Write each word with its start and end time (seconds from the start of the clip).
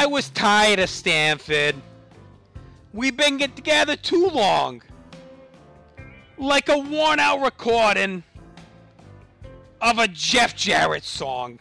I 0.00 0.06
was 0.06 0.30
tired 0.30 0.78
of 0.78 0.88
Stanford. 0.88 1.74
We've 2.94 3.14
been 3.14 3.36
get 3.36 3.54
together 3.54 3.96
too 3.96 4.28
long. 4.28 4.80
Like 6.38 6.70
a 6.70 6.78
worn 6.78 7.20
out 7.20 7.42
recording 7.42 8.22
of 9.78 9.98
a 9.98 10.08
Jeff 10.08 10.56
Jarrett 10.56 11.04
song. 11.04 11.58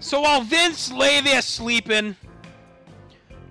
So 0.00 0.22
while 0.22 0.40
Vince 0.40 0.90
lay 0.90 1.20
there 1.20 1.40
sleeping, 1.40 2.16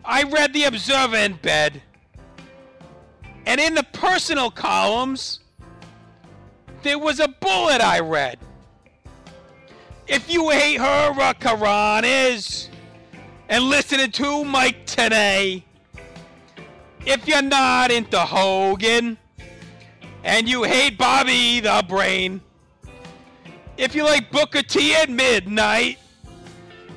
I 0.03 0.23
read 0.23 0.51
The 0.51 0.65
Observer 0.65 1.15
in 1.15 1.35
bed. 1.35 1.81
And 3.45 3.61
in 3.61 3.75
the 3.75 3.83
personal 3.93 4.51
columns, 4.51 5.39
there 6.83 6.99
was 6.99 7.21
a 7.21 7.29
bullet 7.29 7.79
I 7.79 8.01
read. 8.01 8.39
If 10.05 10.29
you 10.29 10.49
hate 10.49 10.81
her, 10.81 11.33
Karan 11.39 12.03
is, 12.03 12.67
and 13.49 13.63
listening 13.65 14.11
to 14.11 14.43
Mike 14.43 14.85
today, 14.85 15.63
if 17.05 17.27
you're 17.27 17.41
not 17.41 17.91
into 17.91 18.19
Hogan, 18.19 19.17
and 20.23 20.49
you 20.49 20.63
hate 20.63 20.97
Bobby 20.97 21.61
the 21.61 21.83
Brain, 21.87 22.41
if 23.77 23.95
you 23.95 24.03
like 24.03 24.31
Booker 24.31 24.61
T 24.61 24.93
at 24.95 25.09
midnight, 25.09 25.99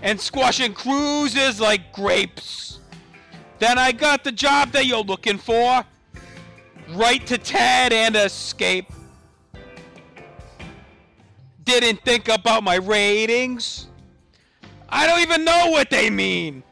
and 0.02 0.20
squashing 0.20 0.72
cruises 0.72 1.60
like 1.60 1.92
grapes, 1.92 2.80
then 3.58 3.78
I 3.78 3.92
got 3.92 4.24
the 4.24 4.32
job 4.32 4.72
that 4.72 4.86
you're 4.86 5.02
looking 5.04 5.38
for. 5.38 5.84
Right 6.94 7.24
to 7.26 7.38
Ted 7.38 7.92
and 7.92 8.16
escape. 8.16 8.90
Didn't 11.62 12.02
think 12.02 12.28
about 12.28 12.64
my 12.64 12.76
ratings. 12.76 13.89
I 14.90 15.06
don't 15.06 15.20
even 15.20 15.44
know 15.44 15.68
what 15.70 15.88
they 15.90 16.10
mean. 16.10 16.62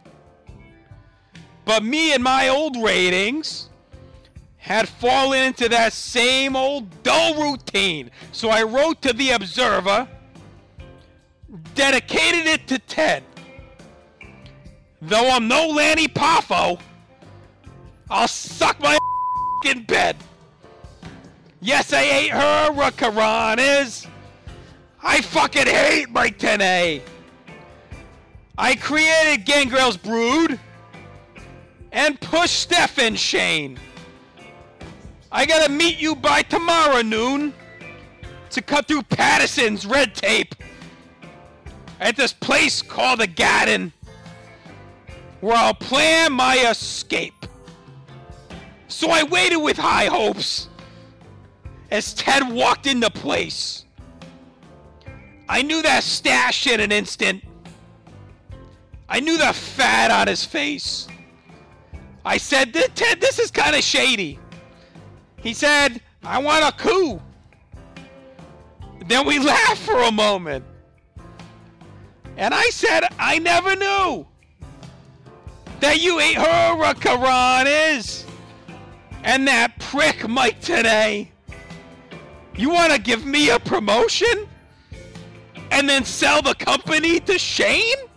But 1.65 1.85
me 1.85 2.15
and 2.15 2.23
my 2.23 2.49
old 2.49 2.77
ratings 2.77 3.69
had 4.57 4.89
fallen 4.89 5.45
into 5.45 5.69
that 5.69 5.93
same 5.93 6.57
old 6.57 7.03
dull 7.03 7.41
routine. 7.41 8.11
So 8.33 8.51
I 8.51 8.65
wrote 8.65 9.01
to 9.03 9.13
the 9.13 9.31
Observer, 9.31 10.09
dedicated 11.75 12.47
it 12.47 12.67
to 12.69 12.79
Ted. 12.79 13.23
Though 15.01 15.31
I'm 15.31 15.47
no 15.47 15.69
Lanny 15.69 16.09
Poffo, 16.09 16.81
I'll 18.11 18.29
suck 18.29 18.81
my 18.81 18.99
in 19.67 19.85
bed. 19.85 20.17
Yes, 21.61 21.93
I 21.93 22.03
hate 22.03 22.31
her, 22.31 23.59
is. 23.59 24.07
I 25.03 25.21
fucking 25.21 25.67
hate 25.67 26.11
Mike 26.11 26.39
Tenay. 26.39 27.03
I 28.61 28.75
created 28.75 29.47
Gangrel's 29.47 29.97
Brood 29.97 30.59
and 31.93 32.21
push 32.21 32.51
Stephen 32.51 33.15
Shane. 33.15 33.79
I 35.31 35.47
gotta 35.47 35.71
meet 35.71 36.01
you 36.01 36.17
by 36.17 36.43
tomorrow 36.43 37.03
noon 37.03 37.55
to 38.51 38.61
cut 38.61 38.89
through 38.89 39.05
Patterson's 39.05 39.87
red 39.87 40.13
tape 40.13 40.57
at 42.01 42.17
this 42.17 42.33
place 42.33 42.83
called 42.83 43.21
the 43.21 43.29
Garden 43.29 43.93
where 45.41 45.57
I'll 45.57 45.75
plan 45.75 46.33
my 46.33 46.57
escape. 46.69 47.47
So 48.89 49.11
I 49.11 49.23
waited 49.23 49.59
with 49.59 49.77
high 49.77 50.07
hopes 50.07 50.69
as 51.93 52.13
Ted 52.13 52.51
walked 52.51 52.89
into 52.89 53.07
the 53.07 53.11
place. 53.13 53.85
I 55.49 55.63
knew 55.63 55.81
that 55.83 56.03
stash 56.03 56.67
in 56.67 56.81
an 56.81 56.91
instant. 56.91 57.45
I 59.09 59.21
knew 59.21 59.39
the 59.39 59.53
fat 59.53 60.11
on 60.11 60.27
his 60.29 60.45
face. 60.45 61.09
I 62.25 62.37
said, 62.37 62.75
Ted, 62.95 63.21
this 63.21 63.39
is 63.39 63.51
kind 63.51 63.75
of 63.75 63.83
shady. 63.83 64.39
He 65.37 65.55
said, 65.55 66.01
I 66.23 66.39
want 66.39 66.65
a 66.65 66.73
coup. 66.73 67.21
Then 69.07 69.27
we 69.27 69.39
laughed 69.45 69.81
for 69.81 70.03
a 70.03 70.13
moment. 70.13 70.65
And 72.37 72.55
I 72.55 72.65
said, 72.71 73.05
I 73.19 73.39
never 73.39 73.75
knew 73.75 74.27
that 75.81 76.01
you 76.01 76.21
ate 76.21 76.37
her 76.37 76.95
Karan 76.95 77.67
is. 77.67 78.25
And 79.25 79.47
that 79.49 79.79
prick 79.81 80.29
Mike 80.29 80.61
today. 80.61 81.33
You 82.55 82.71
want 82.71 82.93
to 82.93 83.01
give 83.01 83.25
me 83.25 83.51
a 83.51 83.59
promotion? 83.59 84.49
And 85.71 85.89
then 85.89 86.05
sell 86.05 86.43
the 86.43 86.55
company 86.55 87.21
to 87.21 87.39
Shane? 87.39 88.08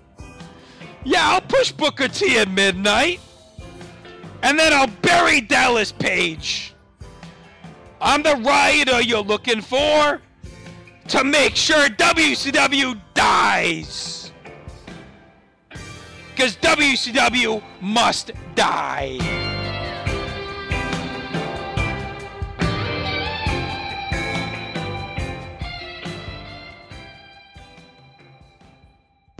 Yeah, 1.03 1.29
I'll 1.29 1.41
push 1.41 1.71
Booker 1.71 2.07
T 2.07 2.37
at 2.37 2.49
midnight. 2.49 3.19
And 4.43 4.57
then 4.57 4.73
I'll 4.73 4.87
bury 5.01 5.41
Dallas 5.41 5.91
Page. 5.91 6.73
I'm 7.99 8.23
the 8.23 8.35
rioter 8.37 9.01
you're 9.01 9.21
looking 9.21 9.61
for 9.61 10.21
to 11.07 11.23
make 11.23 11.55
sure 11.55 11.87
WCW 11.87 12.99
dies 13.13 14.31
because 16.29 16.55
WCW 16.57 17.61
must 17.81 18.31
die. 18.55 19.50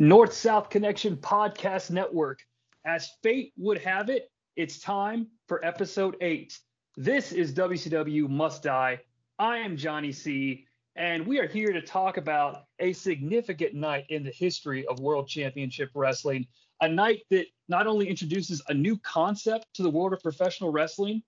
North 0.02 0.34
South 0.34 0.72
Connection 0.72 1.16
Podcast 1.16 1.92
Network. 1.92 2.40
As 2.88 3.12
fate 3.22 3.54
would 3.56 3.78
have 3.78 4.10
it, 4.10 4.32
it's 4.56 4.80
time 4.80 5.28
for 5.48 5.64
episode 5.64 6.18
eight. 6.22 6.58
This 6.98 7.32
is 7.32 7.54
WCW 7.54 8.28
Must 8.28 8.64
Die. 8.64 9.00
I 9.38 9.58
am 9.58 9.78
Johnny 9.78 10.12
C, 10.12 10.66
and 10.96 11.28
we 11.28 11.38
are 11.38 11.46
here 11.46 11.72
to 11.72 11.84
talk 11.84 12.18
about 12.18 12.64
a 12.80 12.94
significant 12.94 13.76
night 13.76 14.06
in 14.10 14.24
the 14.24 14.32
history 14.32 14.88
of 14.88 15.00
World 15.00 15.28
Championship 15.28 15.92
Wrestling 15.94 16.48
a 16.82 16.90
night 16.90 17.22
that 17.30 17.46
not 17.70 17.86
only 17.86 18.10
introduces 18.10 18.60
a 18.70 18.74
new 18.74 18.98
concept 18.98 19.68
to 19.76 19.84
the 19.84 19.90
world 19.92 20.14
of 20.14 20.24
professional 20.24 20.72
wrestling, 20.72 21.22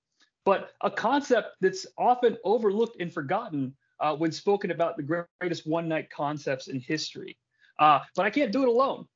but 0.46 0.72
a 0.82 0.90
concept 0.90 1.58
that's 1.62 1.86
often 2.00 2.38
overlooked 2.44 3.00
and 3.00 3.14
forgotten 3.14 3.76
uh, 4.00 4.16
when 4.16 4.32
spoken 4.32 4.72
about 4.72 4.98
the 4.98 5.26
greatest 5.40 5.68
one 5.68 5.88
night 5.88 6.10
concepts 6.10 6.70
in 6.70 6.80
history. 6.80 7.38
Uh, 7.80 8.00
but 8.16 8.26
I 8.26 8.30
can't 8.30 8.52
do 8.52 8.64
it 8.64 8.70
alone. 8.70 9.08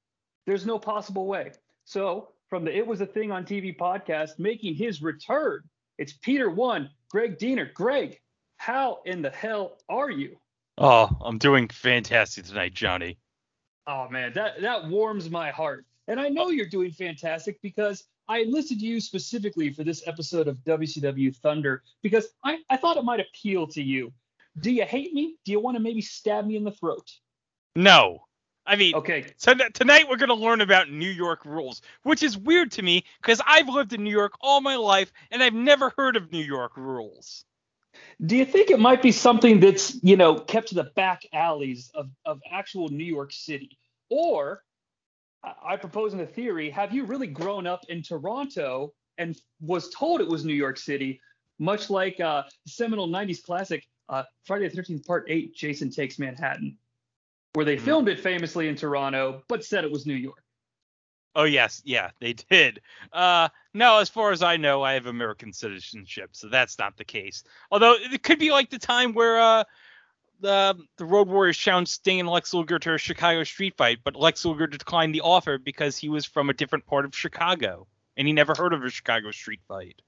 There's 0.46 0.66
no 0.66 0.80
possible 0.80 1.28
way. 1.28 1.52
So, 1.86 2.30
from 2.50 2.64
the 2.64 2.76
It 2.76 2.86
Was 2.86 3.02
a 3.02 3.06
Thing 3.06 3.32
on 3.32 3.46
TV 3.46 3.76
podcast, 3.76 4.40
making 4.40 4.76
his 4.76 5.02
return, 5.02 5.64
it's 5.98 6.14
Peter 6.14 6.50
One, 6.50 6.90
Greg 7.10 7.38
Diener. 7.38 7.72
Greg, 7.74 8.20
how 8.58 9.00
in 9.06 9.22
the 9.22 9.30
hell 9.30 9.78
are 9.90 10.10
you? 10.10 10.38
Oh, 10.78 11.10
I'm 11.22 11.38
doing 11.38 11.68
fantastic 11.70 12.46
tonight, 12.46 12.74
Johnny. 12.74 13.18
Oh 13.88 14.10
man, 14.10 14.34
that 14.34 14.62
that 14.62 14.88
warms 14.88 15.30
my 15.30 15.50
heart. 15.50 15.86
And 16.08 16.20
I 16.20 16.30
know 16.30 16.50
you're 16.50 16.68
doing 16.68 16.92
fantastic 16.92 17.60
because 17.62 18.06
I 18.30 18.40
enlisted 18.40 18.82
you 18.82 19.00
specifically 19.00 19.72
for 19.72 19.84
this 19.84 20.04
episode 20.06 20.48
of 20.48 20.58
WCW 20.58 21.36
Thunder 21.38 21.84
because 22.02 22.28
I, 22.44 22.60
I 22.70 22.78
thought 22.78 22.98
it 22.98 23.06
might 23.06 23.22
appeal 23.22 23.68
to 23.68 23.82
you. 23.82 24.14
Do 24.60 24.72
you 24.72 24.84
hate 24.84 25.14
me? 25.14 25.36
Do 25.46 25.52
you 25.52 25.60
want 25.60 25.78
to 25.78 25.84
maybe 25.84 26.02
stab 26.02 26.46
me 26.46 26.58
in 26.58 26.64
the 26.64 26.72
throat? 26.72 27.10
No. 27.76 28.27
I 28.68 28.76
mean, 28.76 28.96
okay. 28.96 29.26
So 29.38 29.54
tonight 29.74 30.08
we're 30.10 30.18
going 30.18 30.30
to 30.30 30.36
learn 30.36 30.60
about 30.60 30.92
New 30.92 31.10
York 31.10 31.46
rules, 31.46 31.82
which 32.04 32.22
is 32.22 32.38
weird 32.38 32.72
to 32.74 32.82
me 32.82 33.06
because 33.22 33.42
I've 33.48 33.70
lived 33.70 33.94
in 33.94 34.04
New 34.04 34.12
York 34.12 34.34
all 34.42 34.60
my 34.60 34.76
life 34.76 35.12
and 35.32 35.42
I've 35.42 35.54
never 35.54 35.94
heard 35.98 36.18
of 36.18 36.32
New 36.34 36.44
York 36.44 36.76
rules. 36.76 37.46
Do 38.26 38.36
you 38.36 38.46
think 38.46 38.70
it 38.70 38.80
might 38.80 39.02
be 39.02 39.12
something 39.12 39.62
that's, 39.62 40.04
you 40.04 40.18
know, 40.18 40.36
kept 40.36 40.70
to 40.70 40.76
the 40.76 40.92
back 40.96 41.22
alleys 41.34 41.90
of, 41.96 42.10
of 42.26 42.42
actual 42.52 42.90
New 42.90 43.06
York 43.06 43.32
City? 43.32 43.78
Or 44.10 44.64
I 45.64 45.78
propose 45.78 46.14
in 46.14 46.20
a 46.20 46.26
theory 46.26 46.70
have 46.70 46.94
you 46.94 47.06
really 47.06 47.28
grown 47.28 47.66
up 47.66 47.86
in 47.88 48.02
Toronto 48.02 48.94
and 49.18 49.40
was 49.62 49.90
told 49.90 50.20
it 50.20 50.28
was 50.28 50.44
New 50.44 50.54
York 50.54 50.78
City, 50.78 51.22
much 51.58 51.90
like 51.90 52.20
uh, 52.20 52.44
seminal 52.66 53.08
90s 53.08 53.42
classic 53.42 53.88
uh, 54.10 54.24
Friday 54.44 54.68
the 54.68 54.82
13th, 54.82 55.06
Part 55.06 55.26
8 55.30 55.56
Jason 55.56 55.90
Takes 55.90 56.20
Manhattan, 56.20 56.78
where 57.54 57.66
they 57.66 57.76
mm-hmm. 57.76 57.86
filmed 57.86 58.10
it 58.10 58.20
famously 58.20 58.68
in 58.68 58.76
Toronto, 58.76 59.44
but 59.48 59.64
said 59.64 59.84
it 59.84 59.92
was 59.92 60.06
New 60.06 60.16
York? 60.16 60.44
Oh, 61.36 61.44
yes. 61.44 61.82
Yeah, 61.86 62.10
they 62.20 62.34
did. 62.34 62.82
Uh, 63.14 63.50
no, 63.74 64.00
as 64.00 64.10
far 64.10 64.32
as 64.32 64.42
I 64.42 64.58
know, 64.58 64.82
I 64.82 64.94
have 64.94 65.06
American 65.06 65.54
citizenship, 65.54 66.32
so 66.34 66.50
that's 66.50 66.80
not 66.80 66.98
the 66.98 67.06
case. 67.06 67.44
Although 67.70 67.96
it 68.00 68.24
could 68.24 68.40
be 68.40 68.52
like 68.52 68.70
the 68.70 68.80
time 68.80 69.14
where. 69.14 69.40
Uh, 69.40 69.64
the 70.40 70.78
the 70.98 71.06
Road 71.06 71.28
Warriors 71.28 71.58
challenged 71.58 71.90
Sting 71.90 72.20
and 72.20 72.30
Lex 72.30 72.54
Luger 72.54 72.78
to 72.78 72.94
a 72.94 72.98
Chicago 73.00 73.44
street 73.44 73.76
fight, 73.76 74.00
but 74.04 74.16
Lex 74.16 74.46
Luger 74.46 74.68
declined 74.68 75.16
the 75.16 75.22
offer 75.22 75.58
because 75.58 75.98
he 75.98 76.10
was 76.10 76.26
from 76.26 76.52
a 76.52 76.54
different 76.54 76.86
part 76.86 77.06
of 77.06 77.16
Chicago 77.16 77.88
and 78.18 78.28
he 78.28 78.34
never 78.34 78.54
heard 78.56 78.74
of 78.74 78.84
a 78.84 78.90
Chicago 78.90 79.32
street 79.32 79.62
fight. 79.68 80.02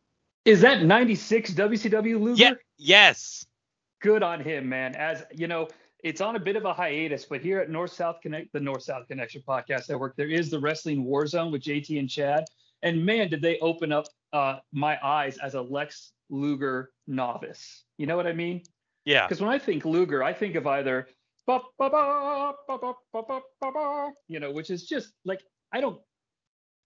Is 0.45 0.61
that 0.61 0.83
96 0.83 1.51
WCW 1.51 2.19
Luger? 2.19 2.43
Yeah. 2.43 2.53
Yes. 2.77 3.45
Good 4.01 4.23
on 4.23 4.41
him, 4.41 4.69
man. 4.69 4.95
As 4.95 5.23
you 5.33 5.47
know, 5.47 5.67
it's 6.03 6.21
on 6.21 6.35
a 6.35 6.39
bit 6.39 6.55
of 6.55 6.65
a 6.65 6.73
hiatus, 6.73 7.25
but 7.25 7.41
here 7.41 7.59
at 7.59 7.69
North 7.69 7.91
South 7.91 8.21
Connect, 8.21 8.51
the 8.53 8.59
North 8.59 8.83
South 8.83 9.07
Connection 9.07 9.43
podcast 9.47 9.89
network, 9.89 10.15
there 10.15 10.29
is 10.29 10.49
the 10.49 10.59
Wrestling 10.59 11.03
War 11.03 11.27
Zone 11.27 11.51
with 11.51 11.61
JT 11.61 11.99
and 11.99 12.09
Chad. 12.09 12.45
And 12.83 13.05
man, 13.05 13.29
did 13.29 13.41
they 13.41 13.59
open 13.59 13.91
up 13.91 14.05
uh, 14.33 14.57
my 14.71 14.97
eyes 15.03 15.37
as 15.37 15.55
a 15.55 15.61
Lex 15.61 16.11
Luger 16.29 16.91
novice. 17.07 17.83
You 17.97 18.07
know 18.07 18.15
what 18.15 18.27
I 18.27 18.33
mean? 18.33 18.63
Yeah. 19.05 19.25
Because 19.25 19.41
when 19.41 19.49
I 19.49 19.59
think 19.59 19.85
Luger, 19.85 20.23
I 20.23 20.33
think 20.33 20.55
of 20.55 20.67
either, 20.67 21.07
bah, 21.47 21.61
bah, 21.77 21.89
bah, 22.71 24.09
you 24.27 24.39
know, 24.39 24.51
which 24.51 24.69
is 24.69 24.87
just 24.87 25.13
like, 25.25 25.41
I 25.73 25.81
don't, 25.81 25.99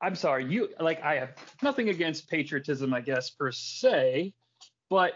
I'm 0.01 0.16
sorry, 0.16 0.45
you, 0.45 0.69
like, 0.80 1.01
I 1.04 1.16
have 1.16 1.36
nothing 1.62 1.89
against 1.89 2.30
patriotism, 2.30 2.94
I 2.94 3.01
guess, 3.01 3.30
per 3.30 3.51
se, 3.51 4.33
but 4.89 5.13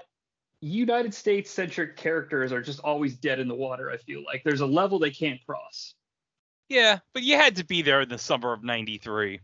United 0.62 1.14
States 1.14 1.52
centric 1.52 1.98
characters 1.98 2.52
are 2.52 2.62
just 2.62 2.80
always 2.80 3.16
dead 3.16 3.40
in 3.40 3.48
the 3.48 3.56
water. 3.56 3.92
I 3.92 3.98
feel 3.98 4.24
like 4.24 4.44
there's 4.44 4.62
a 4.62 4.66
level 4.66 5.00
they 5.00 5.12
can't 5.12 5.40
cross. 5.46 5.94
Yeah, 6.70 7.00
but 7.14 7.24
you 7.24 7.36
had 7.36 7.56
to 7.58 7.66
be 7.66 7.82
there 7.82 8.02
in 8.02 8.10
the 8.10 8.18
summer 8.18 8.54
of 8.54 8.64
'93. 8.64 9.40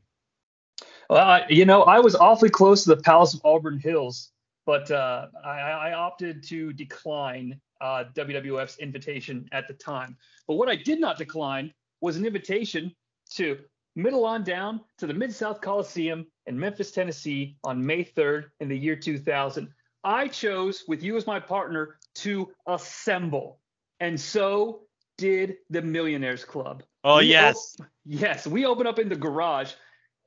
Well, 1.09 1.25
I, 1.25 1.45
you 1.49 1.65
know, 1.65 1.83
I 1.83 1.99
was 1.99 2.15
awfully 2.15 2.49
close 2.49 2.83
to 2.83 2.95
the 2.95 3.01
Palace 3.01 3.33
of 3.33 3.41
Auburn 3.45 3.79
Hills, 3.79 4.31
but 4.65 4.89
uh, 4.89 5.27
I, 5.43 5.59
I 5.59 5.93
opted 5.93 6.43
to 6.43 6.73
decline 6.73 7.59
uh, 7.81 8.05
WWF's 8.15 8.79
invitation 8.79 9.47
at 9.51 9.67
the 9.67 9.73
time. 9.73 10.17
But 10.47 10.55
what 10.55 10.69
I 10.69 10.75
did 10.75 10.99
not 10.99 11.17
decline 11.17 11.73
was 12.01 12.17
an 12.17 12.25
invitation 12.25 12.93
to 13.35 13.59
middle 13.95 14.25
on 14.25 14.43
down 14.43 14.81
to 14.97 15.07
the 15.07 15.13
Mid 15.13 15.33
South 15.33 15.61
Coliseum 15.61 16.25
in 16.47 16.59
Memphis, 16.59 16.91
Tennessee 16.91 17.57
on 17.63 17.85
May 17.85 18.03
3rd 18.03 18.45
in 18.59 18.67
the 18.67 18.77
year 18.77 18.95
2000. 18.95 19.69
I 20.03 20.27
chose, 20.27 20.83
with 20.87 21.01
you 21.03 21.15
as 21.17 21.25
my 21.25 21.39
partner, 21.39 21.97
to 22.15 22.51
assemble. 22.67 23.59
And 23.99 24.19
so 24.19 24.81
did 25.17 25.55
the 25.69 25.81
Millionaires 25.81 26.43
Club. 26.43 26.83
Oh 27.03 27.17
We 27.17 27.25
yes. 27.25 27.75
op- 27.79 27.87
yes, 28.05 28.45
we 28.47 28.65
open 28.65 28.87
up 28.87 28.99
in 28.99 29.09
the 29.09 29.15
garage, 29.15 29.73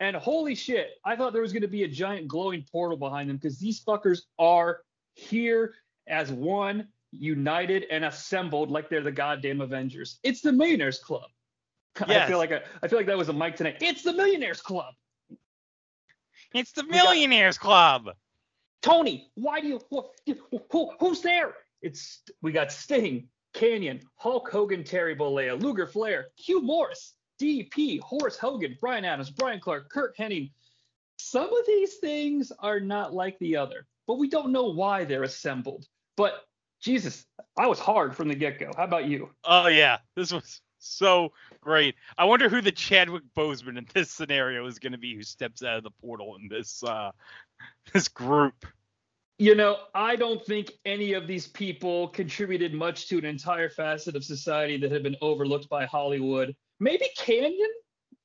and 0.01 0.15
holy 0.17 0.55
shit, 0.55 0.91
I 1.05 1.17
thought 1.17 1.33
there 1.33 1.43
was 1.43 1.53
going 1.53 1.63
to 1.63 1.69
be 1.69 1.85
a 1.85 1.89
giant 1.89 2.29
glowing 2.29 2.65
portal 2.71 2.97
behind 2.99 3.29
them 3.31 3.37
because 3.37 3.59
these 3.59 3.83
fuckers 3.83 4.21
are 4.39 4.81
here 5.15 5.75
as 6.07 6.31
one, 6.31 6.89
united 7.13 7.87
and 7.91 8.05
assembled 8.05 8.71
like 8.71 8.89
they're 8.91 9.03
the 9.03 9.11
goddamn 9.11 9.61
Avengers. 9.61 10.19
It's 10.23 10.41
the 10.43 10.53
Millionaires 10.53 10.99
Club. 10.99 11.31
Yes. 12.07 12.25
I 12.25 12.29
feel 12.29 12.37
like 12.39 12.53
I, 12.53 12.61
I 12.83 12.89
feel 12.89 12.99
like 12.99 13.07
that 13.07 13.17
was 13.17 13.31
a 13.31 13.33
mic 13.33 13.57
tonight. 13.57 13.79
It's 13.81 14.03
the 14.03 14.13
Millionaires 14.13 14.61
Club. 14.61 14.93
It's 16.53 16.73
the 16.73 16.83
got- 16.83 16.91
Millionaires 16.91 17.57
Club. 17.59 18.11
Tony, 18.83 19.31
why 19.35 19.61
do 19.61 19.69
you 19.69 19.81
who, 19.91 20.61
who, 20.71 20.93
who's 21.01 21.21
there? 21.21 21.55
It's 21.83 22.23
we 22.43 22.53
got 22.53 22.73
Sting, 22.73 23.29
Canyon, 23.55 24.01
Hulk 24.17 24.51
Hogan, 24.51 24.85
Terry 24.85 25.17
Bollea, 25.17 25.61
Luger 25.61 25.87
Flair, 25.87 26.29
Hugh 26.37 26.61
Morris, 26.61 27.15
DP, 27.41 28.01
Horace 28.01 28.37
Hogan, 28.37 28.77
Brian 28.81 29.05
Adams, 29.05 29.31
Brian 29.31 29.61
Clark, 29.61 29.91
Kurt 29.91 30.17
Hennig. 30.17 30.53
Some 31.19 31.53
of 31.53 31.67
these 31.67 31.95
things 31.95 32.53
are 32.59 32.81
not 32.81 33.15
like 33.15 33.39
the 33.39 33.57
other, 33.57 33.87
but 34.07 34.19
we 34.19 34.29
don't 34.29 34.53
know 34.53 34.67
why 34.67 35.05
they're 35.05 35.23
assembled. 35.23 35.87
But 36.17 36.45
Jesus, 36.81 37.27
I 37.59 37.67
was 37.67 37.79
hard 37.79 38.15
from 38.15 38.29
the 38.29 38.35
get-go. 38.35 38.71
How 38.77 38.85
about 38.85 39.07
you? 39.07 39.31
Oh 39.45 39.67
yeah, 39.67 39.99
this 40.15 40.33
was 40.33 40.61
so 40.79 41.33
great. 41.61 41.95
I 42.19 42.25
wonder 42.25 42.49
who 42.49 42.61
the 42.61 42.73
Chadwick 42.73 43.25
Boseman 43.37 43.79
in 43.79 43.87
this 43.95 44.11
scenario 44.11 44.67
is 44.67 44.79
going 44.79 44.93
to 44.93 44.99
be, 44.99 45.15
who 45.15 45.23
steps 45.23 45.63
out 45.63 45.79
of 45.79 45.83
the 45.83 45.91
portal 45.91 46.37
in 46.41 46.49
this 46.49 46.83
uh 46.85 47.11
this 47.93 48.09
group. 48.09 48.55
You 49.39 49.55
know, 49.55 49.77
I 49.95 50.17
don't 50.17 50.43
think 50.45 50.73
any 50.87 51.13
of 51.13 51.27
these 51.27 51.47
people 51.47 52.09
contributed 52.09 52.73
much 52.73 53.09
to 53.09 53.19
an 53.19 53.27
entire 53.27 53.69
facet 53.69 54.17
of 54.17 54.25
society 54.25 54.79
that 54.79 54.91
had 54.91 55.03
been 55.03 55.17
overlooked 55.21 55.69
by 55.69 55.85
Hollywood. 55.85 56.57
Maybe 56.81 57.07
Canyon. 57.19 57.69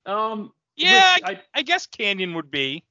Um, 0.05 0.53
Yeah, 0.77 1.17
I, 1.23 1.31
I, 1.31 1.41
I 1.53 1.61
guess 1.63 1.85
Canyon 1.85 2.33
would 2.35 2.49
be. 2.49 2.85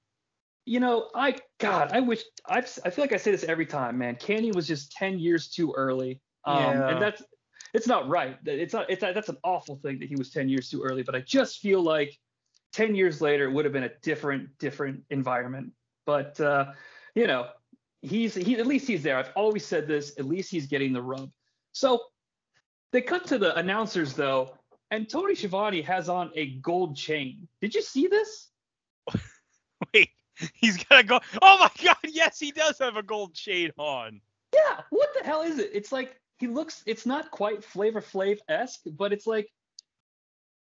you 0.67 0.81
know, 0.81 1.09
I 1.15 1.37
God, 1.59 1.93
I 1.93 2.01
wish 2.01 2.23
I 2.47 2.59
I 2.59 2.91
feel 2.91 3.03
like 3.05 3.15
I 3.15 3.17
say 3.17 3.31
this 3.31 3.45
every 3.45 3.67
time, 3.67 3.97
man. 3.97 4.17
Canyon 4.17 4.55
was 4.55 4.67
just 4.67 4.93
ten 4.93 5.19
years 5.19 5.49
too 5.49 5.73
early. 5.75 6.21
Um, 6.45 6.57
Yeah. 6.59 6.89
and 6.91 7.03
that's 7.03 7.23
it's 7.73 7.87
not 7.87 8.09
right. 8.09 8.37
It's 8.45 8.75
not. 8.75 8.91
It's 8.91 9.01
that's 9.01 9.29
an 9.31 9.39
awful 9.45 9.77
thing 9.77 9.99
that 10.01 10.09
he 10.09 10.17
was 10.17 10.31
ten 10.31 10.49
years 10.49 10.69
too 10.69 10.83
early. 10.83 11.03
But 11.03 11.15
I 11.15 11.21
just 11.21 11.61
feel 11.61 11.83
like 11.83 12.19
ten 12.73 12.95
years 12.95 13.21
later 13.23 13.45
it 13.49 13.53
would 13.53 13.65
have 13.65 13.73
been 13.73 13.85
a 13.85 13.95
different 14.03 14.59
different 14.59 15.05
environment. 15.09 15.73
But 16.11 16.41
uh, 16.41 16.73
you 17.15 17.29
know, 17.29 17.47
he's 18.03 18.35
he 18.35 18.59
at 18.59 18.67
least 18.67 18.89
he's 18.89 19.05
there. 19.05 19.17
I've 19.17 19.31
always 19.37 19.65
said 19.65 19.87
this. 19.87 20.19
At 20.19 20.25
least 20.25 20.51
he's 20.51 20.67
getting 20.67 20.93
the 20.93 21.01
rub. 21.01 21.31
So 21.71 22.01
they 22.91 23.01
cut 23.01 23.29
to 23.29 23.39
the 23.39 23.55
announcers 23.55 24.15
though, 24.15 24.57
and 24.91 25.09
Tony 25.09 25.37
Schiavone 25.37 25.83
has 25.83 26.09
on 26.09 26.33
a 26.35 26.57
gold 26.57 26.97
chain. 26.97 27.47
Did 27.61 27.77
you 27.77 27.83
see 27.83 28.09
this? 28.09 28.49
Wait, 29.95 30.11
he's 30.55 30.83
gonna 30.83 31.05
go. 31.05 31.21
Oh 31.41 31.59
my 31.61 31.71
God! 31.85 31.97
Yes, 32.09 32.41
he 32.41 32.51
does 32.51 32.77
have 32.81 32.97
a 32.97 33.05
gold 33.05 33.33
chain 33.33 33.71
on. 33.79 34.21
Yeah. 34.53 34.81
What 34.91 35.11
the 35.17 35.25
hell 35.25 35.43
is 35.43 35.61
it? 35.61 35.71
It's 35.73 35.93
like 35.93 36.17
he 36.39 36.49
looks. 36.49 36.83
It's 36.87 37.07
not 37.07 37.31
quite 37.31 37.63
Flavor 37.63 38.01
Flav 38.01 38.39
esque, 38.49 38.81
but 38.85 39.13
it's 39.13 39.29
like. 39.29 39.49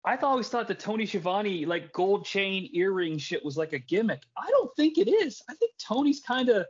I've 0.04 0.22
always 0.22 0.48
thought 0.48 0.68
the 0.68 0.74
Tony 0.74 1.06
Schiavone 1.06 1.64
like 1.64 1.92
gold 1.92 2.26
chain 2.26 2.68
earring 2.74 3.16
shit 3.18 3.44
was 3.44 3.56
like 3.56 3.72
a 3.72 3.78
gimmick. 3.78 4.22
I 4.36 4.48
don't 4.50 4.74
think 4.76 4.98
it 4.98 5.08
is. 5.08 5.42
I 5.48 5.54
think 5.54 5.72
Tony's 5.78 6.20
kind 6.20 6.50
of 6.50 6.66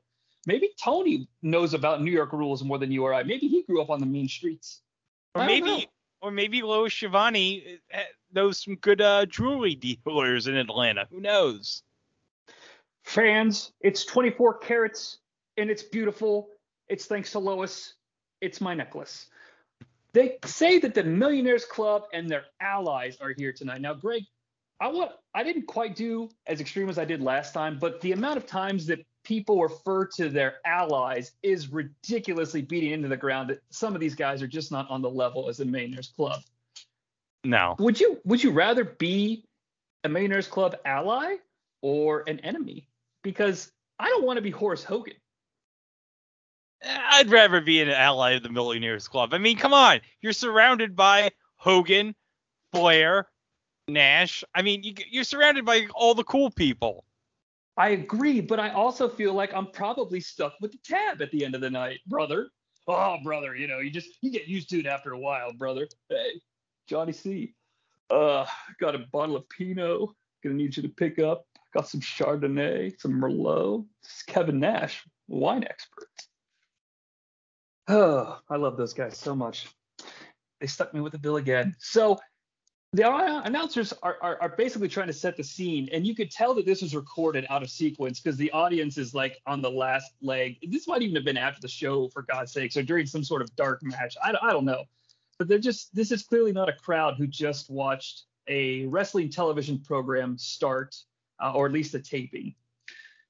maybe 0.46 0.70
Tony 0.82 1.28
knows 1.42 1.74
about 1.74 2.02
New 2.02 2.12
York 2.12 2.32
rules 2.32 2.62
more 2.62 2.78
than 2.78 2.92
you 2.92 3.02
or 3.04 3.12
I. 3.12 3.24
Maybe 3.24 3.48
he 3.48 3.62
grew 3.64 3.82
up 3.82 3.90
on 3.90 3.98
the 3.98 4.06
mean 4.06 4.28
streets. 4.28 4.82
Or 5.34 5.44
maybe, 5.44 5.66
know. 5.66 5.84
or 6.22 6.30
maybe 6.30 6.62
Lois 6.62 6.92
Shivani 6.92 7.80
uh, 7.92 7.98
knows 8.32 8.62
some 8.62 8.76
good 8.76 9.00
uh, 9.00 9.26
jewelry 9.26 9.74
dealers 9.74 10.46
in 10.46 10.56
Atlanta. 10.56 11.08
Who 11.10 11.20
knows? 11.20 11.82
Fans, 13.02 13.72
it's 13.80 14.04
24 14.04 14.58
carats 14.58 15.18
and 15.56 15.70
it's 15.70 15.82
beautiful. 15.82 16.48
It's 16.88 17.06
thanks 17.06 17.32
to 17.32 17.40
Lois. 17.40 17.94
It's 18.40 18.60
my 18.60 18.74
necklace. 18.74 19.26
They 20.14 20.38
say 20.44 20.78
that 20.78 20.94
the 20.94 21.02
Millionaires 21.02 21.64
Club 21.64 22.04
and 22.12 22.30
their 22.30 22.44
allies 22.60 23.18
are 23.20 23.34
here 23.36 23.52
tonight. 23.52 23.80
Now, 23.80 23.94
Greg, 23.94 24.22
I 24.80 24.88
want 24.88 25.10
I 25.34 25.42
didn't 25.42 25.66
quite 25.66 25.96
do 25.96 26.30
as 26.46 26.60
extreme 26.60 26.88
as 26.88 26.98
I 26.98 27.04
did 27.04 27.20
last 27.20 27.52
time, 27.52 27.78
but 27.80 28.00
the 28.00 28.12
amount 28.12 28.36
of 28.36 28.46
times 28.46 28.86
that 28.86 29.04
people 29.24 29.60
refer 29.60 30.06
to 30.06 30.28
their 30.28 30.56
allies 30.64 31.32
is 31.42 31.72
ridiculously 31.72 32.62
beating 32.62 32.92
into 32.92 33.08
the 33.08 33.16
ground 33.16 33.50
that 33.50 33.60
some 33.70 33.94
of 33.94 34.00
these 34.00 34.14
guys 34.14 34.40
are 34.40 34.46
just 34.46 34.70
not 34.70 34.88
on 34.88 35.02
the 35.02 35.10
level 35.10 35.48
as 35.48 35.56
the 35.56 35.64
Millionaires 35.64 36.12
Club. 36.14 36.40
No. 37.42 37.74
Would 37.80 37.98
you 37.98 38.20
would 38.24 38.42
you 38.42 38.52
rather 38.52 38.84
be 38.84 39.44
a 40.04 40.08
Millionaires 40.08 40.46
Club 40.46 40.76
ally 40.84 41.36
or 41.82 42.22
an 42.28 42.38
enemy? 42.40 42.86
Because 43.22 43.72
I 43.98 44.08
don't 44.10 44.24
want 44.24 44.36
to 44.36 44.42
be 44.42 44.50
Horace 44.50 44.84
Hogan. 44.84 45.14
I'd 46.86 47.30
rather 47.30 47.60
be 47.60 47.80
an 47.80 47.88
ally 47.88 48.32
of 48.32 48.42
the 48.42 48.48
Millionaires 48.48 49.08
Club. 49.08 49.32
I 49.32 49.38
mean, 49.38 49.56
come 49.56 49.72
on. 49.72 50.00
You're 50.20 50.32
surrounded 50.32 50.94
by 50.94 51.30
Hogan, 51.56 52.14
Flair, 52.72 53.28
Nash. 53.88 54.44
I 54.54 54.62
mean, 54.62 54.82
you, 54.82 54.94
you're 55.10 55.24
surrounded 55.24 55.64
by 55.64 55.86
all 55.94 56.14
the 56.14 56.24
cool 56.24 56.50
people. 56.50 57.04
I 57.76 57.90
agree, 57.90 58.40
but 58.40 58.60
I 58.60 58.70
also 58.70 59.08
feel 59.08 59.34
like 59.34 59.52
I'm 59.52 59.66
probably 59.66 60.20
stuck 60.20 60.54
with 60.60 60.72
the 60.72 60.78
tab 60.84 61.20
at 61.20 61.30
the 61.30 61.44
end 61.44 61.54
of 61.54 61.60
the 61.60 61.70
night, 61.70 62.00
brother. 62.06 62.48
Oh, 62.86 63.16
brother, 63.24 63.56
you 63.56 63.66
know, 63.66 63.78
you 63.78 63.90
just 63.90 64.10
you 64.20 64.30
get 64.30 64.46
used 64.46 64.68
to 64.70 64.78
it 64.78 64.86
after 64.86 65.12
a 65.12 65.18
while, 65.18 65.52
brother. 65.52 65.88
Hey, 66.08 66.40
Johnny 66.86 67.12
C. 67.12 67.54
Uh, 68.10 68.46
got 68.78 68.94
a 68.94 68.98
bottle 69.10 69.36
of 69.36 69.48
Pinot. 69.48 70.10
Gonna 70.42 70.54
need 70.54 70.76
you 70.76 70.82
to 70.82 70.88
pick 70.88 71.18
up. 71.18 71.46
Got 71.72 71.88
some 71.88 72.00
Chardonnay, 72.00 73.00
some 73.00 73.12
Merlot. 73.12 73.86
This 74.02 74.16
is 74.18 74.22
Kevin 74.22 74.60
Nash, 74.60 75.02
wine 75.26 75.64
expert. 75.64 76.08
Oh, 77.88 78.40
I 78.48 78.56
love 78.56 78.76
those 78.76 78.94
guys 78.94 79.18
so 79.18 79.34
much. 79.34 79.68
They 80.60 80.66
stuck 80.66 80.94
me 80.94 81.00
with 81.00 81.12
the 81.12 81.18
bill 81.18 81.36
again. 81.36 81.76
So 81.78 82.18
the 82.94 83.12
announcers 83.44 83.92
are, 84.02 84.16
are, 84.22 84.38
are 84.40 84.48
basically 84.50 84.88
trying 84.88 85.08
to 85.08 85.12
set 85.12 85.36
the 85.36 85.42
scene, 85.42 85.88
and 85.92 86.06
you 86.06 86.14
could 86.14 86.30
tell 86.30 86.54
that 86.54 86.64
this 86.64 86.80
was 86.80 86.94
recorded 86.94 87.44
out 87.50 87.62
of 87.62 87.68
sequence 87.68 88.20
because 88.20 88.36
the 88.36 88.52
audience 88.52 88.96
is 88.98 89.14
like 89.14 89.40
on 89.46 89.60
the 89.60 89.70
last 89.70 90.12
leg. 90.22 90.58
This 90.70 90.86
might 90.86 91.02
even 91.02 91.16
have 91.16 91.24
been 91.24 91.36
after 91.36 91.60
the 91.60 91.68
show, 91.68 92.08
for 92.08 92.22
God's 92.22 92.52
sakes, 92.52 92.76
or 92.76 92.84
during 92.84 93.04
some 93.04 93.24
sort 93.24 93.42
of 93.42 93.54
dark 93.56 93.80
match. 93.82 94.16
I, 94.22 94.32
I 94.40 94.52
don't 94.52 94.64
know, 94.64 94.84
but 95.38 95.48
they're 95.48 95.58
just 95.58 95.92
this 95.92 96.12
is 96.12 96.22
clearly 96.22 96.52
not 96.52 96.68
a 96.68 96.72
crowd 96.72 97.16
who 97.18 97.26
just 97.26 97.68
watched 97.68 98.26
a 98.46 98.86
wrestling 98.86 99.28
television 99.28 99.80
program 99.80 100.38
start, 100.38 100.94
uh, 101.42 101.52
or 101.52 101.66
at 101.66 101.72
least 101.72 101.94
a 101.94 102.00
taping. 102.00 102.54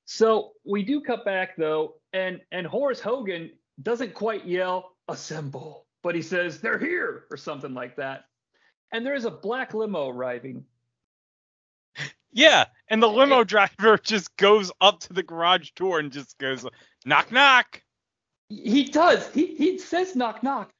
So 0.04 0.52
we 0.64 0.82
do 0.82 1.00
cut 1.00 1.24
back 1.24 1.56
though, 1.56 1.94
and 2.12 2.40
and 2.52 2.66
Horace 2.66 3.00
Hogan 3.00 3.50
doesn't 3.82 4.14
quite 4.14 4.46
yell 4.46 4.96
assemble, 5.08 5.86
but 6.02 6.14
he 6.14 6.22
says 6.22 6.60
they're 6.60 6.78
here 6.78 7.24
or 7.30 7.36
something 7.36 7.74
like 7.74 7.96
that. 7.96 8.24
And 8.92 9.04
there 9.04 9.14
is 9.14 9.24
a 9.24 9.30
black 9.30 9.74
limo 9.74 10.08
arriving. 10.08 10.64
Yeah, 12.32 12.64
and 12.88 13.02
the 13.02 13.08
limo 13.08 13.44
driver 13.44 13.96
just 13.96 14.36
goes 14.36 14.72
up 14.80 15.00
to 15.00 15.12
the 15.12 15.22
garage 15.22 15.70
door 15.70 16.00
and 16.00 16.10
just 16.10 16.36
goes 16.38 16.66
knock 17.04 17.30
knock. 17.30 17.80
He 18.48 18.84
does. 18.84 19.28
He 19.32 19.54
he 19.54 19.78
says 19.78 20.16
knock 20.16 20.42
knock, 20.42 20.72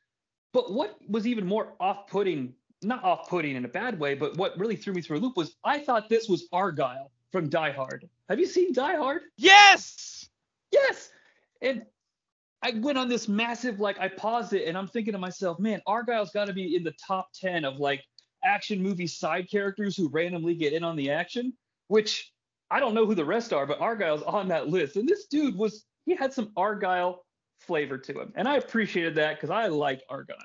But 0.53 0.73
what 0.73 0.97
was 1.09 1.27
even 1.27 1.47
more 1.47 1.75
off-putting, 1.81 2.55
not 2.83 3.03
off-putting 3.03 3.57
in 3.57 3.65
a 3.65 3.69
bad 3.69 3.99
way, 3.99 4.15
but 4.15 4.37
what 4.37 4.59
really 4.59 4.77
threw 4.77 4.95
me 4.95 5.03
through 5.03 5.19
a 5.19 5.21
loop 5.21 5.37
was 5.37 5.57
I 5.65 5.81
thought 5.81 6.09
this 6.09 6.29
was 6.29 6.49
Argyle 6.53 7.11
from 7.33 7.49
Die 7.49 7.73
Hard. 7.73 8.09
Have 8.29 8.39
you 8.39 8.47
seen 8.47 8.73
Die 8.73 8.97
Hard? 8.97 9.23
Yes. 9.37 10.29
Yes. 10.73 11.11
And 11.61 11.85
I 12.65 12.73
went 12.77 12.97
on 12.97 13.11
this 13.11 13.29
massive 13.29 13.79
like 13.79 14.01
I 14.01 14.09
paused 14.09 14.55
it 14.55 14.67
and 14.67 14.77
I'm 14.77 14.89
thinking 14.89 15.13
to 15.13 15.19
myself, 15.19 15.59
man, 15.59 15.83
Argyle's 15.87 16.31
got 16.31 16.47
to 16.47 16.55
be 16.55 16.75
in 16.75 16.83
the 16.83 16.95
top 17.07 17.29
10 17.35 17.63
of 17.63 17.77
like 17.77 18.03
action 18.43 18.83
movie 18.83 19.07
side 19.07 19.51
characters 19.51 19.95
who 19.95 20.09
randomly 20.09 20.55
get 20.55 20.73
in 20.73 20.83
on 20.83 20.97
the 20.97 21.11
action, 21.11 21.53
which 21.89 22.33
I 22.71 22.81
don't 22.81 22.95
know 22.95 23.05
who 23.05 23.15
the 23.15 23.25
rest 23.25 23.53
are, 23.53 23.67
but 23.67 23.81
Argyle's 23.81 24.23
on 24.23 24.49
that 24.49 24.69
list. 24.69 24.97
And 24.97 25.07
this 25.07 25.27
dude 25.27 25.55
was 25.55 25.85
he 26.07 26.17
had 26.17 26.33
some 26.33 26.53
Argyle 26.57 27.27
flavor 27.59 27.99
to 27.99 28.19
him. 28.19 28.33
And 28.35 28.49
I 28.49 28.57
appreciated 28.57 29.15
that 29.17 29.37
because 29.37 29.51
I 29.51 29.67
like 29.67 30.03
Argyle. 30.09 30.39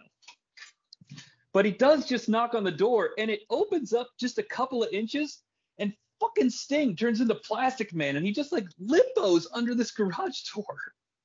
But 1.54 1.64
he 1.64 1.72
does 1.72 2.06
just 2.06 2.28
knock 2.28 2.54
on 2.54 2.66
the 2.66 2.72
door 2.72 3.12
and 3.18 3.32
it 3.32 3.44
opens 3.50 3.94
up 3.94 4.10
just 4.20 4.40
a 4.40 4.44
couple 4.44 4.84
of 4.84 4.92
inches 4.92 5.40
and 5.78 5.94
fucking 6.20 6.50
Sting 6.50 6.98
turns 6.98 7.22
into 7.22 7.36
Plastic 7.36 7.94
Man 7.94 8.18
and 8.18 8.26
he 8.26 8.34
just 8.34 8.52
like 8.52 8.68
limbos 8.84 9.46
under 9.54 9.74
this 9.74 9.92
garage 9.92 10.42
door. 10.54 10.78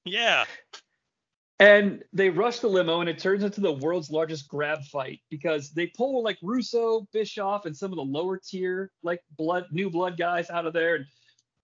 Yeah. 0.04 0.44
And 1.64 2.04
they 2.12 2.28
rush 2.28 2.58
the 2.58 2.68
limo 2.68 3.00
and 3.00 3.08
it 3.08 3.18
turns 3.18 3.42
into 3.42 3.62
the 3.62 3.72
world's 3.72 4.10
largest 4.10 4.48
grab 4.48 4.84
fight 4.84 5.20
because 5.30 5.70
they 5.70 5.86
pull 5.86 6.22
like 6.22 6.36
Russo, 6.42 7.08
Bischoff, 7.10 7.64
and 7.64 7.74
some 7.74 7.90
of 7.90 7.96
the 7.96 8.04
lower 8.04 8.36
tier 8.36 8.90
like 9.02 9.22
blood 9.38 9.64
new 9.70 9.88
blood 9.88 10.18
guys 10.18 10.50
out 10.50 10.66
of 10.66 10.74
there. 10.74 10.96
And 10.96 11.06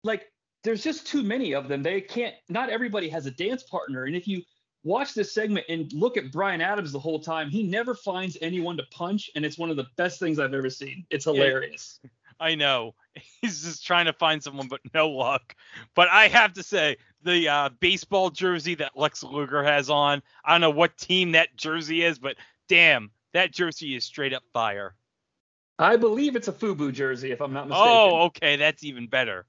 like 0.02 0.32
there's 0.64 0.82
just 0.82 1.06
too 1.06 1.22
many 1.22 1.52
of 1.52 1.68
them. 1.68 1.82
They 1.82 2.00
can't 2.00 2.34
not 2.48 2.70
everybody 2.70 3.10
has 3.10 3.26
a 3.26 3.30
dance 3.30 3.62
partner. 3.62 4.04
And 4.04 4.16
if 4.16 4.26
you 4.26 4.40
watch 4.84 5.12
this 5.12 5.34
segment 5.34 5.66
and 5.68 5.92
look 5.92 6.16
at 6.16 6.32
Brian 6.32 6.62
Adams 6.62 6.92
the 6.92 6.98
whole 6.98 7.20
time, 7.20 7.50
he 7.50 7.62
never 7.62 7.94
finds 7.94 8.38
anyone 8.40 8.78
to 8.78 8.84
punch, 8.90 9.28
and 9.36 9.44
it's 9.44 9.58
one 9.58 9.68
of 9.68 9.76
the 9.76 9.86
best 9.98 10.18
things 10.18 10.38
I've 10.38 10.54
ever 10.54 10.70
seen. 10.70 11.04
It's 11.10 11.26
hilarious. 11.26 12.00
I 12.40 12.54
know. 12.54 12.94
He's 13.42 13.62
just 13.62 13.84
trying 13.84 14.06
to 14.06 14.14
find 14.14 14.42
someone, 14.42 14.68
but 14.68 14.80
no 14.94 15.10
luck. 15.10 15.54
But 15.94 16.08
I 16.08 16.28
have 16.28 16.54
to 16.54 16.62
say, 16.62 16.96
the 17.22 17.48
uh, 17.48 17.68
baseball 17.80 18.30
jersey 18.30 18.74
that 18.76 18.96
Lex 18.96 19.22
Luger 19.22 19.62
has 19.62 19.90
on, 19.90 20.22
I 20.44 20.52
don't 20.52 20.60
know 20.60 20.70
what 20.70 20.96
team 20.96 21.32
that 21.32 21.56
jersey 21.56 22.02
is, 22.02 22.18
but 22.18 22.36
damn, 22.68 23.10
that 23.32 23.52
jersey 23.52 23.94
is 23.94 24.04
straight 24.04 24.32
up 24.32 24.42
fire. 24.52 24.94
I 25.78 25.96
believe 25.96 26.36
it's 26.36 26.48
a 26.48 26.52
FUBU 26.52 26.92
jersey, 26.92 27.32
if 27.32 27.40
I'm 27.40 27.52
not 27.52 27.68
mistaken. 27.68 27.90
Oh, 27.90 28.22
okay, 28.26 28.56
that's 28.56 28.84
even 28.84 29.06
better. 29.06 29.46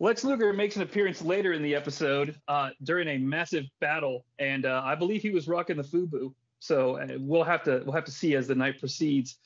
Lex 0.00 0.24
Luger 0.24 0.52
makes 0.52 0.74
an 0.74 0.82
appearance 0.82 1.22
later 1.22 1.52
in 1.52 1.62
the 1.62 1.76
episode 1.76 2.34
uh, 2.48 2.70
during 2.82 3.06
a 3.06 3.18
massive 3.18 3.66
battle, 3.80 4.24
and 4.40 4.66
uh, 4.66 4.82
I 4.84 4.96
believe 4.96 5.22
he 5.22 5.30
was 5.30 5.46
rocking 5.46 5.76
the 5.76 5.84
FUBU. 5.84 6.34
So 6.58 6.96
uh, 6.96 7.06
we'll 7.18 7.44
have 7.44 7.62
to 7.64 7.82
we'll 7.84 7.94
have 7.94 8.04
to 8.06 8.10
see 8.10 8.34
as 8.34 8.48
the 8.48 8.54
night 8.54 8.80
proceeds. 8.80 9.36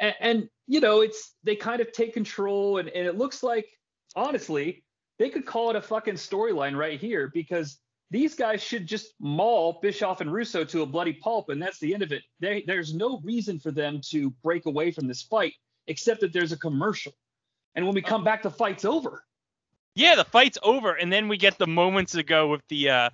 And, 0.00 0.14
and 0.20 0.48
you 0.66 0.80
know, 0.80 1.02
it's 1.02 1.34
they 1.44 1.54
kind 1.54 1.80
of 1.80 1.92
take 1.92 2.14
control, 2.14 2.78
and, 2.78 2.88
and 2.88 3.06
it 3.06 3.16
looks 3.16 3.44
like 3.44 3.66
honestly 4.16 4.82
they 5.20 5.28
could 5.28 5.44
call 5.44 5.68
it 5.68 5.76
a 5.76 5.82
fucking 5.82 6.14
storyline 6.14 6.74
right 6.74 6.98
here 6.98 7.30
because 7.34 7.76
these 8.10 8.34
guys 8.34 8.62
should 8.62 8.86
just 8.86 9.12
maul 9.20 9.78
Bischoff 9.82 10.22
and 10.22 10.32
Russo 10.32 10.64
to 10.64 10.80
a 10.80 10.86
bloody 10.86 11.12
pulp, 11.12 11.50
and 11.50 11.60
that's 11.60 11.78
the 11.78 11.92
end 11.92 12.02
of 12.02 12.10
it. 12.10 12.22
They, 12.40 12.64
there's 12.66 12.94
no 12.94 13.20
reason 13.22 13.60
for 13.60 13.70
them 13.70 14.00
to 14.08 14.30
break 14.42 14.64
away 14.64 14.90
from 14.90 15.06
this 15.06 15.22
fight 15.22 15.52
except 15.88 16.22
that 16.22 16.32
there's 16.32 16.52
a 16.52 16.56
commercial. 16.56 17.12
And 17.74 17.84
when 17.84 17.94
we 17.94 18.00
come 18.00 18.24
back, 18.24 18.42
the 18.42 18.50
fight's 18.50 18.86
over. 18.86 19.22
Yeah, 19.94 20.14
the 20.14 20.24
fight's 20.24 20.56
over, 20.62 20.94
and 20.94 21.12
then 21.12 21.28
we 21.28 21.36
get 21.36 21.58
the 21.58 21.66
moments 21.66 22.14
ago 22.14 22.48
with 22.48 22.66
the 22.68 22.88
uh, 22.88 23.10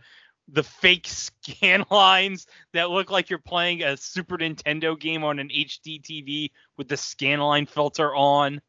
the 0.47 0.63
fake 0.63 1.09
scan 1.09 1.85
lines 1.91 2.47
that 2.73 2.91
look 2.91 3.11
like 3.11 3.31
you're 3.31 3.41
playing 3.41 3.83
a 3.83 3.97
Super 3.97 4.39
Nintendo 4.39 4.99
game 4.99 5.25
on 5.25 5.41
an 5.41 5.49
HD 5.49 6.01
TV 6.01 6.53
with 6.77 6.87
the 6.87 6.97
scan 6.97 7.41
line 7.41 7.67
filter 7.67 8.15
on. 8.15 8.61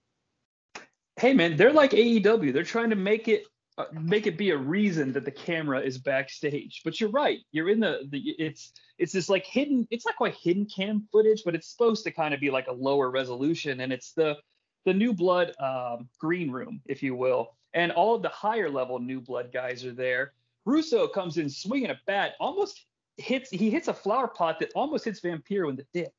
Hey 1.17 1.33
man, 1.33 1.57
they're 1.57 1.73
like 1.73 1.91
AEW. 1.91 2.53
They're 2.53 2.63
trying 2.63 2.89
to 2.91 2.95
make 2.95 3.27
it 3.27 3.45
uh, 3.77 3.85
make 3.91 4.27
it 4.27 4.37
be 4.37 4.51
a 4.51 4.57
reason 4.57 5.13
that 5.13 5.25
the 5.25 5.31
camera 5.31 5.79
is 5.79 5.97
backstage. 5.97 6.81
But 6.83 6.99
you're 6.99 7.09
right. 7.09 7.39
You're 7.51 7.69
in 7.69 7.79
the 7.79 8.07
the 8.09 8.19
it's 8.39 8.73
it's 8.97 9.13
this 9.13 9.29
like 9.29 9.45
hidden. 9.45 9.87
It's 9.91 10.05
not 10.05 10.15
quite 10.15 10.35
hidden 10.35 10.65
cam 10.65 11.07
footage, 11.11 11.43
but 11.43 11.55
it's 11.55 11.69
supposed 11.69 12.03
to 12.05 12.11
kind 12.11 12.33
of 12.33 12.39
be 12.39 12.49
like 12.49 12.67
a 12.67 12.73
lower 12.73 13.09
resolution, 13.09 13.81
and 13.81 13.91
it's 13.91 14.13
the 14.13 14.37
the 14.85 14.93
new 14.93 15.13
blood 15.13 15.53
um, 15.59 16.07
green 16.19 16.49
room, 16.49 16.81
if 16.85 17.03
you 17.03 17.13
will 17.13 17.57
and 17.73 17.91
all 17.91 18.15
of 18.15 18.23
the 18.23 18.29
higher 18.29 18.69
level 18.69 18.99
new 18.99 19.21
blood 19.21 19.51
guys 19.53 19.85
are 19.85 19.93
there. 19.93 20.33
Russo 20.65 21.07
comes 21.07 21.37
in 21.37 21.49
swinging 21.49 21.91
a 21.91 21.99
bat, 22.07 22.33
almost 22.39 22.85
hits. 23.17 23.49
He 23.51 23.69
hits 23.69 23.87
a 23.87 23.93
flower 23.93 24.27
pot 24.27 24.59
that 24.59 24.71
almost 24.75 25.05
hits 25.05 25.21
Vampiro 25.21 25.69
in 25.69 25.75
the 25.75 25.85
dick. 25.93 26.11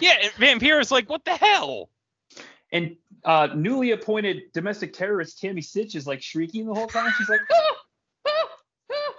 Yeah, 0.00 0.28
Vampiro's 0.38 0.92
like, 0.92 1.08
"What 1.08 1.24
the 1.24 1.34
hell?" 1.34 1.88
And 2.72 2.96
uh, 3.24 3.48
newly 3.54 3.90
appointed 3.92 4.52
domestic 4.52 4.92
terrorist 4.92 5.40
Tammy 5.40 5.60
Sitch 5.60 5.94
is 5.94 6.06
like 6.06 6.22
shrieking 6.22 6.66
the 6.66 6.74
whole 6.74 6.86
time. 6.86 7.12
She's 7.18 7.28
like, 7.28 7.40
ah, 7.52 7.76
ah, 8.28 8.48
ah. 8.92 9.12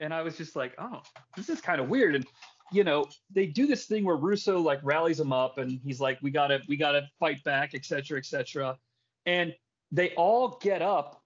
and 0.00 0.12
I 0.12 0.22
was 0.22 0.36
just 0.36 0.56
like, 0.56 0.74
"Oh, 0.78 1.02
this 1.36 1.48
is 1.48 1.60
kind 1.60 1.80
of 1.80 1.88
weird." 1.88 2.16
And 2.16 2.26
you 2.72 2.82
know, 2.82 3.04
they 3.30 3.46
do 3.46 3.66
this 3.66 3.86
thing 3.86 4.04
where 4.04 4.16
Russo 4.16 4.58
like 4.58 4.80
rallies 4.82 5.20
him 5.20 5.32
up, 5.32 5.58
and 5.58 5.80
he's 5.84 6.00
like, 6.00 6.18
"We 6.20 6.30
gotta, 6.30 6.60
we 6.68 6.76
gotta 6.76 7.08
fight 7.20 7.44
back, 7.44 7.74
etc., 7.74 8.18
etc." 8.18 8.76
And 9.24 9.54
they 9.92 10.10
all 10.14 10.58
get 10.60 10.82
up 10.82 11.22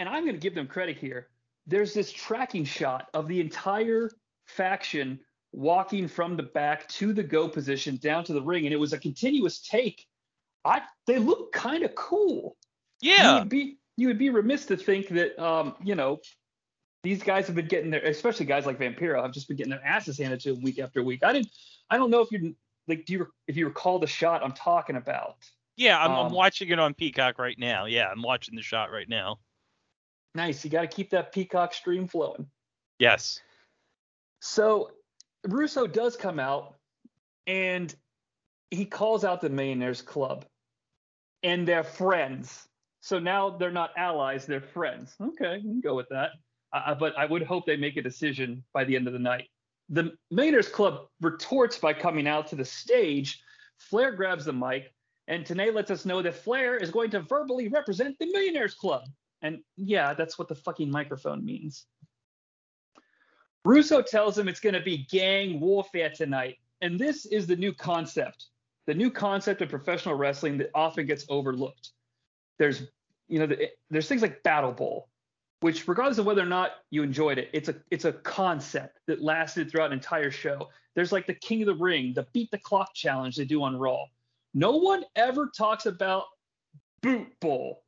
and 0.00 0.08
I'm 0.08 0.24
to 0.24 0.32
give 0.32 0.54
them 0.54 0.66
credit 0.66 0.96
here. 0.96 1.28
There's 1.66 1.92
this 1.92 2.10
tracking 2.10 2.64
shot 2.64 3.08
of 3.12 3.28
the 3.28 3.38
entire 3.38 4.10
faction 4.46 5.20
walking 5.52 6.08
from 6.08 6.38
the 6.38 6.42
back 6.42 6.88
to 6.88 7.12
the 7.12 7.22
go 7.22 7.46
position 7.46 7.98
down 7.98 8.24
to 8.24 8.32
the 8.32 8.40
ring, 8.40 8.64
and 8.64 8.72
it 8.72 8.78
was 8.78 8.94
a 8.94 8.98
continuous 8.98 9.60
take. 9.60 10.06
I 10.64 10.82
they 11.06 11.18
look 11.18 11.52
kind 11.52 11.84
of 11.84 11.94
cool. 11.94 12.56
Yeah. 13.00 13.34
You 13.34 13.38
would 13.40 13.48
be 13.48 13.78
you 13.96 14.08
would 14.08 14.18
be 14.18 14.30
remiss 14.30 14.66
to 14.66 14.76
think 14.76 15.08
that 15.08 15.38
um, 15.38 15.74
you 15.82 15.94
know, 15.94 16.20
these 17.02 17.22
guys 17.22 17.46
have 17.46 17.56
been 17.56 17.68
getting 17.68 17.90
their 17.90 18.04
especially 18.04 18.46
guys 18.46 18.66
like 18.66 18.78
Vampiro 18.78 19.22
have 19.22 19.32
just 19.32 19.48
been 19.48 19.56
getting 19.56 19.70
their 19.70 19.84
asses 19.84 20.18
handed 20.18 20.40
to 20.40 20.54
them 20.54 20.62
week 20.62 20.78
after 20.78 21.02
week. 21.02 21.22
I 21.22 21.32
didn't 21.32 21.50
I 21.88 21.96
don't 21.96 22.10
know 22.10 22.20
if 22.20 22.30
you 22.30 22.54
like 22.88 23.04
do 23.06 23.12
you 23.14 23.26
if 23.46 23.56
you 23.56 23.66
recall 23.66 23.98
the 23.98 24.06
shot 24.06 24.42
I'm 24.44 24.52
talking 24.52 24.96
about. 24.96 25.36
Yeah, 25.76 25.98
I'm, 25.98 26.10
Um, 26.10 26.26
I'm 26.26 26.32
watching 26.32 26.68
it 26.68 26.78
on 26.78 26.92
Peacock 26.92 27.38
right 27.38 27.58
now. 27.58 27.86
Yeah, 27.86 28.08
I'm 28.08 28.20
watching 28.20 28.54
the 28.54 28.62
shot 28.62 28.90
right 28.90 29.08
now. 29.08 29.38
Nice. 30.34 30.62
You 30.64 30.70
got 30.70 30.82
to 30.82 30.86
keep 30.86 31.10
that 31.10 31.32
Peacock 31.32 31.72
stream 31.72 32.06
flowing. 32.06 32.46
Yes. 32.98 33.40
So 34.40 34.90
Russo 35.48 35.86
does 35.86 36.16
come 36.16 36.38
out 36.38 36.76
and 37.46 37.94
he 38.70 38.84
calls 38.84 39.24
out 39.24 39.40
the 39.40 39.50
Millionaires 39.50 40.02
Club 40.02 40.44
and 41.42 41.66
they're 41.66 41.84
friends. 41.84 42.68
So 43.00 43.18
now 43.18 43.50
they're 43.50 43.70
not 43.70 43.90
allies, 43.96 44.46
they're 44.46 44.60
friends. 44.60 45.14
Okay, 45.20 45.56
we 45.56 45.62
can 45.62 45.80
go 45.80 45.94
with 45.94 46.08
that. 46.10 46.30
Uh, 46.72 46.94
but 46.94 47.16
I 47.18 47.24
would 47.24 47.42
hope 47.42 47.66
they 47.66 47.76
make 47.76 47.96
a 47.96 48.02
decision 48.02 48.62
by 48.72 48.84
the 48.84 48.94
end 48.94 49.06
of 49.06 49.12
the 49.12 49.18
night. 49.18 49.48
The 49.88 50.12
Millionaires 50.30 50.68
Club 50.68 51.06
retorts 51.20 51.78
by 51.78 51.92
coming 51.92 52.28
out 52.28 52.46
to 52.48 52.56
the 52.56 52.64
stage. 52.64 53.42
Flair 53.78 54.12
grabs 54.12 54.44
the 54.44 54.52
mic, 54.52 54.92
and 55.26 55.44
Tanay 55.44 55.74
lets 55.74 55.90
us 55.90 56.04
know 56.04 56.22
that 56.22 56.34
Flair 56.34 56.76
is 56.76 56.90
going 56.90 57.10
to 57.10 57.22
verbally 57.22 57.68
represent 57.68 58.16
the 58.20 58.26
Millionaires 58.26 58.74
Club. 58.74 59.02
And 59.42 59.60
yeah, 59.76 60.14
that's 60.14 60.38
what 60.38 60.48
the 60.48 60.54
fucking 60.54 60.90
microphone 60.90 61.44
means. 61.44 61.86
Russo 63.64 64.00
tells 64.00 64.38
him 64.38 64.48
it's 64.48 64.60
going 64.60 64.74
to 64.74 64.80
be 64.80 65.06
gang 65.10 65.60
warfare 65.60 66.10
tonight. 66.10 66.58
And 66.82 66.98
this 66.98 67.26
is 67.26 67.46
the 67.46 67.56
new 67.56 67.72
concept, 67.72 68.46
the 68.86 68.94
new 68.94 69.10
concept 69.10 69.62
of 69.62 69.68
professional 69.68 70.14
wrestling 70.14 70.58
that 70.58 70.70
often 70.74 71.06
gets 71.06 71.24
overlooked. 71.28 71.90
There's, 72.58 72.82
you 73.28 73.38
know, 73.38 73.46
the, 73.46 73.68
there's 73.90 74.08
things 74.08 74.22
like 74.22 74.42
Battle 74.42 74.72
Bowl, 74.72 75.08
which 75.60 75.86
regardless 75.86 76.18
of 76.18 76.26
whether 76.26 76.42
or 76.42 76.46
not 76.46 76.72
you 76.90 77.02
enjoyed 77.02 77.38
it, 77.38 77.50
it's 77.52 77.68
a 77.68 77.76
it's 77.90 78.04
a 78.04 78.12
concept 78.12 78.98
that 79.06 79.22
lasted 79.22 79.70
throughout 79.70 79.86
an 79.86 79.92
entire 79.92 80.30
show. 80.30 80.68
There's 80.94 81.12
like 81.12 81.26
the 81.26 81.34
King 81.34 81.62
of 81.62 81.66
the 81.66 81.82
Ring, 81.82 82.12
the 82.14 82.26
Beat 82.32 82.50
the 82.50 82.58
Clock 82.58 82.94
challenge 82.94 83.36
they 83.36 83.44
do 83.44 83.62
on 83.62 83.76
Raw. 83.76 84.04
No 84.54 84.72
one 84.72 85.04
ever 85.14 85.50
talks 85.56 85.86
about 85.86 86.24
Boot 87.02 87.28
Bowl, 87.40 87.82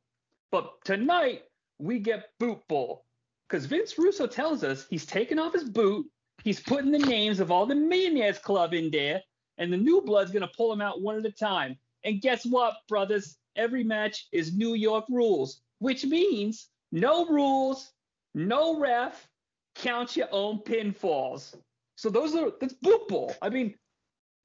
but 0.51 0.73
tonight 0.85 1.43
we 1.79 1.99
get 1.99 2.29
Boot 2.39 2.59
Bowl 2.67 3.05
because 3.47 3.65
Vince 3.65 3.97
Russo 3.97 4.25
tells 4.25 4.63
us 4.63 4.87
he's 4.89 5.05
taking 5.05 5.37
off 5.37 5.53
his 5.53 5.65
boot, 5.65 6.07
he's 6.43 6.59
putting 6.59 6.91
the 6.91 6.99
names 6.99 7.39
of 7.39 7.51
all 7.51 7.65
the 7.65 7.75
Millionaires 7.75 8.39
Club 8.39 8.73
in 8.73 8.89
there, 8.89 9.21
and 9.57 9.71
the 9.71 9.77
new 9.77 10.01
blood's 10.01 10.31
gonna 10.31 10.47
pull 10.47 10.69
them 10.69 10.81
out 10.81 11.01
one 11.01 11.17
at 11.17 11.25
a 11.25 11.31
time. 11.31 11.77
And 12.03 12.21
guess 12.21 12.45
what, 12.45 12.75
brothers? 12.87 13.37
Every 13.55 13.83
match 13.83 14.27
is 14.31 14.53
New 14.53 14.73
York 14.73 15.05
rules, 15.09 15.61
which 15.79 16.05
means 16.05 16.69
no 16.91 17.27
rules, 17.27 17.91
no 18.33 18.79
ref, 18.79 19.27
count 19.75 20.15
your 20.15 20.27
own 20.31 20.59
pinfalls. 20.59 21.55
So 21.95 22.09
those 22.09 22.35
are 22.35 22.51
that's 22.59 22.73
Boot 22.73 23.07
Bowl. 23.07 23.33
I 23.41 23.49
mean, 23.49 23.75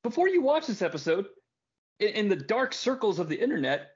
before 0.03 0.29
you 0.29 0.43
watch 0.43 0.67
this 0.67 0.83
episode, 0.83 1.27
in, 2.00 2.09
in 2.09 2.29
the 2.29 2.37
dark 2.37 2.73
circles 2.73 3.19
of 3.19 3.29
the 3.29 3.41
internet, 3.41 3.93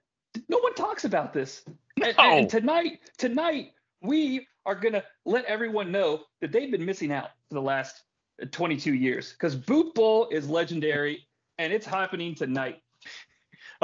no 0.49 0.59
one 0.59 0.75
talks 0.75 1.05
about 1.05 1.33
this. 1.33 1.65
And, 2.03 2.15
and 2.19 2.51
tonight, 2.51 3.01
tonight 3.19 3.73
we 4.01 4.47
are 4.65 4.75
gonna 4.75 5.05
let 5.25 5.45
everyone 5.45 5.93
know 5.93 6.23
that 6.41 6.53
they've 6.53 6.71
been 6.71 6.85
missing 6.85 7.13
out 7.13 7.31
for 7.49 7.55
the 7.55 7.63
last 7.63 8.03
22 8.51 8.95
years 8.95 9.33
because 9.33 9.55
Boot 9.55 9.95
Bowl 9.95 10.29
is 10.31 10.49
legendary 10.49 11.27
and 11.59 11.73
it's 11.73 11.87
happening 11.87 12.35
tonight. 12.35 12.83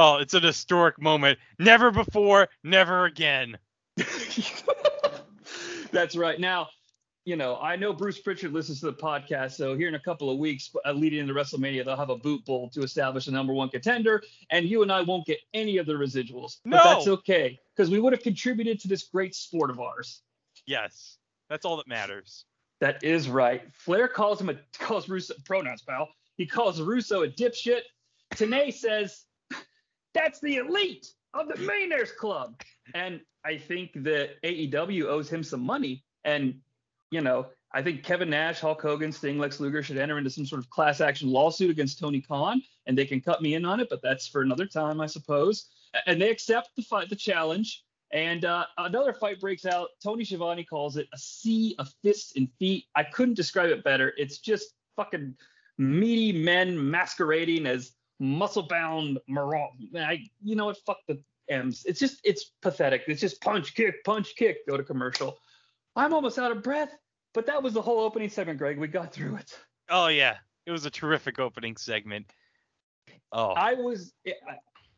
Oh, 0.00 0.19
it's 0.19 0.33
an 0.33 0.45
historic 0.45 1.03
moment. 1.03 1.41
Never 1.59 1.91
before, 1.91 2.49
never 2.62 3.07
again. 3.07 3.59
That's 5.91 6.15
right. 6.17 6.38
Now, 6.38 6.69
you 7.25 7.35
know, 7.35 7.57
I 7.57 7.75
know 7.75 7.93
Bruce 7.93 8.21
Pritchard 8.21 8.53
listens 8.53 8.79
to 8.81 8.87
the 8.87 8.93
podcast, 8.93 9.53
so 9.53 9.77
here 9.77 9.88
in 9.88 9.97
a 9.97 10.00
couple 10.00 10.31
of 10.31 10.38
weeks, 10.38 10.71
uh, 10.87 10.93
leading 10.93 11.19
into 11.19 11.35
WrestleMania, 11.35 11.85
they'll 11.85 11.97
have 11.97 12.11
a 12.11 12.17
boot 12.17 12.45
bowl 12.45 12.71
to 12.71 12.83
establish 12.83 13.27
a 13.27 13.33
number 13.33 13.53
one 13.53 13.71
contender, 13.71 14.23
and 14.50 14.67
you 14.67 14.83
and 14.83 14.93
I 14.93 15.03
won't 15.03 15.27
get 15.27 15.41
any 15.53 15.79
of 15.79 15.87
the 15.87 15.95
residuals. 15.95 16.59
But 16.65 16.77
No. 16.77 16.85
that's 16.85 17.09
okay 17.09 17.59
because 17.75 17.91
we 17.91 17.99
would 17.99 18.12
have 18.12 18.23
contributed 18.23 18.81
to 18.81 18.88
this 18.88 19.03
great 19.03 19.35
sport 19.35 19.69
of 19.69 19.81
ours. 19.81 20.23
Yes, 20.65 21.19
that's 21.50 21.65
all 21.65 21.77
that 21.79 21.88
matters. 21.88 22.45
That 22.81 23.03
is 23.03 23.29
right. 23.29 23.63
Flair 23.73 24.09
calls 24.09 24.41
him 24.41 24.51
a 24.51 24.55
calls 24.79 25.09
Russo 25.09 25.35
pronouns, 25.45 25.83
pal. 25.83 26.09
He 26.37 26.47
calls 26.47 26.81
Russo 26.81 27.23
a 27.23 27.29
dipshit. 27.29 27.83
Tanay 28.35 28.73
says 28.73 29.25
that's 30.15 30.41
the 30.41 30.57
elite 30.57 31.09
of 31.35 31.49
the 31.49 31.57
Millionaires 31.57 32.13
Club, 32.13 32.61
and 32.95 33.21
I 33.45 33.59
think 33.59 33.93
that 34.05 34.41
AEW 34.43 35.05
owes 35.05 35.29
him 35.29 35.43
some 35.43 35.61
money. 35.61 36.05
And 36.25 36.61
you 37.11 37.21
know, 37.21 37.49
I 37.73 37.83
think 37.83 38.03
Kevin 38.03 38.31
Nash, 38.31 38.61
Hulk 38.61 38.81
Hogan, 38.81 39.13
Sting, 39.13 39.39
Lex 39.39 39.61
Luger 39.61 39.83
should 39.83 39.99
enter 39.99 40.19
into 40.19 40.31
some 40.31 40.47
sort 40.47 40.61
of 40.61 40.71
class 40.71 41.01
action 41.01 41.29
lawsuit 41.29 41.71
against 41.71 41.99
Tony 41.99 42.21
Khan, 42.21 42.63
and 42.87 42.97
they 42.97 43.05
can 43.05 43.21
cut 43.21 43.43
me 43.43 43.55
in 43.55 43.65
on 43.65 43.81
it, 43.81 43.89
but 43.91 44.03
that's 44.03 44.27
for 44.27 44.43
another 44.43 44.67
time, 44.67 45.01
I 45.01 45.07
suppose. 45.07 45.69
And 46.07 46.21
they 46.21 46.31
accept 46.31 46.71
the 46.77 46.83
fight, 46.83 47.11
the 47.11 47.17
challenge. 47.17 47.85
And 48.11 48.45
uh, 48.45 48.65
another 48.79 49.12
fight 49.12 49.41
breaks 49.41 49.67
out. 49.67 49.88
Tony 50.03 50.25
Schiavone 50.25 50.65
calls 50.65 50.97
it 50.97 51.09
a 51.12 51.19
sea 51.19 51.75
of 51.79 51.93
fists 52.03 52.33
and 52.37 52.49
feet. 52.59 52.85
I 52.95 53.05
couldn't 53.05 53.35
describe 53.35 53.71
it 53.71 53.85
better. 53.85 54.15
It's 54.17 54.38
just 54.38 54.75
fucking 54.97 55.35
meaty 55.77 56.33
men 56.33 56.91
masquerading 56.91 57.67
as 57.67 57.93
muscle-bound 58.19 59.19
moron. 59.29 59.91
I, 59.95 60.25
you 60.43 60.57
know 60.57 60.67
what? 60.67 60.79
Fuck 60.87 60.99
the 61.07 61.21
M's. 61.49 61.85
It's 61.85 62.00
just, 62.00 62.21
it's 62.25 62.53
pathetic. 62.62 63.03
It's 63.09 63.21
just 63.21 63.41
punch, 63.41 63.75
kick, 63.75 64.03
punch, 64.05 64.35
kick. 64.37 64.67
Go 64.67 64.77
to 64.77 64.83
commercial. 64.83 65.38
I'm 65.97 66.15
almost 66.15 66.38
out 66.38 66.53
of 66.53 66.62
breath, 66.62 66.95
but 67.35 67.47
that 67.47 67.62
was 67.62 67.75
the 67.75 67.83
whole 67.83 68.00
opening 68.00 68.29
segment, 68.29 68.59
Greg. 68.59 68.79
We 68.79 68.87
got 68.87 69.12
through 69.12 69.37
it. 69.37 69.59
Oh 69.91 70.07
yeah, 70.07 70.37
it 70.65 70.71
was 70.71 70.87
a 70.87 70.91
terrific 70.91 71.38
opening 71.38 71.77
segment. 71.77 72.33
Oh, 73.33 73.50
I 73.50 73.75
was. 73.75 74.12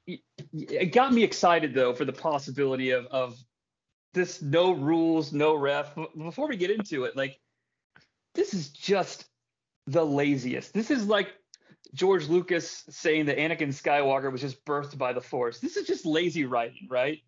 It, 0.06 0.92
got 0.92 1.12
me 1.12 1.22
excited 1.22 1.74
though 1.74 1.94
for 1.94 2.04
the 2.04 2.12
possibility 2.12 2.90
of 2.90 3.06
of 3.06 3.38
this 4.14 4.42
no 4.42 4.72
rules, 4.72 5.32
no 5.32 5.54
ref. 5.54 5.96
Before 6.16 6.48
we 6.48 6.56
get 6.56 6.70
into 6.70 7.04
it, 7.04 7.16
like 7.16 7.38
this 8.34 8.54
is 8.54 8.70
just 8.70 9.26
the 9.86 10.04
laziest. 10.04 10.72
This 10.72 10.90
is 10.90 11.06
like 11.06 11.34
George 11.94 12.28
Lucas 12.28 12.84
saying 12.88 13.26
that 13.26 13.38
Anakin 13.38 13.68
Skywalker 13.68 14.30
was 14.30 14.40
just 14.40 14.64
birthed 14.64 14.98
by 14.98 15.12
the 15.12 15.20
Force. 15.20 15.58
This 15.58 15.76
is 15.76 15.86
just 15.86 16.06
lazy 16.06 16.44
writing, 16.44 16.88
right? 16.90 17.20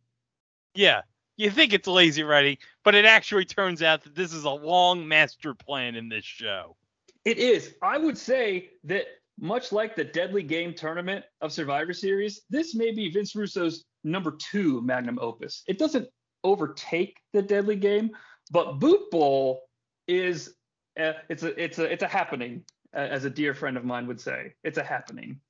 yeah. 0.74 1.02
You 1.38 1.50
think 1.50 1.72
it's 1.72 1.88
lazy 1.88 2.22
writing, 2.22 2.58
but 2.84 2.94
it 2.94 3.04
actually 3.04 3.46
turns 3.46 3.82
out 3.82 4.04
that 4.04 4.14
this 4.14 4.32
is 4.32 4.44
a 4.44 4.50
long 4.50 5.08
master 5.08 5.54
plan 5.54 5.94
in 5.94 6.08
this 6.08 6.24
show. 6.24 6.76
It 7.24 7.38
is. 7.38 7.74
I 7.82 7.98
would 7.98 8.18
say 8.18 8.70
that 8.84 9.06
much 9.42 9.72
like 9.72 9.96
the 9.96 10.04
Deadly 10.04 10.44
Game 10.44 10.72
tournament 10.72 11.24
of 11.40 11.52
Survivor 11.52 11.92
Series, 11.92 12.42
this 12.48 12.76
may 12.76 12.92
be 12.92 13.10
Vince 13.10 13.34
Russo's 13.34 13.84
number 14.04 14.36
two 14.38 14.80
magnum 14.82 15.18
opus. 15.20 15.64
It 15.66 15.78
doesn't 15.78 16.08
overtake 16.44 17.16
the 17.32 17.42
Deadly 17.42 17.74
Game, 17.74 18.10
but 18.52 18.78
Boot 18.78 19.10
Bowl 19.10 19.62
is 20.06 20.54
uh, 20.98 21.14
it's 21.28 21.42
a 21.42 21.60
it's 21.62 21.78
a 21.80 21.92
it's 21.92 22.04
a 22.04 22.08
happening, 22.08 22.64
as 22.94 23.24
a 23.24 23.30
dear 23.30 23.52
friend 23.52 23.76
of 23.76 23.84
mine 23.84 24.06
would 24.06 24.20
say. 24.20 24.54
It's 24.62 24.78
a 24.78 24.84
happening. 24.84 25.40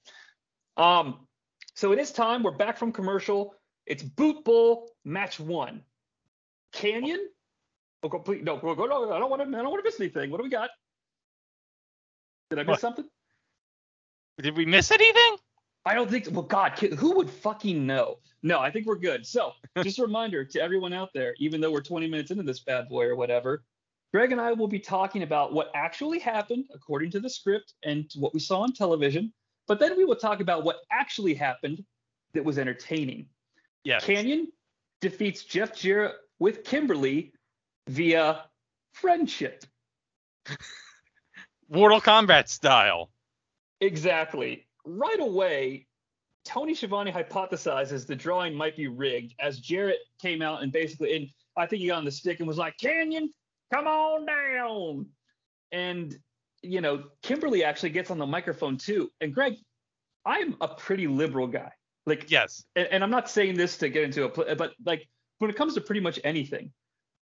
Um, 0.79 1.27
so 1.75 1.93
it 1.93 1.99
is 1.99 2.13
time. 2.13 2.43
We're 2.43 2.53
back 2.53 2.79
from 2.79 2.93
commercial. 2.93 3.55
It's 3.85 4.03
Boot 4.03 4.43
Bowl 4.43 4.91
match 5.05 5.39
one. 5.39 5.83
Canyon. 6.73 7.29
Oh, 8.03 8.09
go, 8.09 8.21
please, 8.21 8.43
no, 8.43 8.57
go, 8.57 8.75
go, 8.75 8.87
no, 8.87 9.13
I 9.13 9.19
don't 9.19 9.29
want 9.29 9.43
to. 9.43 9.49
I 9.49 9.61
don't 9.61 9.71
want 9.71 9.85
to 9.85 9.87
miss 9.87 10.01
anything. 10.01 10.31
What 10.31 10.39
do 10.39 10.45
we 10.45 10.51
got? 10.51 10.71
Did 12.49 12.59
I 12.59 12.63
miss 12.63 12.69
What? 12.69 12.81
something? 12.81 13.05
Did 14.41 14.57
we 14.57 14.65
miss 14.65 14.91
anything? 14.91 15.37
I 15.85 15.95
don't 15.95 16.11
think. 16.11 16.29
Well, 16.31 16.43
God, 16.43 16.79
who 16.79 17.17
would 17.17 17.29
fucking 17.29 17.87
know? 17.87 18.19
No, 18.43 18.61
I 18.61 18.71
think 18.71 18.87
we're 18.87 18.97
good. 18.97 19.27
So, 19.27 19.53
just 19.83 19.99
a 19.99 20.03
reminder 20.03 20.45
to 20.45 20.61
everyone 20.61 20.93
out 20.93 21.11
there, 21.15 21.35
even 21.39 21.61
though 21.61 21.71
we're 21.71 21.83
20 21.83 22.09
minutes 22.09 22.31
into 22.31 22.43
this 22.43 22.61
bad 22.61 22.89
boy 22.89 23.05
or 23.05 23.17
whatever, 23.17 23.65
Greg 24.13 24.33
and 24.33 24.41
I 24.41 24.53
will 24.53 24.69
be 24.69 24.79
talking 24.79 25.23
about 25.23 25.53
what 25.53 25.71
actually 25.75 26.19
happened 26.19 26.67
according 26.75 27.11
to 27.13 27.21
the 27.21 27.31
script 27.31 27.75
and 27.85 28.11
what 28.17 28.35
we 28.35 28.41
saw 28.41 28.61
on 28.61 28.73
television. 28.73 29.33
But 29.67 29.79
then 29.79 29.97
we 29.97 30.05
will 30.05 30.17
talk 30.17 30.41
about 30.41 30.65
what 30.65 30.81
actually 30.91 31.35
happened 31.35 31.85
that 32.35 32.45
was 32.45 32.59
entertaining. 32.59 33.27
Yes. 33.85 34.05
Canyon 34.05 34.49
defeats 35.01 35.45
Jeff 35.45 35.75
Jarrett 35.75 36.15
with 36.39 36.65
Kimberly 36.65 37.33
via 37.89 38.45
friendship. 38.93 39.65
Mortal 41.71 42.01
Kombat 42.01 42.49
style. 42.49 43.11
Exactly. 43.83 44.67
Right 44.85 45.21
away, 45.21 45.87
Tony 46.45 46.75
Schiavone 46.75 47.13
hypothesizes 47.13 48.07
the 48.07 48.17
drawing 48.17 48.55
might 48.55 48.77
be 48.77 48.87
rigged 48.89 49.35
as 49.41 49.59
Jarrett 49.59 49.99
came 50.21 50.41
out 50.41 50.63
and 50.63 50.73
basically, 50.73 51.17
and 51.17 51.29
I 51.57 51.67
think 51.67 51.83
he 51.83 51.89
got 51.89 51.99
on 51.99 52.05
the 52.05 52.11
stick 52.11 52.39
and 52.39 52.49
was 52.49 52.59
like, 52.59 52.77
Canyon, 52.79 53.31
come 53.73 53.87
on 53.87 54.27
down. 54.27 55.07
And, 55.73 56.17
you 56.63 56.81
know, 56.81 57.05
Kimberly 57.23 57.65
actually 57.65 57.91
gets 57.91 58.11
on 58.11 58.19
the 58.19 58.27
microphone 58.27 58.77
too. 58.77 59.11
And 59.21 59.35
Greg, 59.35 59.55
I'm 60.25 60.57
a 60.61 60.69
pretty 60.69 61.07
liberal 61.07 61.47
guy. 61.49 61.73
Like, 62.07 62.31
Yes. 62.31 62.65
and, 62.77 62.87
and 62.89 63.05
I'm 63.05 63.11
not 63.11 63.29
saying 63.31 63.57
this 63.57 63.77
to 63.79 63.89
get 63.89 64.05
into 64.05 64.25
a, 64.25 64.29
pl- 64.29 64.55
but 64.57 64.75
like 64.85 65.09
when 65.39 65.51
it 65.51 65.57
comes 65.57 65.75
to 65.75 65.81
pretty 65.81 66.01
much 66.01 66.21
anything, 66.25 66.73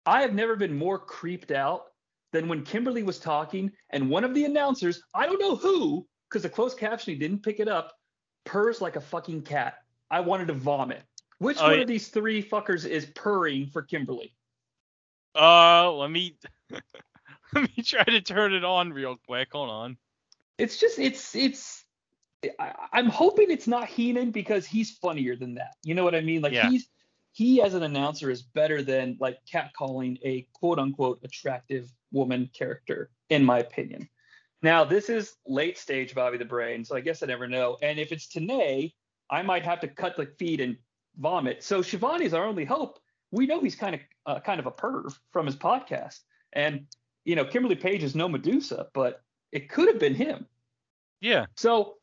I 0.06 0.20
have 0.20 0.34
never 0.34 0.56
been 0.56 0.76
more 0.76 0.98
creeped 0.98 1.50
out 1.50 1.84
than 2.32 2.48
when 2.48 2.64
Kimberly 2.64 3.02
was 3.02 3.18
talking 3.18 3.70
and 3.90 4.10
one 4.10 4.24
of 4.24 4.34
the 4.34 4.44
announcers, 4.44 5.02
I 5.14 5.24
don't 5.26 5.40
know 5.40 5.56
who, 5.56 6.06
because 6.34 6.42
the 6.42 6.48
closed 6.48 6.76
captioning 6.76 7.20
didn't 7.20 7.44
pick 7.44 7.60
it 7.60 7.68
up, 7.68 7.92
purrs 8.42 8.80
like 8.80 8.96
a 8.96 9.00
fucking 9.00 9.42
cat. 9.42 9.74
I 10.10 10.18
wanted 10.18 10.48
to 10.48 10.52
vomit. 10.54 11.04
Which 11.38 11.58
Oh, 11.60 11.66
one 11.66 11.74
yeah. 11.76 11.80
of 11.82 11.86
these 11.86 12.08
three 12.08 12.42
fuckers 12.42 12.84
is 12.84 13.06
purring 13.14 13.68
for 13.68 13.82
Kimberly? 13.82 14.34
Uh, 15.36 15.92
let 15.92 16.10
me 16.10 16.36
let 17.54 17.76
me 17.76 17.84
try 17.84 18.02
to 18.02 18.20
turn 18.20 18.52
it 18.52 18.64
on 18.64 18.92
real 18.92 19.16
quick. 19.28 19.50
Hold 19.52 19.70
on. 19.70 19.96
It's 20.58 20.76
just 20.76 20.98
it's 20.98 21.36
it's 21.36 21.84
I, 22.58 22.72
I'm 22.92 23.08
hoping 23.08 23.52
it's 23.52 23.68
not 23.68 23.86
Heenan 23.86 24.32
because 24.32 24.66
he's 24.66 24.90
funnier 24.90 25.36
than 25.36 25.54
that. 25.54 25.74
You 25.84 25.94
know 25.94 26.02
what 26.02 26.16
I 26.16 26.20
mean? 26.20 26.42
Like 26.42 26.52
Yeah. 26.52 26.68
he's 26.68 26.88
he 27.30 27.62
as 27.62 27.74
an 27.74 27.84
announcer 27.84 28.28
is 28.28 28.42
better 28.42 28.82
than 28.82 29.18
like 29.20 29.38
catcalling 29.52 30.18
a 30.24 30.48
quote 30.52 30.80
unquote 30.80 31.20
attractive 31.22 31.92
woman 32.10 32.50
character, 32.52 33.10
in 33.30 33.44
my 33.44 33.58
opinion. 33.60 34.08
Now 34.64 34.82
this 34.82 35.10
is 35.10 35.36
late 35.46 35.76
stage 35.76 36.14
Bobby 36.14 36.38
the 36.38 36.46
Brain, 36.46 36.86
so 36.86 36.96
I 36.96 37.00
guess 37.00 37.22
I 37.22 37.26
never 37.26 37.46
know. 37.46 37.76
And 37.82 37.98
if 37.98 38.12
it's 38.12 38.26
Tanay, 38.26 38.94
I 39.28 39.42
might 39.42 39.62
have 39.62 39.78
to 39.80 39.88
cut 39.88 40.16
the 40.16 40.24
feed 40.38 40.62
and 40.62 40.78
vomit. 41.18 41.62
So 41.62 41.80
Shivani's 41.80 42.32
our 42.32 42.46
only 42.46 42.64
hope. 42.64 42.98
We 43.30 43.44
know 43.44 43.60
he's 43.60 43.74
kind 43.74 43.94
of 43.94 44.00
uh, 44.24 44.40
kind 44.40 44.58
of 44.60 44.64
a 44.64 44.70
perv 44.70 45.18
from 45.32 45.44
his 45.44 45.54
podcast, 45.54 46.20
and 46.54 46.86
you 47.26 47.36
know 47.36 47.44
Kimberly 47.44 47.76
Page 47.76 48.02
is 48.02 48.14
no 48.14 48.26
Medusa, 48.26 48.86
but 48.94 49.20
it 49.52 49.68
could 49.68 49.86
have 49.88 49.98
been 49.98 50.14
him. 50.14 50.46
Yeah. 51.20 51.44
So 51.56 51.96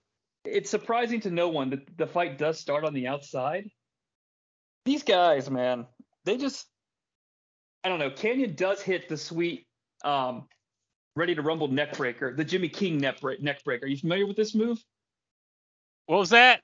it's 0.45 0.69
surprising 0.69 1.19
to 1.21 1.31
no 1.31 1.49
one 1.49 1.71
that 1.71 1.97
the 1.97 2.05
fight 2.05 2.37
does 2.37 2.59
start 2.59 2.85
on 2.85 2.93
the 2.93 3.07
outside. 3.07 3.71
These 4.85 5.01
guys, 5.01 5.49
man, 5.49 5.87
they 6.25 6.37
just 6.37 6.67
I 7.83 7.89
don't 7.89 7.97
know. 7.97 8.11
Canyon 8.11 8.53
does 8.53 8.83
hit 8.83 9.09
the 9.09 9.17
sweet 9.17 9.65
um 10.03 10.47
ready 11.15 11.35
to 11.35 11.41
rumble 11.41 11.69
neckbreaker, 11.69 12.35
the 12.35 12.43
Jimmy 12.43 12.69
King 12.69 12.97
neck, 12.97 13.21
break, 13.21 13.41
neck 13.41 13.63
breaker. 13.63 13.85
Are 13.85 13.89
you 13.89 13.97
familiar 13.97 14.25
with 14.25 14.37
this 14.37 14.55
move? 14.55 14.83
What 16.05 16.17
was 16.17 16.29
that? 16.29 16.61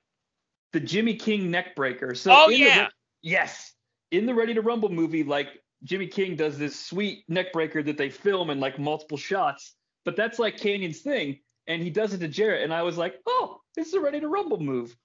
The 0.73 0.79
Jimmy 0.79 1.15
King 1.15 1.51
neckbreaker. 1.51 2.15
So 2.17 2.31
Oh, 2.33 2.45
in 2.45 2.51
the 2.51 2.57
yeah. 2.57 2.81
Re- 2.83 2.89
yes. 3.21 3.73
In 4.11 4.25
the 4.25 4.33
Ready 4.33 4.53
to 4.53 4.61
Rumble 4.61 4.89
movie, 4.89 5.23
like 5.23 5.49
Jimmy 5.83 6.07
King 6.07 6.35
does 6.35 6.57
this 6.57 6.79
sweet 6.79 7.23
neckbreaker 7.29 7.85
that 7.85 7.97
they 7.97 8.09
film 8.09 8.49
in 8.49 8.59
like 8.59 8.79
multiple 8.79 9.17
shots, 9.17 9.75
but 10.05 10.15
that's 10.15 10.39
like 10.39 10.57
Canyon's 10.57 11.01
thing. 11.01 11.39
And 11.67 11.83
he 11.83 11.89
does 11.89 12.13
it 12.13 12.19
to 12.19 12.27
Jarrett. 12.27 12.63
And 12.63 12.73
I 12.73 12.83
was 12.83 12.97
like, 12.97 13.15
oh, 13.27 13.59
this 13.75 13.87
is 13.87 13.93
a 13.93 13.99
Ready 13.99 14.21
to 14.21 14.29
Rumble 14.29 14.59
move. 14.59 14.95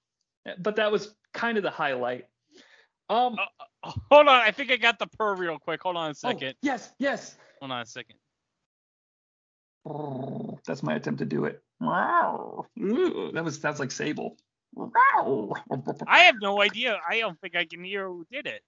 But 0.59 0.77
that 0.77 0.91
was 0.91 1.13
kind 1.33 1.57
of 1.57 1.63
the 1.63 1.69
highlight. 1.69 2.25
Um, 3.09 3.35
Hold 3.83 4.27
on. 4.27 4.41
I 4.41 4.51
think 4.51 4.71
I 4.71 4.77
got 4.77 4.97
the 4.99 5.07
purr 5.07 5.35
real 5.35 5.59
quick. 5.59 5.83
Hold 5.83 5.97
on 5.97 6.07
a 6.07 6.09
oh, 6.09 6.13
second. 6.13 6.55
yes, 6.61 6.91
yes. 6.99 7.35
Hold 7.59 7.71
on 7.71 7.81
a 7.81 7.85
second. 7.85 8.15
That's 10.65 10.83
my 10.83 10.95
attempt 10.95 11.19
to 11.19 11.25
do 11.25 11.45
it. 11.45 11.61
Wow. 11.79 12.65
That 12.77 13.43
was 13.43 13.59
that's 13.59 13.79
like 13.79 13.91
Sable. 13.91 14.37
Wow. 14.73 15.53
I 16.07 16.19
have 16.21 16.35
no 16.41 16.61
idea. 16.61 16.99
I 17.07 17.19
don't 17.19 17.39
think 17.41 17.55
I 17.55 17.65
can 17.65 17.83
hear 17.83 18.07
who 18.07 18.25
did 18.31 18.47
it. 18.47 18.61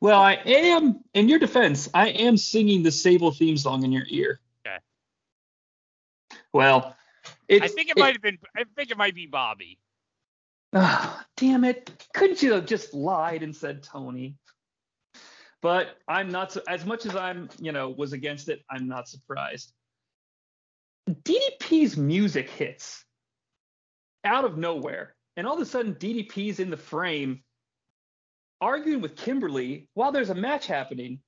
Well, 0.00 0.20
I 0.20 0.34
am, 0.46 1.00
in 1.12 1.28
your 1.28 1.38
defense, 1.38 1.88
I 1.92 2.08
am 2.08 2.36
singing 2.36 2.82
the 2.82 2.90
Sable 2.90 3.32
theme 3.32 3.56
song 3.56 3.84
in 3.84 3.92
your 3.92 4.04
ear. 4.08 4.40
Okay. 4.66 4.78
Well, 6.52 6.96
I 7.50 7.68
think 7.68 7.90
it 7.90 7.98
might 7.98 8.14
have 8.14 8.22
been. 8.22 8.38
I 8.56 8.64
think 8.76 8.90
it 8.90 8.96
might 8.96 9.14
be 9.14 9.26
Bobby. 9.26 9.78
Ah, 10.72 11.26
damn 11.36 11.64
it! 11.64 11.90
Couldn't 12.14 12.42
you 12.42 12.52
have 12.52 12.66
just 12.66 12.94
lied 12.94 13.42
and 13.42 13.54
said 13.54 13.82
Tony? 13.82 14.36
But 15.60 15.96
I'm 16.08 16.30
not 16.30 16.52
so, 16.52 16.62
as 16.68 16.86
much 16.86 17.04
as 17.04 17.14
I'm, 17.14 17.50
you 17.58 17.72
know, 17.72 17.90
was 17.90 18.12
against 18.12 18.48
it. 18.48 18.62
I'm 18.70 18.88
not 18.88 19.08
surprised. 19.08 19.74
DDP's 21.08 21.96
music 21.96 22.48
hits 22.50 23.04
out 24.24 24.44
of 24.44 24.58
nowhere, 24.58 25.14
and 25.36 25.46
all 25.46 25.54
of 25.54 25.60
a 25.60 25.66
sudden 25.66 25.94
DDP's 25.94 26.60
in 26.60 26.70
the 26.70 26.76
frame, 26.76 27.42
arguing 28.60 29.00
with 29.00 29.16
Kimberly 29.16 29.88
while 29.94 30.12
there's 30.12 30.30
a 30.30 30.34
match 30.34 30.66
happening, 30.66 31.20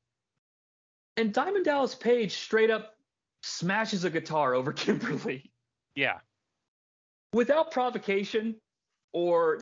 and 1.16 1.32
Diamond 1.32 1.64
Dallas 1.64 1.94
Page 1.94 2.32
straight 2.32 2.70
up 2.70 2.94
smashes 3.42 4.04
a 4.04 4.10
guitar 4.10 4.54
over 4.54 4.72
Kimberly 4.72 5.50
Yeah. 5.94 6.18
without 7.32 7.70
provocation 7.70 8.56
or 9.12 9.60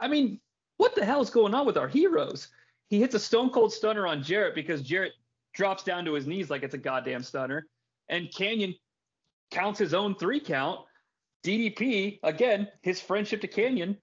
I 0.00 0.08
mean, 0.08 0.40
what 0.76 0.94
the 0.94 1.04
hell 1.04 1.20
is 1.20 1.30
going 1.30 1.54
on 1.54 1.66
with 1.66 1.76
our 1.78 1.88
heroes? 1.88 2.48
He 2.88 2.98
hits 2.98 3.14
a 3.14 3.18
stone 3.18 3.50
cold 3.50 3.72
stunner 3.72 4.06
on 4.06 4.22
Jarrett 4.22 4.54
because 4.54 4.82
Jarrett 4.82 5.12
drops 5.54 5.82
down 5.84 6.04
to 6.04 6.14
his 6.14 6.26
knees 6.26 6.50
like 6.50 6.62
it's 6.62 6.74
a 6.74 6.78
goddamn 6.78 7.22
stunner. 7.22 7.66
And 8.08 8.32
Canyon 8.34 8.74
counts 9.50 9.78
his 9.78 9.94
own 9.94 10.14
three 10.14 10.40
count. 10.40 10.80
DDP, 11.44 12.18
again, 12.22 12.68
his 12.82 13.00
friendship 13.00 13.40
to 13.40 13.48
Canyon. 13.48 13.96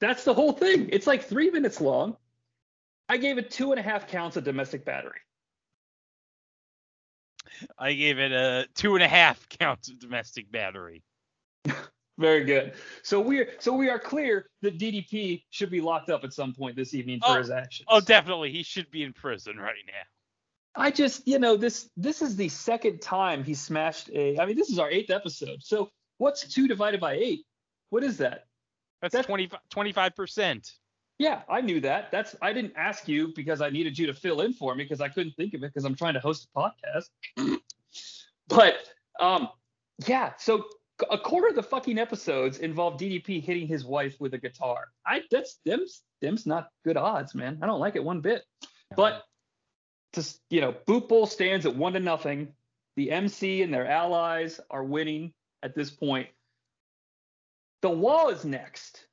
That's 0.00 0.24
the 0.24 0.34
whole 0.34 0.52
thing. 0.52 0.88
It's 0.92 1.06
like 1.06 1.24
three 1.24 1.50
minutes 1.50 1.80
long. 1.80 2.16
I 3.08 3.16
gave 3.16 3.38
it 3.38 3.50
two 3.50 3.70
and 3.70 3.78
a 3.78 3.82
half 3.82 4.08
counts 4.08 4.36
of 4.36 4.44
domestic 4.44 4.84
battery. 4.84 5.20
I 7.78 7.92
gave 7.92 8.18
it 8.18 8.32
a 8.32 8.66
two 8.74 8.94
and 8.94 9.04
a 9.04 9.08
half 9.08 9.48
counts 9.60 9.88
of 9.88 9.98
domestic 9.98 10.50
battery. 10.50 11.02
Very 12.18 12.44
good. 12.44 12.74
So 13.02 13.20
we're 13.20 13.50
so 13.58 13.72
we 13.72 13.88
are 13.90 13.98
clear 13.98 14.46
that 14.62 14.78
DDP 14.78 15.44
should 15.50 15.70
be 15.70 15.80
locked 15.80 16.10
up 16.10 16.24
at 16.24 16.32
some 16.32 16.54
point 16.54 16.76
this 16.76 16.94
evening 16.94 17.20
for 17.20 17.30
Oh, 17.30 17.38
his 17.38 17.50
actions. 17.50 17.86
Oh, 17.88 18.00
definitely. 18.00 18.52
He 18.52 18.62
should 18.62 18.90
be 18.90 19.02
in 19.02 19.12
prison 19.12 19.56
right 19.56 19.74
now. 19.86 19.92
I 20.76 20.90
just, 20.90 21.26
you 21.26 21.38
know, 21.38 21.56
this 21.56 21.88
this 21.96 22.20
is 22.22 22.36
the 22.36 22.48
second 22.48 23.00
time 23.00 23.44
he 23.44 23.54
smashed 23.54 24.10
a. 24.12 24.38
I 24.38 24.46
mean, 24.46 24.56
this 24.56 24.70
is 24.70 24.78
our 24.78 24.90
eighth 24.90 25.10
episode. 25.10 25.62
So 25.62 25.90
what's 26.18 26.46
two 26.52 26.66
divided 26.66 27.00
by 27.00 27.14
eight? 27.14 27.44
What 27.90 28.02
is 28.02 28.18
that? 28.18 28.46
That's 29.00 29.14
That- 29.14 29.60
25 29.70 30.16
percent. 30.16 30.72
Yeah, 31.18 31.42
I 31.48 31.60
knew 31.60 31.80
that. 31.80 32.10
That's 32.10 32.34
I 32.42 32.52
didn't 32.52 32.72
ask 32.76 33.06
you 33.06 33.32
because 33.36 33.60
I 33.60 33.70
needed 33.70 33.96
you 33.96 34.06
to 34.08 34.14
fill 34.14 34.40
in 34.40 34.52
for 34.52 34.74
me 34.74 34.82
because 34.82 35.00
I 35.00 35.08
couldn't 35.08 35.36
think 35.36 35.54
of 35.54 35.62
it 35.62 35.68
because 35.68 35.84
I'm 35.84 35.94
trying 35.94 36.14
to 36.14 36.20
host 36.20 36.48
a 36.54 36.58
podcast. 36.58 37.08
but 38.48 38.74
um, 39.20 39.48
yeah. 40.08 40.32
So 40.38 40.64
a 41.10 41.18
quarter 41.18 41.48
of 41.48 41.54
the 41.54 41.62
fucking 41.62 41.98
episodes 41.98 42.58
involve 42.58 42.98
DDP 42.98 43.42
hitting 43.42 43.68
his 43.68 43.84
wife 43.84 44.16
with 44.20 44.34
a 44.34 44.38
guitar. 44.38 44.88
I 45.06 45.22
that's 45.30 45.60
them's 45.64 46.02
them's 46.20 46.46
not 46.46 46.68
good 46.84 46.96
odds, 46.96 47.32
man. 47.34 47.60
I 47.62 47.66
don't 47.66 47.80
like 47.80 47.94
it 47.94 48.02
one 48.02 48.20
bit. 48.20 48.42
But 48.96 49.22
just 50.14 50.40
you 50.50 50.60
know, 50.60 50.74
Boot 50.86 51.08
Bowl 51.08 51.26
stands 51.26 51.66
at 51.66 51.76
one 51.76 51.92
to 51.94 52.00
nothing. 52.00 52.48
The 52.96 53.10
MC 53.10 53.62
and 53.62 53.74
their 53.74 53.86
allies 53.86 54.60
are 54.70 54.84
winning 54.84 55.32
at 55.62 55.74
this 55.74 55.90
point. 55.90 56.28
The 57.82 57.90
wall 57.90 58.28
is 58.28 58.44
next. 58.44 59.06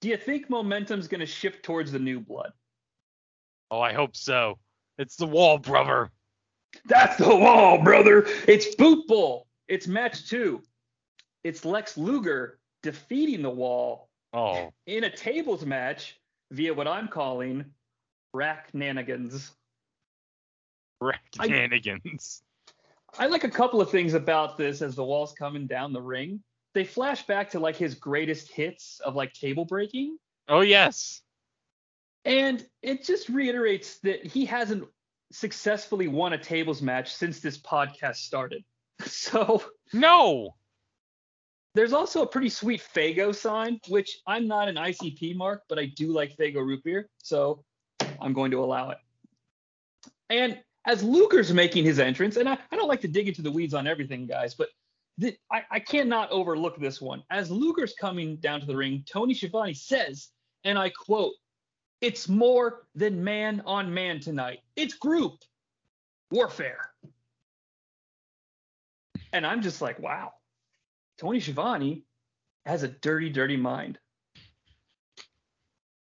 Do 0.00 0.08
you 0.08 0.16
think 0.16 0.50
momentum's 0.50 1.08
going 1.08 1.20
to 1.20 1.26
shift 1.26 1.62
towards 1.62 1.92
the 1.92 1.98
new 1.98 2.20
blood? 2.20 2.52
Oh, 3.70 3.80
I 3.80 3.92
hope 3.92 4.16
so. 4.16 4.58
It's 4.98 5.16
the 5.16 5.26
wall, 5.26 5.58
brother. 5.58 6.10
That's 6.86 7.16
the 7.16 7.34
wall, 7.34 7.82
brother. 7.82 8.26
It's 8.48 8.74
Boot 8.74 9.06
Bowl. 9.06 9.46
It's 9.68 9.86
match 9.86 10.28
two. 10.28 10.62
It's 11.44 11.64
Lex 11.64 11.96
Luger 11.96 12.58
defeating 12.82 13.42
the 13.42 13.50
wall 13.50 14.08
Oh, 14.32 14.70
in 14.86 15.04
a 15.04 15.10
tables 15.10 15.64
match 15.64 16.18
via 16.50 16.74
what 16.74 16.86
I'm 16.86 17.08
calling 17.08 17.64
rack 18.34 18.70
nanigans. 18.72 19.50
I- 21.38 21.48
I 23.18 23.26
like 23.26 23.44
a 23.44 23.50
couple 23.50 23.80
of 23.80 23.90
things 23.90 24.14
about 24.14 24.56
this 24.56 24.82
as 24.82 24.94
the 24.94 25.04
wall's 25.04 25.32
coming 25.32 25.66
down 25.66 25.92
the 25.92 26.02
ring. 26.02 26.42
They 26.74 26.84
flash 26.84 27.24
back 27.26 27.50
to 27.50 27.60
like 27.60 27.76
his 27.76 27.94
greatest 27.94 28.50
hits 28.52 29.00
of 29.00 29.14
like 29.14 29.32
table 29.32 29.64
breaking. 29.64 30.18
Oh 30.48 30.60
yes. 30.60 31.22
And 32.24 32.64
it 32.82 33.04
just 33.04 33.28
reiterates 33.28 33.98
that 34.00 34.26
he 34.26 34.44
hasn't 34.44 34.84
successfully 35.32 36.08
won 36.08 36.32
a 36.34 36.38
tables 36.38 36.82
match 36.82 37.14
since 37.14 37.40
this 37.40 37.58
podcast 37.58 38.16
started. 38.16 38.64
So 39.06 39.62
No. 39.92 40.54
there's 41.74 41.92
also 41.92 42.22
a 42.22 42.26
pretty 42.26 42.48
sweet 42.48 42.82
Fago 42.94 43.34
sign, 43.34 43.78
which 43.88 44.18
I'm 44.26 44.46
not 44.48 44.68
an 44.68 44.76
ICP 44.76 45.36
mark, 45.36 45.62
but 45.68 45.78
I 45.78 45.86
do 45.86 46.12
like 46.12 46.36
Fago 46.36 46.56
root 46.56 46.82
beer. 46.84 47.08
So 47.18 47.64
I'm 48.20 48.32
going 48.32 48.50
to 48.52 48.62
allow 48.64 48.90
it. 48.90 48.98
And 50.30 50.58
as 50.86 51.02
Luger's 51.02 51.52
making 51.52 51.84
his 51.84 51.98
entrance, 51.98 52.36
and 52.36 52.48
I, 52.48 52.56
I 52.70 52.76
don't 52.76 52.88
like 52.88 53.00
to 53.02 53.08
dig 53.08 53.28
into 53.28 53.42
the 53.42 53.50
weeds 53.50 53.74
on 53.74 53.86
everything, 53.86 54.26
guys, 54.26 54.54
but 54.54 54.68
th- 55.20 55.38
I, 55.52 55.62
I 55.70 55.80
cannot 55.80 56.30
overlook 56.30 56.78
this 56.78 57.00
one. 57.00 57.22
As 57.30 57.50
Luger's 57.50 57.94
coming 57.94 58.36
down 58.36 58.60
to 58.60 58.66
the 58.66 58.76
ring, 58.76 59.04
Tony 59.10 59.34
Schiavone 59.34 59.74
says, 59.74 60.28
and 60.64 60.78
I 60.78 60.90
quote, 60.90 61.34
it's 62.00 62.28
more 62.28 62.86
than 62.94 63.24
man 63.24 63.62
on 63.66 63.92
man 63.92 64.20
tonight. 64.20 64.60
It's 64.76 64.94
group 64.94 65.34
warfare. 66.30 66.90
And 69.32 69.46
I'm 69.46 69.62
just 69.62 69.82
like, 69.82 69.98
wow, 69.98 70.32
Tony 71.18 71.40
Schiavone 71.40 72.04
has 72.64 72.82
a 72.82 72.88
dirty, 72.88 73.30
dirty 73.30 73.56
mind. 73.56 73.98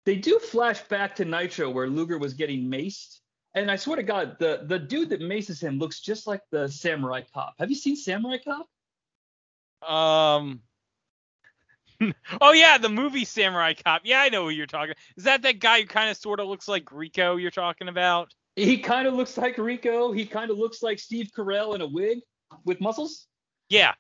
They 0.06 0.16
do 0.16 0.38
flash 0.40 0.82
back 0.84 1.16
to 1.16 1.26
Nitro 1.26 1.70
where 1.70 1.88
Luger 1.88 2.18
was 2.18 2.34
getting 2.34 2.70
maced. 2.70 3.20
And 3.56 3.72
I 3.72 3.78
swear 3.78 3.96
to 3.96 4.04
God, 4.04 4.36
the, 4.38 4.66
the 4.68 4.78
dude 4.78 5.10
that 5.10 5.22
maces 5.22 5.62
him 5.62 5.80
looks 5.80 6.02
just 6.02 6.28
like 6.28 6.42
the 6.52 6.68
Samurai 6.68 7.22
Cop. 7.34 7.56
Have 7.58 7.70
you 7.70 7.76
seen 7.76 7.96
Samurai 7.96 8.38
Cop? 8.44 9.90
Um. 9.90 10.62
oh 12.42 12.52
yeah, 12.52 12.78
the 12.78 12.90
movie 12.90 13.24
Samurai 13.24 13.74
Cop. 13.74 14.02
Yeah, 14.04 14.20
I 14.20 14.28
know 14.28 14.44
who 14.44 14.50
you're 14.50 14.66
talking. 14.66 14.92
About. 14.92 14.98
Is 15.16 15.24
that 15.24 15.42
that 15.44 15.60
guy 15.60 15.82
who 15.82 15.88
kind 15.88 16.10
of 16.10 16.18
sort 16.18 16.42
of 16.42 16.48
looks 16.48 16.68
like 16.68 16.92
Rico 16.92 17.38
you're 17.38 17.50
talking 17.50 17.88
about? 17.88 18.34
He 18.58 18.78
kind 18.78 19.08
of 19.08 19.14
looks 19.14 19.38
like 19.38 19.58
Rico. 19.58 20.12
He 20.12 20.26
kind 20.26 20.52
of 20.52 20.58
looks 20.58 20.84
like 20.84 21.00
Steve 21.00 21.30
Carell 21.36 21.76
in 21.76 21.82
a 21.82 21.88
wig 21.88 22.20
with 22.66 22.82
muscles. 22.82 23.28
Yeah. 23.70 23.94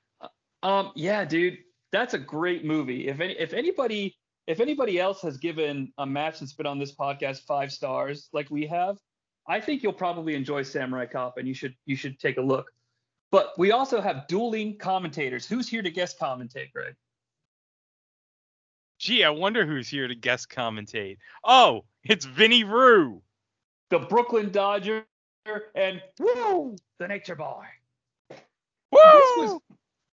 Um, 0.63 0.91
yeah, 0.95 1.23
dude, 1.23 1.59
that's 1.91 2.13
a 2.13 2.19
great 2.19 2.65
movie. 2.65 3.07
If 3.07 3.21
any, 3.21 3.33
if 3.33 3.53
anybody, 3.53 4.17
if 4.47 4.59
anybody 4.59 4.99
else 4.99 5.21
has 5.21 5.37
given 5.37 5.93
a 5.97 6.05
match 6.05 6.39
that's 6.39 6.53
been 6.53 6.65
on 6.65 6.79
this 6.79 6.93
podcast 6.93 7.41
five 7.41 7.71
stars 7.71 8.29
like 8.33 8.49
we 8.49 8.65
have, 8.67 8.97
I 9.47 9.59
think 9.59 9.83
you'll 9.83 9.93
probably 9.93 10.35
enjoy 10.35 10.63
Samurai 10.63 11.05
Cop, 11.05 11.37
and 11.37 11.47
you 11.47 11.53
should 11.53 11.75
you 11.85 11.95
should 11.95 12.19
take 12.19 12.37
a 12.37 12.41
look. 12.41 12.71
But 13.31 13.57
we 13.57 13.71
also 13.71 14.01
have 14.01 14.27
dueling 14.27 14.77
commentators. 14.77 15.45
Who's 15.45 15.67
here 15.67 15.81
to 15.81 15.91
guest 15.91 16.19
commentate, 16.19 16.71
Greg? 16.71 16.95
Gee, 18.99 19.23
I 19.23 19.29
wonder 19.29 19.65
who's 19.65 19.89
here 19.89 20.07
to 20.07 20.15
guest 20.15 20.49
commentate. 20.49 21.17
Oh, 21.43 21.83
it's 22.03 22.25
Vinny 22.25 22.63
Rue. 22.63 23.21
The 23.89 23.99
Brooklyn 23.99 24.51
Dodger 24.51 25.05
and 25.75 26.01
woo, 26.19 26.75
the 26.97 27.07
Nature 27.07 27.35
Boy. 27.35 27.65
Woo! 28.91 28.99
This 29.03 29.37
was 29.37 29.61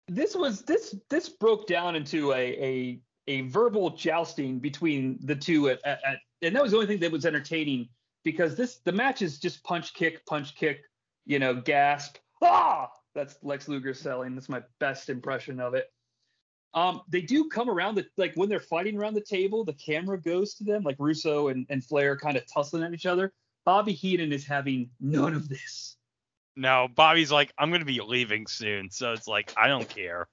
this 0.08 0.36
was 0.36 0.62
this 0.64 0.96
this 1.10 1.30
broke 1.30 1.68
down 1.68 1.96
into 1.96 2.34
a 2.34 2.36
a 2.38 3.00
a 3.28 3.42
verbal 3.42 3.92
jousting 3.92 4.60
between 4.60 5.20
the 5.24 5.36
two 5.36 5.70
at, 5.70 5.80
at, 5.86 6.00
at 6.06 6.18
and 6.42 6.56
that 6.56 6.62
was 6.62 6.72
the 6.72 6.78
only 6.78 6.88
thing 6.88 7.00
that 7.00 7.12
was 7.12 7.26
entertaining 7.26 7.88
because 8.24 8.56
this 8.56 8.78
the 8.78 8.92
match 8.92 9.22
is 9.22 9.40
just 9.40 9.64
punch 9.64 9.94
kick 9.94 10.26
punch 10.26 10.56
kick 10.56 10.82
you 11.26 11.40
know 11.40 11.56
gasp. 11.56 12.18
Ah! 12.42 12.90
That's 13.14 13.36
Lex 13.44 13.68
Luger 13.68 13.94
selling. 13.94 14.36
That's 14.36 14.50
my 14.50 14.64
best 14.80 15.10
impression 15.10 15.60
of 15.60 15.74
it. 15.74 15.92
Um 16.74 17.02
they 17.10 17.22
do 17.22 17.50
come 17.50 17.70
around 17.70 17.96
the 17.96 18.06
like 18.18 18.34
when 18.36 18.50
they're 18.50 18.60
fighting 18.60 18.98
around 18.98 19.14
the 19.14 19.22
table 19.22 19.66
the 19.66 19.74
camera 19.74 20.20
goes 20.20 20.54
to 20.56 20.64
them 20.64 20.84
like 20.84 20.96
Russo 21.00 21.50
and, 21.50 21.66
and 21.70 21.84
Flair 21.84 22.18
kind 22.18 22.38
of 22.38 22.44
tussling 22.52 22.84
at 22.84 22.94
each 22.94 23.06
other. 23.06 23.34
Bobby 23.66 23.94
Heenan 23.94 24.32
is 24.32 24.46
having 24.46 24.90
none 25.00 25.36
of 25.36 25.48
this. 25.50 25.98
No, 26.56 26.88
Bobby's 26.94 27.32
like, 27.32 27.54
I'm 27.58 27.72
gonna 27.72 27.86
be 27.86 28.02
leaving 28.02 28.48
soon, 28.48 28.90
so 28.90 29.14
it's 29.14 29.28
like 29.28 29.54
I 29.58 29.68
don't 29.68 29.88
care. 29.88 30.28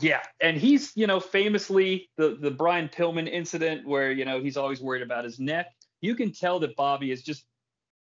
Yeah, 0.00 0.20
and 0.40 0.56
he's 0.56 0.92
you 0.96 1.06
know 1.06 1.20
famously 1.20 2.10
the 2.16 2.36
the 2.40 2.50
Brian 2.50 2.88
Pillman 2.88 3.30
incident 3.30 3.86
where 3.86 4.10
you 4.10 4.24
know 4.24 4.40
he's 4.40 4.56
always 4.56 4.80
worried 4.80 5.02
about 5.02 5.24
his 5.24 5.38
neck. 5.38 5.66
You 6.00 6.14
can 6.14 6.32
tell 6.32 6.58
that 6.60 6.76
Bobby 6.76 7.10
is 7.10 7.22
just 7.22 7.44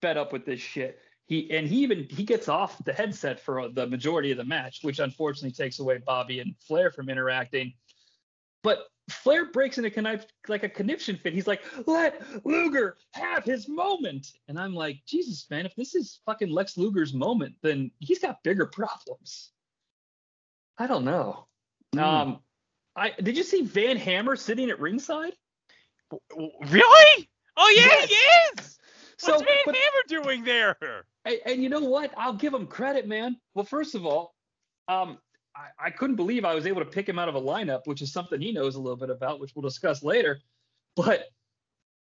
fed 0.00 0.16
up 0.16 0.33
with 0.33 0.44
this 0.44 0.61
shit. 0.61 0.98
He 1.26 1.50
and 1.53 1.66
he 1.66 1.76
even 1.83 2.07
he 2.11 2.24
gets 2.24 2.48
off 2.48 2.83
the 2.85 2.92
headset 2.92 3.38
for 3.38 3.68
the 3.68 3.87
majority 3.87 4.33
of 4.33 4.37
the 4.37 4.44
match, 4.44 4.81
which 4.83 4.98
unfortunately 4.98 5.53
takes 5.53 5.79
away 5.79 5.98
Bobby 5.98 6.40
and 6.40 6.57
Flair 6.59 6.90
from 6.90 7.09
interacting. 7.09 7.72
But 8.62 8.87
Flair 9.09 9.46
breaks 9.46 9.79
into 9.79 10.20
like 10.48 10.64
a 10.64 10.68
conniption 10.68 11.16
fit. 11.16 11.33
He's 11.33 11.46
like, 11.46 11.62
"Let 11.87 12.44
Luger 12.44 12.96
have 13.12 13.44
his 13.44 13.68
moment," 13.68 14.33
and 14.48 14.59
I'm 14.59 14.74
like, 14.74 15.00
"Jesus, 15.07 15.48
man! 15.50 15.66
If 15.66 15.74
this 15.76 15.94
is 15.94 16.20
fucking 16.26 16.50
Lex 16.50 16.76
Luger's 16.76 17.14
moment, 17.14 17.55
then 17.62 17.92
he's 18.00 18.18
got 18.18 18.42
bigger 18.42 18.66
problems." 18.66 19.53
I 20.79 20.87
don't 20.87 21.05
know. 21.05 21.46
Hmm. 21.92 22.00
Um, 22.00 22.38
I 22.96 23.11
did 23.22 23.37
you 23.37 23.44
see 23.44 23.62
Van 23.62 23.96
Hammer 23.96 24.35
sitting 24.35 24.68
at 24.70 24.81
ringside? 24.81 25.35
Really? 26.37 27.30
Oh 27.62 27.68
yeah, 27.77 27.87
Yes. 27.87 28.09
he 28.09 28.14
is. 28.62 28.79
So, 29.18 29.33
What's 29.33 29.42
Van 29.44 29.57
but- 29.66 29.77
Hammer 29.77 30.23
doing 30.23 30.44
there? 30.44 30.77
And, 31.27 31.38
and 31.44 31.62
you 31.62 31.68
know 31.68 31.81
what? 31.81 32.11
I'll 32.16 32.33
give 32.33 32.55
him 32.55 32.66
credit, 32.66 33.07
man. 33.07 33.37
Well, 33.55 33.66
first 33.66 33.94
of 33.94 34.07
all, 34.07 34.35
um, 34.88 35.18
I, 35.55 35.88
I 35.88 35.90
couldn't 35.90 36.16
believe 36.16 36.46
I 36.46 36.55
was 36.55 36.66
able 36.66 36.81
to 36.83 36.90
pick 36.90 37.07
him 37.07 37.18
out 37.18 37.29
of 37.29 37.35
a 37.35 37.40
lineup, 37.40 37.83
which 37.85 38.01
is 38.01 38.12
something 38.12 38.40
he 38.40 38.51
knows 38.53 38.77
a 38.77 38.81
little 38.81 38.96
bit 38.96 39.11
about, 39.11 39.38
which 39.40 39.53
we'll 39.55 39.62
discuss 39.68 40.03
later. 40.03 40.40
But 40.96 41.27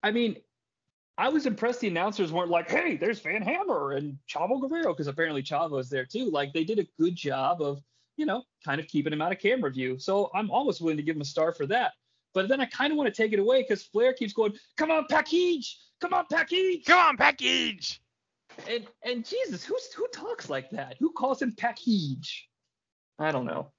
I 0.04 0.12
mean, 0.12 0.36
I 1.18 1.28
was 1.28 1.46
impressed 1.46 1.80
the 1.80 1.88
announcers 1.88 2.32
weren't 2.32 2.48
like, 2.50 2.70
"Hey, 2.70 2.96
there's 2.96 3.20
Van 3.20 3.42
Hammer 3.42 3.92
and 3.92 4.16
Chavo 4.32 4.60
Guerrero," 4.60 4.92
because 4.92 5.08
apparently 5.08 5.42
Chavo 5.42 5.70
Chavo's 5.70 5.90
there 5.90 6.06
too. 6.06 6.30
Like 6.30 6.52
they 6.52 6.64
did 6.64 6.78
a 6.78 6.86
good 6.98 7.16
job 7.16 7.60
of, 7.60 7.82
you 8.16 8.24
know, 8.24 8.44
kind 8.64 8.80
of 8.80 8.86
keeping 8.86 9.12
him 9.12 9.20
out 9.20 9.32
of 9.32 9.38
camera 9.40 9.70
view. 9.70 9.98
So 9.98 10.30
I'm 10.34 10.50
almost 10.50 10.80
willing 10.80 10.96
to 10.96 11.02
give 11.02 11.16
him 11.16 11.22
a 11.22 11.26
star 11.26 11.52
for 11.52 11.66
that. 11.66 11.92
But 12.32 12.48
then 12.48 12.60
I 12.60 12.66
kind 12.66 12.92
of 12.92 12.96
want 12.96 13.12
to 13.12 13.22
take 13.22 13.32
it 13.32 13.38
away 13.38 13.62
because 13.62 13.82
Flair 13.82 14.12
keeps 14.12 14.32
going, 14.32 14.52
"Come 14.76 14.90
on, 14.90 15.06
package! 15.08 15.78
Come 16.00 16.14
on, 16.14 16.26
package!" 16.30 16.84
Come 16.84 16.98
on, 16.98 17.16
package. 17.16 18.00
And 18.68 18.86
and 19.02 19.24
Jesus, 19.24 19.64
who's 19.64 19.92
who 19.92 20.06
talks 20.08 20.48
like 20.48 20.70
that? 20.70 20.96
Who 20.98 21.12
calls 21.12 21.42
him 21.42 21.52
package? 21.52 22.48
I 23.18 23.32
don't 23.32 23.46
know. 23.46 23.72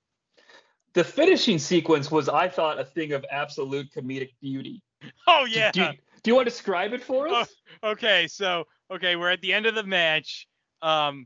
The 0.93 1.03
finishing 1.03 1.57
sequence 1.57 2.11
was, 2.11 2.27
I 2.27 2.49
thought, 2.49 2.79
a 2.79 2.83
thing 2.83 3.13
of 3.13 3.25
absolute 3.31 3.91
comedic 3.91 4.31
beauty. 4.41 4.83
Oh 5.27 5.45
yeah. 5.45 5.71
Do, 5.71 5.81
you, 5.81 5.91
do 6.23 6.31
you 6.31 6.35
want 6.35 6.47
to 6.47 6.51
describe 6.51 6.93
it 6.93 7.03
for 7.03 7.27
us? 7.27 7.53
Okay, 7.83 8.27
so 8.27 8.65
okay, 8.91 9.15
we're 9.15 9.31
at 9.31 9.41
the 9.41 9.53
end 9.53 9.65
of 9.65 9.75
the 9.75 9.83
match. 9.83 10.47
Um, 10.81 11.25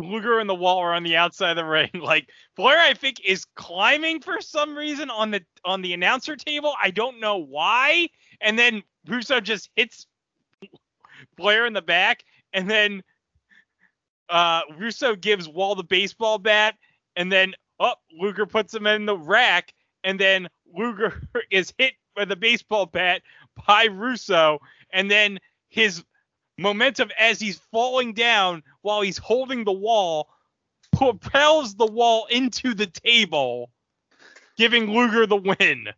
Luger 0.00 0.38
and 0.38 0.48
the 0.48 0.54
Wall 0.54 0.78
are 0.78 0.94
on 0.94 1.02
the 1.02 1.16
outside 1.16 1.50
of 1.50 1.56
the 1.56 1.64
ring. 1.64 1.90
Like 2.04 2.28
Blair, 2.56 2.78
I 2.78 2.94
think 2.94 3.20
is 3.24 3.44
climbing 3.54 4.20
for 4.20 4.40
some 4.40 4.76
reason 4.76 5.10
on 5.10 5.30
the 5.30 5.42
on 5.64 5.82
the 5.82 5.92
announcer 5.92 6.36
table. 6.36 6.74
I 6.82 6.90
don't 6.90 7.20
know 7.20 7.38
why. 7.38 8.08
And 8.40 8.58
then 8.58 8.82
Russo 9.06 9.40
just 9.40 9.70
hits 9.76 10.06
Blair 11.36 11.66
in 11.66 11.72
the 11.72 11.82
back, 11.82 12.24
and 12.52 12.70
then 12.70 13.02
uh, 14.28 14.62
Russo 14.76 15.14
gives 15.14 15.48
Wall 15.48 15.74
the 15.74 15.84
baseball 15.84 16.38
bat, 16.38 16.76
and 17.16 17.30
then 17.30 17.54
up 17.80 18.00
Luger 18.12 18.46
puts 18.46 18.74
him 18.74 18.86
in 18.86 19.06
the 19.06 19.16
rack, 19.16 19.72
and 20.02 20.18
then 20.18 20.48
Luger 20.74 21.22
is 21.50 21.72
hit 21.78 21.94
with 22.16 22.30
a 22.30 22.36
baseball 22.36 22.86
bat 22.86 23.22
by 23.66 23.84
Russo, 23.84 24.58
and 24.92 25.10
then 25.10 25.38
his 25.68 26.04
momentum 26.58 27.10
as 27.18 27.40
he's 27.40 27.58
falling 27.72 28.12
down 28.12 28.62
while 28.82 29.00
he's 29.00 29.18
holding 29.18 29.64
the 29.64 29.72
wall 29.72 30.28
propels 30.94 31.74
the 31.74 31.86
wall 31.86 32.26
into 32.26 32.74
the 32.74 32.86
table, 32.86 33.70
giving 34.56 34.90
Luger 34.90 35.26
the 35.26 35.36
win. 35.36 35.88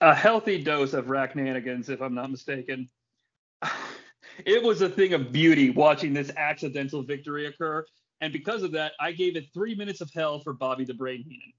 a 0.00 0.14
healthy 0.14 0.62
dose 0.62 0.92
of 0.92 1.06
Racknanigans, 1.06 1.88
if 1.88 2.00
I'm 2.00 2.14
not 2.14 2.30
mistaken. 2.30 2.88
It 4.46 4.62
was 4.62 4.82
a 4.82 4.88
thing 4.88 5.14
of 5.14 5.32
beauty 5.32 5.70
watching 5.70 6.12
this 6.12 6.30
accidental 6.36 7.02
victory 7.02 7.46
occur. 7.46 7.84
And 8.20 8.32
because 8.32 8.62
of 8.62 8.70
that, 8.70 8.92
I 9.00 9.10
gave 9.10 9.34
it 9.34 9.46
three 9.52 9.74
minutes 9.74 10.00
of 10.00 10.12
hell 10.12 10.38
for 10.38 10.52
Bobby 10.52 10.84
the 10.84 10.94
Brain 10.94 11.24
Heenan. 11.24 11.52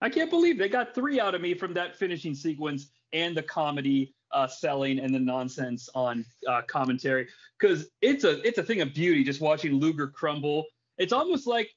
I 0.00 0.08
can't 0.08 0.30
believe 0.30 0.56
they 0.58 0.70
got 0.70 0.94
three 0.94 1.20
out 1.20 1.34
of 1.34 1.42
me 1.42 1.52
from 1.52 1.74
that 1.74 1.94
finishing 1.94 2.34
sequence 2.34 2.88
and 3.12 3.36
the 3.36 3.42
comedy 3.42 4.14
uh, 4.32 4.46
selling 4.46 4.98
and 4.98 5.14
the 5.14 5.18
nonsense 5.18 5.88
on 5.94 6.24
uh, 6.48 6.62
commentary. 6.66 7.28
Because 7.58 7.88
it's 8.00 8.24
a 8.24 8.46
it's 8.46 8.58
a 8.58 8.62
thing 8.62 8.80
of 8.80 8.94
beauty 8.94 9.24
just 9.24 9.40
watching 9.40 9.74
Luger 9.74 10.08
crumble. 10.08 10.64
It's 10.98 11.12
almost 11.12 11.46
like 11.46 11.70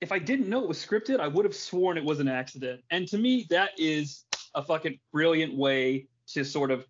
if 0.00 0.12
I 0.12 0.18
didn't 0.18 0.48
know 0.48 0.62
it 0.62 0.68
was 0.68 0.84
scripted, 0.84 1.20
I 1.20 1.28
would 1.28 1.44
have 1.44 1.54
sworn 1.54 1.96
it 1.96 2.04
was 2.04 2.20
an 2.20 2.28
accident. 2.28 2.82
And 2.90 3.08
to 3.08 3.18
me, 3.18 3.46
that 3.50 3.70
is 3.78 4.24
a 4.54 4.62
fucking 4.62 4.98
brilliant 5.12 5.56
way 5.56 6.08
to 6.28 6.44
sort 6.44 6.70
of, 6.70 6.84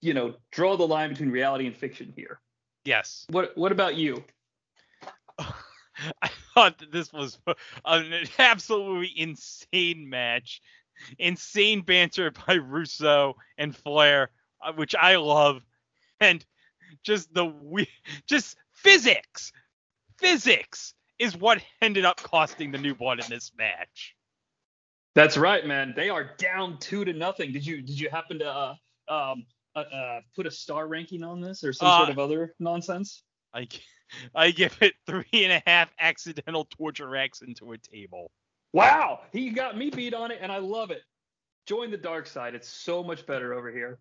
you 0.00 0.14
know, 0.14 0.34
draw 0.50 0.76
the 0.76 0.86
line 0.86 1.10
between 1.10 1.30
reality 1.30 1.66
and 1.66 1.76
fiction 1.76 2.12
here. 2.16 2.40
Yes. 2.84 3.26
What 3.30 3.56
What 3.56 3.72
about 3.72 3.96
you? 3.96 4.24
I 5.38 6.30
thought 6.54 6.78
that 6.78 6.90
this 6.90 7.12
was 7.12 7.38
an 7.84 8.26
absolutely 8.38 9.12
insane 9.16 10.08
match. 10.08 10.60
Insane 11.18 11.82
banter 11.82 12.30
by 12.46 12.54
Russo 12.54 13.36
and 13.58 13.76
Flair, 13.76 14.30
uh, 14.64 14.72
which 14.72 14.94
I 14.94 15.16
love. 15.16 15.62
And 16.20 16.44
just 17.02 17.32
the 17.34 17.44
we 17.44 17.88
just 18.26 18.56
physics. 18.72 19.52
Physics 20.18 20.94
is 21.18 21.36
what 21.36 21.62
ended 21.80 22.04
up 22.04 22.22
costing 22.22 22.70
the 22.70 22.78
new 22.78 22.94
blood 22.94 23.20
in 23.20 23.26
this 23.28 23.52
match. 23.56 24.14
That's 25.14 25.36
right, 25.36 25.66
man. 25.66 25.92
They 25.94 26.08
are 26.08 26.34
down 26.38 26.78
two 26.78 27.04
to 27.04 27.12
nothing. 27.12 27.52
Did 27.52 27.66
you 27.66 27.82
Did 27.82 27.98
you 27.98 28.08
happen 28.08 28.38
to 28.38 28.48
uh, 28.48 28.74
um, 29.08 29.46
uh, 29.74 29.80
uh, 29.80 30.20
put 30.34 30.46
a 30.46 30.50
star 30.50 30.86
ranking 30.86 31.22
on 31.22 31.40
this 31.40 31.64
or 31.64 31.72
some 31.72 31.88
Uh, 31.88 31.98
sort 31.98 32.10
of 32.10 32.18
other 32.18 32.54
nonsense? 32.58 33.22
I 33.52 33.68
I 34.34 34.50
give 34.50 34.76
it 34.80 34.94
three 35.06 35.44
and 35.44 35.52
a 35.52 35.62
half 35.66 35.90
accidental 35.98 36.66
torture 36.66 37.08
racks 37.08 37.42
into 37.42 37.72
a 37.72 37.78
table. 37.78 38.30
Wow, 38.72 39.20
he 39.32 39.50
got 39.50 39.76
me 39.76 39.90
beat 39.90 40.14
on 40.14 40.30
it, 40.30 40.38
and 40.40 40.50
I 40.50 40.58
love 40.58 40.90
it. 40.90 41.02
Join 41.66 41.90
the 41.90 41.96
dark 41.96 42.26
side. 42.26 42.54
It's 42.54 42.68
so 42.68 43.02
much 43.04 43.26
better 43.26 43.52
over 43.54 43.70
here. 43.70 43.98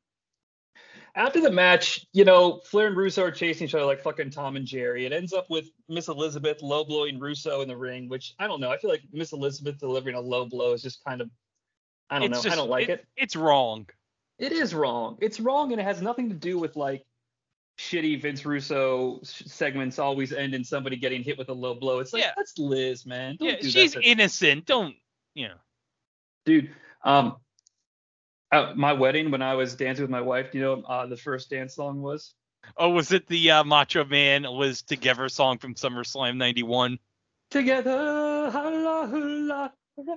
After 1.14 1.42
the 1.42 1.52
match, 1.52 2.06
you 2.14 2.24
know, 2.24 2.62
Flair 2.66 2.88
and 2.88 2.96
Russo 2.96 3.24
are 3.24 3.32
chasing 3.32 3.66
each 3.68 3.76
other 3.76 3.86
like 3.86 4.02
fucking 4.02 4.30
Tom 4.30 4.56
and 4.56 4.66
Jerry. 4.66 5.06
It 5.06 5.12
ends 5.12 5.34
up 5.34 5.50
with 5.50 5.70
Miss 5.90 6.08
Elizabeth 6.08 6.62
low 6.62 6.86
blowing 6.86 7.20
Russo 7.20 7.62
in 7.62 7.68
the 7.68 7.76
ring, 7.76 8.08
which 8.08 8.34
I 8.40 8.48
don't 8.48 8.62
know. 8.62 8.72
I 8.72 8.78
feel 8.78 8.90
like 8.90 9.04
Miss 9.12 9.34
Elizabeth 9.34 9.78
delivering 9.78 10.16
a 10.16 10.22
low 10.22 10.46
blow 10.46 10.72
is 10.74 10.82
just 10.82 11.04
kind 11.04 11.20
of, 11.20 11.30
I 12.10 12.20
don't 12.20 12.32
it's 12.32 12.38
know. 12.38 12.50
just 12.50 12.54
I 12.54 12.56
don't 12.56 12.70
like 12.70 12.88
it. 12.88 13.06
It's 13.18 13.36
wrong. 13.36 13.88
It 14.40 14.54
is 14.54 14.74
wrong. 14.74 15.18
It's 15.22 15.40
wrong, 15.40 15.74
and 15.74 15.82
it 15.82 15.84
has 15.84 16.02
nothing 16.02 16.30
to 16.30 16.36
do 16.36 16.58
with 16.58 16.78
like 16.78 17.06
shitty 17.82 18.22
Vince 18.22 18.46
Russo 18.46 19.20
segments 19.24 19.98
always 20.00 20.32
end 20.34 20.54
in 20.54 20.64
somebody 20.64 20.96
getting 20.98 21.24
hit 21.24 21.38
with 21.38 21.50
a 21.50 21.54
low 21.54 21.74
blow. 21.74 22.00
It's 22.00 22.14
like 22.14 22.24
Yeah. 22.24 22.32
that's 22.38 22.58
Liz, 22.60 23.06
man. 23.06 23.38
Don't 23.38 23.50
Yeah, 23.50 23.60
do 23.62 23.70
she's 23.70 23.94
to- 23.94 24.02
innocent. 24.02 24.66
Don't 24.66 24.96
you 25.34 25.48
know? 25.48 25.56
dude. 26.46 26.70
Um, 27.04 27.38
at 28.52 28.78
my 28.78 28.94
wedding 28.94 29.32
when 29.32 29.42
I 29.42 29.56
was 29.56 29.76
dancing 29.76 30.04
with 30.04 30.12
my 30.12 30.22
wife, 30.22 30.52
do 30.52 30.58
you 30.60 30.64
know 30.64 30.82
uh, 30.84 31.06
the 31.08 31.18
first 31.18 31.50
dance 31.50 31.76
song 31.76 32.02
was? 32.02 32.34
Oh, 32.78 32.90
was 32.90 33.12
it 33.12 33.26
the 33.28 33.50
uh, 33.52 33.64
Macho 33.64 34.06
Man 34.06 34.44
Liz 34.44 34.84
Together 34.84 35.28
song 35.30 35.58
from 35.58 35.74
SummerSlam 35.74 36.38
'91? 36.38 37.00
Together, 37.50 38.52
hula, 38.52 39.08
hula, 39.08 39.74
hula. 39.98 40.14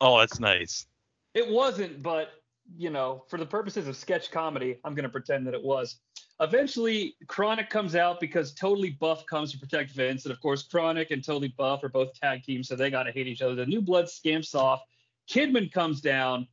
Oh, 0.00 0.18
that's 0.20 0.40
nice. 0.40 0.86
It 1.34 1.48
wasn't, 1.48 2.02
but 2.02 2.30
you 2.76 2.90
know, 2.90 3.24
for 3.28 3.38
the 3.38 3.46
purposes 3.46 3.88
of 3.88 3.96
sketch 3.96 4.30
comedy, 4.30 4.78
I'm 4.84 4.94
gonna 4.94 5.08
pretend 5.08 5.46
that 5.46 5.54
it 5.54 5.62
was. 5.62 6.00
Eventually, 6.40 7.16
Chronic 7.28 7.70
comes 7.70 7.94
out 7.94 8.18
because 8.20 8.52
Totally 8.52 8.90
Buff 8.90 9.24
comes 9.26 9.52
to 9.52 9.58
protect 9.58 9.92
Vince, 9.92 10.24
and 10.24 10.32
of 10.32 10.40
course, 10.40 10.64
Chronic 10.64 11.10
and 11.10 11.24
Totally 11.24 11.54
Buff 11.56 11.84
are 11.84 11.88
both 11.88 12.12
tag 12.14 12.42
teams, 12.42 12.68
so 12.68 12.74
they 12.74 12.90
gotta 12.90 13.12
hate 13.12 13.28
each 13.28 13.42
other. 13.42 13.54
The 13.54 13.66
New 13.66 13.80
Blood 13.80 14.08
scamps 14.08 14.54
off. 14.54 14.82
Kidman 15.28 15.72
comes 15.72 16.00
down, 16.00 16.48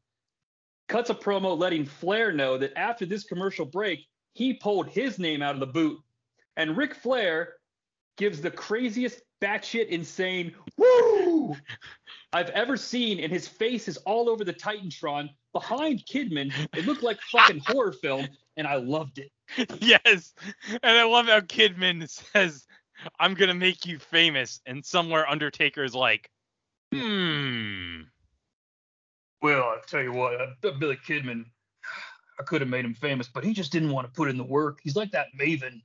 cuts 0.87 1.09
a 1.09 1.15
promo 1.15 1.57
letting 1.57 1.85
Flair 1.85 2.31
know 2.31 2.57
that 2.57 2.77
after 2.77 3.05
this 3.05 3.23
commercial 3.23 3.65
break, 3.65 4.05
he 4.33 4.53
pulled 4.53 4.87
his 4.87 5.17
name 5.19 5.41
out 5.41 5.55
of 5.55 5.59
the 5.59 5.67
boot, 5.67 5.99
and 6.57 6.77
Ric 6.77 6.93
Flair 6.93 7.55
gives 8.17 8.41
the 8.41 8.51
craziest 8.51 9.21
batshit 9.41 9.87
insane 9.87 10.53
woo 10.77 11.55
I've 12.33 12.49
ever 12.51 12.77
seen, 12.77 13.19
and 13.19 13.31
his 13.31 13.47
face 13.47 13.87
is 13.87 13.97
all 13.97 14.29
over 14.29 14.43
the 14.45 14.53
Titantron 14.53 15.29
behind 15.53 16.03
Kidman. 16.05 16.51
It 16.75 16.85
looked 16.85 17.03
like 17.03 17.19
fucking 17.21 17.61
horror 17.65 17.93
film, 17.93 18.27
and 18.57 18.67
I 18.67 18.75
loved 18.75 19.19
it. 19.19 19.31
yes, 19.81 20.33
and 20.67 20.97
I 20.97 21.03
love 21.03 21.27
how 21.27 21.39
Kidman 21.41 22.07
says, 22.09 22.65
"I'm 23.19 23.33
gonna 23.33 23.53
make 23.53 23.85
you 23.85 23.99
famous," 23.99 24.61
and 24.65 24.85
somewhere 24.85 25.29
Undertaker 25.29 25.83
is 25.83 25.95
like, 25.95 26.29
"Hmm." 26.93 28.01
Well, 29.41 29.63
I'll 29.63 29.81
tell 29.87 30.03
you 30.03 30.11
what, 30.11 30.39
uh, 30.39 30.71
Billy 30.79 30.97
Kidman, 30.97 31.45
I 32.39 32.43
could 32.43 32.61
have 32.61 32.69
made 32.69 32.85
him 32.85 32.93
famous, 32.93 33.27
but 33.27 33.43
he 33.43 33.53
just 33.53 33.71
didn't 33.71 33.91
want 33.91 34.07
to 34.07 34.13
put 34.13 34.29
in 34.29 34.37
the 34.37 34.43
work. 34.43 34.79
He's 34.83 34.95
like 34.95 35.11
that 35.11 35.27
Maven. 35.39 35.81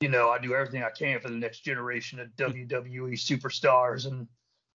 You 0.00 0.08
know, 0.08 0.28
I 0.28 0.38
do 0.38 0.54
everything 0.54 0.82
I 0.82 0.90
can 0.90 1.20
for 1.20 1.28
the 1.28 1.36
next 1.36 1.60
generation 1.60 2.20
of 2.20 2.28
WWE 2.36 3.14
superstars, 3.14 4.06
and 4.06 4.28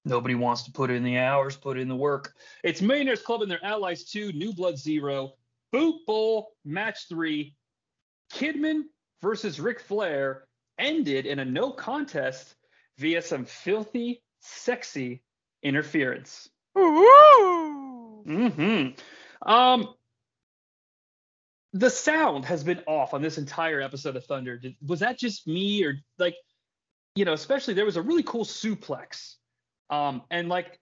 nobody 0.05 0.35
wants 0.35 0.63
to 0.63 0.71
put 0.71 0.89
in 0.89 1.03
the 1.03 1.17
hours, 1.17 1.55
put 1.55 1.77
in 1.77 1.87
the 1.87 1.95
work. 1.95 2.33
It's 2.63 2.81
Millionaires 2.81 3.21
Club 3.21 3.41
and 3.41 3.51
their 3.51 3.63
allies 3.63 4.03
two, 4.03 4.31
New 4.33 4.53
Blood 4.53 4.77
Zero, 4.77 5.33
Boot 5.71 6.05
Bowl 6.05 6.53
match 6.65 7.07
three, 7.07 7.55
Kidman 8.33 8.83
versus 9.21 9.59
Ric 9.59 9.79
Flair 9.79 10.45
ended 10.79 11.25
in 11.25 11.39
a 11.39 11.45
no 11.45 11.71
contest 11.71 12.55
via 12.97 13.21
some 13.21 13.45
filthy, 13.45 14.23
sexy 14.39 15.21
interference. 15.63 16.49
Mm-hmm. 18.25 18.89
Um, 19.49 19.93
the 21.73 21.89
sound 21.89 22.45
has 22.45 22.63
been 22.63 22.81
off 22.87 23.13
on 23.13 23.21
this 23.21 23.37
entire 23.37 23.81
episode 23.81 24.15
of 24.15 24.25
Thunder. 24.25 24.57
Did, 24.57 24.75
was 24.85 24.99
that 25.01 25.17
just 25.17 25.47
me, 25.47 25.83
or 25.83 25.95
like, 26.17 26.35
you 27.15 27.25
know, 27.25 27.33
especially 27.33 27.73
there 27.73 27.85
was 27.85 27.97
a 27.97 28.01
really 28.01 28.23
cool 28.23 28.45
suplex 28.45 29.35
Um, 29.91 30.23
and 30.31 30.49
like 30.49 30.79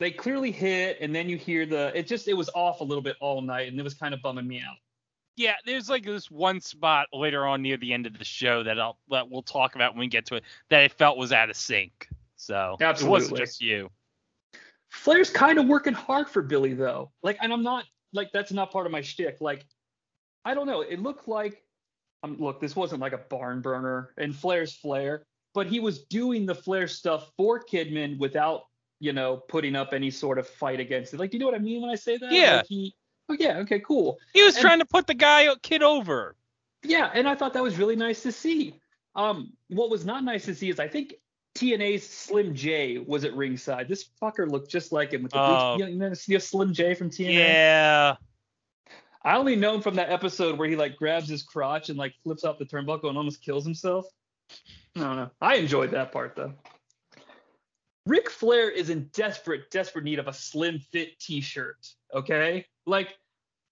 they 0.00 0.10
clearly 0.10 0.50
hit, 0.50 0.98
and 1.00 1.14
then 1.14 1.28
you 1.28 1.36
hear 1.36 1.64
the 1.64 1.96
it 1.96 2.06
just 2.06 2.28
it 2.28 2.34
was 2.34 2.50
off 2.54 2.80
a 2.80 2.84
little 2.84 3.02
bit 3.02 3.16
all 3.20 3.40
night, 3.40 3.68
and 3.68 3.78
it 3.78 3.82
was 3.82 3.94
kind 3.94 4.12
of 4.12 4.20
bumming 4.20 4.46
me 4.46 4.60
out. 4.60 4.76
Yeah, 5.36 5.54
there's 5.64 5.88
like 5.88 6.04
this 6.04 6.30
one 6.30 6.60
spot 6.60 7.06
later 7.12 7.46
on 7.46 7.62
near 7.62 7.76
the 7.76 7.92
end 7.92 8.06
of 8.06 8.18
the 8.18 8.24
show 8.24 8.62
that 8.64 8.78
I'll 8.78 8.98
that 9.10 9.30
we'll 9.30 9.42
talk 9.42 9.74
about 9.74 9.94
when 9.94 10.00
we 10.00 10.08
get 10.08 10.26
to 10.26 10.34
it 10.36 10.44
that 10.68 10.80
I 10.82 10.88
felt 10.88 11.16
was 11.16 11.32
out 11.32 11.48
of 11.48 11.56
sync. 11.56 12.08
So 12.36 12.76
it 12.80 13.02
wasn't 13.02 13.38
just 13.38 13.60
you. 13.60 13.90
Flair's 14.90 15.30
kind 15.30 15.58
of 15.58 15.66
working 15.66 15.92
hard 15.92 16.28
for 16.28 16.42
Billy 16.42 16.74
though. 16.74 17.12
Like, 17.22 17.38
and 17.40 17.52
I'm 17.52 17.62
not 17.62 17.84
like 18.12 18.32
that's 18.32 18.52
not 18.52 18.72
part 18.72 18.86
of 18.86 18.92
my 18.92 19.02
shtick. 19.02 19.40
Like, 19.40 19.64
I 20.44 20.54
don't 20.54 20.66
know. 20.66 20.80
It 20.80 21.00
looked 21.00 21.28
like, 21.28 21.62
um, 22.22 22.36
look, 22.38 22.60
this 22.60 22.74
wasn't 22.74 23.00
like 23.00 23.12
a 23.12 23.18
barn 23.18 23.60
burner, 23.60 24.12
and 24.16 24.34
Flair's 24.34 24.74
Flair, 24.74 25.24
but 25.54 25.66
he 25.66 25.80
was 25.80 26.02
doing 26.04 26.46
the 26.46 26.54
Flair 26.54 26.86
stuff 26.88 27.30
for 27.36 27.60
Kidman 27.62 28.18
without, 28.18 28.62
you 29.00 29.12
know, 29.12 29.36
putting 29.48 29.74
up 29.76 29.92
any 29.92 30.10
sort 30.10 30.38
of 30.38 30.48
fight 30.48 30.80
against 30.80 31.12
it. 31.14 31.20
Like, 31.20 31.30
do 31.30 31.36
you 31.36 31.40
know 31.40 31.46
what 31.46 31.54
I 31.54 31.58
mean 31.58 31.80
when 31.82 31.90
I 31.90 31.94
say 31.96 32.16
that? 32.18 32.32
Yeah. 32.32 32.56
Like 32.56 32.66
he, 32.66 32.94
oh 33.28 33.36
yeah, 33.38 33.58
okay, 33.58 33.80
cool. 33.80 34.18
He 34.32 34.42
was 34.42 34.54
And- 34.56 34.62
trying 34.62 34.78
to 34.80 34.84
put 34.86 35.06
the 35.06 35.14
guy 35.14 35.48
kid 35.62 35.82
over. 35.82 36.36
Yeah, 36.82 37.10
and 37.12 37.28
I 37.28 37.34
thought 37.34 37.52
that 37.54 37.62
was 37.62 37.76
really 37.78 37.96
nice 37.96 38.22
to 38.22 38.32
see. 38.32 38.74
Um, 39.14 39.52
what 39.68 39.90
was 39.90 40.04
not 40.06 40.24
nice 40.24 40.44
to 40.46 40.54
see 40.54 40.70
is 40.70 40.80
I 40.80 40.88
think 40.88 41.14
TNA's 41.56 42.08
Slim 42.08 42.54
J 42.54 42.98
was 42.98 43.24
at 43.24 43.34
ringside. 43.34 43.88
This 43.88 44.08
fucker 44.22 44.48
looked 44.50 44.70
just 44.70 44.92
like 44.92 45.12
him 45.12 45.24
with 45.24 45.32
the 45.32 45.38
Oh. 45.40 45.76
you 45.78 45.84
know, 45.84 45.90
you 46.26 46.32
know 46.34 46.38
Slim 46.38 46.72
J 46.72 46.94
from 46.94 47.10
TNA. 47.10 47.34
Yeah. 47.34 48.16
I 49.22 49.36
only 49.36 49.56
know 49.56 49.74
him 49.74 49.82
from 49.82 49.96
that 49.96 50.10
episode 50.10 50.58
where 50.58 50.68
he 50.68 50.76
like 50.76 50.96
grabs 50.96 51.28
his 51.28 51.42
crotch 51.42 51.90
and 51.90 51.98
like 51.98 52.14
flips 52.22 52.44
off 52.44 52.58
the 52.58 52.64
turnbuckle 52.64 53.08
and 53.08 53.18
almost 53.18 53.42
kills 53.44 53.64
himself. 53.64 54.06
I 54.96 55.00
don't 55.00 55.16
know. 55.16 55.30
I 55.40 55.56
enjoyed 55.56 55.92
that 55.92 56.12
part 56.12 56.36
though. 56.36 56.52
Ric 58.06 58.30
Flair 58.30 58.70
is 58.70 58.90
in 58.90 59.08
desperate, 59.12 59.70
desperate 59.70 60.04
need 60.04 60.18
of 60.18 60.26
a 60.26 60.32
slim 60.32 60.78
fit 60.78 61.18
t-shirt. 61.20 61.86
Okay? 62.14 62.66
Like, 62.86 63.14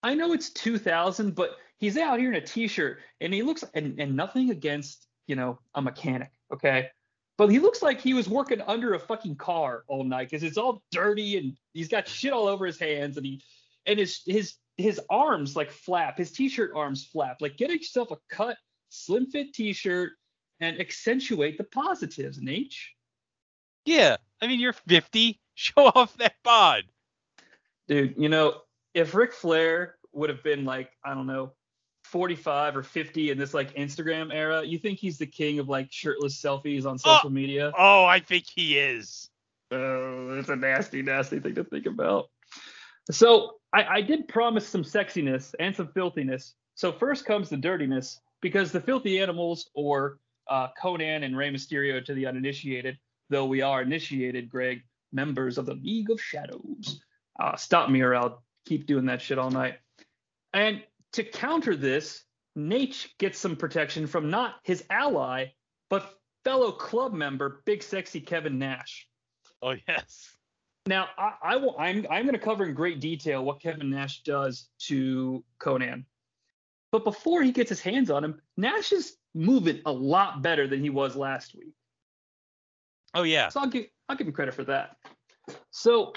I 0.02 0.14
know 0.14 0.32
it's 0.32 0.50
2000, 0.50 1.34
but 1.34 1.56
he's 1.78 1.96
out 1.96 2.20
here 2.20 2.30
in 2.30 2.36
a 2.36 2.46
t-shirt 2.46 2.98
and 3.20 3.32
he 3.32 3.42
looks 3.42 3.64
and, 3.74 3.98
and 3.98 4.14
nothing 4.14 4.50
against, 4.50 5.06
you 5.26 5.34
know, 5.34 5.58
a 5.74 5.82
mechanic, 5.82 6.30
okay? 6.52 6.88
But 7.36 7.50
he 7.50 7.58
looks 7.58 7.82
like 7.82 8.00
he 8.00 8.14
was 8.14 8.28
working 8.28 8.60
under 8.62 8.94
a 8.94 8.98
fucking 8.98 9.36
car 9.36 9.84
all 9.86 10.04
night 10.04 10.30
because 10.30 10.42
it's 10.42 10.58
all 10.58 10.82
dirty 10.90 11.38
and 11.38 11.56
he's 11.72 11.88
got 11.88 12.08
shit 12.08 12.32
all 12.32 12.48
over 12.48 12.66
his 12.66 12.78
hands 12.78 13.16
and 13.16 13.24
he 13.24 13.42
and 13.86 13.98
his 13.98 14.22
his 14.26 14.54
his 14.76 15.00
arms 15.08 15.54
like 15.54 15.70
flap, 15.70 16.18
his 16.18 16.32
t-shirt 16.32 16.72
arms 16.74 17.06
flap. 17.06 17.38
Like 17.40 17.56
get 17.56 17.70
yourself 17.70 18.10
a 18.10 18.18
cut, 18.28 18.56
slim 18.88 19.26
fit 19.26 19.54
t-shirt 19.54 20.12
and 20.60 20.80
accentuate 20.80 21.58
the 21.58 21.64
positives, 21.64 22.40
Naitch. 22.40 22.88
Yeah. 23.84 24.16
I 24.40 24.46
mean, 24.46 24.60
you're 24.60 24.72
50. 24.72 25.40
Show 25.54 25.86
off 25.86 26.16
that 26.18 26.34
bod. 26.44 26.84
Dude, 27.88 28.14
you 28.16 28.28
know, 28.28 28.60
if 28.94 29.14
Ric 29.14 29.32
Flair 29.32 29.96
would 30.12 30.30
have 30.30 30.44
been 30.44 30.64
like, 30.64 30.90
I 31.04 31.14
don't 31.14 31.26
know, 31.26 31.52
45 32.04 32.76
or 32.76 32.82
50 32.82 33.30
in 33.30 33.38
this 33.38 33.54
like 33.54 33.74
Instagram 33.74 34.32
era, 34.32 34.64
you 34.64 34.78
think 34.78 34.98
he's 34.98 35.18
the 35.18 35.26
king 35.26 35.58
of 35.58 35.68
like 35.68 35.88
shirtless 35.90 36.40
selfies 36.40 36.86
on 36.86 36.94
oh, 37.04 37.14
social 37.16 37.30
media? 37.30 37.72
Oh, 37.76 38.04
I 38.04 38.20
think 38.20 38.44
he 38.46 38.78
is. 38.78 39.30
Oh, 39.70 40.38
it's 40.38 40.48
a 40.48 40.56
nasty, 40.56 41.02
nasty 41.02 41.40
thing 41.40 41.56
to 41.56 41.64
think 41.64 41.86
about. 41.86 42.30
So 43.10 43.56
I, 43.72 43.84
I 43.84 44.00
did 44.02 44.28
promise 44.28 44.66
some 44.66 44.84
sexiness 44.84 45.54
and 45.58 45.74
some 45.74 45.88
filthiness. 45.88 46.54
So 46.74 46.92
first 46.92 47.24
comes 47.24 47.48
the 47.48 47.56
dirtiness, 47.56 48.20
because 48.40 48.70
the 48.70 48.80
filthy 48.80 49.20
animals, 49.20 49.68
or 49.74 50.18
uh, 50.48 50.68
Konnan 50.80 51.24
and 51.24 51.36
Rey 51.36 51.50
Mysterio 51.50 52.04
to 52.04 52.14
the 52.14 52.26
uninitiated, 52.26 52.98
though 53.30 53.46
we 53.46 53.62
are 53.62 53.82
initiated, 53.82 54.48
Greg, 54.48 54.82
members 55.12 55.58
of 55.58 55.66
the 55.66 55.74
League 55.74 56.10
of 56.10 56.20
Shadows. 56.20 57.00
Uh, 57.40 57.56
stop 57.56 57.90
me 57.90 58.00
or 58.02 58.14
I'll 58.14 58.42
keep 58.66 58.86
doing 58.86 59.06
that 59.06 59.22
shit 59.22 59.38
all 59.38 59.50
night. 59.50 59.78
And 60.52 60.82
to 61.12 61.24
counter 61.24 61.76
this, 61.76 62.24
Naitch 62.56 63.08
gets 63.18 63.38
some 63.38 63.56
protection 63.56 64.06
from 64.06 64.30
not 64.30 64.56
his 64.62 64.84
ally, 64.90 65.46
but 65.88 66.18
fellow 66.44 66.72
club 66.72 67.12
member, 67.12 67.62
Big 67.64 67.82
Sexy 67.82 68.20
Kevin 68.20 68.58
Nash. 68.58 69.08
Oh, 69.62 69.74
yes. 69.86 70.36
Now, 70.86 71.08
I, 71.18 71.32
I 71.42 71.56
will. 71.56 71.76
I'm 71.78 72.06
I'm 72.10 72.22
going 72.22 72.32
to 72.32 72.38
cover 72.38 72.64
in 72.64 72.74
great 72.74 72.98
detail 72.98 73.44
what 73.44 73.60
Kevin 73.60 73.90
Nash 73.90 74.22
does 74.22 74.70
to 74.86 75.44
Konnan. 75.60 76.04
But 76.90 77.04
before 77.04 77.42
he 77.42 77.52
gets 77.52 77.68
his 77.68 77.80
hands 77.80 78.10
on 78.10 78.24
him, 78.24 78.40
Nash 78.56 78.92
is 78.92 79.16
moving 79.34 79.80
a 79.86 79.92
lot 79.92 80.42
better 80.42 80.66
than 80.66 80.80
he 80.80 80.90
was 80.90 81.16
last 81.16 81.54
week. 81.54 81.74
Oh, 83.14 83.22
yeah. 83.22 83.48
So 83.48 83.60
I'll 83.60 83.68
give 83.68 83.86
I'll 84.08 84.16
give 84.16 84.26
him 84.26 84.32
credit 84.32 84.54
for 84.54 84.64
that. 84.64 84.96
So 85.70 86.12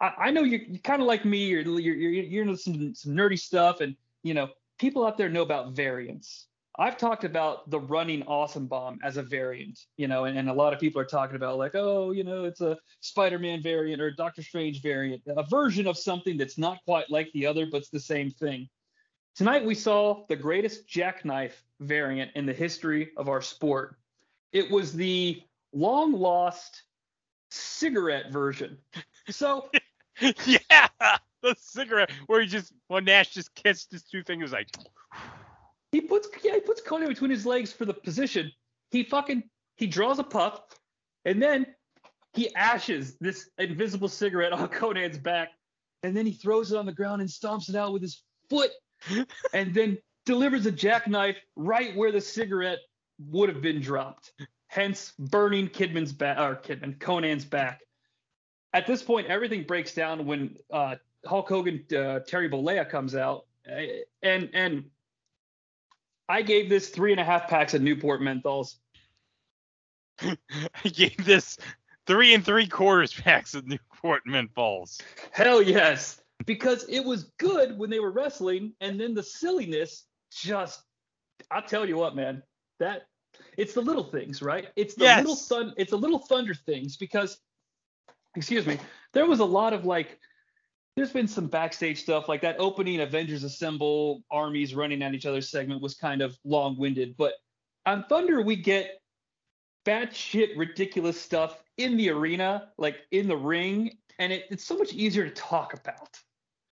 I, 0.00 0.12
I 0.18 0.30
know 0.30 0.42
you're, 0.42 0.60
you're 0.60 0.78
kind 0.80 1.00
of 1.00 1.08
like 1.08 1.24
me. 1.24 1.46
You're 1.46 1.62
you're 1.62 1.94
you're, 1.94 2.12
you're 2.12 2.42
into 2.42 2.56
some 2.56 2.94
some 2.94 3.12
nerdy 3.12 3.38
stuff, 3.38 3.80
and 3.80 3.96
you 4.22 4.34
know 4.34 4.48
people 4.78 5.06
out 5.06 5.16
there 5.16 5.28
know 5.28 5.42
about 5.42 5.72
variants. 5.72 6.46
I've 6.76 6.96
talked 6.96 7.22
about 7.22 7.70
the 7.70 7.78
running 7.78 8.24
awesome 8.24 8.66
bomb 8.66 8.98
as 9.04 9.16
a 9.16 9.22
variant, 9.22 9.78
you 9.96 10.08
know, 10.08 10.24
and, 10.24 10.36
and 10.36 10.50
a 10.50 10.52
lot 10.52 10.72
of 10.72 10.80
people 10.80 11.00
are 11.00 11.04
talking 11.04 11.36
about 11.36 11.56
like, 11.56 11.76
oh, 11.76 12.10
you 12.10 12.24
know, 12.24 12.44
it's 12.44 12.60
a 12.60 12.76
Spider-Man 12.98 13.62
variant 13.62 14.02
or 14.02 14.08
a 14.08 14.16
Doctor 14.16 14.42
Strange 14.42 14.82
variant, 14.82 15.22
a 15.28 15.44
version 15.44 15.86
of 15.86 15.96
something 15.96 16.36
that's 16.36 16.58
not 16.58 16.78
quite 16.84 17.08
like 17.10 17.30
the 17.32 17.46
other, 17.46 17.66
but 17.70 17.78
it's 17.78 17.90
the 17.90 18.00
same 18.00 18.28
thing. 18.28 18.68
Tonight 19.34 19.64
we 19.64 19.74
saw 19.74 20.24
the 20.28 20.36
greatest 20.36 20.86
jackknife 20.86 21.64
variant 21.80 22.30
in 22.36 22.46
the 22.46 22.52
history 22.52 23.10
of 23.16 23.28
our 23.28 23.42
sport. 23.42 23.96
It 24.52 24.70
was 24.70 24.92
the 24.92 25.42
long 25.72 26.12
lost 26.12 26.82
cigarette 27.50 28.30
version. 28.30 28.78
So 29.30 29.70
yeah. 30.20 30.88
The 31.40 31.56
cigarette 31.58 32.10
where 32.26 32.42
he 32.42 32.46
just, 32.46 32.74
when 32.88 33.06
Nash 33.06 33.32
just 33.32 33.54
kissed 33.54 33.90
his 33.90 34.02
two 34.02 34.22
fingers, 34.22 34.52
like, 34.52 34.68
he 35.92 36.02
puts 36.02 36.28
yeah, 36.42 36.54
he 36.54 36.60
puts 36.60 36.82
Konnan 36.82 37.08
between 37.08 37.30
his 37.30 37.46
legs 37.46 37.72
for 37.72 37.86
the 37.86 37.94
position. 37.94 38.52
He 38.90 39.02
fucking 39.02 39.44
he 39.76 39.86
draws 39.86 40.18
a 40.18 40.24
puff 40.24 40.60
and 41.24 41.40
then 41.40 41.66
he 42.34 42.54
ashes 42.54 43.16
this 43.18 43.48
invisible 43.56 44.08
cigarette 44.08 44.52
on 44.52 44.68
Konnan's 44.80 45.16
back 45.16 45.52
and 46.02 46.14
then 46.14 46.26
he 46.26 46.32
throws 46.32 46.70
it 46.70 46.76
on 46.76 46.84
the 46.84 46.92
ground 46.92 47.22
and 47.22 47.30
stomps 47.30 47.70
it 47.70 47.76
out 47.76 47.92
with 47.94 48.02
his 48.02 48.22
foot 48.50 48.72
and 49.52 49.74
then 49.74 49.98
delivers 50.26 50.66
a 50.66 50.72
jackknife 50.72 51.36
right 51.56 51.94
where 51.96 52.12
the 52.12 52.20
cigarette 52.20 52.80
would 53.30 53.48
have 53.48 53.62
been 53.62 53.80
dropped. 53.80 54.32
Hence 54.68 55.12
burning 55.18 55.68
Kidman's 55.68 56.12
back 56.12 56.38
or 56.38 56.56
Kidman 56.56 56.98
Konnan's 56.98 57.44
back. 57.44 57.80
At 58.72 58.86
this 58.86 59.02
point, 59.02 59.28
everything 59.28 59.62
breaks 59.64 59.94
down 59.94 60.26
when 60.26 60.56
uh, 60.72 60.96
Hulk 61.24 61.48
Hogan 61.48 61.84
uh, 61.96 62.20
Terry 62.20 62.48
Bollea 62.48 62.88
comes 62.88 63.14
out 63.14 63.46
and 64.22 64.50
and 64.52 64.84
I 66.28 66.42
gave 66.42 66.68
this 66.68 66.88
three 66.88 67.12
and 67.12 67.20
a 67.20 67.24
half 67.24 67.48
packs 67.48 67.74
of 67.74 67.82
Newport 67.82 68.20
menthols. 68.20 68.76
I 70.22 70.36
gave 70.88 71.24
this 71.24 71.58
three 72.06 72.34
and 72.34 72.44
three 72.44 72.66
quarters 72.66 73.12
packs 73.12 73.54
of 73.54 73.66
Newport 73.66 74.22
Menthols. 74.26 75.00
Hell 75.32 75.60
yes, 75.60 76.20
because 76.46 76.84
it 76.88 77.00
was 77.00 77.30
good 77.38 77.78
when 77.78 77.90
they 77.90 78.00
were 78.00 78.10
wrestling, 78.10 78.72
and 78.80 79.00
then 79.00 79.14
the 79.14 79.22
silliness 79.22 80.06
just. 80.32 80.82
I'll 81.50 81.62
tell 81.62 81.88
you 81.88 81.96
what, 81.96 82.16
man. 82.16 82.42
That 82.80 83.02
it's 83.56 83.74
the 83.74 83.80
little 83.80 84.04
things, 84.04 84.42
right? 84.42 84.68
It's 84.76 84.94
the 84.94 85.04
Yes. 85.04 85.18
little 85.18 85.36
thun. 85.36 85.74
It's 85.76 85.90
the 85.90 85.98
little 85.98 86.18
thunder 86.18 86.54
things 86.54 86.96
because, 86.96 87.38
excuse 88.36 88.66
me, 88.66 88.78
there 89.12 89.26
was 89.26 89.40
a 89.40 89.44
lot 89.44 89.72
of 89.72 89.84
like. 89.84 90.18
There's 90.96 91.12
been 91.12 91.26
some 91.26 91.48
backstage 91.48 92.00
stuff 92.02 92.28
like 92.28 92.42
that 92.42 92.60
opening 92.60 93.00
Avengers 93.00 93.42
Assemble 93.42 94.22
armies 94.30 94.76
running 94.76 95.02
at 95.02 95.12
each 95.12 95.26
other 95.26 95.40
segment 95.40 95.82
was 95.82 95.96
kind 95.96 96.22
of 96.22 96.38
long-winded, 96.44 97.16
but 97.16 97.32
on 97.84 98.04
Thunder 98.04 98.40
we 98.42 98.54
get 98.54 99.00
batshit 99.84 100.56
ridiculous 100.56 101.20
stuff 101.20 101.62
in 101.78 101.96
the 101.96 102.10
arena, 102.10 102.70
like 102.78 102.98
in 103.10 103.26
the 103.26 103.36
ring, 103.36 103.98
and 104.18 104.32
it, 104.32 104.46
it's 104.50 104.64
so 104.64 104.76
much 104.76 104.92
easier 104.92 105.24
to 105.24 105.30
talk 105.30 105.74
about. 105.74 106.18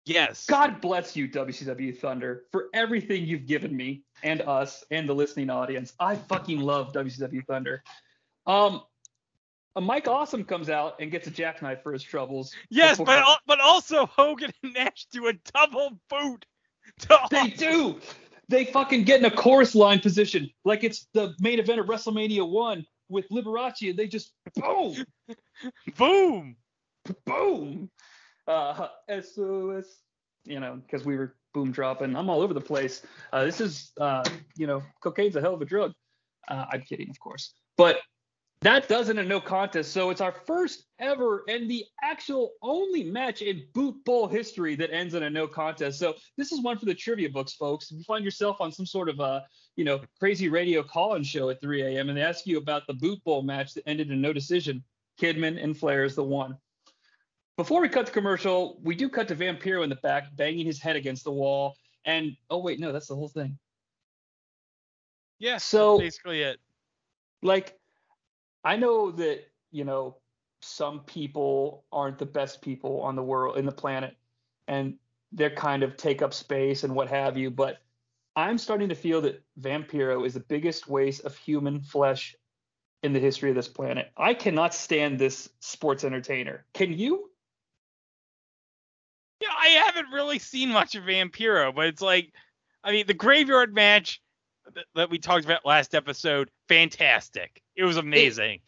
Yes. 0.05 0.45
God 0.45 0.79
bless 0.79 1.15
you, 1.15 1.27
WCW 1.27 1.97
Thunder, 1.97 2.43
for 2.51 2.67
everything 2.73 3.25
you've 3.25 3.45
given 3.45 3.75
me 3.75 4.03
and 4.23 4.41
us 4.41 4.85
and 4.89 5.07
the 5.07 5.13
listening 5.13 5.49
audience. 5.49 5.93
I 5.99 6.15
fucking 6.15 6.61
love 6.61 6.93
WCW 6.93 7.45
Thunder. 7.45 7.83
Um, 8.45 8.83
Mike 9.81 10.07
Awesome 10.07 10.43
comes 10.43 10.69
out 10.69 10.95
and 10.99 11.11
gets 11.11 11.27
a 11.27 11.31
jackknife 11.31 11.83
for 11.83 11.91
his 11.91 12.03
troubles. 12.03 12.53
Yes, 12.69 12.97
but 12.97 13.19
al- 13.19 13.39
but 13.45 13.59
also 13.59 14.05
Hogan 14.05 14.51
and 14.63 14.73
Nash 14.73 15.07
do 15.11 15.27
a 15.27 15.33
double 15.53 15.99
boot. 16.09 16.45
To 16.99 17.19
They 17.29 17.49
do. 17.49 17.99
They 18.49 18.65
fucking 18.65 19.03
get 19.03 19.19
in 19.19 19.25
a 19.25 19.31
chorus 19.31 19.75
line 19.75 19.99
position 19.99 20.49
like 20.63 20.85
it's 20.85 21.07
the 21.13 21.35
main 21.39 21.59
event 21.59 21.81
of 21.81 21.88
WrestleMania 21.88 22.49
one 22.49 22.85
with 23.09 23.27
Liberace, 23.29 23.89
and 23.89 23.99
they 23.99 24.07
just 24.07 24.31
boom, 24.55 25.05
boom. 25.97 26.55
Boom. 27.26 27.89
Uh, 28.47 28.88
SOS, 29.10 29.86
you 30.45 30.60
know, 30.60 30.82
because 30.86 31.05
we 31.05 31.18
were 31.18 31.36
boom 31.53 31.72
dropping. 31.72 32.16
I'm 32.16 32.30
all 32.30 32.41
over 32.41 32.53
the 32.53 32.62
place. 32.62 33.01
Uh, 33.34 33.43
this 33.45 33.60
is, 33.60 33.91
uh, 33.99 34.24
you 34.55 34.68
know, 34.68 34.82
cocaine's 35.01 35.36
a 35.36 35.41
hell 35.41 35.53
of 35.53 35.62
a 35.62 35.66
drug. 35.66 35.93
Uh, 36.47 36.66
I'm 36.72 36.82
kidding, 36.82 37.10
of 37.10 37.20
course. 37.20 37.53
But 37.76 37.97
That 38.62 38.88
does 38.88 39.10
in 39.10 39.20
a 39.20 39.24
no 39.24 39.39
contest. 39.39 39.91
So 39.91 40.10
it's 40.10 40.22
our 40.22 40.32
first 40.32 40.86
ever 40.97 41.43
and 41.47 41.70
the 41.70 41.86
actual 42.01 42.53
only 42.64 43.03
match 43.03 43.43
in 43.43 43.68
Boot 43.74 44.03
Bowl 44.03 44.28
history 44.28 44.76
that 44.76 44.91
ends 44.91 45.14
in 45.14 45.24
a 45.24 45.30
no 45.30 45.47
contest. 45.47 45.99
So 45.99 46.16
this 46.38 46.51
is 46.51 46.62
one 46.62 46.80
for 46.80 46.86
the 46.86 46.95
trivia 46.95 47.30
books, 47.30 47.53
folks. 47.53 47.91
If 47.91 47.99
you 47.99 48.03
find 48.03 48.26
yourself 48.26 48.60
on 48.60 48.72
some 48.72 48.86
sort 48.86 49.10
of 49.10 49.20
a, 49.20 49.43
you 49.76 49.86
know, 49.86 50.01
crazy 50.20 50.49
radio 50.49 50.82
call-in 50.82 51.24
show 51.24 51.49
at 51.51 51.62
3 51.62 51.84
a.m. 51.84 52.10
and 52.10 52.18
they 52.18 52.24
ask 52.24 52.47
you 52.47 52.58
about 52.58 52.88
the 52.88 52.95
Boot 52.95 53.24
Bowl 53.24 53.43
match 53.43 53.76
that 53.76 53.88
ended 53.88 54.10
in 54.10 54.22
no 54.22 54.34
decision, 54.34 54.84
Kidman 55.22 55.64
and 55.64 55.78
Flair 55.78 56.03
is 56.03 56.16
the 56.16 56.24
one. 56.24 56.58
Before 57.58 57.82
we 57.82 57.89
cut 57.89 58.05
to 58.05 58.12
commercial, 58.12 58.80
we 58.84 58.95
do 58.95 59.10
cut 59.10 59.28
to 59.30 59.36
Vampiro 59.36 59.84
in 59.84 59.89
the 59.89 59.95
back, 59.97 60.36
banging 60.36 60.66
his 60.66 60.80
head 60.80 60.95
against 60.95 61.24
the 61.24 61.32
wall. 61.32 61.76
And 62.05 62.38
oh 62.51 62.60
wait, 62.60 62.80
no, 62.80 62.91
that's 62.91 63.08
the 63.08 63.16
whole 63.16 63.30
thing. 63.30 63.58
Yeah. 65.39 65.58
So 65.58 65.97
basically 65.97 66.41
it. 66.41 66.60
like 67.41 67.78
I 68.64 68.76
know 68.76 69.12
that, 69.12 69.41
you 69.72 69.86
know, 69.86 70.18
some 70.62 71.01
people 71.01 71.84
aren't 71.91 72.20
the 72.20 72.26
best 72.26 72.62
people 72.62 73.01
on 73.01 73.16
the 73.16 73.24
world 73.24 73.58
in 73.58 73.66
the 73.66 73.72
planet 73.72 74.16
and 74.68 74.95
they're 75.32 75.49
kind 75.49 75.84
of 75.84 75.97
take 75.97 76.22
up 76.22 76.34
space 76.34 76.84
and 76.84 76.95
what 76.95 77.08
have 77.08 77.38
you, 77.38 77.49
but 77.49 77.80
I'm 78.36 78.58
starting 78.58 78.89
to 78.89 78.95
feel 78.95 79.22
that 79.22 79.43
Vampiro 79.60 80.26
is 80.26 80.36
the 80.36 80.39
biggest 80.41 80.88
waste 80.88 81.26
of 81.26 81.36
human 81.36 81.82
flesh 81.82 82.36
in 83.03 83.14
the 83.14 83.20
history 83.20 83.49
of 83.49 83.55
this 83.55 83.68
planet. 83.68 84.12
I 84.16 84.34
cannot 84.34 84.74
stand 84.74 85.18
this 85.18 85.49
sports 85.60 86.03
entertainer. 86.03 86.66
Can 86.74 86.93
you? 86.93 87.32
Haven't 89.98 90.14
really 90.14 90.38
seen 90.38 90.70
much 90.70 90.93
of 90.93 91.06
Vampiro, 91.06 91.74
but 91.74 91.88
it's 91.88 92.02
like, 92.02 92.32
I 92.84 92.91
mean, 92.91 93.08
the 93.08 93.16
graveyard 93.16 93.74
match 93.74 94.22
th- 94.74 94.86
that 94.93 95.10
we 95.10 95.18
talked 95.18 95.43
about 95.43 95.66
last 95.66 95.95
episode, 95.95 96.52
fantastic. 96.68 97.62
It 97.76 97.84
was 97.84 97.98
amazing. 97.98 98.60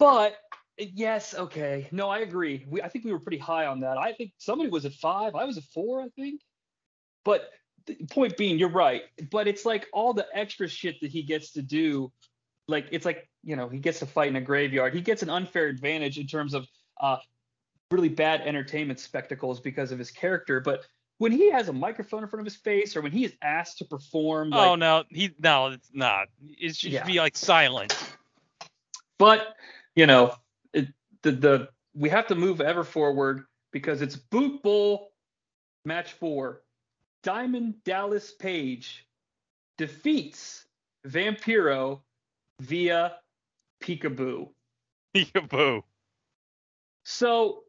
But 0.00 0.36
yes, 0.78 1.34
okay. 1.34 1.88
No, 1.92 2.08
I 2.08 2.20
agree. 2.20 2.66
We, 2.68 2.82
I 2.82 2.88
think 2.88 3.04
we 3.04 3.12
were 3.12 3.20
pretty 3.20 3.38
high 3.38 3.66
on 3.66 3.80
that. 3.80 3.98
I 3.98 4.12
think 4.12 4.32
somebody 4.38 4.68
was 4.68 4.84
at 4.84 4.94
five. 4.94 5.34
I 5.36 5.44
was 5.44 5.58
at 5.58 5.64
four, 5.64 6.02
I 6.02 6.08
think. 6.16 6.40
But 7.24 7.50
the 7.86 7.94
point 8.10 8.36
being, 8.36 8.58
you're 8.58 8.68
right. 8.68 9.02
But 9.30 9.46
it's 9.46 9.64
like 9.64 9.86
all 9.92 10.12
the 10.12 10.26
extra 10.34 10.66
shit 10.66 11.00
that 11.02 11.10
he 11.12 11.22
gets 11.22 11.52
to 11.52 11.62
do. 11.62 12.10
Like 12.66 12.88
it's 12.90 13.04
like 13.04 13.28
you 13.44 13.56
know 13.56 13.68
he 13.68 13.78
gets 13.78 14.00
to 14.00 14.06
fight 14.06 14.28
in 14.28 14.36
a 14.36 14.40
graveyard. 14.40 14.94
He 14.94 15.02
gets 15.02 15.22
an 15.22 15.30
unfair 15.30 15.66
advantage 15.66 16.18
in 16.18 16.26
terms 16.26 16.54
of 16.54 16.66
uh, 17.00 17.18
really 17.90 18.08
bad 18.08 18.42
entertainment 18.42 19.00
spectacles 19.00 19.60
because 19.60 19.92
of 19.92 19.98
his 19.98 20.10
character. 20.10 20.60
But 20.60 20.84
when 21.18 21.32
he 21.32 21.50
has 21.50 21.68
a 21.68 21.72
microphone 21.72 22.22
in 22.22 22.28
front 22.28 22.40
of 22.40 22.46
his 22.46 22.56
face, 22.56 22.96
or 22.96 23.02
when 23.02 23.12
he 23.12 23.24
is 23.24 23.34
asked 23.42 23.78
to 23.78 23.84
perform, 23.84 24.52
oh, 24.52 24.56
like, 24.56 24.68
oh 24.68 24.74
no, 24.76 25.04
he 25.08 25.34
no, 25.38 25.66
it's 25.68 25.90
not. 25.92 26.28
It 26.58 26.76
should 26.76 26.92
Yeah. 26.92 27.04
be 27.04 27.18
like 27.18 27.36
silent. 27.36 27.94
But 29.18 29.54
you 29.94 30.06
know, 30.06 30.34
it, 30.72 30.88
the 31.22 31.32
the 31.32 31.68
we 31.94 32.08
have 32.08 32.26
to 32.28 32.34
move 32.34 32.60
ever 32.60 32.84
forward 32.84 33.44
because 33.72 34.02
it's 34.02 34.16
Boot 34.16 34.62
Bowl 34.62 35.12
match 35.84 36.12
four. 36.12 36.62
Diamond 37.22 37.74
Dallas 37.84 38.32
Page 38.32 39.06
defeats 39.76 40.64
Vampiro 41.06 42.00
via 42.60 43.16
Peekaboo. 43.82 44.48
Peekaboo. 45.14 45.82
So 47.04 47.64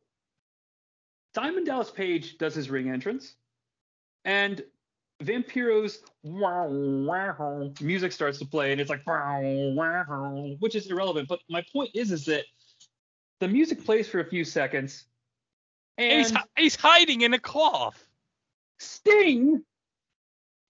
Diamond 1.34 1.66
Dallas 1.66 1.90
Page 1.90 2.38
does 2.38 2.54
his 2.56 2.70
ring 2.70 2.90
entrance, 2.90 3.36
and 4.26 4.64
Vampiro's 5.22 6.00
wow, 6.24 6.68
wow, 6.68 7.72
music 7.80 8.12
starts 8.12 8.40
to 8.40 8.46
play, 8.46 8.72
and 8.72 8.82
it's 8.82 8.90
like 8.90 9.06
wow, 9.06 9.42
wow, 9.42 10.56
which 10.60 10.76
is 10.76 10.90
irrelevant. 10.90 11.28
But 11.28 11.40
my 11.50 11.64
point 11.72 11.92
is, 11.94 12.12
is 12.12 12.26
that 12.26 12.44
the 13.40 13.48
music 13.48 13.84
plays 13.86 14.08
for 14.08 14.20
a 14.20 14.26
few 14.26 14.44
seconds, 14.44 15.06
And 15.98 16.20
he's 16.20 16.34
he's 16.58 16.76
hiding 16.76 17.22
in 17.22 17.34
a 17.34 17.40
cloth. 17.40 18.08
Sting, 18.80 19.64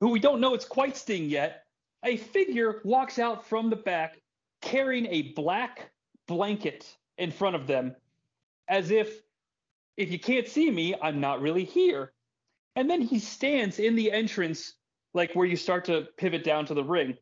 who 0.01 0.09
we 0.09 0.19
don't 0.19 0.41
know 0.41 0.53
it's 0.53 0.65
quite 0.65 0.97
Sting 0.97 1.29
yet, 1.29 1.65
a 2.03 2.17
figure 2.17 2.81
walks 2.83 3.19
out 3.19 3.47
from 3.47 3.69
the 3.69 3.75
back 3.75 4.21
carrying 4.61 5.05
a 5.07 5.33
black 5.33 5.91
blanket 6.27 6.97
in 7.17 7.31
front 7.31 7.55
of 7.55 7.67
them, 7.67 7.95
as 8.67 8.91
if, 8.91 9.21
if 10.01 10.11
you 10.11 10.17
can't 10.17 10.47
see 10.47 10.71
me, 10.71 10.95
I'm 10.99 11.19
not 11.21 11.41
really 11.41 11.63
here. 11.63 12.11
And 12.75 12.89
then 12.89 13.01
he 13.01 13.19
stands 13.19 13.77
in 13.77 13.95
the 13.95 14.11
entrance, 14.11 14.73
like 15.13 15.33
where 15.33 15.45
you 15.45 15.55
start 15.55 15.85
to 15.85 16.07
pivot 16.17 16.43
down 16.43 16.65
to 16.65 16.73
the 16.73 16.83
ring. 16.83 17.15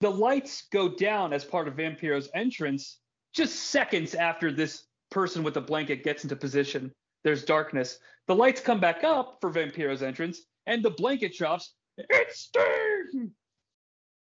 The 0.00 0.10
lights 0.10 0.68
go 0.72 0.88
down 0.88 1.32
as 1.32 1.44
part 1.44 1.66
of 1.66 1.74
Vampiro's 1.74 2.30
entrance 2.32 3.00
just 3.34 3.56
seconds 3.70 4.14
after 4.14 4.52
this 4.52 4.84
person 5.10 5.42
with 5.42 5.54
the 5.54 5.60
blanket 5.60 6.04
gets 6.04 6.22
into 6.22 6.36
position. 6.36 6.92
There's 7.24 7.44
darkness. 7.44 7.98
The 8.28 8.36
lights 8.36 8.60
come 8.60 8.78
back 8.78 9.02
up 9.02 9.38
for 9.40 9.50
Vampiro's 9.50 10.02
entrance, 10.02 10.42
and 10.66 10.82
the 10.82 10.90
blanket 10.90 11.34
drops. 11.34 11.74
It's 11.98 12.40
Sting! 12.40 13.32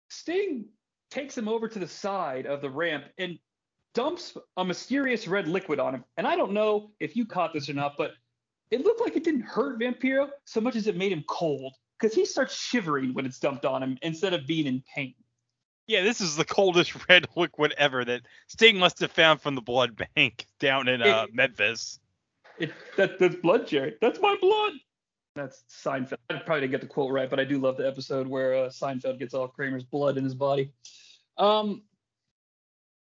Sting 0.09 0.65
takes 1.11 1.37
him 1.37 1.47
over 1.47 1.69
to 1.69 1.79
the 1.79 1.87
side 1.87 2.45
of 2.45 2.61
the 2.61 2.69
ramp 2.69 3.05
and 3.17 3.39
dumps 3.95 4.37
a 4.57 4.63
mysterious 4.63 5.27
red 5.27 5.47
liquid 5.47 5.79
on 5.79 5.95
him. 5.95 6.03
And 6.17 6.27
I 6.27 6.35
don't 6.35 6.51
know 6.51 6.91
if 6.99 7.15
you 7.15 7.25
caught 7.25 7.53
this 7.53 7.69
or 7.69 7.73
not, 7.73 7.95
but 7.97 8.11
it 8.69 8.83
looked 8.83 9.01
like 9.01 9.15
it 9.15 9.23
didn't 9.23 9.41
hurt 9.41 9.79
Vampiro 9.79 10.29
so 10.43 10.61
much 10.61 10.75
as 10.75 10.85
it 10.85 10.95
made 10.95 11.11
him 11.11 11.23
cold 11.27 11.73
because 11.99 12.13
he 12.13 12.25
starts 12.25 12.55
shivering 12.55 13.13
when 13.13 13.25
it's 13.25 13.39
dumped 13.39 13.65
on 13.65 13.81
him 13.81 13.97
instead 14.03 14.33
of 14.33 14.45
being 14.45 14.67
in 14.67 14.83
pain. 14.93 15.15
Yeah, 15.87 16.03
this 16.03 16.19
is 16.19 16.35
the 16.35 16.45
coldest 16.45 17.07
red 17.09 17.25
liquid 17.35 17.73
ever 17.77 18.03
that 18.05 18.21
Sting 18.47 18.77
must 18.77 18.99
have 18.99 19.11
found 19.11 19.41
from 19.41 19.55
the 19.55 19.61
blood 19.61 19.99
bank 20.15 20.45
down 20.59 20.87
in 20.87 21.01
uh, 21.01 21.25
Memphis. 21.31 21.99
It, 22.59 22.73
that, 22.97 23.17
that's 23.19 23.35
blood, 23.35 23.67
Jerry. 23.67 23.95
That's 24.01 24.19
my 24.19 24.35
blood. 24.39 24.73
That's 25.35 25.63
Seinfeld. 25.69 26.17
I 26.29 26.35
probably 26.37 26.61
didn't 26.61 26.71
get 26.71 26.81
the 26.81 26.87
quote 26.87 27.11
right, 27.11 27.29
but 27.29 27.39
I 27.39 27.43
do 27.43 27.59
love 27.59 27.75
the 27.75 27.85
episode 27.85 28.25
where 28.25 28.55
uh, 28.55 28.69
Seinfeld 28.69 29.19
gets 29.19 29.33
all 29.33 29.49
Kramer's 29.49 29.83
blood 29.83 30.17
in 30.17 30.23
his 30.23 30.33
body. 30.33 30.71
Um, 31.37 31.83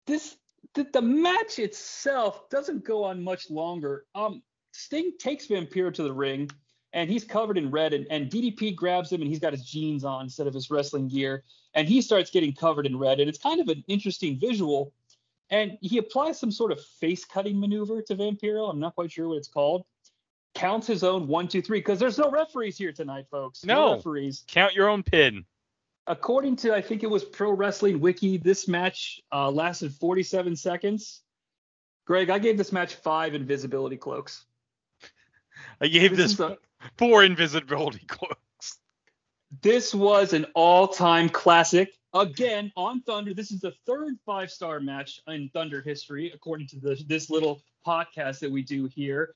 this 0.07 0.37
the, 0.75 0.87
the 0.93 1.03
match 1.03 1.59
itself 1.59 2.49
doesn't 2.51 2.85
go 2.85 3.05
on 3.05 3.23
much 3.23 3.51
longer. 3.51 4.05
Um, 4.14 4.43
Sting 4.73 5.12
takes 5.19 5.47
Vampiro 5.47 5.93
to 5.95 6.03
the 6.03 6.12
ring, 6.12 6.51
and 6.93 7.11
he's 7.11 7.25
covered 7.25 7.59
in 7.59 7.71
red, 7.71 7.93
and, 7.93 8.07
and 8.11 8.31
DDP 8.31 8.75
grabs 8.75 9.11
him, 9.11 9.21
and 9.23 9.29
he's 9.29 9.39
got 9.39 9.53
his 9.53 9.64
jeans 9.64 10.05
on 10.05 10.25
instead 10.25 10.47
of 10.47 10.55
his 10.55 10.71
wrestling 10.71 11.09
gear, 11.09 11.45
and 11.75 11.89
he 11.89 12.01
starts 12.03 12.31
getting 12.31 12.53
covered 12.53 12.87
in 12.87 12.99
red, 12.99 13.21
and 13.21 13.29
it's 13.29 13.39
kind 13.39 13.61
of 13.61 13.69
an 13.69 13.85
interesting 13.89 14.39
visual. 14.39 14.93
And 15.51 15.79
he 15.81 15.99
applies 15.99 16.41
some 16.41 16.51
sort 16.51 16.73
of 16.73 16.85
face 17.01 17.25
cutting 17.25 17.61
maneuver 17.61 18.03
to 18.03 18.17
Vampiro. 18.17 18.69
I'm 18.69 18.81
not 18.81 18.97
quite 18.97 19.12
sure 19.12 19.29
what 19.29 19.37
it's 19.37 19.49
called. 19.49 19.85
Counts 20.55 20.87
his 20.87 21.05
own 21.05 21.29
one, 21.29 21.47
two, 21.47 21.62
three, 21.62 21.79
because 21.79 22.01
there's 22.01 22.19
no 22.19 22.31
referees 22.31 22.77
here 22.77 22.93
tonight, 22.93 23.27
folks. 23.31 23.64
No. 23.64 23.95
referees. 23.95 24.45
Count 24.49 24.75
your 24.75 24.89
own 24.89 25.03
pin. 25.03 25.45
According 26.07 26.57
to 26.57 26.75
I 26.75 26.81
think 26.81 27.03
it 27.03 27.11
was 27.11 27.25
Pro 27.25 27.51
Wrestling 27.51 28.01
Wiki, 28.01 28.37
this 28.39 28.69
match 28.69 29.21
uh, 29.33 29.51
lasted 29.51 29.93
47 29.93 30.55
seconds. 30.57 31.23
Greg, 32.07 32.31
I 32.31 32.39
gave 32.39 32.57
this 32.57 32.71
match 32.73 32.95
five 32.95 33.35
invisibility 33.35 33.97
cloaks. 33.97 34.45
I 35.81 35.89
gave 35.89 36.17
This 36.17 36.37
this, 36.37 36.41
a- 36.41 36.59
four 36.97 37.25
invisibility 37.25 38.05
cloaks. 38.07 38.79
This 39.63 39.95
was 39.95 40.33
an 40.33 40.47
all-time 40.55 41.29
classic. 41.29 41.93
Again, 42.15 42.73
on 42.77 43.01
Thunder, 43.03 43.35
this 43.35 43.51
is 43.51 43.61
the 43.61 43.73
third 43.87 44.15
five-star 44.25 44.81
match 44.81 45.21
in 45.27 45.51
Thunder 45.53 45.83
history, 45.83 46.31
according 46.35 46.69
to 46.69 46.81
the, 46.81 47.03
this 47.07 47.29
little 47.31 47.63
podcast 47.87 48.39
that 48.41 48.51
we 48.51 48.63
do 48.63 48.87
here. 48.87 49.35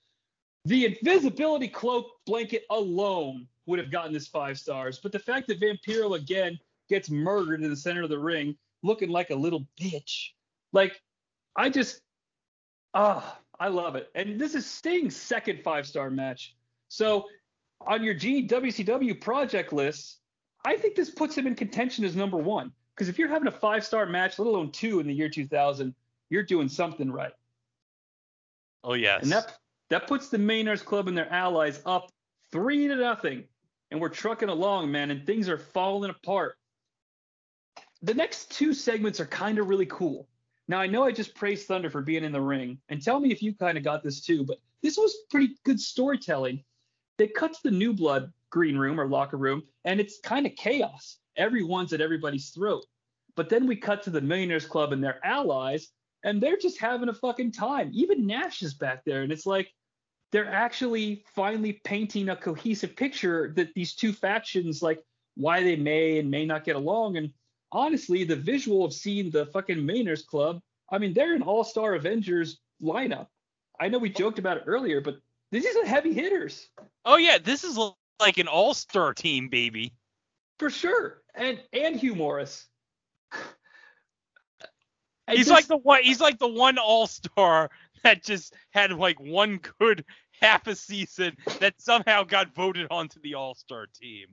The 0.66 0.86
invisibility 0.86 1.68
cloak 1.68 2.06
blanket 2.26 2.64
alone 2.70 3.46
would 3.66 3.78
have 3.78 3.90
gotten 3.90 4.12
this 4.12 4.26
five 4.26 4.58
stars, 4.58 4.98
but 5.02 5.12
the 5.12 5.18
fact 5.18 5.48
that 5.48 5.60
Vampiro 5.60 6.16
again 6.16 6.58
gets 6.88 7.08
murdered 7.08 7.62
in 7.62 7.70
the 7.70 7.76
center 7.76 8.02
of 8.02 8.10
the 8.10 8.18
ring, 8.18 8.56
looking 8.82 9.08
like 9.08 9.30
a 9.30 9.34
little 9.34 9.66
bitch, 9.80 10.30
like 10.72 11.00
I 11.56 11.70
just, 11.70 12.00
ah, 12.94 13.38
I 13.58 13.68
love 13.68 13.96
it. 13.96 14.10
And 14.14 14.40
this 14.40 14.54
is 14.54 14.66
Sting's 14.66 15.16
second 15.16 15.62
five-star 15.62 16.10
match. 16.10 16.56
So 16.88 17.26
on 17.86 18.02
your 18.02 18.14
GWCW 18.14 19.20
project 19.20 19.72
list, 19.72 20.18
I 20.64 20.76
think 20.76 20.94
this 20.94 21.10
puts 21.10 21.36
him 21.36 21.46
in 21.46 21.54
contention 21.54 22.04
as 22.04 22.16
number 22.16 22.36
one. 22.36 22.72
Because 22.94 23.08
if 23.08 23.18
you're 23.18 23.28
having 23.28 23.48
a 23.48 23.52
five 23.52 23.84
star 23.84 24.04
match, 24.04 24.38
let 24.38 24.46
alone 24.46 24.70
two 24.70 25.00
in 25.00 25.06
the 25.06 25.14
year 25.14 25.28
2000, 25.28 25.94
you're 26.28 26.42
doing 26.42 26.68
something 26.68 27.10
right. 27.10 27.32
Oh 28.84 28.94
yes. 28.94 29.22
And 29.22 29.32
that 29.32 29.58
that 29.90 30.06
puts 30.06 30.28
the 30.28 30.38
Millionaires 30.38 30.82
Club 30.82 31.08
and 31.08 31.16
their 31.16 31.30
allies 31.32 31.80
up 31.84 32.10
three 32.50 32.88
to 32.88 32.96
nothing. 32.96 33.44
And 33.90 34.00
we're 34.00 34.08
trucking 34.08 34.48
along, 34.48 34.90
man, 34.90 35.10
and 35.10 35.26
things 35.26 35.48
are 35.48 35.58
falling 35.58 36.10
apart. 36.10 36.56
The 38.02 38.14
next 38.14 38.52
two 38.52 38.72
segments 38.72 39.20
are 39.20 39.26
kind 39.26 39.58
of 39.58 39.68
really 39.68 39.86
cool. 39.86 40.28
Now 40.68 40.80
I 40.80 40.86
know 40.86 41.02
I 41.02 41.10
just 41.10 41.34
praised 41.34 41.66
Thunder 41.66 41.90
for 41.90 42.00
being 42.00 42.22
in 42.22 42.32
the 42.32 42.40
ring, 42.40 42.78
and 42.88 43.02
tell 43.02 43.18
me 43.18 43.32
if 43.32 43.42
you 43.42 43.52
kind 43.52 43.76
of 43.76 43.82
got 43.82 44.04
this 44.04 44.20
too, 44.20 44.44
but 44.44 44.58
this 44.82 44.96
was 44.96 45.14
pretty 45.28 45.56
good 45.64 45.80
storytelling. 45.80 46.62
They 47.18 47.26
cut 47.26 47.52
to 47.54 47.62
the 47.64 47.72
new 47.72 47.92
blood 47.92 48.32
green 48.50 48.78
room 48.78 49.00
or 49.00 49.08
locker 49.08 49.36
room, 49.36 49.64
and 49.84 50.00
it's 50.00 50.20
kind 50.20 50.46
of 50.46 50.54
chaos. 50.54 51.18
Everyone's 51.36 51.92
at 51.92 52.00
everybody's 52.00 52.50
throat. 52.50 52.86
But 53.34 53.48
then 53.48 53.66
we 53.66 53.76
cut 53.76 54.02
to 54.04 54.10
the 54.10 54.20
Millionaires 54.20 54.66
Club 54.66 54.92
and 54.92 55.02
their 55.02 55.24
allies, 55.26 55.88
and 56.22 56.40
they're 56.40 56.56
just 56.56 56.78
having 56.78 57.08
a 57.08 57.14
fucking 57.14 57.52
time. 57.52 57.90
Even 57.92 58.26
Nash 58.26 58.62
is 58.62 58.74
back 58.74 59.04
there, 59.04 59.22
and 59.22 59.32
it's 59.32 59.46
like 59.46 59.72
they're 60.32 60.50
actually 60.50 61.24
finally 61.34 61.74
painting 61.84 62.28
a 62.28 62.36
cohesive 62.36 62.96
picture 62.96 63.52
that 63.56 63.74
these 63.74 63.94
two 63.94 64.12
factions, 64.12 64.82
like 64.82 65.02
why 65.36 65.62
they 65.62 65.76
may 65.76 66.18
and 66.18 66.30
may 66.30 66.44
not 66.44 66.64
get 66.64 66.76
along. 66.76 67.16
And 67.16 67.32
honestly, 67.72 68.24
the 68.24 68.36
visual 68.36 68.84
of 68.84 68.92
seeing 68.92 69.30
the 69.30 69.46
fucking 69.46 69.84
Millionaires 69.84 70.22
Club, 70.22 70.60
I 70.90 70.98
mean, 70.98 71.14
they're 71.14 71.34
an 71.34 71.42
all-star 71.42 71.94
Avengers 71.94 72.58
lineup. 72.82 73.28
I 73.80 73.88
know 73.88 73.98
we 73.98 74.10
joked 74.10 74.38
about 74.38 74.58
it 74.58 74.64
earlier, 74.66 75.00
but 75.00 75.18
these 75.50 75.66
are 75.76 75.84
heavy 75.86 76.12
hitters 76.12 76.68
Oh 77.04 77.16
yeah, 77.16 77.38
this 77.38 77.64
is 77.64 77.78
like 78.20 78.38
an 78.38 78.48
all-star 78.48 79.14
team, 79.14 79.48
baby. 79.48 79.94
for 80.58 80.70
sure. 80.70 81.22
And 81.34 81.60
and 81.72 81.96
Hugh 81.96 82.14
Morris. 82.14 82.66
I 85.30 85.36
He's 85.36 85.46
just- 85.46 85.50
like 85.50 85.66
the 85.66 85.76
one. 85.76 86.02
He's 86.02 86.20
like 86.20 86.38
the 86.38 86.48
one 86.48 86.78
all-star 86.78 87.70
that 88.02 88.22
just 88.24 88.54
had 88.70 88.92
like 88.92 89.20
one 89.20 89.60
good 89.78 90.04
half 90.40 90.66
a 90.66 90.74
season 90.74 91.36
that 91.60 91.74
somehow 91.80 92.24
got 92.24 92.54
voted 92.54 92.86
onto 92.90 93.20
the 93.20 93.34
all-star 93.34 93.86
team. 93.94 94.26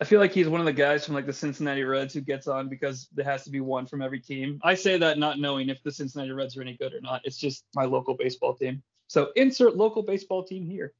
I 0.00 0.04
feel 0.04 0.20
like 0.20 0.32
he's 0.32 0.46
one 0.46 0.60
of 0.60 0.66
the 0.66 0.72
guys 0.72 1.04
from 1.04 1.14
like 1.16 1.26
the 1.26 1.32
Cincinnati 1.32 1.82
Reds 1.82 2.14
who 2.14 2.20
gets 2.20 2.46
on 2.46 2.68
because 2.68 3.08
there 3.14 3.24
has 3.24 3.42
to 3.44 3.50
be 3.50 3.60
one 3.60 3.84
from 3.86 4.00
every 4.00 4.20
team. 4.20 4.60
I 4.62 4.74
say 4.74 4.96
that 4.98 5.18
not 5.18 5.40
knowing 5.40 5.70
if 5.70 5.82
the 5.82 5.90
Cincinnati 5.90 6.30
Reds 6.30 6.56
are 6.56 6.62
any 6.62 6.76
good 6.76 6.94
or 6.94 7.00
not. 7.00 7.22
It's 7.24 7.36
just 7.38 7.64
my 7.74 7.84
local 7.84 8.14
baseball 8.14 8.54
team. 8.54 8.82
So 9.08 9.32
insert 9.34 9.76
local 9.76 10.02
baseball 10.02 10.44
team 10.44 10.66
here. 10.66 10.92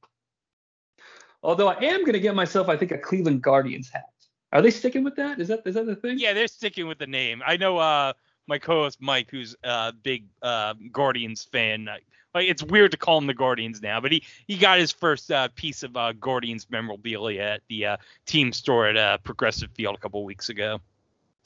Although 1.43 1.69
I 1.69 1.79
am 1.81 2.03
gonna 2.03 2.19
get 2.19 2.35
myself, 2.35 2.67
I 2.67 2.75
think, 2.75 2.91
a 2.91 2.97
Cleveland 2.97 3.41
Guardians 3.41 3.89
hat. 3.89 4.09
Are 4.51 4.61
they 4.61 4.71
sticking 4.71 5.03
with 5.03 5.15
that? 5.15 5.39
Is 5.39 5.47
that 5.47 5.61
is 5.65 5.75
that 5.75 5.85
the 5.85 5.95
thing? 5.95 6.17
Yeah, 6.19 6.33
they're 6.33 6.47
sticking 6.47 6.87
with 6.87 6.97
the 6.97 7.07
name. 7.07 7.41
I 7.45 7.55
know 7.55 7.77
uh 7.77 8.13
my 8.49 8.59
co-host 8.59 9.01
Mike, 9.01 9.29
who's 9.31 9.55
a 9.63 9.93
big 9.93 10.25
uh 10.41 10.73
Guardians 10.91 11.45
fan. 11.45 11.85
Like 12.33 12.49
it's 12.49 12.61
weird 12.61 12.91
to 12.91 12.97
call 12.97 13.17
him 13.17 13.27
the 13.27 13.33
Guardians 13.33 13.81
now, 13.81 14.01
but 14.01 14.11
he 14.11 14.23
he 14.47 14.57
got 14.57 14.79
his 14.79 14.91
first 14.91 15.31
uh, 15.31 15.47
piece 15.55 15.83
of 15.83 15.95
uh, 15.95 16.11
Guardians 16.13 16.67
memorabilia 16.69 17.41
at 17.41 17.61
the 17.69 17.85
uh, 17.85 17.97
team 18.25 18.51
store 18.51 18.87
at 18.87 18.97
uh, 18.97 19.17
Progressive 19.19 19.71
Field 19.71 19.95
a 19.95 19.97
couple 19.97 20.23
weeks 20.25 20.49
ago. 20.49 20.81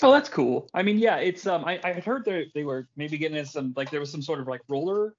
Oh, 0.01 0.11
that's 0.11 0.27
cool. 0.29 0.67
I 0.73 0.83
mean, 0.83 0.97
yeah, 0.97 1.17
it's 1.17 1.45
um, 1.47 1.63
I, 1.65 1.79
I 1.83 1.93
heard 1.93 2.25
they 2.25 2.51
they 2.53 2.63
were 2.63 2.87
maybe 2.97 3.17
getting 3.17 3.37
in 3.37 3.45
some 3.45 3.73
like 3.77 3.91
there 3.91 3.99
was 3.99 4.11
some 4.11 4.21
sort 4.21 4.39
of 4.39 4.47
like 4.47 4.61
roller 4.67 5.13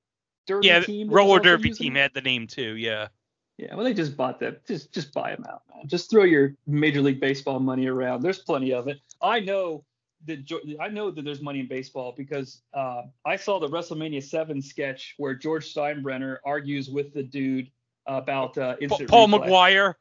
derby 0.46 0.66
Yeah, 0.68 0.80
team. 0.80 1.08
was 1.08 1.14
roller 1.16 1.38
derby 1.40 1.68
using 1.68 1.84
team 1.84 1.94
had 1.94 2.12
the 2.12 2.20
name 2.20 2.46
too. 2.46 2.76
Yeah. 2.76 3.08
Yeah, 3.56 3.74
well, 3.76 3.84
they 3.84 3.94
just 3.94 4.16
bought 4.16 4.40
them. 4.40 4.56
Just 4.66 4.92
just 4.92 5.12
buy 5.14 5.30
them 5.34 5.44
out, 5.48 5.62
man. 5.72 5.86
Just 5.86 6.10
throw 6.10 6.24
your 6.24 6.54
Major 6.66 7.00
League 7.00 7.20
Baseball 7.20 7.60
money 7.60 7.86
around. 7.86 8.20
There's 8.20 8.40
plenty 8.40 8.72
of 8.72 8.88
it. 8.88 8.98
I 9.22 9.40
know 9.40 9.84
that 10.26 10.76
I 10.80 10.88
know 10.88 11.10
that 11.10 11.24
there's 11.24 11.40
money 11.40 11.60
in 11.60 11.68
baseball 11.68 12.14
because 12.16 12.62
uh, 12.72 13.02
I 13.24 13.36
saw 13.36 13.58
the 13.58 13.68
WrestleMania 13.68 14.22
Seven 14.22 14.62
sketch 14.62 15.14
where 15.18 15.34
George 15.34 15.72
Steinbrenner 15.72 16.38
argues 16.44 16.90
with 16.90 17.12
the 17.12 17.22
dude 17.22 17.70
about 18.06 18.56
uh, 18.58 18.76
instant 18.80 19.08
Paul 19.08 19.28
replay. 19.28 19.40
Maguire. 19.40 19.96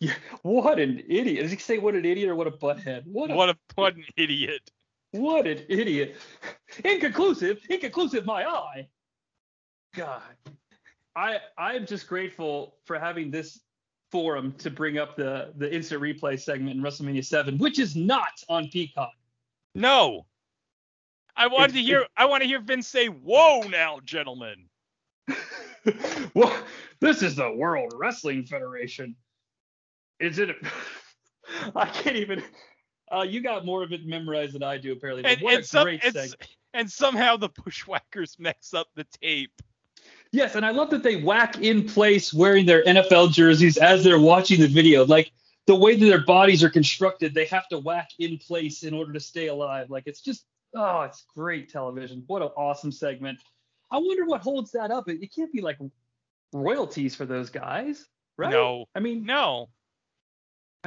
Yeah, 0.00 0.14
what 0.42 0.78
an 0.78 1.02
idiot! 1.08 1.42
Does 1.42 1.50
he 1.50 1.58
say 1.58 1.78
what 1.78 1.94
an 1.94 2.04
idiot 2.04 2.28
or 2.28 2.36
what 2.36 2.46
a 2.46 2.52
butthead? 2.52 3.04
What 3.06 3.30
a 3.30 3.34
What 3.34 3.48
a 3.48 3.56
what 3.74 3.94
an 3.94 4.04
idiot. 4.16 4.70
what 5.10 5.46
an 5.46 5.64
idiot! 5.68 6.16
Inconclusive, 6.84 7.60
inconclusive. 7.68 8.24
My 8.24 8.44
eye. 8.44 8.88
God, 9.94 10.22
I 11.16 11.38
I'm 11.56 11.84
just 11.84 12.06
grateful 12.06 12.76
for 12.84 12.98
having 12.98 13.30
this 13.30 13.60
forum 14.12 14.52
to 14.58 14.70
bring 14.70 14.98
up 14.98 15.16
the 15.16 15.52
the 15.56 15.74
instant 15.74 16.00
replay 16.00 16.38
segment 16.38 16.76
in 16.76 16.82
WrestleMania 16.82 17.24
Seven, 17.24 17.58
which 17.58 17.80
is 17.80 17.96
not 17.96 18.40
on 18.48 18.68
Peacock. 18.68 19.12
No. 19.78 20.26
I 21.36 21.46
wanted 21.46 21.74
to 21.74 21.82
hear. 21.82 22.04
I 22.16 22.24
want 22.24 22.42
to 22.42 22.48
hear 22.48 22.60
Vince 22.60 22.88
say, 22.88 23.06
"Whoa, 23.06 23.60
now, 23.62 24.00
gentlemen." 24.04 24.68
well, 26.34 26.52
this 27.00 27.22
is 27.22 27.36
the 27.36 27.52
World 27.52 27.92
Wrestling 27.96 28.44
Federation. 28.44 29.14
Is 30.18 30.40
it? 30.40 30.50
I 31.76 31.86
can't 31.86 32.16
even. 32.16 32.42
Uh, 33.10 33.22
you 33.22 33.40
got 33.40 33.64
more 33.64 33.84
of 33.84 33.92
it 33.92 34.04
memorized 34.04 34.54
than 34.54 34.64
I 34.64 34.78
do, 34.78 34.92
apparently. 34.92 35.24
And, 35.24 35.40
what 35.40 35.54
and, 35.54 35.62
a 35.62 35.66
some, 35.66 35.84
great 35.84 36.04
and, 36.04 36.34
and 36.74 36.90
somehow 36.90 37.36
the 37.36 37.48
Bushwhackers 37.48 38.36
mix 38.38 38.74
up 38.74 38.88
the 38.96 39.06
tape. 39.22 39.62
Yes, 40.32 40.56
and 40.56 40.66
I 40.66 40.72
love 40.72 40.90
that 40.90 41.04
they 41.04 41.22
whack 41.22 41.58
in 41.58 41.86
place 41.86 42.34
wearing 42.34 42.66
their 42.66 42.82
NFL 42.84 43.32
jerseys 43.32 43.78
as 43.78 44.02
they're 44.02 44.20
watching 44.20 44.60
the 44.60 44.66
video. 44.66 45.06
Like 45.06 45.30
the 45.68 45.74
way 45.74 45.94
that 45.94 46.06
their 46.06 46.24
bodies 46.24 46.64
are 46.64 46.70
constructed, 46.70 47.34
they 47.34 47.44
have 47.44 47.68
to 47.68 47.78
whack 47.78 48.08
in 48.18 48.38
place 48.38 48.84
in 48.84 48.94
order 48.94 49.12
to 49.12 49.20
stay 49.20 49.48
alive. 49.48 49.90
Like 49.90 50.04
it's 50.06 50.22
just, 50.22 50.46
oh, 50.74 51.02
it's 51.02 51.26
great 51.36 51.68
television. 51.68 52.24
What 52.26 52.40
an 52.40 52.48
awesome 52.56 52.90
segment. 52.90 53.38
I 53.90 53.98
wonder 53.98 54.24
what 54.24 54.40
holds 54.40 54.72
that 54.72 54.90
up. 54.90 55.10
It, 55.10 55.22
it 55.22 55.34
can't 55.34 55.52
be 55.52 55.60
like 55.60 55.76
royalties 56.54 57.14
for 57.14 57.26
those 57.26 57.50
guys, 57.50 58.06
right? 58.38 58.50
No, 58.50 58.86
I 58.94 59.00
mean, 59.00 59.26
no. 59.26 59.68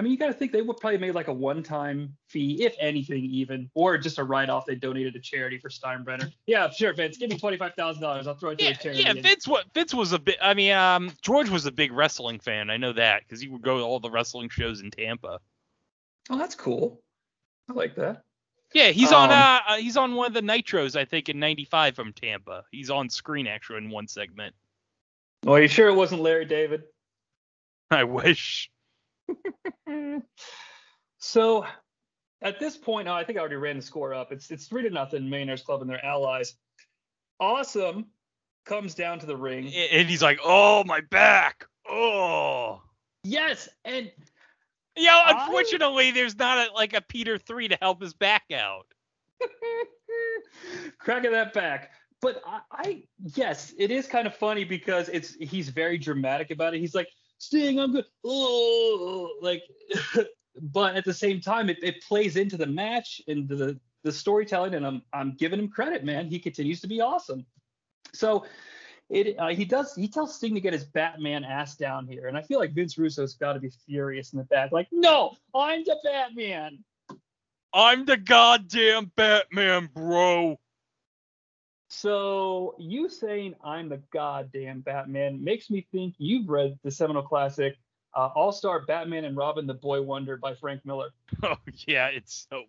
I 0.01 0.03
mean, 0.03 0.13
you 0.13 0.17
got 0.17 0.29
to 0.29 0.33
think 0.33 0.51
they 0.51 0.63
would 0.63 0.77
probably 0.77 0.97
made 0.97 1.13
like 1.13 1.27
a 1.27 1.33
one-time 1.33 2.17
fee, 2.27 2.65
if 2.65 2.75
anything, 2.79 3.23
even, 3.23 3.69
or 3.75 3.99
just 3.99 4.17
a 4.17 4.23
write-off 4.23 4.65
they 4.65 4.73
donated 4.73 5.13
to 5.13 5.19
charity 5.19 5.59
for 5.59 5.69
Steinbrenner. 5.69 6.33
Yeah, 6.47 6.71
sure, 6.71 6.91
Vince, 6.91 7.17
give 7.17 7.29
me 7.29 7.37
twenty-five 7.37 7.75
thousand 7.75 8.01
dollars. 8.01 8.25
I'll 8.25 8.33
throw 8.33 8.49
it 8.49 8.57
to 8.57 8.63
Yeah, 8.63 8.71
a 8.71 8.75
charity. 8.77 9.03
yeah. 9.03 9.13
Vince, 9.13 9.47
what 9.47 9.71
Vince 9.75 9.93
was 9.93 10.11
a 10.11 10.17
bit. 10.17 10.37
I 10.41 10.55
mean, 10.55 10.71
um, 10.71 11.11
George 11.21 11.51
was 11.51 11.67
a 11.67 11.71
big 11.71 11.91
wrestling 11.91 12.39
fan. 12.39 12.71
I 12.71 12.77
know 12.77 12.93
that 12.93 13.21
because 13.21 13.39
he 13.39 13.47
would 13.47 13.61
go 13.61 13.77
to 13.77 13.83
all 13.83 13.99
the 13.99 14.09
wrestling 14.09 14.49
shows 14.49 14.81
in 14.81 14.89
Tampa. 14.89 15.39
Oh, 16.31 16.37
that's 16.39 16.55
cool. 16.55 16.99
I 17.69 17.73
like 17.73 17.93
that. 17.97 18.23
Yeah, 18.73 18.87
he's 18.87 19.11
on. 19.11 19.29
Um, 19.29 19.37
Uh, 19.37 19.59
uh, 19.67 19.77
he's 19.77 19.97
on 19.97 20.15
one 20.15 20.25
of 20.25 20.33
the 20.33 20.41
Nitros, 20.41 20.95
I 20.95 21.05
think, 21.05 21.29
in 21.29 21.37
'95 21.37 21.95
from 21.95 22.11
Tampa. 22.13 22.63
He's 22.71 22.89
on 22.89 23.07
screen 23.07 23.45
actually 23.45 23.77
in 23.77 23.91
one 23.91 24.07
segment. 24.07 24.55
Well, 25.43 25.57
are 25.57 25.61
you 25.61 25.67
sure 25.67 25.89
it 25.89 25.93
wasn't 25.95 26.23
Larry 26.23 26.45
David? 26.45 26.85
I 27.91 28.03
wish. 28.03 28.71
So 31.23 31.65
at 32.41 32.59
this 32.59 32.75
point, 32.75 33.07
I 33.07 33.23
think 33.23 33.37
I 33.37 33.41
already 33.41 33.55
ran 33.55 33.75
the 33.75 33.81
score 33.83 34.13
up. 34.13 34.31
It's 34.31 34.49
it's 34.49 34.65
three 34.65 34.81
to 34.83 34.89
nothing. 34.89 35.29
Millionaires 35.29 35.61
Club 35.61 35.81
and 35.81 35.89
their 35.89 36.03
allies. 36.03 36.55
Awesome 37.39 38.07
comes 38.65 38.95
down 38.95 39.19
to 39.19 39.25
the 39.27 39.37
ring. 39.37 39.71
And 39.73 40.09
he's 40.09 40.21
like, 40.23 40.39
"Oh, 40.43 40.83
my 40.83 41.01
back. 41.11 41.65
Oh." 41.87 42.81
Yes, 43.23 43.69
and 43.85 44.11
Yeah, 44.95 45.15
I- 45.15 45.45
unfortunately, 45.45 46.09
there's 46.11 46.35
not 46.35 46.69
a, 46.69 46.73
like 46.73 46.93
a 46.93 47.01
Peter 47.01 47.37
three 47.37 47.67
to 47.67 47.77
help 47.79 48.01
his 48.01 48.15
back 48.15 48.45
out. 48.51 48.87
cracking 50.97 51.31
that 51.31 51.53
back. 51.53 51.91
But 52.19 52.41
I, 52.45 52.61
I 52.71 53.03
yes, 53.35 53.73
it 53.77 53.91
is 53.91 54.07
kind 54.07 54.25
of 54.25 54.35
funny 54.35 54.63
because 54.63 55.07
it's 55.09 55.35
he's 55.35 55.69
very 55.69 55.97
dramatic 55.99 56.49
about 56.51 56.73
it. 56.73 56.79
He's 56.79 56.95
like, 56.95 57.07
Sting, 57.41 57.79
I'm 57.79 57.91
good. 57.91 58.05
Oh, 58.23 59.31
like, 59.41 59.63
but 60.61 60.95
at 60.95 61.05
the 61.05 61.13
same 61.13 61.41
time, 61.41 61.71
it, 61.71 61.79
it 61.81 62.03
plays 62.03 62.37
into 62.37 62.55
the 62.55 62.67
match 62.67 63.19
and 63.27 63.49
the 63.49 63.79
the 64.03 64.11
storytelling, 64.11 64.75
and 64.75 64.85
I'm 64.85 65.01
I'm 65.11 65.35
giving 65.35 65.59
him 65.59 65.67
credit, 65.67 66.03
man. 66.03 66.27
He 66.27 66.37
continues 66.37 66.81
to 66.81 66.87
be 66.87 67.01
awesome. 67.01 67.45
So. 68.13 68.45
It, 69.13 69.37
uh, 69.37 69.49
he 69.49 69.65
does. 69.65 69.93
He 69.93 70.07
tells 70.07 70.35
Sting 70.35 70.53
to 70.53 70.61
get 70.61 70.71
his 70.71 70.85
Batman 70.85 71.43
ass 71.43 71.75
down 71.75 72.07
here, 72.07 72.27
and 72.29 72.37
I 72.37 72.41
feel 72.43 72.59
like 72.59 72.71
Vince 72.71 72.97
Russo's 72.97 73.33
got 73.33 73.53
to 73.53 73.59
be 73.59 73.69
furious 73.85 74.31
in 74.31 74.39
the 74.39 74.45
back. 74.45 74.71
Like, 74.71 74.87
no, 74.89 75.35
I'm 75.53 75.83
the 75.83 75.97
Batman. 76.01 76.81
I'm 77.73 78.05
the 78.05 78.15
goddamn 78.15 79.11
Batman, 79.17 79.89
bro. 79.93 80.57
So 81.93 82.73
you 82.79 83.09
saying 83.09 83.55
I'm 83.61 83.89
the 83.89 84.01
goddamn 84.13 84.79
Batman 84.79 85.43
makes 85.43 85.69
me 85.69 85.85
think 85.91 86.15
you've 86.17 86.47
read 86.47 86.79
the 86.85 86.89
seminal 86.89 87.21
classic 87.21 87.75
uh, 88.15 88.29
All 88.33 88.53
Star 88.53 88.85
Batman 88.85 89.25
and 89.25 89.35
Robin 89.35 89.67
the 89.67 89.73
Boy 89.73 90.01
Wonder 90.01 90.37
by 90.37 90.55
Frank 90.55 90.85
Miller. 90.85 91.09
Oh 91.43 91.57
yeah, 91.85 92.07
it's 92.07 92.47
so 92.49 92.63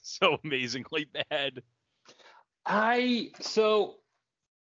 so 0.00 0.38
amazingly 0.44 1.08
bad. 1.28 1.60
I 2.64 3.30
so 3.40 3.96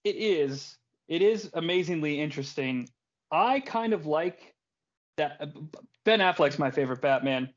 it 0.03 0.15
is 0.15 0.75
it 1.07 1.21
is 1.21 1.51
amazingly 1.53 2.19
interesting. 2.19 2.89
I 3.31 3.59
kind 3.59 3.93
of 3.93 4.07
like 4.07 4.55
that. 5.17 5.37
uh, 5.39 5.45
Ben 6.05 6.21
Affleck's 6.21 6.57
my 6.57 6.71
favorite 6.71 7.01
Batman. 7.01 7.49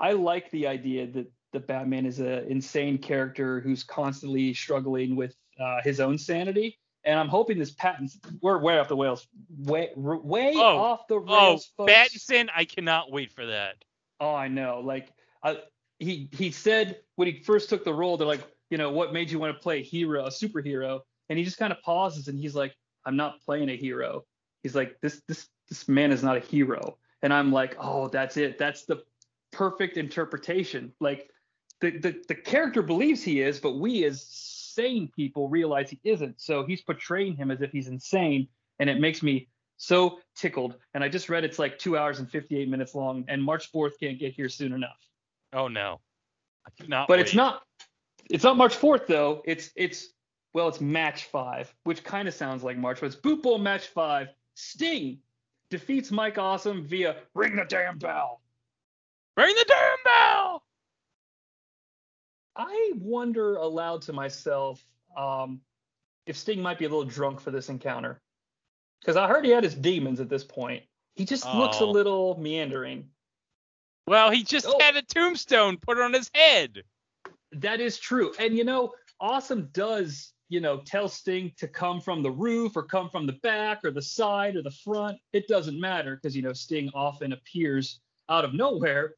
I 0.00 0.12
like 0.12 0.50
the 0.50 0.66
idea 0.66 1.06
that 1.06 1.30
the 1.52 1.60
Batman 1.60 2.06
is 2.06 2.18
an 2.18 2.46
insane 2.48 2.98
character 2.98 3.60
who's 3.60 3.84
constantly 3.84 4.52
struggling 4.52 5.14
with 5.14 5.36
uh, 5.60 5.80
his 5.82 6.00
own 6.00 6.18
sanity. 6.18 6.78
And 7.04 7.18
I'm 7.18 7.28
hoping 7.28 7.58
this 7.58 7.70
patent 7.70 8.12
we're 8.42 8.58
way 8.58 8.78
off 8.78 8.88
the 8.88 8.96
rails, 8.96 9.26
way 9.58 9.90
way 9.96 10.52
Oh, 10.54 10.78
off 10.78 11.06
the 11.08 11.14
Oh, 11.14 11.20
rails, 11.20 11.70
folks. 11.76 11.92
Battinson, 11.92 12.48
I 12.54 12.66
cannot 12.66 13.10
wait 13.10 13.32
for 13.32 13.46
that. 13.46 13.76
Oh, 14.20 14.34
I 14.34 14.48
know. 14.48 14.82
Like, 14.84 15.10
I, 15.42 15.60
he 15.98 16.28
he 16.32 16.50
said 16.50 17.00
when 17.16 17.26
he 17.26 17.42
first 17.42 17.70
took 17.70 17.84
the 17.84 17.94
role, 17.94 18.18
they're 18.18 18.26
like, 18.26 18.46
you 18.68 18.76
know, 18.76 18.90
what 18.90 19.14
made 19.14 19.30
you 19.30 19.38
want 19.38 19.56
to 19.56 19.62
play 19.62 19.78
a 19.78 19.82
hero, 19.82 20.26
a 20.26 20.30
superhero? 20.30 21.00
And 21.30 21.38
he 21.38 21.44
just 21.44 21.56
kind 21.56 21.72
of 21.72 21.80
pauses 21.82 22.28
and 22.28 22.38
he's 22.38 22.54
like, 22.54 22.76
I'm 23.06 23.16
not 23.16 23.40
playing 23.40 23.70
a 23.70 23.76
hero. 23.76 24.24
He's 24.62 24.74
like, 24.74 25.00
this 25.00 25.22
this 25.26 25.48
this 25.70 25.88
man 25.88 26.12
is 26.12 26.22
not 26.22 26.36
a 26.36 26.40
hero. 26.40 26.98
And 27.22 27.32
I'm 27.32 27.50
like, 27.50 27.76
oh, 27.78 28.08
that's 28.08 28.36
it. 28.36 28.58
That's 28.58 28.84
the 28.84 29.04
perfect 29.52 29.96
interpretation. 29.96 30.92
Like, 31.00 31.30
the, 31.80 31.92
the 31.98 32.22
the 32.28 32.34
character 32.34 32.82
believes 32.82 33.22
he 33.22 33.40
is, 33.40 33.58
but 33.58 33.78
we 33.78 34.04
as 34.04 34.26
sane 34.74 35.10
people 35.14 35.48
realize 35.48 35.90
he 35.90 36.00
isn't. 36.04 36.40
So 36.40 36.64
he's 36.64 36.82
portraying 36.82 37.36
him 37.36 37.50
as 37.50 37.60
if 37.62 37.70
he's 37.72 37.88
insane, 37.88 38.48
and 38.78 38.88
it 38.90 39.00
makes 39.00 39.22
me 39.22 39.48
so 39.76 40.18
tickled. 40.36 40.76
And 40.94 41.02
I 41.04 41.08
just 41.08 41.28
read 41.28 41.44
it's 41.44 41.58
like 41.58 41.78
two 41.78 41.96
hours 41.96 42.18
and 42.18 42.30
58 42.30 42.68
minutes 42.68 42.94
long, 42.94 43.24
and 43.28 43.42
March 43.42 43.72
4th 43.72 43.92
can't 44.00 44.18
get 44.18 44.32
here 44.34 44.48
soon 44.48 44.72
enough. 44.72 44.98
Oh 45.52 45.68
no. 45.68 46.00
I 46.66 46.70
cannot 46.82 47.08
But 47.08 47.18
wait. 47.18 47.22
it's 47.26 47.34
not 47.34 47.62
it's 48.30 48.44
not 48.44 48.56
March 48.56 48.76
4th 48.76 49.06
though. 49.06 49.42
It's 49.44 49.70
it's 49.76 50.08
well, 50.52 50.66
it's 50.68 50.80
match 50.80 51.24
five, 51.24 51.72
which 51.84 52.02
kind 52.02 52.26
of 52.26 52.34
sounds 52.34 52.64
like 52.64 52.76
March, 52.76 52.98
but 53.00 53.06
it's 53.06 53.14
Boot 53.16 53.40
Bowl 53.42 53.58
match 53.58 53.86
five. 53.86 54.28
Sting 54.54 55.18
defeats 55.70 56.10
Mike 56.10 56.38
Awesome 56.38 56.84
via 56.84 57.16
ring 57.34 57.54
the 57.56 57.64
damn 57.64 57.98
bell. 57.98 58.40
Ring 59.36 59.54
the 59.56 59.64
damn 59.66 59.96
bell. 60.04 60.39
I 62.70 62.92
wonder 62.98 63.56
aloud 63.56 64.02
to 64.02 64.12
myself 64.12 64.84
um, 65.16 65.60
if 66.26 66.36
Sting 66.36 66.62
might 66.62 66.78
be 66.78 66.84
a 66.84 66.88
little 66.88 67.04
drunk 67.04 67.40
for 67.40 67.50
this 67.50 67.68
encounter. 67.68 68.20
Because 69.00 69.16
I 69.16 69.26
heard 69.26 69.44
he 69.44 69.50
had 69.50 69.64
his 69.64 69.74
demons 69.74 70.20
at 70.20 70.28
this 70.28 70.44
point. 70.44 70.84
He 71.16 71.24
just 71.24 71.52
looks 71.52 71.80
a 71.80 71.84
Oh. 71.84 71.90
little 71.90 72.38
meandering. 72.38 73.08
Well, 74.06 74.30
he 74.30 74.44
just 74.44 74.66
Oh. 74.66 74.78
had 74.80 74.96
a 74.96 75.02
tombstone 75.02 75.78
put 75.78 75.98
on 75.98 76.12
his 76.12 76.30
head. 76.34 76.84
That 77.52 77.80
is 77.80 77.98
true. 77.98 78.32
And 78.38 78.56
you 78.56 78.64
know, 78.64 78.94
Awesome 79.22 79.68
does, 79.72 80.32
you 80.48 80.60
know, 80.60 80.80
tell 80.86 81.06
Sting 81.06 81.52
to 81.58 81.68
come 81.68 82.00
from 82.00 82.22
the 82.22 82.30
roof 82.30 82.74
or 82.76 82.82
come 82.82 83.10
from 83.10 83.26
the 83.26 83.34
back 83.42 83.84
or 83.84 83.90
the 83.90 84.00
side 84.00 84.56
or 84.56 84.62
the 84.62 84.70
front. 84.70 85.18
It 85.34 85.46
doesn't 85.46 85.78
matter 85.78 86.16
because, 86.16 86.34
you 86.34 86.40
know, 86.40 86.54
Sting 86.54 86.90
often 86.94 87.32
appears 87.34 88.00
out 88.30 88.46
of 88.46 88.54
nowhere. 88.54 89.16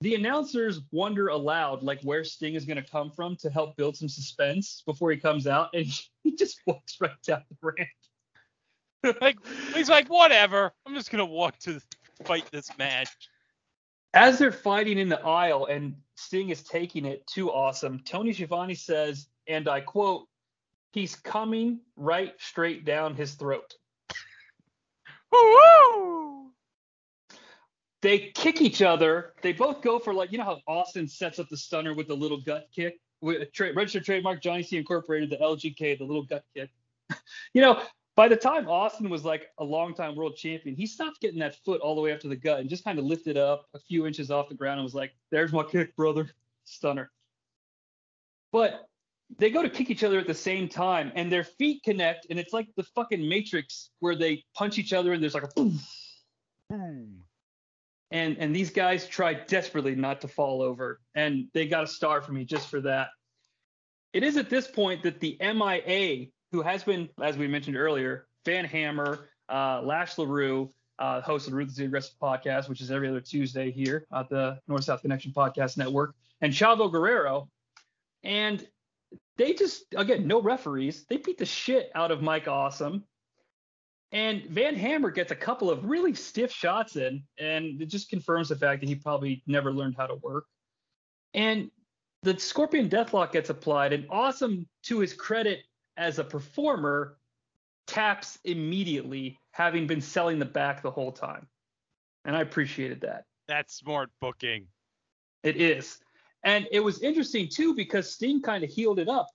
The 0.00 0.14
announcers 0.14 0.80
wonder 0.92 1.28
aloud, 1.28 1.82
like 1.82 2.00
where 2.02 2.22
Sting 2.22 2.54
is 2.54 2.64
going 2.64 2.82
to 2.82 2.88
come 2.88 3.10
from 3.10 3.34
to 3.36 3.50
help 3.50 3.76
build 3.76 3.96
some 3.96 4.08
suspense 4.08 4.82
before 4.86 5.10
he 5.10 5.16
comes 5.16 5.46
out. 5.46 5.70
And 5.74 5.86
he 6.22 6.36
just 6.36 6.60
walks 6.66 6.96
right 7.00 7.10
down 7.26 7.42
the 7.50 7.56
ramp. 7.62 7.88
Like 9.20 9.38
he's 9.74 9.88
like, 9.88 10.08
whatever. 10.08 10.72
I'm 10.84 10.94
just 10.94 11.12
gonna 11.12 11.24
walk 11.24 11.56
to 11.60 11.80
fight 12.24 12.50
this 12.50 12.68
match. 12.78 13.08
As 14.12 14.38
they're 14.38 14.50
fighting 14.50 14.98
in 14.98 15.08
the 15.08 15.20
aisle 15.20 15.66
and 15.66 15.94
Sting 16.16 16.50
is 16.50 16.64
taking 16.64 17.04
it 17.04 17.24
too 17.26 17.50
awesome, 17.52 18.00
Tony 18.04 18.32
Schiavone 18.32 18.74
says, 18.74 19.28
and 19.46 19.68
I 19.68 19.80
quote, 19.80 20.26
he's 20.92 21.14
coming 21.14 21.80
right 21.96 22.34
straight 22.38 22.84
down 22.84 23.14
his 23.14 23.34
throat. 23.34 23.72
Woo! 25.32 26.27
They 28.00 28.30
kick 28.34 28.60
each 28.60 28.82
other. 28.82 29.32
They 29.42 29.52
both 29.52 29.82
go 29.82 29.98
for 29.98 30.14
like, 30.14 30.30
you 30.30 30.38
know 30.38 30.44
how 30.44 30.60
Austin 30.66 31.08
sets 31.08 31.38
up 31.38 31.48
the 31.48 31.56
stunner 31.56 31.94
with 31.94 32.08
the 32.08 32.14
little 32.14 32.40
gut 32.40 32.68
kick? 32.74 33.00
With 33.20 33.52
tra- 33.52 33.72
registered 33.72 34.04
trademark 34.04 34.40
Jonnie 34.40 34.64
Sea 34.64 34.76
Incorporated, 34.76 35.30
the 35.30 35.38
LGK, 35.38 35.98
the 35.98 36.04
little 36.04 36.22
gut 36.22 36.44
kick. 36.54 36.70
you 37.54 37.60
know, 37.60 37.82
by 38.14 38.28
the 38.28 38.36
time 38.36 38.68
Austin 38.68 39.10
was 39.10 39.24
like 39.24 39.48
a 39.58 39.64
longtime 39.64 40.14
world 40.14 40.36
champion, 40.36 40.76
he 40.76 40.86
stopped 40.86 41.20
getting 41.20 41.40
that 41.40 41.56
foot 41.64 41.80
all 41.80 41.96
the 41.96 42.00
way 42.00 42.12
up 42.12 42.20
to 42.20 42.28
the 42.28 42.36
gut 42.36 42.60
and 42.60 42.70
just 42.70 42.84
kind 42.84 42.98
of 42.98 43.04
lifted 43.04 43.36
up 43.36 43.66
a 43.74 43.78
few 43.80 44.06
inches 44.06 44.30
off 44.30 44.48
the 44.48 44.54
ground 44.54 44.78
and 44.78 44.84
was 44.84 44.94
like, 44.94 45.12
there's 45.30 45.52
my 45.52 45.64
kick, 45.64 45.96
brother. 45.96 46.30
Stunner. 46.64 47.10
But 48.52 48.86
they 49.36 49.50
go 49.50 49.62
to 49.62 49.68
kick 49.68 49.90
each 49.90 50.04
other 50.04 50.18
at 50.18 50.26
the 50.26 50.34
same 50.34 50.68
time 50.68 51.12
and 51.14 51.30
their 51.30 51.44
feet 51.44 51.82
connect 51.82 52.26
and 52.30 52.38
it's 52.38 52.52
like 52.52 52.68
the 52.76 52.82
fucking 52.82 53.28
matrix 53.28 53.90
where 53.98 54.14
they 54.14 54.44
punch 54.54 54.78
each 54.78 54.92
other 54.92 55.12
and 55.12 55.22
there's 55.22 55.34
like 55.34 55.44
a 55.44 55.50
boom 55.54 55.78
Boom. 56.70 57.22
And 58.10 58.38
and 58.38 58.54
these 58.54 58.70
guys 58.70 59.06
try 59.06 59.34
desperately 59.34 59.94
not 59.94 60.20
to 60.22 60.28
fall 60.28 60.62
over 60.62 61.00
and 61.14 61.46
they 61.52 61.66
got 61.66 61.84
a 61.84 61.86
star 61.86 62.20
for 62.20 62.32
me 62.32 62.44
just 62.44 62.68
for 62.68 62.80
that. 62.80 63.08
It 64.12 64.22
is 64.22 64.36
at 64.36 64.48
this 64.48 64.66
point 64.66 65.02
that 65.02 65.20
the 65.20 65.36
mia 65.40 66.26
who 66.52 66.62
has 66.62 66.84
been 66.84 67.08
as 67.22 67.36
we 67.36 67.46
mentioned 67.46 67.76
earlier 67.76 68.26
van 68.44 68.64
hammer 68.64 69.28
uh, 69.48 69.82
lash 69.82 70.16
larue 70.16 70.70
uh, 70.98 71.20
host 71.20 71.46
of 71.46 71.52
the 71.52 71.56
ruthlessly 71.56 71.84
aggressive 71.84 72.16
podcast 72.20 72.68
which 72.68 72.80
is 72.80 72.90
every 72.90 73.08
other 73.08 73.20
tuesday 73.20 73.70
here 73.70 74.06
at 74.14 74.28
the 74.28 74.58
north 74.66 74.84
south 74.84 75.02
connection 75.02 75.32
podcast 75.32 75.76
network 75.76 76.14
and 76.40 76.52
chavo 76.52 76.90
guerrero. 76.90 77.48
And 78.24 78.66
they 79.36 79.54
just 79.54 79.84
again 79.96 80.26
no 80.26 80.40
referees. 80.40 81.04
They 81.08 81.18
beat 81.18 81.38
the 81.38 81.46
shit 81.46 81.90
out 81.94 82.10
of 82.10 82.22
mike 82.22 82.48
awesome 82.48 83.04
and 84.12 84.44
Van 84.44 84.74
Hammer 84.74 85.10
gets 85.10 85.32
a 85.32 85.36
couple 85.36 85.70
of 85.70 85.84
really 85.84 86.14
stiff 86.14 86.50
shots 86.50 86.96
in, 86.96 87.22
and 87.38 87.80
it 87.80 87.86
just 87.86 88.08
confirms 88.08 88.48
the 88.48 88.56
fact 88.56 88.80
that 88.80 88.88
he 88.88 88.94
probably 88.94 89.42
never 89.46 89.72
learned 89.72 89.96
how 89.96 90.06
to 90.06 90.14
work. 90.16 90.46
And 91.34 91.70
the 92.22 92.38
Scorpion 92.38 92.88
Deathlock 92.88 93.32
gets 93.32 93.50
applied, 93.50 93.92
and 93.92 94.06
Awesome, 94.10 94.66
to 94.84 94.98
his 95.00 95.12
credit 95.12 95.60
as 95.96 96.18
a 96.18 96.24
performer, 96.24 97.18
taps 97.86 98.38
immediately, 98.44 99.38
having 99.52 99.86
been 99.86 100.00
selling 100.00 100.38
the 100.38 100.44
back 100.44 100.82
the 100.82 100.90
whole 100.90 101.12
time. 101.12 101.46
And 102.24 102.36
I 102.36 102.40
appreciated 102.40 103.00
that. 103.02 103.24
That's 103.46 103.74
smart 103.74 104.10
booking. 104.20 104.66
It 105.42 105.56
is. 105.56 105.98
And 106.44 106.66
it 106.70 106.80
was 106.80 107.00
interesting 107.02 107.48
too 107.48 107.74
because 107.74 108.12
Sting 108.12 108.42
kind 108.42 108.62
of 108.62 108.70
healed 108.70 108.98
it 108.98 109.08
up 109.08 109.26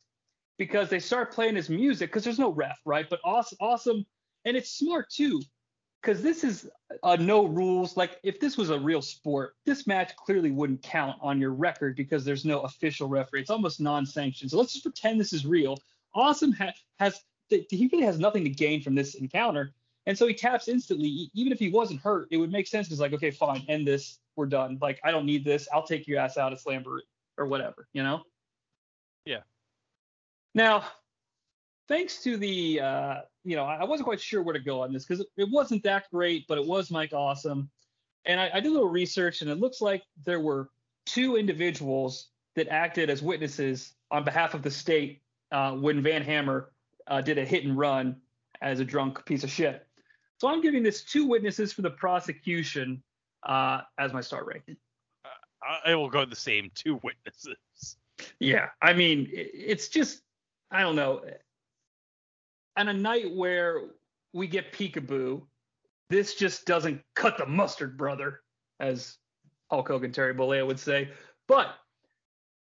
because 0.57 0.89
they 0.89 0.99
start 0.99 1.33
playing 1.33 1.55
his 1.55 1.69
music 1.69 2.09
because 2.09 2.23
there's 2.23 2.39
no 2.39 2.51
ref, 2.51 2.79
right? 2.85 3.09
But 3.09 3.19
awesome, 3.25 3.57
awesome, 3.59 4.05
and 4.45 4.57
it's 4.57 4.71
smart 4.71 5.09
too 5.09 5.41
because 6.03 6.21
this 6.21 6.43
is 6.43 6.69
uh, 7.03 7.15
no 7.15 7.45
rules. 7.45 7.95
Like 7.95 8.19
if 8.23 8.39
this 8.39 8.57
was 8.57 8.69
a 8.69 8.79
real 8.79 9.01
sport, 9.01 9.55
this 9.65 9.87
match 9.87 10.15
clearly 10.17 10.51
wouldn't 10.51 10.83
count 10.83 11.17
on 11.21 11.39
your 11.39 11.51
record 11.51 11.95
because 11.95 12.25
there's 12.25 12.43
no 12.43 12.61
official 12.61 13.07
referee. 13.07 13.41
It's 13.41 13.49
almost 13.49 13.79
non-sanctioned. 13.79 14.51
So 14.51 14.57
let's 14.57 14.73
just 14.73 14.83
pretend 14.83 15.19
this 15.19 15.33
is 15.33 15.45
real. 15.45 15.77
Awesome 16.13 16.51
ha- 16.51 16.73
has 16.99 17.21
he 17.49 17.89
really 17.91 18.05
has 18.05 18.19
nothing 18.19 18.43
to 18.43 18.49
gain 18.49 18.81
from 18.81 18.95
this 18.95 19.15
encounter, 19.15 19.73
and 20.05 20.17
so 20.17 20.27
he 20.27 20.33
taps 20.33 20.67
instantly. 20.67 21.29
Even 21.33 21.51
if 21.51 21.59
he 21.59 21.69
wasn't 21.69 22.01
hurt, 22.01 22.27
it 22.31 22.37
would 22.37 22.51
make 22.51 22.67
sense 22.67 22.87
because 22.87 22.99
like, 22.99 23.13
okay, 23.13 23.31
fine, 23.31 23.63
end 23.67 23.87
this. 23.87 24.19
We're 24.35 24.47
done. 24.47 24.79
Like 24.81 24.99
I 25.03 25.11
don't 25.11 25.25
need 25.25 25.45
this. 25.45 25.67
I'll 25.71 25.85
take 25.85 26.07
your 26.07 26.19
ass 26.19 26.37
out 26.37 26.51
at 26.51 26.59
Slamboree 26.59 27.01
or 27.37 27.45
whatever. 27.45 27.87
You 27.93 28.03
know. 28.03 28.23
Yeah. 29.25 29.41
Now, 30.55 30.83
thanks 31.87 32.23
to 32.23 32.37
the, 32.37 32.79
uh, 32.81 33.15
you 33.43 33.55
know, 33.55 33.65
I 33.65 33.83
wasn't 33.83 34.05
quite 34.05 34.21
sure 34.21 34.41
where 34.41 34.53
to 34.53 34.59
go 34.59 34.81
on 34.81 34.93
this 34.93 35.05
because 35.05 35.25
it 35.37 35.49
wasn't 35.51 35.83
that 35.83 36.05
great, 36.11 36.45
but 36.47 36.57
it 36.57 36.65
was 36.65 36.91
Mike 36.91 37.13
Awesome. 37.13 37.69
And 38.25 38.39
I, 38.39 38.49
I 38.53 38.59
did 38.59 38.69
a 38.69 38.73
little 38.73 38.89
research, 38.89 39.41
and 39.41 39.51
it 39.51 39.59
looks 39.59 39.81
like 39.81 40.03
there 40.25 40.39
were 40.39 40.69
two 41.05 41.35
individuals 41.35 42.29
that 42.55 42.69
acted 42.69 43.09
as 43.09 43.21
witnesses 43.21 43.93
on 44.11 44.23
behalf 44.23 44.53
of 44.53 44.61
the 44.61 44.71
state 44.71 45.21
uh, 45.51 45.73
when 45.73 46.01
Van 46.01 46.21
Hammer 46.21 46.71
uh, 47.07 47.21
did 47.21 47.37
a 47.37 47.45
hit 47.45 47.65
and 47.65 47.77
run 47.77 48.15
as 48.61 48.79
a 48.79 48.85
drunk 48.85 49.25
piece 49.25 49.43
of 49.43 49.49
shit. 49.49 49.85
So 50.39 50.47
I'm 50.47 50.61
giving 50.61 50.83
this 50.83 51.03
two 51.03 51.27
witnesses 51.27 51.73
for 51.73 51.81
the 51.81 51.89
prosecution 51.89 53.03
uh, 53.43 53.81
as 53.97 54.13
my 54.13 54.21
star 54.21 54.45
rating. 54.45 54.77
I 55.61 55.91
I 55.91 55.95
will 55.95 56.09
go 56.09 56.25
the 56.25 56.35
same. 56.35 56.71
Two 56.75 56.99
witnesses. 57.03 57.97
Yeah, 58.39 58.69
I 58.81 58.93
mean, 58.93 59.27
it's 59.31 59.89
just, 59.89 60.21
I 60.71 60.81
don't 60.81 60.95
know. 60.95 61.21
On 62.77 62.87
a 62.87 62.93
night 62.93 63.33
where 63.33 63.81
we 64.33 64.47
get 64.47 64.73
peekaboo, 64.73 65.43
this 66.09 66.35
just 66.35 66.65
doesn't 66.65 67.01
cut 67.15 67.37
the 67.37 67.45
mustard, 67.45 67.97
brother, 67.97 68.41
as 68.79 69.17
Hulk 69.69 69.87
Hogan, 69.87 70.11
Terry 70.11 70.33
Bollea 70.33 70.65
would 70.65 70.79
say. 70.79 71.09
But 71.47 71.75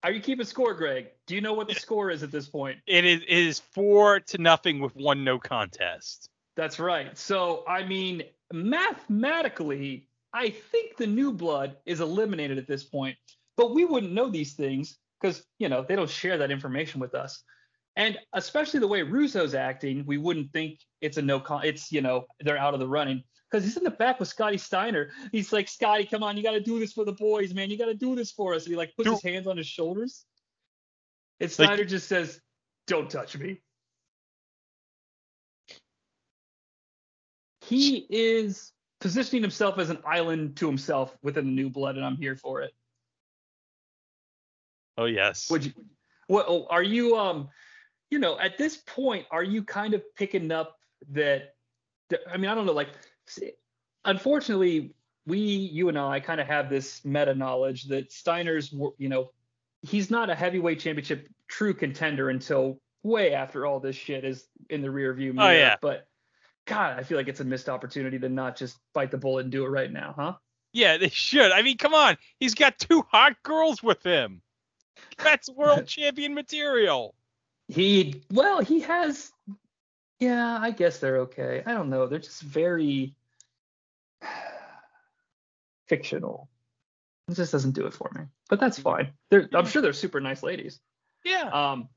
are 0.02 0.10
you 0.10 0.20
keeping 0.20 0.46
score, 0.46 0.74
Greg? 0.74 1.08
Do 1.26 1.34
you 1.34 1.40
know 1.40 1.52
what 1.52 1.68
the 1.68 1.74
score 1.74 2.10
is 2.10 2.22
at 2.22 2.32
this 2.32 2.48
point? 2.48 2.78
It 2.86 3.04
is 3.04 3.22
it 3.22 3.28
is 3.28 3.60
four 3.60 4.20
to 4.20 4.38
nothing 4.38 4.80
with 4.80 4.96
one 4.96 5.24
no 5.24 5.38
contest. 5.38 6.30
That's 6.56 6.78
right. 6.78 7.16
So, 7.16 7.64
I 7.68 7.84
mean, 7.84 8.22
mathematically, 8.52 10.06
I 10.32 10.50
think 10.50 10.96
the 10.96 11.06
new 11.06 11.32
blood 11.32 11.76
is 11.86 12.00
eliminated 12.00 12.58
at 12.58 12.66
this 12.66 12.84
point, 12.84 13.16
but 13.56 13.74
we 13.74 13.84
wouldn't 13.84 14.12
know 14.12 14.30
these 14.30 14.54
things 14.54 14.98
because, 15.20 15.44
you 15.58 15.68
know, 15.68 15.84
they 15.86 15.96
don't 15.96 16.10
share 16.10 16.38
that 16.38 16.50
information 16.50 17.00
with 17.00 17.14
us. 17.14 17.42
And 18.00 18.18
especially 18.32 18.80
the 18.80 18.88
way 18.88 19.02
Russo's 19.02 19.54
acting, 19.54 20.04
we 20.06 20.16
wouldn't 20.16 20.50
think 20.54 20.80
it's 21.02 21.18
a 21.18 21.22
no 21.22 21.38
con, 21.38 21.66
it's, 21.66 21.92
you 21.92 22.00
know, 22.00 22.24
they're 22.40 22.56
out 22.56 22.72
of 22.72 22.80
the 22.80 22.88
running 22.88 23.22
because 23.50 23.62
he's 23.62 23.76
in 23.76 23.84
the 23.84 23.90
back 23.90 24.18
with 24.18 24.28
Scotty 24.28 24.56
Steiner. 24.56 25.10
He's 25.32 25.52
like, 25.52 25.68
Scotty, 25.68 26.06
come 26.06 26.22
on, 26.22 26.34
you 26.38 26.42
got 26.42 26.52
to 26.52 26.62
do 26.62 26.78
this 26.78 26.94
for 26.94 27.04
the 27.04 27.12
boys, 27.12 27.52
man. 27.52 27.68
You 27.68 27.76
got 27.76 27.86
to 27.86 27.94
do 27.94 28.16
this 28.16 28.32
for 28.32 28.54
us. 28.54 28.64
And 28.64 28.72
he 28.72 28.76
like 28.78 28.96
puts 28.96 29.06
Do- 29.06 29.12
his 29.12 29.22
hands 29.22 29.46
on 29.46 29.58
his 29.58 29.66
shoulders. 29.66 30.24
And 31.40 31.50
Like- 31.50 31.66
Steiner 31.66 31.84
just 31.84 32.08
says, 32.08 32.40
don't 32.86 33.10
touch 33.10 33.36
me. 33.36 33.60
he 37.70 38.06
is 38.10 38.72
positioning 39.00 39.42
himself 39.42 39.78
as 39.78 39.90
an 39.90 39.98
island 40.04 40.56
to 40.56 40.66
himself 40.66 41.16
within 41.22 41.44
the 41.44 41.52
new 41.52 41.70
blood, 41.70 41.96
and 41.96 42.04
I'm 42.04 42.16
here 42.16 42.34
for 42.34 42.62
it. 42.62 42.72
Oh 44.98 45.04
yes. 45.04 45.48
Would 45.50 45.66
you? 45.66 45.72
What 46.26 46.46
oh, 46.48 46.66
are 46.68 46.82
you? 46.82 47.16
Um, 47.16 47.48
you 48.10 48.18
know, 48.18 48.38
at 48.38 48.58
this 48.58 48.76
point, 48.76 49.26
are 49.30 49.42
you 49.42 49.62
kind 49.62 49.94
of 49.94 50.02
picking 50.16 50.50
up 50.50 50.76
that? 51.10 51.54
that- 52.08 52.20
I 52.30 52.36
mean, 52.36 52.50
I 52.50 52.54
don't 52.54 52.66
know. 52.66 52.72
Like, 52.72 52.90
unfortunately, 54.04 54.94
we, 55.26 55.38
you 55.38 55.88
and 55.88 55.98
I, 55.98 56.20
kind 56.20 56.40
of 56.40 56.46
have 56.46 56.68
this 56.68 57.04
meta 57.04 57.34
knowledge 57.34 57.84
that 57.84 58.12
Steiner's, 58.12 58.72
you 58.98 59.08
know, 59.08 59.30
he's 59.82 60.10
not 60.10 60.30
a 60.30 60.34
heavyweight 60.34 60.80
championship 60.80 61.28
true 61.48 61.74
contender 61.74 62.30
until 62.30 62.80
way 63.02 63.32
after 63.32 63.66
all 63.66 63.80
this 63.80 63.96
shit 63.96 64.24
is 64.24 64.46
in 64.68 64.82
the 64.82 64.90
rear 64.90 65.12
view 65.14 65.30
oh, 65.30 65.34
mirror. 65.34 65.48
Oh, 65.48 65.52
yeah. 65.52 65.76
But 65.80 66.06
God, 66.66 66.98
I 66.98 67.02
feel 67.02 67.16
like 67.16 67.28
it's 67.28 67.40
a 67.40 67.44
missed 67.44 67.68
opportunity 67.68 68.18
to 68.18 68.28
not 68.28 68.56
just 68.56 68.76
bite 68.92 69.10
the 69.10 69.18
bullet 69.18 69.42
and 69.42 69.52
do 69.52 69.64
it 69.64 69.68
right 69.68 69.90
now, 69.90 70.14
huh? 70.16 70.34
Yeah, 70.72 70.98
they 70.98 71.08
should. 71.08 71.50
I 71.50 71.62
mean, 71.62 71.78
come 71.78 71.94
on. 71.94 72.16
He's 72.38 72.54
got 72.54 72.78
two 72.78 73.02
hot 73.10 73.42
girls 73.42 73.82
with 73.82 74.02
him. 74.02 74.42
That's 75.18 75.50
world 75.50 75.86
champion 75.86 76.34
material. 76.34 77.14
He 77.70 78.22
well, 78.30 78.60
he 78.60 78.80
has 78.80 79.32
yeah, 80.18 80.58
I 80.60 80.70
guess 80.70 80.98
they're 80.98 81.18
okay. 81.20 81.62
I 81.64 81.72
don't 81.72 81.88
know. 81.88 82.06
They're 82.06 82.18
just 82.18 82.42
very 82.42 83.14
fictional. 85.88 86.48
It 87.28 87.34
just 87.34 87.52
doesn't 87.52 87.72
do 87.72 87.86
it 87.86 87.94
for 87.94 88.10
me. 88.14 88.22
But 88.48 88.60
that's 88.60 88.78
fine. 88.78 89.12
They're, 89.30 89.48
I'm 89.54 89.66
sure 89.66 89.80
they're 89.80 89.92
super 89.92 90.20
nice 90.20 90.42
ladies. 90.42 90.80
Yeah. 91.24 91.48
Um, 91.52 91.88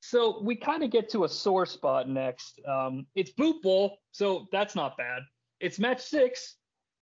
so 0.00 0.42
we 0.42 0.54
kind 0.54 0.82
of 0.82 0.90
get 0.90 1.08
to 1.10 1.24
a 1.24 1.28
sore 1.28 1.64
spot 1.64 2.10
next. 2.10 2.60
Um, 2.68 3.06
it's 3.14 3.30
Boot 3.30 3.62
Bowl, 3.62 3.98
so 4.12 4.48
that's 4.52 4.74
not 4.74 4.98
bad. 4.98 5.22
It's 5.60 5.78
match 5.78 6.02
six. 6.02 6.56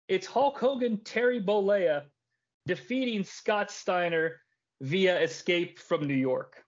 It's 0.08 0.26
Hulk 0.26 0.58
Hogan, 0.58 0.98
Terry 1.04 1.40
Bollea 1.40 2.02
defeating 2.66 3.24
Scott 3.24 3.70
Steiner 3.70 4.40
via 4.82 5.18
escape 5.20 5.78
from 5.78 6.06
New 6.06 6.14
York. 6.14 6.62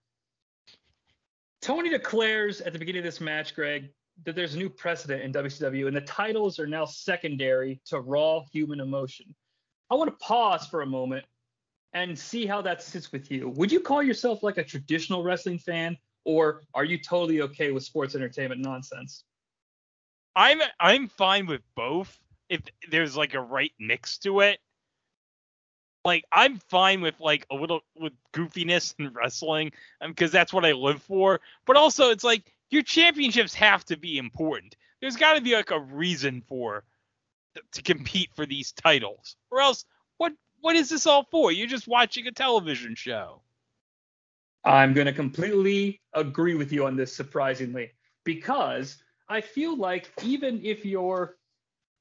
Tony 1.63 1.89
declares 1.89 2.61
at 2.61 2.73
the 2.73 2.79
beginning 2.79 2.99
of 2.99 3.05
this 3.05 3.21
match, 3.21 3.55
Greg, 3.55 3.89
that 4.25 4.35
there's 4.35 4.55
a 4.55 4.59
new 4.59 4.69
precedent 4.69 5.23
in 5.23 5.33
WCW, 5.33 5.87
and 5.87 5.97
the 5.97 6.03
titles 6.03 6.59
are 6.59 6.67
now 6.67 6.85
secondary 6.85 7.81
to 7.87 8.01
raw 8.01 8.43
human 8.53 8.81
emotion. 8.81 9.33
I 9.89 9.95
want 9.95 10.11
to 10.11 10.17
pause 10.25 10.67
for 10.67 10.83
a 10.83 10.87
moment 10.87 11.25
and 11.95 12.19
see 12.19 12.47
how 12.47 12.63
that 12.63 12.83
sits 12.83 13.13
with 13.13 13.31
you. 13.31 13.49
Would 13.51 13.71
you 13.71 13.81
call 13.81 14.03
yourself 14.03 14.43
like 14.43 14.59
a 14.59 14.65
traditional 14.65 15.23
wrestling 15.23 15.59
fan, 15.59 15.97
or 16.25 16.63
are 16.75 16.85
you 16.85 16.99
totally 16.99 17.43
okay 17.43 17.71
with 17.71 17.85
sports 17.85 18.15
entertainment 18.17 18.61
nonsense? 18.61 19.25
I'm 20.35 20.61
I'm 20.81 21.09
fine 21.09 21.47
with 21.47 21.61
both 21.77 22.19
if 22.49 22.63
there's 22.91 23.17
like 23.17 23.35
a 23.35 23.41
right 23.41 23.73
mix 23.79 24.19
to 24.19 24.41
it. 24.41 24.59
Like 26.05 26.25
I'm 26.33 26.59
fine 26.69 27.01
with 27.01 27.19
like 27.21 27.47
a 27.51 27.55
little 27.55 27.81
with 27.97 28.13
goofiness 28.33 28.95
and 28.99 29.15
wrestling 29.15 29.73
um, 30.01 30.11
because 30.11 30.33
that's 30.33 30.53
what 30.53 30.65
I 30.65 30.73
live 30.73 31.03
for. 31.03 31.41
But 31.67 31.77
also 31.77 32.11
it's 32.11 32.25
like 32.25 32.53
your 32.71 32.83
championships 32.83 33.55
have 33.55 33.85
to 33.87 33.97
be 33.97 34.19
important. 34.19 34.77
There's 35.01 35.17
got 35.17 35.35
to 35.35 35.41
be 35.41 35.55
like 35.55 35.71
a 35.71 35.81
reason 35.81 36.43
for 36.49 36.85
to 37.73 37.83
compete 37.83 38.31
for 38.35 38.47
these 38.47 38.73
titles, 38.73 39.37
or 39.51 39.61
else 39.61 39.85
what 40.17 40.33
what 40.61 40.77
is 40.77 40.89
this 40.89 41.07
all 41.07 41.27
for? 41.31 41.53
You're 41.53 41.67
just 41.67 41.87
watching 41.87 42.27
a 42.27 42.33
television 42.33 42.95
show. 42.95 43.41
I'm 44.65 44.93
going 44.93 45.07
to 45.09 45.13
completely 45.13 46.01
agree 46.15 46.55
with 46.55 46.73
you 46.73 46.87
on 46.87 46.97
this, 46.97 47.15
surprisingly, 47.15 47.91
because 48.25 49.03
I 49.29 49.41
feel 49.41 49.77
like 49.77 50.13
even 50.23 50.65
if 50.65 50.85
you're 50.85 51.37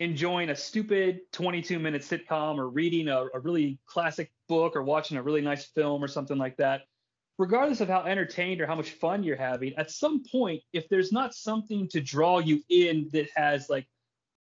enjoying 0.02 0.50
a 0.50 0.56
stupid 0.56 1.20
22 1.32 1.78
minute 1.78 2.02
sitcom 2.02 2.58
or 2.58 2.70
reading 2.70 3.08
a, 3.08 3.28
a, 3.36 3.40
really 3.40 3.78
classic 3.86 4.32
book 4.50 4.76
or 4.76 4.82
watching 4.82 5.16
a 5.16 5.22
really 5.22 5.42
nice 5.42 5.66
film 5.66 6.04
or 6.04 6.08
something 6.08 6.40
like 6.40 6.58
that, 6.58 6.88
regardless 7.38 7.82
of 7.82 7.88
how 7.88 8.02
entertained 8.02 8.60
or 8.62 8.66
how 8.66 8.74
much 8.74 8.90
fun 8.94 9.22
you're 9.24 9.36
having, 9.36 9.76
at 9.76 9.92
some 9.92 10.24
point, 10.24 10.60
if 10.74 10.90
there's 10.90 11.12
not 11.12 11.36
something 11.36 11.88
to 11.88 12.02
draw 12.02 12.40
you 12.40 12.64
in 12.70 13.10
that 13.14 13.28
has 13.36 13.70
like 13.70 13.86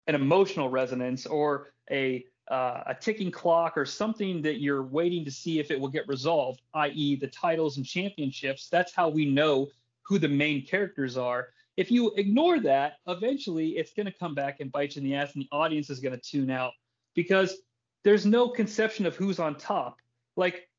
an 0.08 0.16
emotional 0.16 0.68
resonance 0.68 1.28
or 1.28 1.74
a 1.92 2.26
uh, 2.50 2.84
a 2.88 2.96
ticking 2.96 3.32
clock 3.32 3.76
or 3.76 3.86
something 3.86 4.42
that 4.42 4.60
you're 4.60 4.84
waiting 4.84 5.26
to 5.26 5.32
see 5.32 5.60
if 5.60 5.72
it 5.72 5.80
will 5.80 5.90
get 5.90 6.08
resolved, 6.08 6.62
i.e., 6.76 7.16
the 7.16 7.28
titles 7.28 7.78
and 7.78 7.86
championships. 7.86 8.68
That's 8.70 8.94
how 8.94 9.10
we 9.10 9.26
know 9.26 9.68
who 10.04 10.20
the 10.20 10.28
main 10.28 10.64
characters 10.64 11.18
are. 11.18 11.50
If 11.78 11.92
you 11.92 12.14
ignore 12.16 12.60
that, 12.62 12.94
eventually 13.08 13.70
it's 13.78 13.94
going 13.94 14.06
to 14.06 14.12
come 14.12 14.34
back 14.34 14.60
and 14.60 14.72
bite 14.72 14.96
you 14.96 15.02
in 15.02 15.08
the 15.08 15.16
ass, 15.16 15.34
and 15.34 15.44
the 15.44 15.50
audience 15.52 15.90
is 15.90 16.00
going 16.00 16.14
to 16.18 16.22
tune 16.22 16.50
out 16.50 16.72
because 17.16 17.58
there's 18.04 18.26
no 18.26 18.50
conception 18.50 19.06
of 19.06 19.16
who's 19.16 19.40
on 19.40 19.56
top. 19.56 19.98
Like 20.38 20.70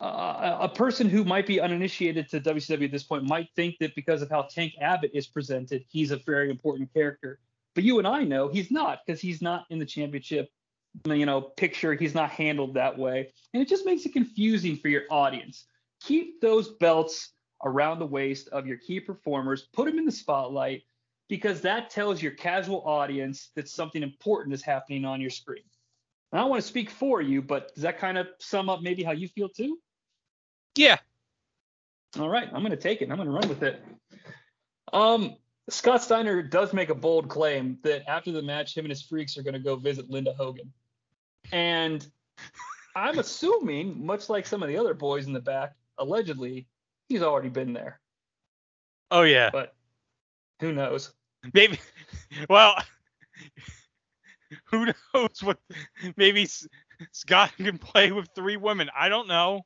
uh, 0.00 0.58
a 0.60 0.68
person 0.68 1.08
who 1.08 1.24
might 1.24 1.46
be 1.46 1.60
uninitiated 1.60 2.28
to 2.30 2.40
WCW 2.40 2.84
at 2.84 2.92
this 2.92 3.02
point 3.02 3.24
might 3.24 3.48
think 3.56 3.76
that 3.80 3.94
because 3.94 4.22
of 4.22 4.30
how 4.30 4.42
Tank 4.42 4.74
Abbott 4.80 5.10
is 5.14 5.26
presented, 5.26 5.84
he's 5.88 6.10
a 6.10 6.16
very 6.16 6.50
important 6.50 6.92
character. 6.92 7.38
But 7.74 7.84
you 7.84 7.98
and 7.98 8.06
I 8.06 8.22
know 8.22 8.48
he's 8.48 8.70
not 8.70 9.00
because 9.04 9.20
he's 9.20 9.42
not 9.42 9.66
in 9.70 9.78
the 9.78 9.86
championship 9.86 10.48
you 11.06 11.26
know 11.26 11.40
picture 11.40 11.94
he's 11.94 12.14
not 12.14 12.30
handled 12.30 12.74
that 12.74 12.96
way 12.96 13.32
and 13.52 13.62
it 13.62 13.68
just 13.68 13.84
makes 13.84 14.06
it 14.06 14.12
confusing 14.12 14.76
for 14.76 14.88
your 14.88 15.02
audience 15.10 15.64
keep 16.00 16.40
those 16.40 16.68
belts 16.74 17.32
around 17.62 17.98
the 17.98 18.06
waist 18.06 18.48
of 18.48 18.66
your 18.66 18.76
key 18.76 19.00
performers 19.00 19.68
put 19.72 19.86
them 19.86 19.98
in 19.98 20.04
the 20.04 20.12
spotlight 20.12 20.82
because 21.28 21.60
that 21.62 21.90
tells 21.90 22.22
your 22.22 22.32
casual 22.32 22.82
audience 22.86 23.50
that 23.54 23.68
something 23.68 24.02
important 24.02 24.54
is 24.54 24.62
happening 24.62 25.04
on 25.04 25.20
your 25.20 25.30
screen. 25.30 25.62
I 26.32 26.38
don't 26.38 26.50
want 26.50 26.62
to 26.62 26.68
speak 26.68 26.90
for 26.90 27.22
you 27.22 27.40
but 27.42 27.74
does 27.74 27.82
that 27.82 27.98
kind 27.98 28.18
of 28.18 28.28
sum 28.38 28.68
up 28.68 28.82
maybe 28.82 29.02
how 29.02 29.12
you 29.12 29.28
feel 29.28 29.48
too? 29.48 29.78
Yeah. 30.76 30.98
All 32.18 32.28
right 32.28 32.48
i'm 32.52 32.60
going 32.60 32.70
to 32.70 32.76
take 32.76 33.02
it 33.02 33.10
i'm 33.10 33.16
going 33.16 33.28
to 33.28 33.34
run 33.34 33.48
with 33.48 33.62
it. 33.62 33.82
Um 34.92 35.36
Scott 35.70 36.02
Steiner 36.02 36.42
does 36.42 36.74
make 36.74 36.90
a 36.90 36.94
bold 36.94 37.28
claim 37.28 37.78
that 37.82 38.08
after 38.08 38.30
the 38.30 38.42
match, 38.42 38.76
him 38.76 38.84
and 38.84 38.90
his 38.90 39.00
freaks 39.00 39.38
are 39.38 39.42
going 39.42 39.54
to 39.54 39.60
go 39.60 39.76
visit 39.76 40.10
Linda 40.10 40.34
Hogan. 40.34 40.70
And 41.52 42.06
I'm 42.94 43.18
assuming, 43.18 44.04
much 44.04 44.28
like 44.28 44.46
some 44.46 44.62
of 44.62 44.68
the 44.68 44.76
other 44.76 44.94
boys 44.94 45.26
in 45.26 45.32
the 45.32 45.40
back, 45.40 45.74
allegedly, 45.98 46.66
he's 47.14 47.22
already 47.22 47.48
been 47.48 47.72
there. 47.72 48.00
Oh 49.12 49.22
yeah. 49.22 49.50
But 49.52 49.72
who 50.60 50.72
knows? 50.72 51.12
Maybe. 51.52 51.78
Well, 52.50 52.74
who 54.64 54.86
knows 54.86 55.40
what? 55.40 55.58
Maybe 56.16 56.48
Scott 57.12 57.52
can 57.56 57.78
play 57.78 58.10
with 58.10 58.28
three 58.34 58.56
women. 58.56 58.90
I 58.96 59.08
don't 59.08 59.28
know. 59.28 59.62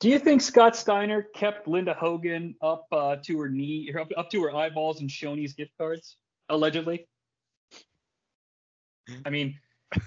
Do 0.00 0.08
you 0.08 0.18
think 0.18 0.42
Scott 0.42 0.74
Steiner 0.74 1.22
kept 1.22 1.68
Linda 1.68 1.94
Hogan 1.94 2.56
up 2.60 2.86
uh, 2.90 3.16
to 3.22 3.38
her 3.38 3.48
knee, 3.48 3.94
up, 3.96 4.08
up 4.16 4.30
to 4.30 4.42
her 4.42 4.56
eyeballs 4.56 5.00
in 5.00 5.06
Shoney's 5.06 5.52
gift 5.52 5.70
cards, 5.78 6.16
allegedly? 6.48 7.06
I 9.24 9.30
mean, 9.30 9.60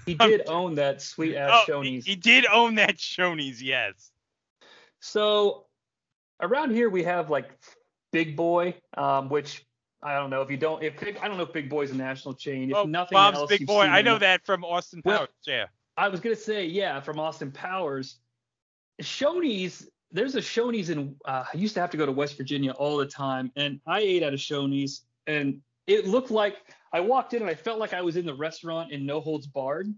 he 0.04 0.14
did 0.16 0.46
own 0.46 0.74
that 0.74 1.00
sweet 1.00 1.36
ass 1.36 1.64
oh, 1.66 1.72
Shoney's. 1.72 2.04
He, 2.04 2.12
he 2.12 2.16
did 2.16 2.44
own 2.44 2.74
that 2.74 2.98
Shoney's, 2.98 3.62
yes. 3.62 4.10
So 5.00 5.64
around 6.42 6.72
here 6.72 6.88
we 6.88 7.02
have 7.04 7.30
like 7.30 7.50
Big 8.12 8.36
Boy, 8.36 8.74
um, 8.96 9.28
which 9.28 9.64
I 10.02 10.14
don't 10.14 10.30
know 10.30 10.42
if 10.42 10.50
you 10.50 10.56
don't 10.56 10.82
if 10.82 10.98
Big, 10.98 11.18
I 11.18 11.28
don't 11.28 11.36
know 11.36 11.44
if 11.44 11.52
Big 11.52 11.68
Boy's 11.68 11.90
a 11.90 11.96
national 11.96 12.34
chain. 12.34 12.70
If 12.70 12.76
oh, 12.76 12.84
nothing 12.84 13.16
Bob's 13.16 13.38
else, 13.38 13.48
Big 13.48 13.66
Boy. 13.66 13.82
I 13.82 14.02
know 14.02 14.18
that 14.18 14.44
from 14.44 14.64
Austin 14.64 15.02
Powers. 15.02 15.18
Well, 15.18 15.28
yeah. 15.46 15.66
I 15.96 16.08
was 16.08 16.20
gonna 16.20 16.36
say 16.36 16.66
yeah, 16.66 17.00
from 17.00 17.18
Austin 17.18 17.50
Powers. 17.50 18.16
Shoney's. 19.02 19.88
There's 20.12 20.34
a 20.34 20.40
Shoney's 20.40 20.90
in. 20.90 21.14
Uh, 21.24 21.44
I 21.52 21.56
used 21.56 21.74
to 21.74 21.80
have 21.80 21.90
to 21.90 21.96
go 21.96 22.04
to 22.04 22.12
West 22.12 22.36
Virginia 22.36 22.72
all 22.72 22.96
the 22.96 23.06
time, 23.06 23.52
and 23.54 23.80
I 23.86 24.00
ate 24.00 24.22
at 24.22 24.34
a 24.34 24.36
Shoney's, 24.36 25.02
and 25.26 25.60
it 25.86 26.06
looked 26.06 26.30
like 26.30 26.56
I 26.92 27.00
walked 27.00 27.34
in 27.34 27.42
and 27.42 27.50
I 27.50 27.54
felt 27.54 27.78
like 27.78 27.92
I 27.92 28.00
was 28.00 28.16
in 28.16 28.26
the 28.26 28.34
restaurant 28.34 28.92
in 28.92 29.06
No 29.06 29.20
Holds 29.20 29.46
Barred 29.46 29.92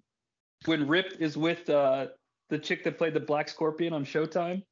when 0.67 0.87
Rip 0.87 1.17
is 1.19 1.37
with 1.37 1.69
uh, 1.71 2.07
the 2.51 2.59
chick 2.59 2.85
that 2.85 2.99
played 2.99 3.15
the 3.15 3.21
Black 3.21 3.49
Scorpion 3.49 3.93
on 3.93 4.05
Showtime. 4.05 4.63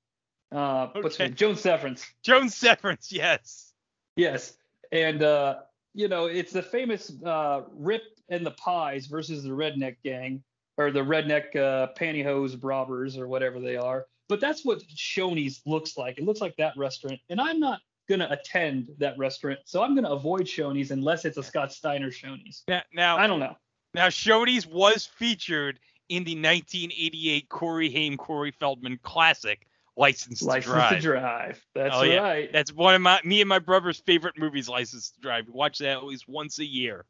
Uh, 0.52 0.88
Okay. 0.90 1.00
What's 1.00 1.16
her 1.16 1.24
name? 1.26 1.34
Joan 1.34 1.56
Severance. 1.56 2.04
Joan 2.22 2.48
Severance, 2.48 3.12
yes. 3.12 3.72
Yes, 4.16 4.54
and 4.92 5.22
uh, 5.22 5.58
you 5.94 6.08
know 6.08 6.26
it's 6.26 6.52
the 6.52 6.62
famous 6.62 7.12
uh, 7.24 7.62
Rip 7.72 8.02
and 8.28 8.44
the 8.44 8.50
Pies 8.52 9.06
versus 9.06 9.42
the 9.44 9.50
Redneck 9.50 9.96
Gang 10.04 10.42
or 10.76 10.90
the 10.90 11.00
Redneck 11.00 11.54
uh, 11.56 11.88
Pantyhose 11.98 12.58
Robbers 12.62 13.16
or 13.16 13.28
whatever 13.28 13.60
they 13.60 13.76
are. 13.76 14.06
But 14.28 14.40
that's 14.40 14.64
what 14.64 14.80
Shoney's 14.88 15.60
looks 15.66 15.96
like. 15.96 16.18
It 16.18 16.24
looks 16.24 16.40
like 16.40 16.56
that 16.56 16.76
restaurant, 16.76 17.20
and 17.30 17.40
I'm 17.40 17.60
not 17.60 17.80
gonna 18.08 18.28
attend 18.30 18.88
that 18.98 19.16
restaurant, 19.18 19.60
so 19.64 19.82
I'm 19.82 19.94
gonna 19.94 20.10
avoid 20.10 20.42
Shoney's 20.42 20.90
unless 20.90 21.24
it's 21.24 21.36
a 21.36 21.42
Scott 21.42 21.72
Steiner 21.72 22.10
Shoney's. 22.10 22.64
Now, 22.66 22.82
now, 22.92 23.16
I 23.16 23.26
don't 23.28 23.40
know. 23.40 23.56
now 23.94 24.08
Shoney's 24.08 24.66
was 24.66 25.06
featured 25.06 25.78
in 26.08 26.24
the 26.24 26.34
1988 26.34 27.48
Corey 27.48 27.88
Haim 27.90 28.16
Corey 28.16 28.50
Feldman 28.50 28.98
classic, 29.02 29.66
License, 30.00 30.40
License 30.40 30.64
to 30.64 30.70
Drive. 30.72 30.90
to 30.94 31.00
Drive. 31.00 31.64
That's 31.74 31.94
Oh, 31.94 32.02
yeah. 32.02 32.16
right. 32.22 32.52
That's 32.52 32.72
one 32.72 32.94
of 32.94 33.02
my 33.02 33.20
me 33.22 33.40
and 33.42 33.48
my 33.48 33.58
brother's 33.58 33.98
favorite 34.00 34.38
movies, 34.38 34.66
License 34.66 35.10
to 35.10 35.20
Drive. 35.20 35.46
We 35.46 35.52
watch 35.52 35.78
that 35.80 35.98
at 35.98 36.04
least 36.04 36.26
once 36.26 36.58
a 36.58 36.64
year. 36.64 37.04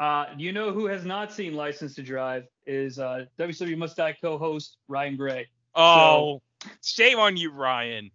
Uh, 0.00 0.24
you 0.36 0.50
know 0.50 0.72
who 0.72 0.86
has 0.86 1.04
not 1.04 1.32
seen 1.32 1.54
License 1.54 1.94
to 1.94 2.02
Drive 2.02 2.46
is 2.66 2.98
uh, 2.98 3.26
WWE 3.38 3.78
Must 3.78 3.96
Die 3.96 4.16
co-host 4.20 4.78
Ryan 4.88 5.16
Gray. 5.16 5.46
Oh, 5.76 6.42
shame 6.82 7.20
on 7.20 7.36
you, 7.36 7.52
Ryan. 7.52 8.10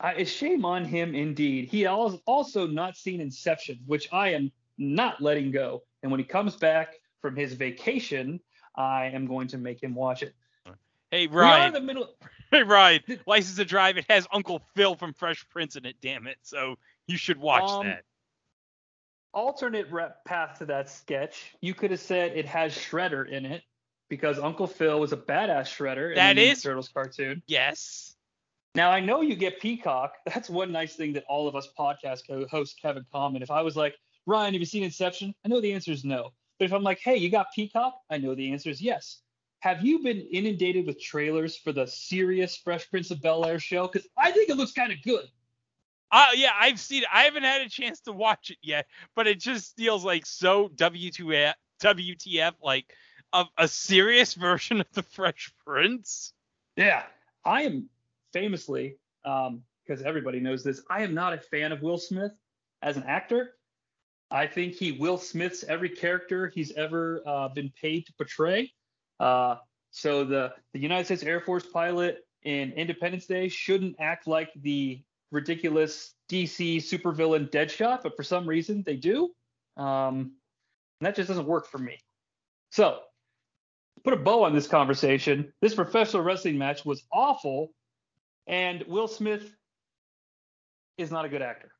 Uh, 0.00 0.12
it's 0.18 0.30
shame 0.30 0.66
on 0.66 0.84
him 0.84 1.14
indeed. 1.14 1.66
He 1.70 1.80
has 1.82 2.18
also 2.26 2.66
not 2.66 2.94
seen 2.94 3.22
Inception, 3.22 3.78
which 3.86 4.06
I 4.12 4.34
am 4.34 4.52
not 4.76 5.22
letting 5.22 5.50
go. 5.50 5.82
And 6.02 6.10
when 6.12 6.20
he 6.20 6.26
comes 6.26 6.56
back 6.56 6.94
from 7.22 7.36
his 7.36 7.54
vacation, 7.54 8.38
I 8.76 9.06
am 9.06 9.26
going 9.26 9.48
to 9.48 9.56
make 9.56 9.82
him 9.82 9.94
watch 9.94 10.22
it. 10.22 10.34
Hey 11.10 11.26
Ryan. 11.26 11.32
We 11.32 11.62
are 11.62 11.66
in 11.68 11.72
the 11.72 11.80
middle. 11.80 12.08
hey 12.50 12.62
Ryan, 12.62 13.00
License 13.26 13.56
to 13.56 13.64
Drive. 13.64 13.96
It 13.98 14.06
has 14.08 14.26
Uncle 14.32 14.60
Phil 14.74 14.94
from 14.94 15.12
Fresh 15.12 15.48
Prince 15.48 15.76
in 15.76 15.84
it. 15.84 15.96
Damn 16.02 16.26
it! 16.26 16.38
So 16.42 16.76
you 17.06 17.16
should 17.16 17.38
watch 17.38 17.68
Um, 17.70 17.86
that. 17.86 18.02
alternate 19.32 19.90
rep 19.90 20.24
path 20.24 20.58
to 20.58 20.66
that 20.66 20.88
sketch, 20.88 21.54
you 21.60 21.74
could 21.74 21.90
have 21.90 22.00
said 22.00 22.32
it 22.36 22.46
has 22.46 22.72
Shredder 22.76 23.28
in 23.28 23.44
it 23.44 23.62
because 24.08 24.38
Uncle 24.38 24.66
Phil 24.66 25.00
was 25.00 25.12
a 25.12 25.16
badass 25.16 25.66
Shredder 25.68 26.10
in 26.10 26.14
That 26.16 26.36
the 26.36 26.42
Ninja 26.48 26.52
is- 26.52 26.62
Turtles 26.62 26.88
cartoon. 26.88 27.42
Yes. 27.46 28.14
Now 28.76 28.90
I 28.90 29.00
know 29.00 29.20
you 29.20 29.36
get 29.36 29.60
Peacock. 29.60 30.14
That's 30.26 30.50
one 30.50 30.72
nice 30.72 30.94
thing 30.96 31.12
that 31.14 31.24
all 31.28 31.46
of 31.48 31.54
us 31.56 31.68
podcast 31.78 32.26
co- 32.28 32.46
hosts 32.48 32.76
have 32.82 32.96
in 32.96 33.04
common. 33.12 33.42
If 33.42 33.50
I 33.50 33.62
was 33.62 33.76
like, 33.76 33.94
Ryan, 34.26 34.54
have 34.54 34.60
you 34.60 34.66
seen 34.66 34.82
Inception? 34.82 35.34
I 35.44 35.48
know 35.48 35.60
the 35.60 35.72
answer 35.72 35.92
is 35.92 36.04
no. 36.04 36.30
But 36.58 36.66
if 36.66 36.72
I'm 36.72 36.82
like, 36.82 37.00
hey, 37.00 37.16
you 37.16 37.30
got 37.30 37.46
Peacock? 37.54 37.94
I 38.10 38.18
know 38.18 38.34
the 38.34 38.52
answer 38.52 38.70
is 38.70 38.80
yes. 38.80 39.20
Have 39.64 39.82
you 39.82 40.00
been 40.00 40.20
inundated 40.30 40.86
with 40.86 41.00
trailers 41.00 41.56
for 41.56 41.72
the 41.72 41.86
serious 41.86 42.54
Fresh 42.54 42.90
Prince 42.90 43.10
of 43.10 43.22
Bel 43.22 43.46
Air 43.46 43.58
show? 43.58 43.88
Because 43.88 44.06
I 44.14 44.30
think 44.30 44.50
it 44.50 44.58
looks 44.58 44.72
kind 44.72 44.92
of 44.92 45.00
good. 45.02 45.24
Uh, 46.12 46.26
yeah, 46.34 46.50
I've 46.60 46.78
seen 46.78 47.02
it. 47.02 47.08
I 47.10 47.22
haven't 47.22 47.44
had 47.44 47.62
a 47.62 47.68
chance 47.70 48.00
to 48.00 48.12
watch 48.12 48.50
it 48.50 48.58
yet, 48.60 48.84
but 49.16 49.26
it 49.26 49.40
just 49.40 49.74
feels 49.74 50.04
like 50.04 50.26
so 50.26 50.68
W2F, 50.68 51.54
WTF, 51.82 52.52
like 52.62 52.92
of 53.32 53.46
a 53.56 53.66
serious 53.66 54.34
version 54.48 54.82
of 54.82 54.86
the 54.92 55.02
Fresh 55.02 55.50
Prince. 55.66 56.34
Yeah, 56.76 57.04
I 57.42 57.62
am 57.62 57.88
famously, 58.34 58.98
um, 59.24 59.62
because 59.82 60.02
everybody 60.02 60.40
knows 60.40 60.62
this, 60.62 60.82
I 60.90 61.04
am 61.04 61.14
not 61.14 61.32
a 61.32 61.38
fan 61.38 61.72
of 61.72 61.80
Will 61.80 61.96
Smith 61.96 62.32
as 62.82 62.98
an 62.98 63.04
actor. 63.04 63.54
I 64.30 64.46
think 64.46 64.74
he 64.74 64.92
Will 64.92 65.16
Smith's 65.16 65.64
every 65.64 65.88
character 65.88 66.52
he's 66.54 66.72
ever 66.72 67.22
uh, 67.26 67.48
been 67.48 67.72
paid 67.80 68.04
to 68.04 68.12
portray. 68.12 68.70
Uh, 69.20 69.56
so 69.90 70.24
the 70.24 70.52
the 70.72 70.80
United 70.80 71.04
States 71.04 71.22
Air 71.22 71.40
Force 71.40 71.64
pilot 71.66 72.26
in 72.42 72.72
Independence 72.72 73.26
Day 73.26 73.48
shouldn't 73.48 73.96
act 73.98 74.26
like 74.26 74.50
the 74.56 75.02
ridiculous 75.30 76.14
DC 76.30 76.76
supervillain 76.78 77.50
Deadshot, 77.50 78.02
but 78.02 78.16
for 78.16 78.22
some 78.22 78.46
reason 78.48 78.82
they 78.84 78.96
do. 78.96 79.30
Um, 79.76 80.32
and 81.00 81.06
that 81.06 81.16
just 81.16 81.28
doesn't 81.28 81.46
work 81.46 81.66
for 81.66 81.78
me. 81.78 81.98
So 82.70 83.00
put 84.04 84.12
a 84.12 84.16
bow 84.16 84.44
on 84.44 84.54
this 84.54 84.66
conversation. 84.66 85.52
This 85.60 85.74
professional 85.74 86.22
wrestling 86.22 86.58
match 86.58 86.84
was 86.84 87.02
awful, 87.12 87.72
and 88.46 88.82
Will 88.86 89.08
Smith 89.08 89.54
is 90.98 91.10
not 91.10 91.24
a 91.24 91.28
good 91.28 91.42
actor. 91.42 91.70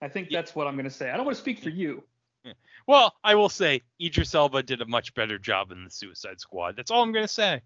I 0.00 0.08
think 0.08 0.28
Yeah. 0.30 0.38
that's 0.40 0.54
what 0.54 0.66
I'm 0.66 0.74
going 0.74 0.84
to 0.84 0.90
say. 0.90 1.10
I 1.10 1.16
don't 1.16 1.24
want 1.26 1.36
to 1.36 1.40
speak 1.42 1.60
for 1.60 1.70
you. 1.70 2.02
Well, 2.86 3.14
I 3.24 3.34
will 3.34 3.48
say 3.48 3.80
Idris 3.98 4.34
Elba 4.34 4.62
did 4.62 4.82
a 4.82 4.86
much 4.86 5.14
better 5.14 5.38
job 5.38 5.72
in 5.72 5.84
the 5.84 5.90
Suicide 5.90 6.38
Squad. 6.38 6.76
That's 6.76 6.90
all 6.90 7.02
I'm 7.02 7.12
gonna 7.12 7.26
say. 7.26 7.62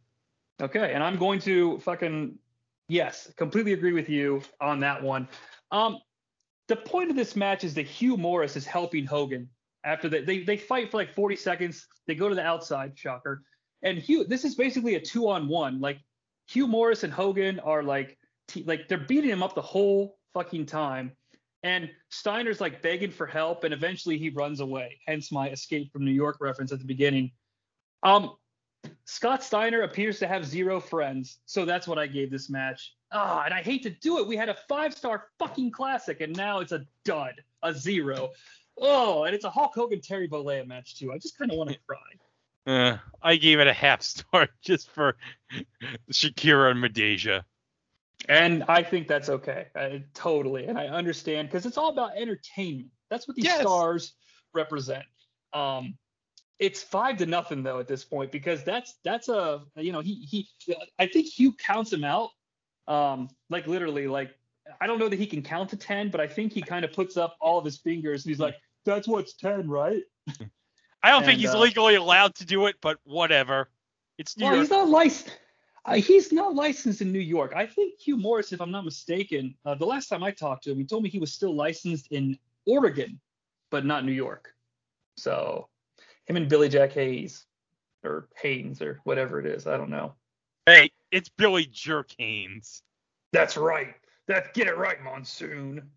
Okay, 0.62 0.92
and 0.92 1.02
I'm 1.02 1.16
going 1.16 1.40
to 1.40 1.78
fucking 1.80 2.38
yes, 2.88 3.28
completely 3.36 3.72
agree 3.72 3.92
with 3.92 4.08
you 4.08 4.42
on 4.60 4.78
that 4.80 5.02
one. 5.02 5.26
Um, 5.72 5.98
the 6.68 6.76
point 6.76 7.10
of 7.10 7.16
this 7.16 7.34
match 7.34 7.64
is 7.64 7.74
that 7.74 7.86
Hugh 7.86 8.16
Morris 8.16 8.56
is 8.56 8.66
helping 8.66 9.06
Hogan 9.06 9.48
after 9.84 10.08
they 10.08 10.22
they, 10.22 10.40
they 10.40 10.56
fight 10.56 10.90
for 10.90 10.98
like 10.98 11.14
40 11.14 11.36
seconds. 11.36 11.86
They 12.06 12.14
go 12.14 12.28
to 12.28 12.34
the 12.34 12.44
outside, 12.44 12.96
shocker. 12.96 13.42
And 13.82 13.98
Hugh, 13.98 14.24
this 14.24 14.44
is 14.44 14.54
basically 14.54 14.96
a 14.96 15.00
two 15.00 15.28
on 15.28 15.48
one. 15.48 15.80
Like 15.80 15.98
Hugh 16.48 16.66
Morris 16.66 17.04
and 17.04 17.12
Hogan 17.12 17.60
are 17.60 17.82
like 17.82 18.18
t- 18.48 18.64
like 18.64 18.88
they're 18.88 18.98
beating 18.98 19.30
him 19.30 19.42
up 19.42 19.54
the 19.54 19.62
whole 19.62 20.18
fucking 20.34 20.66
time. 20.66 21.12
And 21.62 21.90
Steiner's 22.10 22.60
like 22.60 22.82
begging 22.82 23.10
for 23.10 23.26
help, 23.26 23.64
and 23.64 23.74
eventually 23.74 24.16
he 24.16 24.30
runs 24.30 24.60
away. 24.60 25.00
Hence 25.06 25.32
my 25.32 25.50
escape 25.50 25.92
from 25.92 26.04
New 26.04 26.12
York 26.12 26.38
reference 26.40 26.72
at 26.72 26.78
the 26.78 26.84
beginning. 26.84 27.32
Um, 28.02 28.36
Scott 29.06 29.42
Steiner 29.42 29.82
appears 29.82 30.18
to 30.20 30.28
have 30.28 30.46
zero 30.46 30.78
friends, 30.78 31.38
so 31.46 31.64
that's 31.64 31.88
what 31.88 31.98
I 31.98 32.06
gave 32.06 32.30
this 32.30 32.48
match. 32.48 32.94
Ah, 33.10 33.42
and 33.44 33.52
I 33.52 33.62
hate 33.62 33.82
to 33.84 33.90
do 33.90 34.18
it. 34.18 34.26
We 34.26 34.36
had 34.36 34.48
a 34.48 34.56
five-star 34.68 35.26
fucking 35.38 35.72
classic, 35.72 36.20
and 36.20 36.36
now 36.36 36.60
it's 36.60 36.72
a 36.72 36.86
dud, 37.04 37.42
a 37.62 37.74
zero. 37.74 38.30
Oh, 38.80 39.24
and 39.24 39.34
it's 39.34 39.44
a 39.44 39.50
Hulk 39.50 39.74
Hogan 39.74 40.00
Terry 40.00 40.28
Bollea 40.28 40.66
match 40.66 40.96
too. 40.96 41.12
I 41.12 41.18
just 41.18 41.36
kind 41.36 41.50
of 41.50 41.58
want 41.58 41.70
to 41.70 41.78
cry. 41.86 41.98
Uh, 42.66 42.98
I 43.22 43.36
gave 43.36 43.60
it 43.60 43.66
a 43.66 43.72
half 43.72 44.02
star 44.02 44.48
just 44.62 44.90
for 44.90 45.16
Shakira 46.12 46.70
and 46.70 46.82
Midajah. 46.82 47.42
And 48.28 48.64
I 48.68 48.82
think 48.82 49.06
that's 49.08 49.28
okay, 49.28 49.66
I, 49.76 50.02
totally. 50.14 50.66
And 50.66 50.78
I 50.78 50.88
understand 50.88 51.48
because 51.48 51.66
it's 51.66 51.78
all 51.78 51.90
about 51.90 52.16
entertainment. 52.16 52.90
That's 53.10 53.28
what 53.28 53.36
these 53.36 53.44
Yes. 53.44 53.60
stars 53.60 54.14
represent. 54.54 55.04
Um, 55.52 55.96
it's 56.58 56.82
five 56.82 57.16
to 57.18 57.26
nothing 57.26 57.62
though 57.62 57.78
at 57.78 57.86
this 57.86 58.04
point 58.04 58.32
because 58.32 58.64
that's 58.64 58.96
that's 59.04 59.28
a 59.28 59.62
you 59.76 59.92
know 59.92 60.00
he 60.00 60.14
he 60.14 60.48
I 60.98 61.06
think 61.06 61.26
Hugh 61.26 61.52
counts 61.52 61.92
him 61.92 62.02
out. 62.04 62.30
Um, 62.88 63.28
like 63.50 63.66
literally 63.66 64.08
like 64.08 64.34
I 64.80 64.86
don't 64.86 64.98
know 64.98 65.08
that 65.08 65.18
he 65.18 65.26
can 65.26 65.42
count 65.42 65.70
to 65.70 65.76
ten, 65.76 66.10
but 66.10 66.20
I 66.20 66.26
think 66.26 66.52
he 66.52 66.60
kind 66.60 66.84
of 66.84 66.92
puts 66.92 67.16
up 67.16 67.36
all 67.40 67.58
of 67.58 67.64
his 67.64 67.78
fingers 67.78 68.24
and 68.24 68.30
he's 68.30 68.40
like, 68.40 68.56
"That's 68.84 69.06
what's 69.06 69.34
ten, 69.34 69.68
right?" 69.68 70.02
I 71.02 71.10
don't 71.12 71.24
think 71.24 71.38
he's 71.40 71.54
uh, 71.54 71.58
legally 71.58 71.94
allowed 71.94 72.34
to 72.36 72.44
do 72.44 72.66
it, 72.66 72.76
but 72.82 72.98
whatever. 73.04 73.70
It's 74.18 74.36
New 74.36 74.46
Well, 74.46 74.54
York. 74.54 74.62
he's 74.64 74.70
not 74.70 74.88
licensed. 74.88 75.38
Uh, 75.84 75.94
he's 75.94 76.32
not 76.32 76.54
licensed 76.54 77.00
in 77.00 77.12
New 77.12 77.18
York. 77.18 77.52
I 77.54 77.66
think 77.66 77.98
Hugh 78.00 78.16
Morris, 78.16 78.52
if 78.52 78.60
I'm 78.60 78.70
not 78.70 78.84
mistaken, 78.84 79.54
uh, 79.64 79.74
the 79.74 79.86
last 79.86 80.08
time 80.08 80.22
I 80.22 80.30
talked 80.30 80.64
to 80.64 80.72
him, 80.72 80.78
he 80.78 80.84
told 80.84 81.02
me 81.02 81.08
he 81.08 81.18
was 81.18 81.32
still 81.32 81.54
licensed 81.54 82.08
in 82.10 82.38
Oregon, 82.66 83.18
but 83.70 83.86
not 83.86 84.04
New 84.04 84.12
York. 84.12 84.54
So 85.16 85.68
him 86.26 86.36
and 86.36 86.48
Billy 86.48 86.68
Jack 86.68 86.92
Hayes 86.92 87.46
or 88.04 88.28
Haynes 88.40 88.82
or 88.82 89.00
whatever 89.04 89.40
it 89.40 89.46
is, 89.46 89.66
I 89.66 89.76
don't 89.76 89.90
know. 89.90 90.14
Hey, 90.66 90.90
it's 91.10 91.28
Billy 91.28 91.66
Jerk 91.66 92.12
Haynes. 92.18 92.82
That's 93.32 93.56
right. 93.56 93.94
That 94.26 94.52
get 94.52 94.66
it 94.66 94.76
right, 94.76 95.02
Monsoon. 95.02 95.90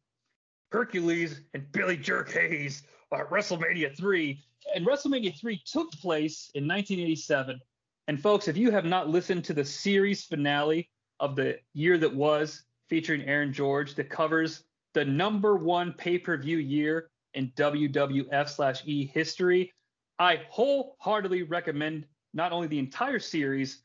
Hercules 0.71 1.41
and 1.53 1.69
Billy 1.73 1.97
Jerk 1.97 2.32
Hayes 2.32 2.84
are 3.11 3.25
at 3.25 3.29
WrestleMania 3.29 3.95
3. 3.95 4.41
And 4.75 4.86
WrestleMania 4.86 5.38
3 5.38 5.61
took 5.65 5.91
place 5.91 6.49
in 6.55 6.67
1987. 6.67 7.59
And 8.07 8.21
folks, 8.21 8.47
if 8.47 8.57
you 8.57 8.71
have 8.71 8.85
not 8.85 9.09
listened 9.09 9.45
to 9.45 9.53
the 9.53 9.65
series 9.65 10.23
finale 10.25 10.89
of 11.19 11.35
the 11.35 11.59
year 11.73 11.97
that 11.97 12.13
was 12.13 12.63
featuring 12.89 13.21
Aaron 13.23 13.53
George 13.53 13.95
that 13.95 14.09
covers 14.09 14.63
the 14.93 15.05
number 15.05 15.55
one 15.55 15.93
pay-per-view 15.93 16.57
year 16.57 17.09
in 17.33 17.51
WWF 17.55 18.49
slash 18.49 18.81
E 18.85 19.05
history, 19.05 19.71
I 20.19 20.41
wholeheartedly 20.49 21.43
recommend 21.43 22.05
not 22.33 22.51
only 22.51 22.67
the 22.67 22.79
entire 22.79 23.19
series, 23.19 23.81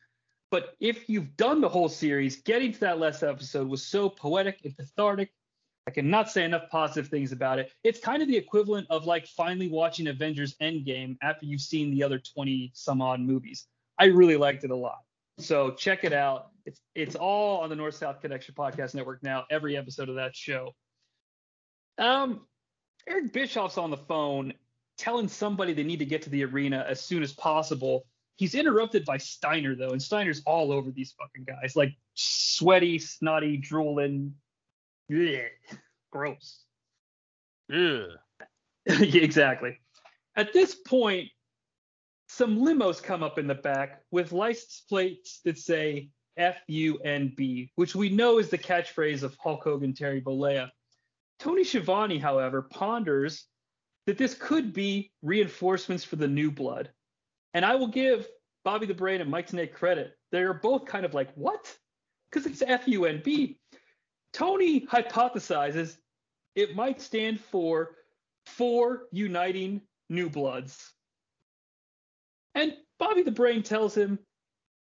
but 0.50 0.74
if 0.80 1.08
you've 1.08 1.36
done 1.36 1.60
the 1.60 1.68
whole 1.68 1.88
series, 1.88 2.36
getting 2.36 2.72
to 2.72 2.80
that 2.80 2.98
last 2.98 3.22
episode 3.22 3.68
was 3.68 3.86
so 3.86 4.08
poetic 4.08 4.60
and 4.64 4.76
cathartic. 4.76 5.30
I 5.86 5.92
cannot 5.92 6.30
say 6.30 6.44
enough 6.44 6.68
positive 6.70 7.08
things 7.08 7.30
about 7.30 7.58
it. 7.58 7.70
It's 7.84 8.00
kind 8.00 8.20
of 8.20 8.28
the 8.28 8.36
equivalent 8.36 8.86
of 8.90 9.06
like 9.06 9.26
finally 9.26 9.68
watching 9.68 10.08
Avengers 10.08 10.56
Endgame 10.60 11.16
after 11.22 11.46
you've 11.46 11.60
seen 11.60 11.92
the 11.92 12.02
other 12.02 12.18
20 12.18 12.72
some 12.74 13.00
odd 13.00 13.20
movies. 13.20 13.66
I 13.98 14.06
really 14.06 14.36
liked 14.36 14.64
it 14.64 14.70
a 14.70 14.76
lot. 14.76 14.98
So 15.38 15.72
check 15.72 16.04
it 16.04 16.12
out. 16.12 16.48
It's 16.64 16.80
it's 16.94 17.14
all 17.14 17.60
on 17.60 17.70
the 17.70 17.76
North 17.76 17.94
South 17.94 18.20
Connection 18.20 18.54
Podcast 18.54 18.94
Network 18.94 19.22
now, 19.22 19.44
every 19.50 19.76
episode 19.76 20.08
of 20.08 20.16
that 20.16 20.34
show. 20.34 20.74
Um 21.98 22.46
Eric 23.08 23.32
Bischoff's 23.32 23.78
on 23.78 23.90
the 23.90 23.96
phone 23.96 24.52
telling 24.98 25.28
somebody 25.28 25.72
they 25.72 25.84
need 25.84 25.98
to 25.98 26.06
get 26.06 26.22
to 26.22 26.30
the 26.30 26.44
arena 26.44 26.84
as 26.88 27.00
soon 27.00 27.22
as 27.22 27.32
possible. 27.32 28.06
He's 28.36 28.54
interrupted 28.54 29.04
by 29.04 29.18
Steiner 29.18 29.74
though, 29.74 29.90
and 29.90 30.02
Steiner's 30.02 30.42
all 30.46 30.72
over 30.72 30.90
these 30.90 31.14
fucking 31.18 31.44
guys, 31.44 31.76
like 31.76 31.94
sweaty, 32.14 32.98
snotty, 32.98 33.56
drooling. 33.56 34.34
Blech. 35.10 35.50
Gross. 36.10 36.60
Ugh. 37.72 38.10
yeah, 38.86 39.22
exactly. 39.22 39.78
At 40.36 40.52
this 40.52 40.74
point, 40.74 41.28
some 42.28 42.58
limos 42.58 43.02
come 43.02 43.22
up 43.22 43.38
in 43.38 43.46
the 43.46 43.54
back 43.54 44.02
with 44.10 44.32
license 44.32 44.82
plates 44.88 45.40
that 45.44 45.58
say 45.58 46.10
FUNB, 46.38 47.70
which 47.76 47.94
we 47.94 48.08
know 48.08 48.38
is 48.38 48.50
the 48.50 48.58
catchphrase 48.58 49.22
of 49.22 49.36
Hulk 49.42 49.64
Hogan 49.64 49.94
Terry 49.94 50.20
Bollea. 50.20 50.70
Tony 51.38 51.64
Schiavone, 51.64 52.18
however, 52.18 52.62
ponders 52.62 53.46
that 54.06 54.18
this 54.18 54.34
could 54.34 54.72
be 54.72 55.10
reinforcements 55.22 56.04
for 56.04 56.16
the 56.16 56.28
new 56.28 56.50
blood. 56.50 56.90
And 57.54 57.64
I 57.64 57.74
will 57.74 57.88
give 57.88 58.26
Bobby 58.64 58.86
the 58.86 58.94
Brain 58.94 59.20
and 59.20 59.30
Mike 59.30 59.48
Tenay 59.48 59.72
credit. 59.72 60.12
They're 60.32 60.54
both 60.54 60.84
kind 60.84 61.04
of 61.04 61.14
like, 61.14 61.32
what? 61.34 61.74
Because 62.30 62.46
it's 62.46 62.62
FUNB. 62.62 63.56
Tony 64.32 64.80
hypothesizes 64.80 65.96
it 66.54 66.74
might 66.74 67.00
stand 67.00 67.38
for 67.38 67.96
four 68.46 69.04
uniting 69.12 69.82
new 70.08 70.30
bloods. 70.30 70.92
And 72.56 72.74
Bobby 72.98 73.22
the 73.22 73.30
Brain 73.30 73.62
tells 73.62 73.94
him, 73.94 74.18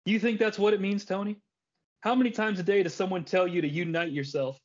You 0.04 0.18
think 0.18 0.40
that's 0.40 0.58
what 0.58 0.74
it 0.74 0.80
means, 0.80 1.04
Tony? 1.04 1.36
How 2.00 2.16
many 2.16 2.32
times 2.32 2.58
a 2.58 2.64
day 2.64 2.82
does 2.82 2.94
someone 2.94 3.24
tell 3.24 3.46
you 3.46 3.62
to 3.62 3.68
unite 3.68 4.10
yourself? 4.10 4.58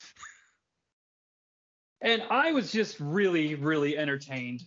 and 2.00 2.22
I 2.30 2.52
was 2.52 2.72
just 2.72 2.98
really, 3.00 3.54
really 3.54 3.98
entertained. 3.98 4.62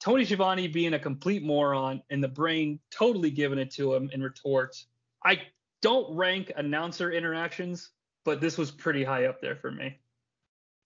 Tony 0.00 0.24
Schiavone 0.24 0.68
being 0.68 0.94
a 0.94 0.98
complete 0.98 1.42
moron 1.42 2.02
and 2.10 2.22
the 2.22 2.28
brain 2.28 2.78
totally 2.92 3.30
giving 3.30 3.58
it 3.58 3.72
to 3.72 3.92
him 3.92 4.08
in 4.12 4.22
retort. 4.22 4.76
I 5.24 5.40
don't 5.82 6.16
rank 6.16 6.52
announcer 6.56 7.10
interactions, 7.10 7.90
but 8.24 8.40
this 8.40 8.56
was 8.56 8.70
pretty 8.70 9.02
high 9.02 9.24
up 9.24 9.40
there 9.40 9.56
for 9.56 9.72
me. 9.72 9.98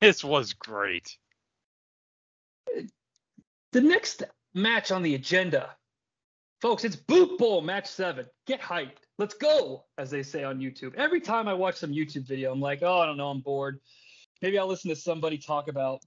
This 0.00 0.24
was 0.24 0.54
great. 0.54 1.18
The 3.72 3.82
next 3.82 4.22
match 4.54 4.90
on 4.90 5.02
the 5.02 5.14
agenda, 5.14 5.76
folks, 6.60 6.84
it's 6.84 6.96
Boot 6.96 7.38
Bowl 7.38 7.60
match 7.62 7.86
seven. 7.86 8.26
Get 8.46 8.60
hyped. 8.60 8.98
Let's 9.18 9.34
go, 9.34 9.84
as 9.98 10.10
they 10.10 10.22
say 10.22 10.44
on 10.44 10.58
YouTube. 10.58 10.94
Every 10.94 11.20
time 11.20 11.48
I 11.48 11.54
watch 11.54 11.76
some 11.76 11.90
YouTube 11.90 12.26
video, 12.26 12.52
I'm 12.52 12.60
like, 12.60 12.80
oh, 12.82 13.00
I 13.00 13.06
don't 13.06 13.16
know, 13.16 13.28
I'm 13.28 13.40
bored. 13.40 13.80
Maybe 14.42 14.58
I'll 14.58 14.66
listen 14.66 14.88
to 14.90 14.96
somebody 14.96 15.36
talk 15.36 15.68
about 15.68 16.00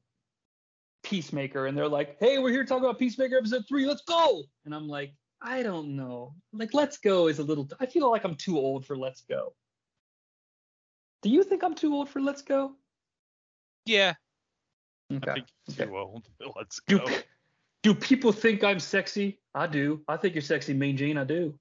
Peacemaker, 1.03 1.67
and 1.67 1.77
they're 1.77 1.87
like, 1.89 2.17
hey, 2.19 2.39
we're 2.39 2.51
here 2.51 2.63
to 2.63 2.67
talk 2.67 2.79
about 2.79 2.97
Peacemaker 2.97 3.37
episode 3.37 3.65
three. 3.67 3.85
Let's 3.85 4.03
go. 4.03 4.43
And 4.65 4.73
I'm 4.73 4.87
like, 4.87 5.13
I 5.41 5.61
don't 5.61 5.95
know. 5.95 6.33
Like, 6.53 6.73
Let's 6.73 6.97
Go 6.97 7.27
is 7.27 7.39
a 7.39 7.43
little. 7.43 7.69
I 7.79 7.85
feel 7.85 8.09
like 8.09 8.23
I'm 8.23 8.35
too 8.35 8.57
old 8.57 8.85
for 8.85 8.97
Let's 8.97 9.21
Go. 9.21 9.53
Do 11.21 11.29
you 11.29 11.43
think 11.43 11.63
I'm 11.63 11.75
too 11.75 11.93
old 11.93 12.09
for 12.09 12.21
Let's 12.21 12.41
Go? 12.41 12.73
Yeah, 13.85 14.13
I 15.11 15.15
Okay. 15.15 15.33
think 15.33 15.47
it's 15.67 15.79
okay. 15.79 15.89
too 15.89 15.97
old. 15.97 16.27
Let's 16.55 16.79
go. 16.79 17.05
Do 17.83 17.93
people 17.93 18.31
think 18.31 18.63
I'm 18.63 18.79
sexy? 18.79 19.39
I 19.53 19.67
do. 19.67 20.01
I 20.07 20.17
think 20.17 20.33
you're 20.33 20.41
sexy, 20.41 20.73
Mean 20.73 20.97
Gene. 20.97 21.17
I 21.17 21.25
do. 21.25 21.53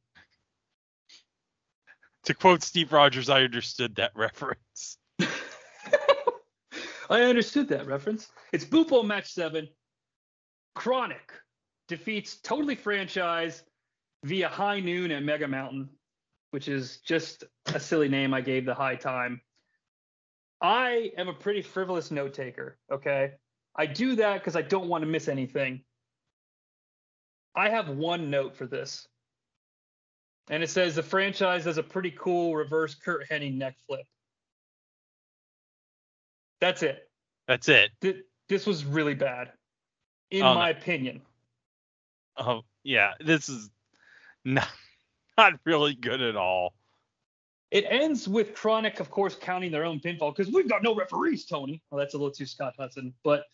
To 2.25 2.35
quote 2.35 2.63
Steve 2.63 2.93
Rogers, 2.93 3.29
I 3.29 3.43
understood 3.43 3.97
that 3.97 4.13
reference. 4.15 4.99
I 7.11 7.23
understood 7.23 7.69
that 7.69 7.87
reference. 7.89 8.29
It's 8.53 8.65
Boot 8.65 9.05
match 9.05 9.33
seven. 9.33 9.69
Kronik 10.77 11.31
defeats 11.89 12.37
Totally 12.37 12.77
Franchise 12.77 13.65
via 14.25 14.49
High 14.49 14.79
Noon 14.79 15.11
and 15.11 15.27
Mega 15.27 15.49
Mountain, 15.49 15.89
which 16.53 16.69
is 16.69 16.99
just 16.99 17.43
a 17.67 17.81
silly 17.81 18.09
name 18.09 18.33
I 18.33 18.41
gave 18.41 18.65
the 18.65 18.75
high 18.75 18.97
time. 18.97 19.41
I 20.63 21.11
am 21.19 21.27
a 21.27 21.35
pretty 21.35 21.63
frivolous 21.63 22.13
note 22.13 22.35
taker. 22.35 22.79
Okay. 22.91 23.33
I 23.75 23.87
do 23.87 24.15
that 24.17 24.35
because 24.35 24.55
I 24.55 24.63
don't 24.63 24.89
want 24.89 25.03
to 25.03 25.09
miss 25.09 25.27
anything. 25.27 25.83
I 27.55 27.69
have 27.69 27.89
one 27.89 28.31
note 28.31 28.57
for 28.57 28.67
this. 28.67 29.07
And 30.51 30.63
it 30.63 30.71
says 30.71 30.95
the 30.95 31.03
franchise 31.03 31.65
does 31.65 31.79
a 31.79 31.83
pretty 31.83 32.11
cool 32.11 32.57
reverse 32.57 32.95
Curt 32.95 33.29
Hennig 33.29 33.57
neck 33.57 33.77
flip. 33.87 34.07
That's 36.61 36.83
it. 36.83 37.09
That's 37.47 37.69
it. 37.69 37.91
Th- 38.01 38.25
this 38.49 38.67
was 38.67 38.85
really 38.85 39.15
bad, 39.15 39.53
in 40.31 40.41
no. 40.41 40.55
my 40.55 40.71
opinion. 40.71 41.23
Oh 42.37 42.63
yeah, 42.83 43.13
this 43.21 43.49
is 43.49 43.71
not 44.45 44.69
not 45.39 45.55
really 45.65 45.95
good 45.95 46.21
at 46.21 46.37
all. 46.37 46.75
It 47.71 47.87
ends 47.89 48.29
with 48.29 48.55
Kronik, 48.55 49.01
of 49.01 49.11
course, 49.11 49.35
counting 49.35 49.73
their 49.73 49.85
own 49.85 49.99
pinfall 49.99 50.37
because 50.37 50.53
we've 50.53 50.69
got 50.69 50.83
no 50.83 50.95
referees, 50.95 51.47
Tony. 51.47 51.81
Well, 51.91 51.99
that's 51.99 52.13
a 52.13 52.19
little 52.19 52.31
too 52.31 52.45
Scott 52.45 52.75
Hudson. 52.79 53.15
But 53.25 53.45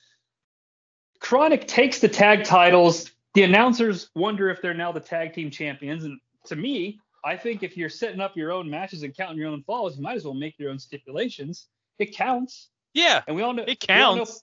Chronic 1.20 1.68
takes 1.68 2.00
the 2.00 2.08
tag 2.08 2.44
titles. 2.44 3.12
The 3.34 3.42
announcers 3.42 4.10
wonder 4.14 4.50
if 4.50 4.60
they're 4.62 4.74
now 4.74 4.92
the 4.92 5.00
tag 5.00 5.34
team 5.34 5.50
champions. 5.50 6.04
And 6.04 6.18
to 6.46 6.56
me, 6.56 6.98
I 7.24 7.36
think 7.36 7.62
if 7.62 7.76
you're 7.76 7.88
setting 7.88 8.20
up 8.20 8.36
your 8.36 8.52
own 8.52 8.68
matches 8.70 9.02
and 9.02 9.14
counting 9.16 9.38
your 9.38 9.48
own 9.50 9.62
falls, 9.64 9.96
you 9.96 10.02
might 10.02 10.16
as 10.16 10.24
well 10.24 10.34
make 10.34 10.58
your 10.58 10.70
own 10.70 10.78
stipulations. 10.78 11.66
It 11.98 12.16
counts. 12.16 12.68
Yeah, 12.94 13.22
And 13.26 13.36
we 13.36 13.42
all 13.42 13.52
know 13.52 13.64
it 13.66 13.84
all 13.90 14.16
know- 14.16 14.24
counts. 14.24 14.42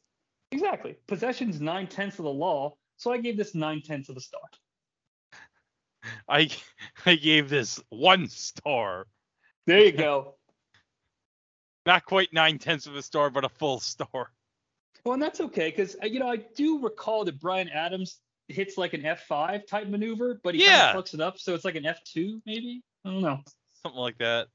exactly. 0.51 0.95
Possession's 1.07 1.59
nine 1.59 1.87
tenths 1.87 2.19
of 2.19 2.25
the 2.25 2.31
law. 2.31 2.77
So 2.97 3.11
I 3.11 3.17
gave 3.17 3.37
this 3.37 3.55
nine 3.55 3.81
tenths 3.81 4.07
of 4.09 4.17
a 4.17 4.21
star. 4.21 4.41
I 6.29 6.49
I 7.05 7.15
gave 7.15 7.49
this 7.49 7.81
one 7.89 8.27
star. 8.29 9.07
There 9.65 9.79
you 9.83 9.91
go. 9.91 10.35
Not 11.85 12.05
quite 12.05 12.31
nine 12.33 12.59
tenths 12.59 12.87
of 12.87 12.95
a 12.95 13.01
star, 13.01 13.29
but 13.29 13.43
a 13.43 13.49
full 13.49 13.79
star. 13.79 14.31
Well, 15.03 15.13
and 15.13 15.21
that's 15.21 15.39
okay 15.41 15.69
because 15.71 15.95
uh, 16.01 16.05
you 16.05 16.19
know 16.19 16.29
I 16.29 16.37
do 16.37 16.79
recall 16.79 17.25
that 17.25 17.39
Brian 17.39 17.69
Adams 17.69 18.19
hits 18.47 18.77
like 18.77 18.93
an 18.93 19.01
F5 19.01 19.67
type 19.67 19.87
maneuver, 19.87 20.39
but 20.43 20.55
he 20.55 20.63
Yeah. 20.63 20.87
kind 20.87 20.97
of 20.97 21.05
fucks 21.05 21.13
it 21.13 21.21
up, 21.21 21.39
so 21.39 21.53
it's 21.55 21.65
like 21.65 21.75
an 21.75 21.85
F2 21.85 22.41
maybe. 22.45 22.83
I 23.03 23.11
don't 23.11 23.21
know. 23.21 23.43
Something 23.81 24.01
like 24.01 24.17
that. 24.19 24.47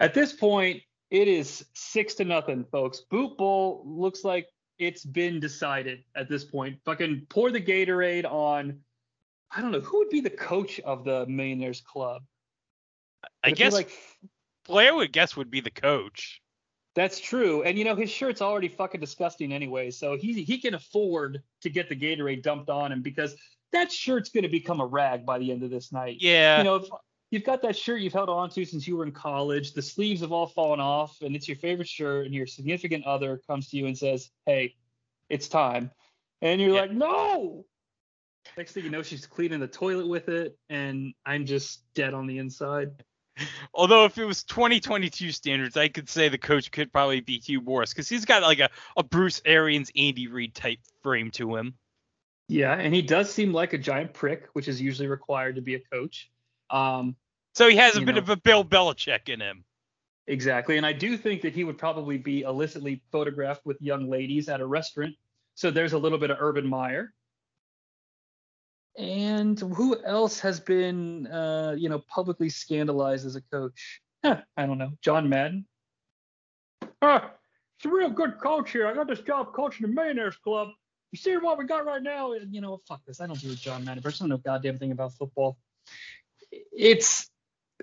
At 0.00 0.14
this 0.14 0.32
point, 0.32 0.82
it 1.10 1.28
is 1.28 1.64
six 1.74 2.14
to 2.16 2.24
nothing, 2.24 2.64
folks. 2.64 3.00
Boot 3.10 3.36
Bowl 3.36 3.82
looks 3.86 4.24
like 4.24 4.48
it's 4.78 5.04
been 5.04 5.38
decided 5.38 6.04
at 6.16 6.28
this 6.28 6.44
point. 6.44 6.78
Fucking 6.84 7.26
pour 7.28 7.50
the 7.50 7.60
Gatorade 7.60 8.24
on. 8.24 8.80
I 9.50 9.60
don't 9.60 9.70
know 9.70 9.80
who 9.80 9.98
would 9.98 10.10
be 10.10 10.20
the 10.20 10.30
coach 10.30 10.80
of 10.80 11.04
the 11.04 11.26
Millionaires 11.26 11.80
Club. 11.80 12.24
I 13.42 13.52
guess 13.52 13.72
like 13.72 13.90
Blair 14.66 14.94
would 14.94 15.12
guess 15.12 15.36
would 15.36 15.50
be 15.50 15.60
the 15.60 15.70
coach. 15.70 16.42
That's 16.94 17.18
true. 17.18 17.62
And 17.62 17.76
you 17.78 17.84
know, 17.84 17.96
his 17.96 18.10
shirt's 18.10 18.40
already 18.40 18.68
fucking 18.68 19.00
disgusting 19.00 19.52
anyway. 19.52 19.90
So 19.90 20.16
he 20.16 20.42
he 20.42 20.58
can 20.58 20.74
afford 20.74 21.42
to 21.62 21.70
get 21.70 21.88
the 21.88 21.96
Gatorade 21.96 22.42
dumped 22.42 22.70
on 22.70 22.92
him 22.92 23.02
because 23.02 23.36
that 23.72 23.90
shirt's 23.90 24.30
gonna 24.30 24.48
become 24.48 24.80
a 24.80 24.86
rag 24.86 25.26
by 25.26 25.38
the 25.38 25.50
end 25.50 25.62
of 25.64 25.70
this 25.70 25.92
night. 25.92 26.18
Yeah. 26.20 26.58
You 26.58 26.64
know, 26.64 26.76
if 26.76 26.88
you've 27.30 27.44
got 27.44 27.62
that 27.62 27.76
shirt 27.76 28.00
you've 28.00 28.12
held 28.12 28.28
on 28.28 28.48
to 28.50 28.64
since 28.64 28.86
you 28.86 28.96
were 28.96 29.04
in 29.04 29.10
college, 29.10 29.72
the 29.72 29.82
sleeves 29.82 30.20
have 30.20 30.30
all 30.30 30.46
fallen 30.46 30.78
off, 30.78 31.20
and 31.20 31.34
it's 31.34 31.48
your 31.48 31.56
favorite 31.56 31.88
shirt, 31.88 32.26
and 32.26 32.34
your 32.34 32.46
significant 32.46 33.04
other 33.04 33.40
comes 33.48 33.68
to 33.70 33.76
you 33.76 33.86
and 33.86 33.98
says, 33.98 34.30
Hey, 34.46 34.76
it's 35.28 35.48
time. 35.48 35.90
And 36.42 36.60
you're 36.60 36.74
Yeah. 36.74 36.82
like, 36.82 36.92
No. 36.92 37.64
Next 38.56 38.72
thing 38.72 38.84
you 38.84 38.90
know, 38.90 39.02
she's 39.02 39.26
cleaning 39.26 39.58
the 39.58 39.66
toilet 39.66 40.06
with 40.06 40.28
it, 40.28 40.56
and 40.68 41.12
I'm 41.26 41.44
just 41.44 41.82
dead 41.94 42.14
on 42.14 42.28
the 42.28 42.38
inside. 42.38 42.90
Although 43.74 44.04
if 44.04 44.18
it 44.18 44.24
was 44.24 44.44
2022 44.44 45.32
standards, 45.32 45.76
I 45.76 45.88
could 45.88 46.08
say 46.08 46.28
the 46.28 46.38
coach 46.38 46.70
could 46.70 46.92
probably 46.92 47.20
be 47.20 47.38
Hugh 47.38 47.60
Morris 47.60 47.92
because 47.92 48.08
he's 48.08 48.24
got 48.24 48.42
like 48.42 48.60
a, 48.60 48.70
a 48.96 49.02
Bruce 49.02 49.42
Arians, 49.44 49.90
Andy 49.96 50.28
Reid 50.28 50.54
type 50.54 50.78
frame 51.02 51.30
to 51.32 51.56
him. 51.56 51.74
Yeah, 52.48 52.74
and 52.74 52.94
he 52.94 53.02
does 53.02 53.32
seem 53.32 53.52
like 53.52 53.72
a 53.72 53.78
giant 53.78 54.12
prick, 54.12 54.48
which 54.52 54.68
is 54.68 54.80
usually 54.80 55.08
required 55.08 55.56
to 55.56 55.62
be 55.62 55.74
a 55.76 55.80
coach. 55.80 56.30
Um, 56.70 57.16
So 57.54 57.68
he 57.68 57.76
has 57.76 57.96
a 57.96 58.02
bit 58.02 58.16
know. 58.16 58.20
of 58.20 58.28
a 58.28 58.36
Bill 58.36 58.64
Belichick 58.64 59.28
in 59.28 59.40
him. 59.40 59.64
exactly, 60.26 60.76
and 60.76 60.84
I 60.86 60.92
do 60.92 61.16
think 61.16 61.42
that 61.42 61.54
he 61.54 61.64
would 61.64 61.78
probably 61.78 62.18
be 62.18 62.42
illicitly 62.42 63.02
photographed 63.10 63.64
with 63.64 63.80
young 63.80 64.10
ladies 64.10 64.48
at 64.48 64.60
a 64.60 64.66
restaurant. 64.66 65.14
So 65.54 65.70
there's 65.70 65.92
a 65.92 65.98
little 65.98 66.18
bit 66.18 66.30
of 66.30 66.36
Urban 66.40 66.66
Meyer. 66.66 67.12
And 68.96 69.58
who 69.58 70.02
else 70.04 70.38
has 70.40 70.60
been, 70.60 71.26
uh, 71.26 71.74
you 71.76 71.88
know, 71.88 72.02
publicly 72.08 72.48
scandalized 72.48 73.26
as 73.26 73.36
a 73.36 73.42
coach? 73.42 74.00
Huh, 74.24 74.40
I 74.56 74.66
don't 74.66 74.78
know. 74.78 74.92
John 75.02 75.28
Madden. 75.28 75.66
Ah, 77.02 77.32
it's 77.76 77.86
a 77.86 77.88
real 77.88 78.10
good 78.10 78.38
coach 78.40 78.70
here. 78.70 78.86
I 78.86 78.94
got 78.94 79.08
this 79.08 79.20
job 79.20 79.52
coaching 79.52 79.86
the 79.86 79.92
Millionaires 79.92 80.36
Club. 80.36 80.68
You 81.12 81.18
see 81.18 81.36
what 81.36 81.58
we 81.58 81.64
got 81.66 81.86
right 81.86 82.02
now? 82.02 82.32
And, 82.32 82.54
You 82.54 82.60
know, 82.60 82.80
fuck 82.88 83.00
this. 83.06 83.20
I 83.20 83.26
don't 83.26 83.40
do 83.40 83.50
a 83.50 83.54
John 83.54 83.84
Madden. 83.84 84.02
I 84.06 84.10
don't 84.10 84.28
know 84.28 84.38
goddamn 84.38 84.78
thing 84.78 84.92
about 84.92 85.12
football. 85.14 85.58
It's 86.50 87.28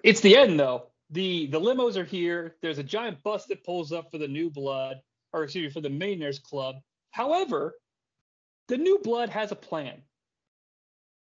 it's 0.03 0.22
the 0.22 0.38
end 0.38 0.59
though. 0.59 0.88
The 1.09 1.47
the 1.47 1.59
limos 1.59 1.97
are 1.97 2.05
here. 2.05 2.55
There's 2.62 2.78
a 2.78 2.84
giant 2.84 3.22
bus 3.22 3.45
that 3.47 3.64
pulls 3.64 3.91
up 3.91 4.12
for 4.12 4.18
the 4.18 4.28
new 4.28 4.49
blood, 4.49 5.01
or 5.34 5.43
excuse 5.43 5.66
me, 5.66 5.72
for 5.72 5.82
the 5.82 5.89
Millionaires 5.89 6.39
Club. 6.39 6.76
However, 7.12 7.76
the 8.70 8.78
new 8.78 8.99
blood 8.99 9.30
has 9.30 9.51
a 9.51 9.55
plan. 9.55 10.01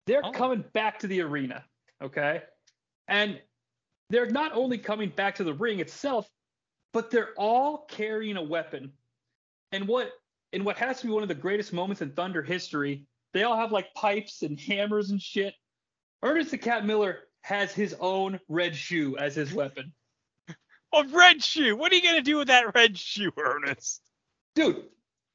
They're 0.05 0.25
Oh. 0.25 0.31
coming 0.31 0.63
back 0.73 0.99
to 0.99 1.07
the 1.07 1.21
arena, 1.21 1.63
okay? 2.01 2.43
And 3.07 3.41
they're 4.09 4.29
not 4.29 4.51
only 4.53 4.77
coming 4.77 5.09
back 5.09 5.35
to 5.35 5.43
the 5.43 5.53
ring 5.53 5.79
itself, 5.79 6.29
but 6.91 7.09
they're 7.09 7.33
all 7.35 7.85
carrying 7.85 8.37
a 8.37 8.43
weapon. 8.43 8.93
And 9.71 9.87
what 9.87 10.11
in 10.51 10.63
what 10.63 10.77
has 10.77 10.99
to 11.01 11.07
be 11.07 11.11
one 11.13 11.23
of 11.23 11.29
the 11.29 11.35
greatest 11.35 11.73
moments 11.73 12.01
in 12.03 12.11
Thunder 12.11 12.43
history, 12.43 13.07
they 13.33 13.41
all 13.43 13.57
have 13.57 13.71
like 13.71 13.91
pipes 13.95 14.43
and 14.43 14.59
hammers 14.59 15.09
and 15.09 15.19
shit. 15.19 15.55
Ernest 16.21 16.51
the 16.51 16.57
Cat 16.59 16.85
Miller 16.85 17.21
has 17.41 17.73
his 17.73 17.95
own 17.99 18.39
red 18.47 18.75
shoe 18.75 19.17
as 19.17 19.35
his 19.35 19.51
weapon. 19.53 19.91
A 20.93 21.03
red 21.07 21.43
shoe. 21.43 21.75
What 21.75 21.91
are 21.91 21.95
you 21.95 22.03
gonna 22.03 22.21
do 22.21 22.37
with 22.37 22.49
that 22.49 22.75
red 22.75 22.95
shoe, 22.97 23.31
Ernest? 23.35 24.01
Dude, 24.53 24.83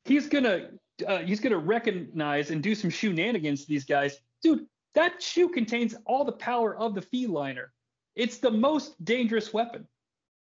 he's 0.04 0.28
gonna 0.28 0.70
uh, 1.06 1.18
he's 1.18 1.40
gonna 1.40 1.58
recognize 1.58 2.50
and 2.52 2.62
do 2.62 2.76
some 2.76 2.90
shenanigans 2.90 3.62
to 3.62 3.66
these 3.68 3.84
guys. 3.84 4.20
Dude, 4.42 4.66
that 4.94 5.22
shoe 5.22 5.48
contains 5.48 5.94
all 6.06 6.24
the 6.24 6.32
power 6.32 6.76
of 6.76 6.94
the 6.94 7.02
feliner. 7.02 7.66
It's 8.14 8.38
the 8.38 8.50
most 8.50 9.02
dangerous 9.04 9.52
weapon. 9.52 9.86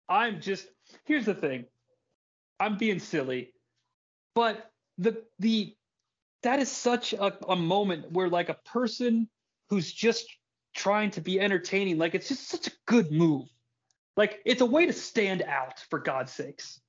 I'm 0.09 0.41
just 0.41 0.67
here's 1.05 1.25
the 1.25 1.35
thing. 1.35 1.65
I'm 2.61 2.77
being 2.77 2.99
silly, 2.99 3.53
but 4.35 4.71
the 4.99 5.23
the 5.39 5.75
that 6.43 6.61
is 6.61 6.71
such 6.71 7.15
a, 7.15 7.33
a 7.49 7.57
moment 7.57 8.13
where 8.13 8.29
like 8.29 8.51
a 8.51 8.59
person 8.67 9.29
who's 9.71 9.91
just 9.91 10.27
trying 10.75 11.11
to 11.13 11.21
be 11.21 11.41
entertaining, 11.41 11.97
like 11.97 12.15
it's 12.15 12.29
just 12.29 12.49
such 12.49 12.67
a 12.67 12.73
good 12.87 13.11
move. 13.11 13.49
Like 14.17 14.41
it's 14.45 14.61
a 14.61 14.67
way 14.67 14.87
to 14.87 14.93
stand 14.93 15.43
out 15.43 15.81
for 15.89 15.99
God's 15.99 16.33
sakes. 16.33 16.81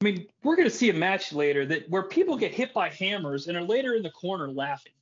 I 0.00 0.04
mean, 0.04 0.26
we're 0.44 0.56
to 0.56 0.70
see 0.70 0.90
a 0.90 0.94
match 0.94 1.32
later 1.32 1.66
that 1.66 1.88
where 1.88 2.04
people 2.04 2.36
get 2.36 2.54
hit 2.54 2.72
by 2.72 2.90
hammers 2.90 3.48
and 3.48 3.56
are 3.56 3.64
later 3.64 3.94
in 3.94 4.02
the 4.02 4.10
corner 4.10 4.48
laughing. 4.48 4.92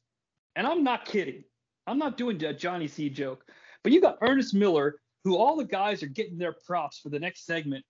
And 0.57 0.67
I'm 0.67 0.83
not 0.83 1.05
kidding. 1.05 1.45
I'm 1.87 1.99
not 1.99 2.17
doing 2.17 2.37
a 2.45 2.53
Jonnie 2.53 2.91
Sea 2.91 3.09
joke. 3.09 3.45
But 3.85 3.93
you 3.93 4.01
got 4.01 4.19
Ernest 4.21 4.55
Miller, 4.55 4.97
who 5.23 5.37
all 5.37 5.57
the 5.57 5.65
guys 5.65 6.03
are 6.03 6.09
getting 6.09 6.39
their 6.39 6.55
props 6.67 6.99
for 6.99 7.11
the 7.11 7.21
next 7.21 7.47
segment. 7.47 7.85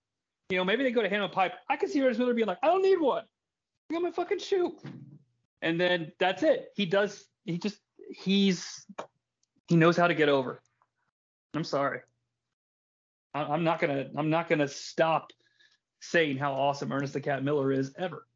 You 0.49 0.57
know, 0.57 0.63
maybe 0.63 0.83
they 0.83 0.91
go 0.91 1.01
to 1.01 1.09
hand 1.09 1.23
a 1.23 1.29
pipe. 1.29 1.53
I 1.69 1.77
can 1.77 1.89
see 1.89 2.01
Ernest 2.01 2.19
Miller 2.19 2.33
being 2.33 2.47
like, 2.47 2.59
I 2.61 2.67
don't 2.67 2.83
need 2.83 2.99
one. 2.99 3.23
I 3.89 3.93
got 3.93 4.03
my 4.03 4.11
fucking 4.11 4.39
shoe. 4.39 4.77
And 5.61 5.79
then 5.79 6.11
that's 6.19 6.43
it. 6.43 6.69
He 6.75 6.85
does. 6.85 7.25
He 7.45 7.57
just 7.57 7.79
he's 8.09 8.85
he 9.67 9.75
knows 9.75 9.97
how 9.97 10.07
to 10.07 10.13
get 10.13 10.29
over. 10.29 10.61
I'm 11.53 11.63
sorry. 11.63 12.01
I'm 13.33 13.63
not 13.63 13.79
gonna 13.79 14.07
I'm 14.15 14.29
not 14.29 14.49
gonna 14.49 14.67
stop 14.67 15.31
saying 16.01 16.37
how 16.37 16.53
awesome 16.53 16.91
Ernest 16.91 17.13
the 17.13 17.21
Cat 17.21 17.43
Miller 17.43 17.71
is 17.71 17.93
ever. 17.97 18.27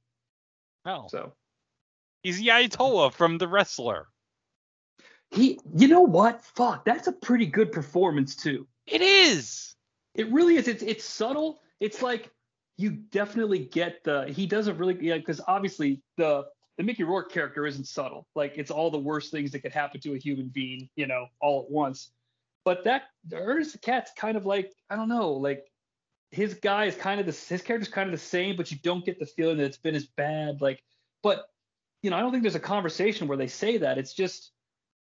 Oh, 0.86 1.06
So 1.10 1.34
he's 2.24 2.42
Ayatollah 2.42 3.14
from 3.14 3.38
The 3.38 3.48
Wrestler. 3.48 4.08
He, 5.32 5.60
you 5.76 5.88
know 5.88 6.02
what? 6.02 6.44
Fuck, 6.44 6.86
that's 6.86 7.08
a 7.08 7.12
pretty 7.12 7.46
good 7.46 7.72
performance 7.72 8.36
too. 8.36 8.68
It 8.86 9.02
is. 9.02 9.76
It 10.14 10.32
really 10.32 10.58
is. 10.58 10.68
It's 10.68 10.84
it's 10.84 11.06
subtle. 11.06 11.62
It's 11.80 12.02
like 12.02 12.30
you 12.78 12.92
definitely 12.92 13.60
get 13.60 14.04
the 14.04 14.26
he 14.28 14.46
does 14.46 14.68
a 14.68 14.74
really 14.74 14.98
yeah 15.00 15.18
because 15.18 15.40
obviously 15.48 16.02
the 16.18 16.46
the 16.78 16.84
Mickey 16.84 17.04
Rourke 17.04 17.32
character 17.32 17.66
isn't 17.66 17.88
subtle. 17.88 18.28
Like 18.36 18.54
it's 18.58 18.72
all 18.72 18.92
the 18.92 18.98
worst 18.98 19.32
things 19.32 19.52
that 19.52 19.60
could 19.60 19.72
happen 19.72 20.02
to 20.02 20.14
a 20.16 20.18
human 20.18 20.50
being, 20.50 20.90
you 20.96 21.08
know, 21.08 21.28
all 21.40 21.64
at 21.64 21.72
once. 21.72 22.12
But 22.66 22.84
that 22.84 23.04
Ernest 23.34 23.74
the 23.74 23.78
Cat's 23.78 24.12
kind 24.18 24.36
of 24.36 24.46
like 24.46 24.74
I 24.90 24.98
don't 24.98 25.10
know, 25.10 25.32
like 25.32 25.66
his 26.32 26.56
guy 26.56 26.86
is 26.86 26.96
kind 26.96 27.20
of 27.20 27.26
the 27.26 27.32
his 27.32 27.62
character's 27.62 27.88
kind 27.88 28.08
of 28.08 28.12
the 28.12 28.26
same, 28.26 28.58
but 28.58 28.70
you 28.72 28.78
don't 28.84 29.06
get 29.06 29.20
the 29.20 29.26
feeling 29.26 29.58
that 29.58 29.66
it's 29.66 29.78
been 29.78 29.96
as 29.96 30.06
bad. 30.06 30.62
Like, 30.62 30.84
but 31.24 31.46
you 32.02 32.10
know, 32.10 32.18
I 32.18 32.20
don't 32.20 32.32
think 32.32 32.44
there's 32.44 32.56
a 32.56 32.60
conversation 32.60 33.28
where 33.28 33.38
they 33.38 33.48
say 33.48 33.78
that. 33.78 33.98
It's 33.98 34.14
just 34.14 34.52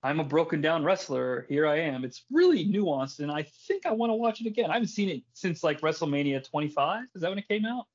I'm 0.03 0.20
a 0.20 0.24
broken 0.24 0.61
down 0.61 0.84
wrestler. 0.84 1.44
Here 1.49 1.66
I 1.66 1.80
am. 1.80 2.05
It's 2.05 2.24
really 2.30 2.64
nuanced, 2.64 3.18
and 3.18 3.32
I 3.32 3.42
think 3.66 3.84
I 3.86 3.92
want 3.92 4.11
to 4.11 4.14
watch 4.14 4.40
it 4.40 4.46
again. 4.46 4.70
I 4.70 4.74
haven't 4.74 4.88
seen 4.88 5.09
it 5.09 5.22
since 5.32 5.64
like 5.64 5.80
WrestleMania 5.80 6.49
25. 6.49 7.05
Is 7.14 7.22
that 7.22 7.28
when 7.30 7.38
it 7.38 7.49
came 7.49 7.64
out? 7.66 7.86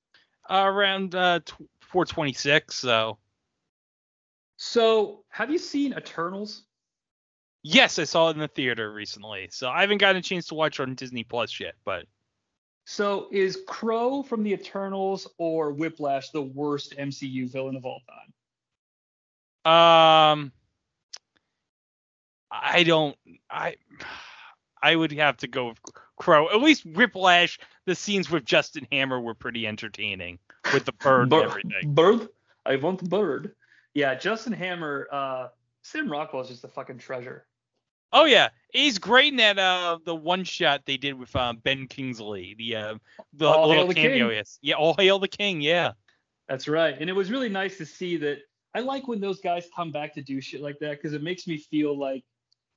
Uh, 0.50 0.66
around 0.66 1.16
uh, 1.16 1.40
tw 1.40 1.64
426. 1.82 2.76
So 2.76 3.18
So, 4.58 5.24
have 5.30 5.50
you 5.52 5.58
seen 5.58 5.94
Eternals? 5.94 6.64
yes, 7.64 7.98
I 8.00 8.04
saw 8.04 8.28
it 8.30 8.32
in 8.34 8.40
the 8.40 8.48
theater 8.48 8.92
recently. 8.92 9.48
So 9.52 9.70
I 9.70 9.82
haven't 9.82 10.00
gotten 10.00 10.18
a 10.18 10.22
chance 10.22 10.48
to 10.48 10.56
watch 10.56 10.80
it 10.80 10.84
on 10.84 10.96
Disney 10.96 11.24
Plus 11.24 11.60
yet, 11.60 11.76
but 11.86 12.06
So, 12.86 13.30
is 13.32 13.60
Kro 13.68 14.24
from 14.24 14.44
the 14.44 14.52
Eternals 14.54 15.28
or 15.38 15.72
Whiplash 15.72 16.32
the 16.32 16.42
worst 16.42 16.96
MCU 16.98 17.50
villain 17.50 17.78
of 17.78 17.86
all 17.86 18.02
time? 18.10 18.34
um, 19.66 20.52
I 22.54 22.84
don't. 22.84 23.18
I 23.50 23.76
I 24.82 24.96
would 24.96 25.12
have 25.14 25.38
to 25.38 25.48
go 25.48 25.70
with 25.70 25.80
Kro. 26.18 26.50
At 26.50 26.62
least 26.62 26.86
Whiplash. 26.86 27.60
The 27.86 27.96
scenes 27.96 28.30
with 28.30 28.46
Justin 28.46 28.88
Hammer 28.92 29.20
were 29.20 29.34
pretty 29.34 29.68
entertaining 29.68 30.40
with 30.72 30.86
the 30.86 30.94
bird 30.94 31.30
Bir- 31.30 31.42
and 31.42 31.50
everything. 31.50 31.94
Bird? 31.94 32.30
I 32.66 32.76
want 32.78 33.00
the 33.00 33.10
bird. 33.10 33.56
Yeah, 33.94 34.16
Justin 34.16 34.54
Hammer, 34.54 35.08
uh, 35.12 35.48
Sam 35.82 36.10
Rockwell 36.10 36.44
is 36.44 36.48
just 36.48 36.64
a 36.64 36.70
fucking 36.70 37.00
treasure. 37.00 37.46
Oh 38.14 38.26
yeah, 38.26 38.50
he's 38.72 39.00
great 39.00 39.34
in 39.34 39.38
that 39.38 39.58
uh 39.58 39.98
the 40.06 40.16
one 40.16 40.44
shot 40.44 40.84
they 40.86 40.98
did 40.98 41.16
with 41.16 41.36
um, 41.36 41.58
Ben 41.58 41.88
Kingsley. 41.88 42.56
The 42.58 42.76
uh 42.76 42.96
the 43.34 43.48
All 43.48 43.68
little 43.68 43.88
the 43.88 43.96
cameo. 43.96 44.28
King. 44.30 44.38
Yes. 44.38 44.60
Yeah. 44.62 44.76
All 44.76 44.94
hail 44.94 45.20
the 45.20 45.28
king. 45.28 45.62
Yeah. 45.62 45.94
That's 46.48 46.68
right. 46.68 46.96
And 47.00 47.10
it 47.10 47.14
was 47.14 47.32
really 47.32 47.50
nice 47.50 47.78
to 47.80 47.86
see 47.86 48.18
that. 48.18 48.38
I 48.76 48.80
like 48.80 49.08
when 49.08 49.20
those 49.20 49.40
guys 49.42 49.68
come 49.76 49.92
back 49.92 50.14
to 50.14 50.22
do 50.22 50.42
shit 50.42 50.62
like 50.62 50.80
that 50.80 50.92
because 50.92 51.14
it 51.14 51.22
makes 51.22 51.48
me 51.48 51.58
feel 51.58 51.98
like, 51.98 52.24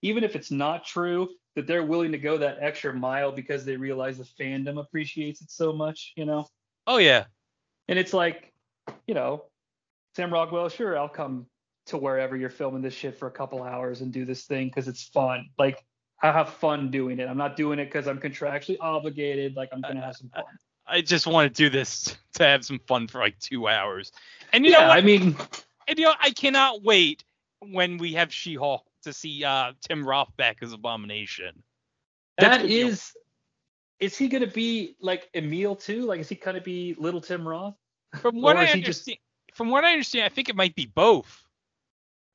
even 0.06 0.22
if 0.22 0.36
it's 0.36 0.50
not 0.50 0.84
true, 0.84 1.28
that 1.56 1.66
they're 1.66 1.84
willing 1.84 2.12
to 2.12 2.18
go 2.18 2.38
that 2.38 2.58
extra 2.60 2.94
mile 2.94 3.32
because 3.32 3.64
they 3.64 3.76
realize 3.76 4.18
the 4.18 4.24
fandom 4.24 4.78
appreciates 4.78 5.40
it 5.40 5.50
so 5.50 5.72
much, 5.72 6.12
you 6.16 6.24
know? 6.24 6.46
Oh 6.86 6.98
yeah. 6.98 7.24
And 7.88 7.98
it's 7.98 8.12
like, 8.12 8.52
you 9.06 9.14
know, 9.14 9.44
Sam 10.14 10.32
Rockwell, 10.32 10.68
sure, 10.68 10.96
I'll 10.96 11.08
come 11.08 11.46
to 11.86 11.96
wherever 11.96 12.36
you're 12.36 12.50
filming 12.50 12.82
this 12.82 12.94
shit 12.94 13.18
for 13.18 13.26
a 13.26 13.30
couple 13.30 13.62
hours 13.62 14.00
and 14.00 14.12
do 14.12 14.24
this 14.24 14.44
thing 14.44 14.68
because 14.68 14.86
it's 14.86 15.02
fun. 15.02 15.50
Like, 15.58 15.84
I 16.22 16.32
have 16.32 16.50
fun 16.54 16.90
doing 16.90 17.18
it. 17.18 17.28
I'm 17.28 17.36
not 17.36 17.56
doing 17.56 17.78
it 17.78 17.86
because 17.86 18.06
I'm 18.06 18.18
contractually 18.18 18.76
obligated. 18.80 19.56
Like, 19.56 19.68
I'm 19.72 19.80
going 19.80 19.96
to 19.96 20.02
have 20.02 20.16
some 20.16 20.30
fun. 20.30 20.44
I 20.86 21.00
just 21.00 21.26
want 21.26 21.52
to 21.52 21.62
do 21.62 21.68
this 21.68 22.16
to 22.34 22.44
have 22.44 22.64
some 22.64 22.80
fun 22.86 23.08
for 23.08 23.18
like 23.18 23.38
two 23.40 23.68
hours. 23.68 24.12
And 24.52 24.64
you 24.64 24.70
yeah, 24.70 24.80
know 24.80 24.88
what? 24.88 24.98
I 24.98 25.00
mean, 25.00 25.36
And 25.88 25.98
you 25.98 26.04
know, 26.04 26.14
I 26.20 26.30
cannot 26.30 26.82
wait 26.82 27.24
when 27.60 27.98
we 27.98 28.14
have 28.14 28.32
She-Hulk 28.32 28.85
to 29.06 29.12
see 29.12 29.42
uh, 29.44 29.72
Tim 29.88 30.06
Roth 30.06 30.36
back 30.36 30.58
as 30.62 30.72
Abomination. 30.72 31.62
That's 32.38 32.50
That 32.50 32.56
gonna 32.58 32.68
be 32.68 32.82
a- 32.82 32.86
is, 32.86 33.12
is 33.98 34.16
he 34.18 34.28
gonna 34.28 34.46
be 34.46 34.96
like 35.00 35.28
Emil 35.34 35.74
too? 35.74 36.02
Like, 36.02 36.20
is 36.20 36.28
he 36.28 36.34
gonna 36.34 36.60
be 36.60 36.94
Little 36.98 37.20
Tim 37.20 37.46
Roth? 37.46 37.74
From 38.20 38.40
what 38.42 38.56
I 38.56 38.66
he 38.66 38.80
just- 38.82 39.00
understand, 39.08 39.18
from 39.54 39.70
what 39.70 39.84
I 39.84 39.92
understand, 39.92 40.24
I 40.24 40.28
think 40.28 40.48
it 40.48 40.56
might 40.56 40.74
be 40.74 40.86
both. 40.86 41.42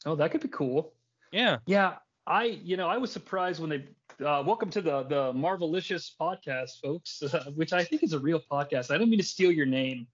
Oh, 0.05 0.15
that 0.15 0.31
could 0.31 0.41
be 0.41 0.47
cool. 0.47 0.93
Yeah. 1.31 1.57
Yeah, 1.67 1.95
I, 2.25 2.45
you 2.45 2.75
know, 2.77 2.87
I 2.89 2.97
was 2.97 3.11
surprised 3.11 3.61
when 3.61 3.69
they. 3.69 3.85
Uh, 4.25 4.43
welcome 4.45 4.69
to 4.69 4.81
the 4.81 5.03
the 5.03 5.33
Marvelicious 5.33 6.11
podcast, 6.19 6.79
folks, 6.83 7.23
which 7.55 7.73
I 7.73 7.83
think 7.83 8.03
is 8.03 8.13
a 8.13 8.19
real 8.19 8.41
podcast. 8.51 8.91
I 8.93 8.97
don't 8.97 9.09
mean 9.09 9.19
to 9.19 9.25
steal 9.25 9.51
your 9.51 9.65
name, 9.65 10.05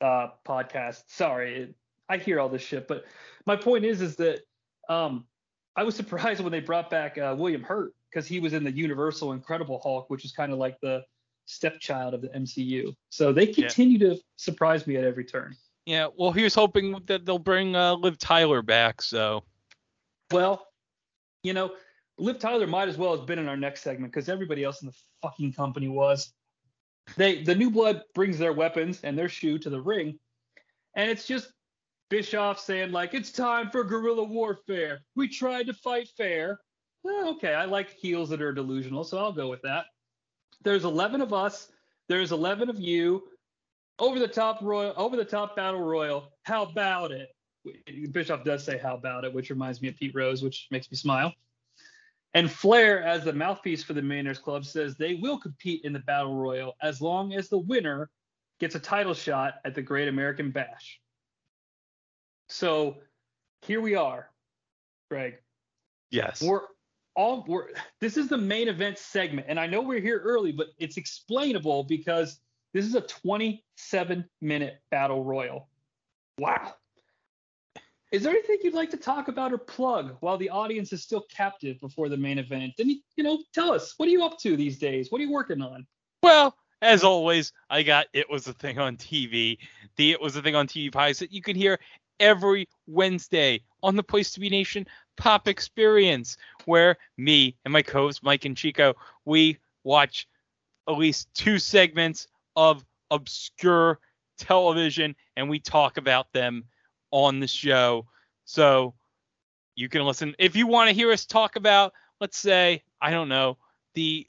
uh, 0.00 0.28
podcast. 0.46 1.02
Sorry, 1.08 1.74
I 2.08 2.16
hear 2.18 2.38
all 2.40 2.48
this 2.50 2.60
shit, 2.62 2.86
but 2.88 3.04
my 3.46 3.56
point 3.56 3.84
is, 3.84 4.02
is 4.02 4.16
that 4.16 4.40
um, 4.90 5.24
I 5.76 5.82
was 5.82 5.94
surprised 5.96 6.40
when 6.40 6.52
they 6.52 6.60
brought 6.60 6.90
back 6.90 7.18
uh, 7.18 7.34
William 7.36 7.62
Hurt 7.62 7.94
because 8.10 8.26
he 8.26 8.40
was 8.40 8.52
in 8.52 8.64
the 8.64 8.70
Universal 8.70 9.32
Incredible 9.32 9.80
Hulk, 9.82 10.08
which 10.08 10.24
is 10.24 10.32
kind 10.32 10.52
of 10.52 10.58
like 10.58 10.78
the 10.80 11.02
stepchild 11.46 12.14
of 12.14 12.22
the 12.22 12.28
MCU. 12.28 12.94
So 13.10 13.32
they 13.32 13.46
continue 13.46 13.98
to 13.98 14.18
surprise 14.36 14.86
me 14.86 14.96
at 14.96 15.04
every 15.04 15.24
turn. 15.24 15.56
Yeah. 15.86 16.08
Well, 16.16 16.32
he 16.32 16.42
was 16.42 16.54
hoping 16.54 17.00
that 17.06 17.26
they'll 17.26 17.38
bring 17.38 17.76
uh, 17.76 17.94
Liv 17.94 18.18
Tyler 18.18 18.62
back. 18.62 19.02
So 19.02 19.42
Well, 20.32 20.66
you 21.42 21.52
know, 21.52 21.72
Liv 22.18 22.38
Tyler 22.38 22.66
might 22.66 22.88
as 22.88 22.96
well 22.96 23.16
have 23.16 23.26
been 23.26 23.38
in 23.38 23.48
our 23.48 23.56
next 23.56 23.82
segment 23.82 24.12
because 24.12 24.28
everybody 24.28 24.64
else 24.64 24.82
in 24.82 24.86
the 24.86 24.94
fucking 25.22 25.52
company 25.52 25.88
was. 25.88 26.32
They 27.16 27.42
the 27.42 27.54
new 27.54 27.70
blood 27.70 28.02
brings 28.14 28.38
their 28.38 28.54
weapons 28.54 29.00
and 29.02 29.18
their 29.18 29.28
shoe 29.28 29.58
to 29.58 29.68
the 29.68 29.80
ring, 29.80 30.18
and 30.96 31.10
it's 31.10 31.26
just 31.26 31.52
Bischoff 32.14 32.60
saying 32.60 32.92
like 32.92 33.12
it's 33.12 33.32
time 33.32 33.70
for 33.70 33.82
guerrilla 33.82 34.22
warfare. 34.22 35.00
We 35.16 35.26
tried 35.26 35.66
to 35.66 35.72
fight 35.72 36.08
fair. 36.16 36.60
Eh, 37.04 37.24
okay, 37.30 37.54
I 37.54 37.64
like 37.64 37.90
heels 37.90 38.28
that 38.28 38.40
are 38.40 38.52
delusional, 38.52 39.02
so 39.02 39.18
I'll 39.18 39.32
go 39.32 39.50
with 39.50 39.62
that. 39.62 39.86
There's 40.62 40.84
11 40.84 41.20
of 41.20 41.32
us. 41.32 41.72
There's 42.08 42.30
11 42.30 42.70
of 42.70 42.78
you. 42.78 43.24
Over 43.98 44.20
the 44.20 44.28
top 44.28 44.62
royal, 44.62 44.94
over 44.96 45.16
the 45.16 45.24
top 45.24 45.56
battle 45.56 45.80
royal. 45.80 46.30
How 46.44 46.62
about 46.62 47.10
it? 47.10 47.30
Bischoff 48.12 48.44
does 48.44 48.62
say 48.62 48.78
how 48.78 48.94
about 48.94 49.24
it, 49.24 49.34
which 49.34 49.50
reminds 49.50 49.82
me 49.82 49.88
of 49.88 49.96
Pete 49.96 50.14
Rose, 50.14 50.40
which 50.40 50.68
makes 50.70 50.88
me 50.92 50.96
smile. 50.96 51.32
And 52.32 52.48
Flair, 52.48 53.02
as 53.02 53.24
the 53.24 53.32
mouthpiece 53.32 53.82
for 53.82 53.92
the 53.92 54.02
Millionaires 54.02 54.38
Club, 54.38 54.64
says 54.64 54.94
they 54.94 55.14
will 55.16 55.40
compete 55.40 55.80
in 55.82 55.92
the 55.92 55.98
Battle 55.98 56.36
Royal 56.36 56.76
as 56.80 57.00
long 57.00 57.32
as 57.32 57.48
the 57.48 57.58
winner 57.58 58.08
gets 58.60 58.76
a 58.76 58.80
title 58.80 59.14
shot 59.14 59.54
at 59.64 59.74
the 59.74 59.82
Great 59.82 60.06
American 60.06 60.52
Bash. 60.52 61.00
So 62.48 62.96
here 63.62 63.80
we 63.80 63.94
are, 63.94 64.30
Greg. 65.10 65.38
yes. 66.10 66.42
We're 66.42 66.62
all 67.16 67.44
we're 67.46 67.68
this 68.00 68.16
is 68.16 68.28
the 68.28 68.38
main 68.38 68.68
event 68.68 68.98
segment, 68.98 69.46
and 69.48 69.58
I 69.58 69.66
know 69.66 69.80
we're 69.80 70.00
here 70.00 70.20
early, 70.20 70.52
but 70.52 70.68
it's 70.78 70.96
explainable 70.96 71.84
because 71.84 72.40
this 72.72 72.84
is 72.84 72.94
a 72.94 73.00
27 73.00 74.24
minute 74.40 74.80
battle 74.90 75.24
royal. 75.24 75.68
Wow. 76.38 76.74
Is 78.10 78.22
there 78.22 78.32
anything 78.32 78.58
you'd 78.62 78.74
like 78.74 78.90
to 78.90 78.96
talk 78.96 79.28
about 79.28 79.52
or 79.52 79.58
plug 79.58 80.16
while 80.20 80.36
the 80.36 80.50
audience 80.50 80.92
is 80.92 81.02
still 81.02 81.24
captive 81.34 81.80
before 81.80 82.08
the 82.08 82.16
main 82.16 82.38
event? 82.38 82.74
Then 82.78 82.88
you, 83.16 83.24
know, 83.24 83.42
tell 83.52 83.72
us 83.72 83.94
what 83.96 84.08
are 84.08 84.12
you 84.12 84.24
up 84.24 84.38
to 84.40 84.56
these 84.56 84.78
days? 84.78 85.10
What 85.10 85.20
are 85.20 85.24
you 85.24 85.32
working 85.32 85.60
on? 85.60 85.86
Well, 86.22 86.56
as 86.80 87.02
always, 87.02 87.52
I 87.70 87.82
got 87.82 88.06
It 88.12 88.30
Was 88.30 88.46
a 88.46 88.52
Thing 88.52 88.78
on 88.78 88.96
TV. 88.96 89.58
The 89.96 90.12
It 90.12 90.20
Was 90.20 90.36
a 90.36 90.42
Thing 90.42 90.54
on 90.54 90.68
TV 90.68 90.92
pies 90.92 91.18
that 91.18 91.32
you 91.32 91.42
can 91.42 91.56
hear 91.56 91.80
every 92.20 92.68
Wednesday 92.86 93.62
on 93.82 93.96
the 93.96 94.02
Place 94.02 94.32
to 94.32 94.40
Be 94.40 94.48
Nation 94.48 94.86
Pop 95.16 95.48
Experience, 95.48 96.36
where 96.64 96.96
me 97.16 97.56
and 97.64 97.72
my 97.72 97.82
co 97.82 98.06
host 98.06 98.22
Mike 98.22 98.44
and 98.44 98.56
Chico, 98.56 98.94
we 99.24 99.58
watch 99.84 100.26
at 100.88 100.96
least 100.96 101.28
two 101.34 101.58
segments 101.58 102.26
of 102.56 102.84
obscure 103.10 103.98
television 104.38 105.14
and 105.36 105.48
we 105.48 105.58
talk 105.58 105.96
about 105.96 106.32
them 106.32 106.64
on 107.10 107.40
the 107.40 107.46
show. 107.46 108.06
So 108.44 108.94
you 109.76 109.88
can 109.88 110.02
listen. 110.02 110.34
If 110.38 110.56
you 110.56 110.66
want 110.66 110.88
to 110.88 110.94
hear 110.94 111.10
us 111.12 111.26
talk 111.26 111.56
about, 111.56 111.92
let's 112.20 112.38
say, 112.38 112.82
I 113.00 113.10
don't 113.10 113.28
know, 113.28 113.58
the 113.94 114.26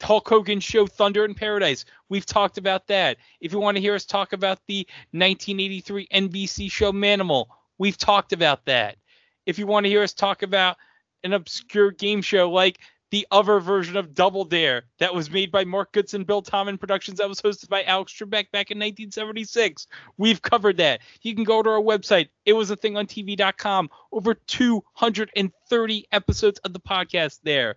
Hulk 0.00 0.28
Hogan 0.28 0.60
show 0.60 0.86
Thunder 0.86 1.24
in 1.24 1.34
Paradise. 1.34 1.84
We've 2.08 2.26
talked 2.26 2.58
about 2.58 2.86
that. 2.88 3.16
If 3.40 3.52
you 3.52 3.58
want 3.58 3.76
to 3.76 3.80
hear 3.80 3.94
us 3.94 4.04
talk 4.04 4.32
about 4.32 4.60
the 4.66 4.86
1983 5.12 6.06
NBC 6.12 6.70
show 6.70 6.92
Manimal, 6.92 7.46
we've 7.78 7.98
talked 7.98 8.32
about 8.32 8.64
that. 8.66 8.96
If 9.46 9.58
you 9.58 9.66
want 9.66 9.84
to 9.84 9.90
hear 9.90 10.02
us 10.02 10.12
talk 10.12 10.42
about 10.42 10.76
an 11.24 11.32
obscure 11.32 11.90
game 11.90 12.22
show 12.22 12.50
like 12.50 12.78
the 13.10 13.26
other 13.30 13.58
version 13.60 13.96
of 13.96 14.14
Double 14.14 14.44
Dare 14.44 14.84
that 14.98 15.14
was 15.14 15.30
made 15.30 15.50
by 15.50 15.64
Mark 15.64 15.92
Goodson, 15.92 16.24
Bill 16.24 16.42
Todman 16.42 16.78
Productions, 16.78 17.18
that 17.18 17.28
was 17.28 17.40
hosted 17.40 17.68
by 17.68 17.82
Alex 17.84 18.12
Trebek 18.12 18.50
back 18.50 18.70
in 18.70 18.78
1976. 18.78 19.86
We've 20.18 20.42
covered 20.42 20.76
that. 20.76 21.00
You 21.22 21.34
can 21.34 21.44
go 21.44 21.62
to 21.62 21.70
our 21.70 21.80
website, 21.80 22.28
it 22.44 22.52
was 22.52 22.70
a 22.70 22.76
thing 22.76 22.96
on. 22.96 23.08
Over 24.12 24.34
230 24.34 26.06
episodes 26.12 26.58
of 26.60 26.72
the 26.72 26.80
podcast 26.80 27.40
there. 27.42 27.76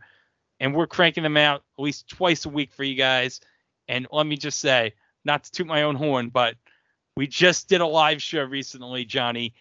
And 0.61 0.75
we're 0.75 0.87
cranking 0.87 1.23
them 1.23 1.37
out 1.37 1.63
at 1.77 1.83
least 1.83 2.07
twice 2.07 2.45
a 2.45 2.49
week 2.49 2.71
for 2.71 2.83
you 2.83 2.95
guys. 2.95 3.41
And 3.87 4.07
let 4.11 4.25
me 4.25 4.37
just 4.37 4.59
say, 4.59 4.93
not 5.25 5.43
to 5.43 5.51
toot 5.51 5.67
my 5.67 5.83
own 5.83 5.95
horn, 5.95 6.29
but 6.29 6.55
we 7.17 7.27
just 7.27 7.67
did 7.67 7.81
a 7.81 7.85
live 7.85 8.21
show 8.21 8.43
recently, 8.43 9.05
Jonnie, 9.05 9.53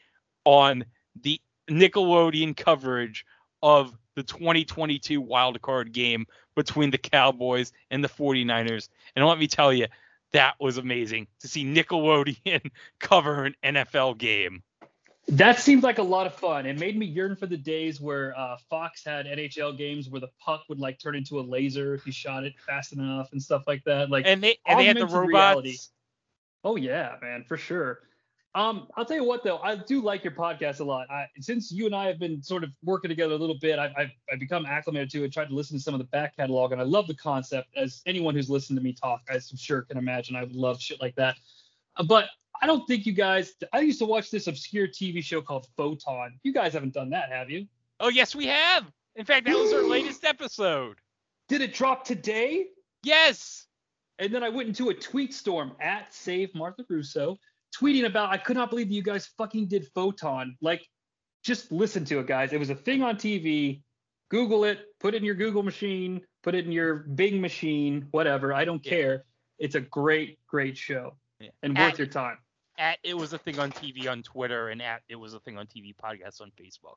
on 0.45 0.85
the 1.21 1.41
Nickelodeon 1.69 2.57
coverage 2.57 3.25
of 3.63 3.97
the 4.15 4.23
2022 4.23 5.21
wild 5.21 5.61
card 5.63 5.93
game 5.93 6.27
between 6.55 6.91
the 6.91 6.99
Cowboys 6.99 7.73
and 7.91 8.05
the 8.05 8.09
49ers. 8.09 8.89
And 9.17 9.27
let 9.27 9.39
me 9.39 9.47
tell 9.47 9.73
you, 9.73 9.87
that 10.33 10.55
was 10.61 10.77
amazing 10.77 11.27
to 11.41 11.49
see 11.49 11.65
Nickelodeon 11.65 12.71
cover 13.01 13.45
an 13.45 13.55
NFL 13.65 14.19
game. 14.19 14.63
That 15.31 15.61
seemed 15.61 15.85
like 15.85 15.99
a 15.99 16.03
lot 16.03 16.27
of 16.27 16.35
fun. 16.35 16.67
It 16.67 16.79
made 16.79 16.99
me 16.99 17.07
yearn 17.07 17.37
for 17.37 17.47
the 17.47 17.57
days 17.57 18.01
where 18.01 18.37
uh, 18.37 18.57
Fox 18.69 19.05
had 19.05 19.27
NHL 19.27 19.79
games 19.79 20.09
where 20.09 20.21
the 20.21 20.31
puck 20.45 20.65
would 20.69 20.81
like 20.81 20.99
turn 20.99 21.15
into 21.15 21.39
a 21.39 21.43
laser 21.43 21.95
if 21.95 22.05
you 22.05 22.13
shot 22.13 22.43
it 22.43 22.55
fast 22.59 22.93
enough 22.93 23.31
and 23.31 23.41
stuff 23.41 23.63
like 23.69 23.85
that. 23.85 24.11
Like 24.11 24.27
and 24.27 24.43
they 24.43 24.59
and 24.67 24.81
they 24.81 24.87
had 24.87 24.97
the 24.97 25.07
robots. 25.07 25.29
Reality. 25.29 25.77
Oh 26.65 26.75
yeah, 26.75 27.15
man, 27.23 27.45
for 27.45 27.57
sure. 27.57 28.01
Um, 28.57 28.89
I'll 28.97 29.05
tell 29.05 29.17
you 29.17 29.25
what 29.25 29.45
though, 29.45 29.59
I 29.59 29.77
do 29.77 30.03
like 30.03 30.25
your 30.25 30.33
podcast 30.33 30.81
a 30.81 30.85
lot. 30.85 31.09
I, 31.09 31.27
since 31.39 31.71
you 31.71 31.87
and 31.87 31.95
I 31.95 32.09
have 32.09 32.19
been 32.19 32.43
sort 32.43 32.65
of 32.65 32.71
working 32.83 33.09
together 33.09 33.35
a 33.35 33.39
little 33.39 33.59
bit, 33.61 33.79
I've, 33.79 33.93
I've, 33.97 34.11
I've 34.33 34.41
become 34.41 34.67
acclimated 34.67 35.11
to 35.11 35.23
it, 35.23 35.33
tried 35.33 35.51
to 35.51 35.55
listen 35.55 35.77
to 35.77 35.83
some 35.83 35.95
of 35.95 35.99
the 35.99 36.07
back 36.07 36.37
catalog, 36.37 36.73
and 36.73 36.81
I 36.81 36.85
love 36.85 37.07
the 37.07 37.15
concept. 37.15 37.69
As 37.77 38.03
anyone 38.07 38.35
who's 38.35 38.51
listened 38.51 38.77
to 38.79 38.83
me 38.83 38.93
talk, 38.93 39.21
I 39.31 39.35
am 39.35 39.41
sure 39.57 39.83
can 39.83 39.97
imagine, 39.97 40.35
I 40.35 40.43
would 40.43 40.57
love 40.57 40.81
shit 40.81 41.01
like 41.01 41.15
that. 41.15 41.37
Uh, 41.97 42.03
but 42.03 42.31
I 42.63 42.67
don't 42.67 42.87
think 42.87 43.07
you 43.07 43.13
guys. 43.13 43.55
I 43.73 43.81
used 43.81 43.99
to 44.01 44.05
watch 44.05 44.31
this 44.31 44.47
obscure 44.47 44.87
TV 44.87 45.23
show 45.23 45.41
called 45.41 45.67
Photon. 45.77 46.39
You 46.43 46.53
guys 46.53 46.75
haven't 46.75 46.95
done 46.95 47.11
that, 47.11 47.31
have 47.31 47.51
you? 47.51 47.67
Oh 47.99 48.09
yes, 48.09 48.35
we 48.35 48.47
have. 48.47 48.91
In 49.17 49.25
fact, 49.25 49.47
that 49.47 49.57
was 49.57 49.73
our 49.73 49.83
latest 49.89 50.25
episode. 50.25 50.97
Did 51.49 51.63
it 51.63 51.75
drop 51.75 52.05
today? 52.05 52.67
Yes. 53.03 53.67
And 54.19 54.33
then 54.33 54.43
I 54.43 54.51
went 54.51 54.69
into 54.69 54.91
a 54.91 54.95
tweet 54.95 55.33
storm 55.33 55.73
at 55.81 56.13
Save 56.13 56.55
Martha 56.55 56.85
Russo 56.89 57.39
tweeting 57.77 58.05
about 58.05 58.31
I 58.31 58.37
could 58.37 58.57
not 58.57 58.71
believe 58.71 58.91
you 58.91 59.03
guys 59.03 59.27
fucking 59.39 59.67
did 59.67 59.87
Photon. 59.95 60.57
Like, 60.61 60.87
just 61.43 61.73
listen 61.73 62.05
to 62.07 62.19
it, 62.19 62.27
guys. 62.27 62.53
It 62.53 62.59
was 62.59 62.71
a 62.71 62.75
thing 62.75 63.03
on 63.03 63.17
TV. 63.17 63.83
Google 64.31 64.65
it, 64.65 64.81
put 65.01 65.15
it 65.15 65.19
in 65.19 65.25
your 65.25 65.35
Google 65.35 65.63
machine, 65.63 66.21
put 66.43 66.55
it 66.55 66.65
in 66.65 66.73
your 66.73 66.95
Bing 66.95 67.41
machine, 67.41 68.07
whatever. 68.13 68.55
I 68.55 68.65
don't 68.65 68.83
care. 68.83 69.25
It's 69.59 69.75
a 69.75 69.81
great, 69.81 70.39
great 70.47 70.77
show 70.77 71.17
yeah. 71.41 71.51
and 71.63 71.77
at, 71.77 71.91
worth 71.91 71.99
your 71.99 72.07
time. 72.07 72.39
At 72.81 72.99
it 73.05 73.15
was 73.15 73.35
a 73.35 73.39
thing 73.39 73.59
on 73.59 73.71
TV 73.71 74.11
on 74.11 74.23
Twitter 74.23 74.71
and 74.71 74.81
at 74.81 75.03
it 75.11 75.17
was 75.17 75.35
a 75.35 75.41
thing 75.41 75.59
on 75.59 75.67
TV 75.67 75.95
podcast 75.95 76.41
on 76.41 76.51
Facebook. 76.59 76.97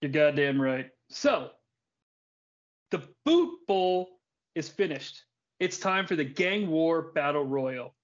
You're 0.00 0.10
goddamn 0.10 0.60
right. 0.60 0.90
So 1.08 1.50
the 2.90 3.02
Boot 3.24 3.60
Bowl 3.68 4.08
is 4.56 4.68
finished. 4.68 5.22
It's 5.60 5.78
time 5.78 6.08
for 6.08 6.16
the 6.16 6.24
Gang 6.24 6.68
War 6.68 7.12
Battle 7.14 7.44
Royal, 7.44 7.94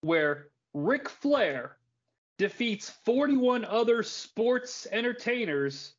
where 0.00 0.48
Ric 0.74 1.08
Flair 1.08 1.76
defeats 2.38 2.90
41 3.04 3.64
other 3.64 4.02
sports 4.02 4.86
entertainers 4.90 5.94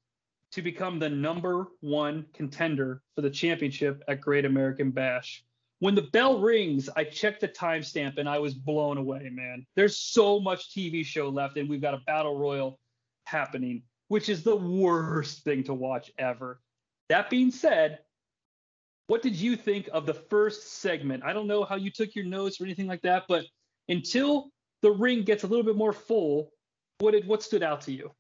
to 0.52 0.62
become 0.62 1.00
the 1.00 1.10
number 1.10 1.68
one 1.80 2.26
contender 2.34 3.02
for 3.16 3.22
the 3.22 3.30
championship 3.30 4.04
at 4.10 4.20
Great 4.20 4.46
American 4.46 4.92
Bash. 4.92 5.44
When 5.80 5.96
the 5.96 6.02
bell 6.02 6.40
rings, 6.40 6.90
I 6.96 7.06
check 7.06 7.40
the 7.40 7.48
timestamp 7.48 8.18
and 8.18 8.28
I 8.28 8.40
was 8.40 8.54
blown 8.54 8.98
away, 8.98 9.30
man. 9.32 9.66
There's 9.76 9.98
so 9.98 10.40
much 10.40 10.76
TV 10.76 11.06
show 11.06 11.30
left, 11.30 11.58
and 11.58 11.70
we've 11.70 11.82
got 11.82 11.94
a 11.94 12.02
battle 12.06 12.38
royal 12.38 12.80
happening, 13.26 13.84
which 14.10 14.28
is 14.28 14.44
the 14.44 14.56
worst 14.56 15.44
thing 15.44 15.64
to 15.64 15.74
watch 15.74 16.12
ever. 16.18 16.60
That 17.08 17.30
being 17.30 17.50
said, 17.50 18.00
what 19.08 19.22
did 19.22 19.36
you 19.36 19.56
think 19.56 19.90
of 19.94 20.06
the 20.06 20.14
first 20.14 20.80
segment? 20.82 21.24
I 21.24 21.32
don't 21.32 21.48
know 21.48 21.64
how 21.64 21.78
you 21.78 21.92
took 21.92 22.14
your 22.14 22.26
notes 22.26 22.60
or 22.60 22.66
anything 22.66 22.88
like 22.88 23.02
that, 23.04 23.24
but 23.30 23.46
until 23.88 24.52
the 24.82 24.92
ring 24.92 25.24
gets 25.24 25.44
a 25.44 25.48
little 25.48 25.66
bit 25.66 25.78
more 25.78 25.94
full, 25.94 26.52
what 27.00 27.12
did 27.12 27.26
what 27.26 27.42
stood 27.42 27.64
out 27.64 27.82
to 27.82 27.94
you? 27.94 28.12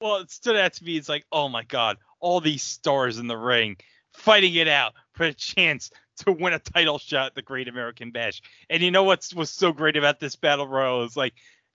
Well, 0.00 0.16
it 0.16 0.30
stood 0.30 0.56
out 0.56 0.74
to 0.74 0.84
me. 0.84 0.96
It's 0.96 1.08
like, 1.08 1.24
oh 1.32 1.48
my 1.48 1.64
god, 1.64 1.98
all 2.20 2.40
these 2.40 2.62
stars 2.62 3.18
in 3.18 3.26
the 3.26 3.36
ring 3.36 3.76
fighting 4.14 4.54
it 4.54 4.68
out 4.68 4.94
for 5.12 5.24
a 5.24 5.34
chance 5.34 5.90
to 6.24 6.32
win 6.32 6.52
a 6.52 6.58
title 6.58 6.98
shot 6.98 7.26
at 7.26 7.34
the 7.34 7.42
Great 7.42 7.68
American 7.68 8.10
Bash. 8.10 8.42
And 8.70 8.82
you 8.82 8.90
know 8.90 9.04
what's 9.04 9.34
was 9.34 9.50
so 9.50 9.72
great 9.72 9.96
about 9.96 10.20
this 10.20 10.36
battle 10.36 10.68
royal 10.68 11.04
is 11.04 11.16
like 11.16 11.34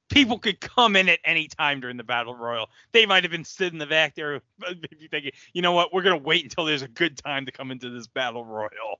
people 0.09 0.39
could 0.39 0.59
come 0.59 0.95
in 0.95 1.09
at 1.09 1.19
any 1.23 1.47
time 1.47 1.79
during 1.79 1.97
the 1.97 2.03
battle 2.03 2.35
royal. 2.35 2.69
They 2.91 3.05
might 3.05 3.23
have 3.23 3.31
been 3.31 3.45
sitting 3.45 3.75
in 3.75 3.79
the 3.79 3.87
back 3.87 4.15
there 4.15 4.41
thinking, 5.11 5.31
you 5.53 5.61
know 5.61 5.73
what, 5.73 5.93
we're 5.93 6.03
gonna 6.03 6.17
wait 6.17 6.43
until 6.43 6.65
there's 6.65 6.81
a 6.81 6.87
good 6.87 7.17
time 7.17 7.45
to 7.45 7.51
come 7.51 7.71
into 7.71 7.89
this 7.89 8.07
battle 8.07 8.45
royal. 8.45 8.99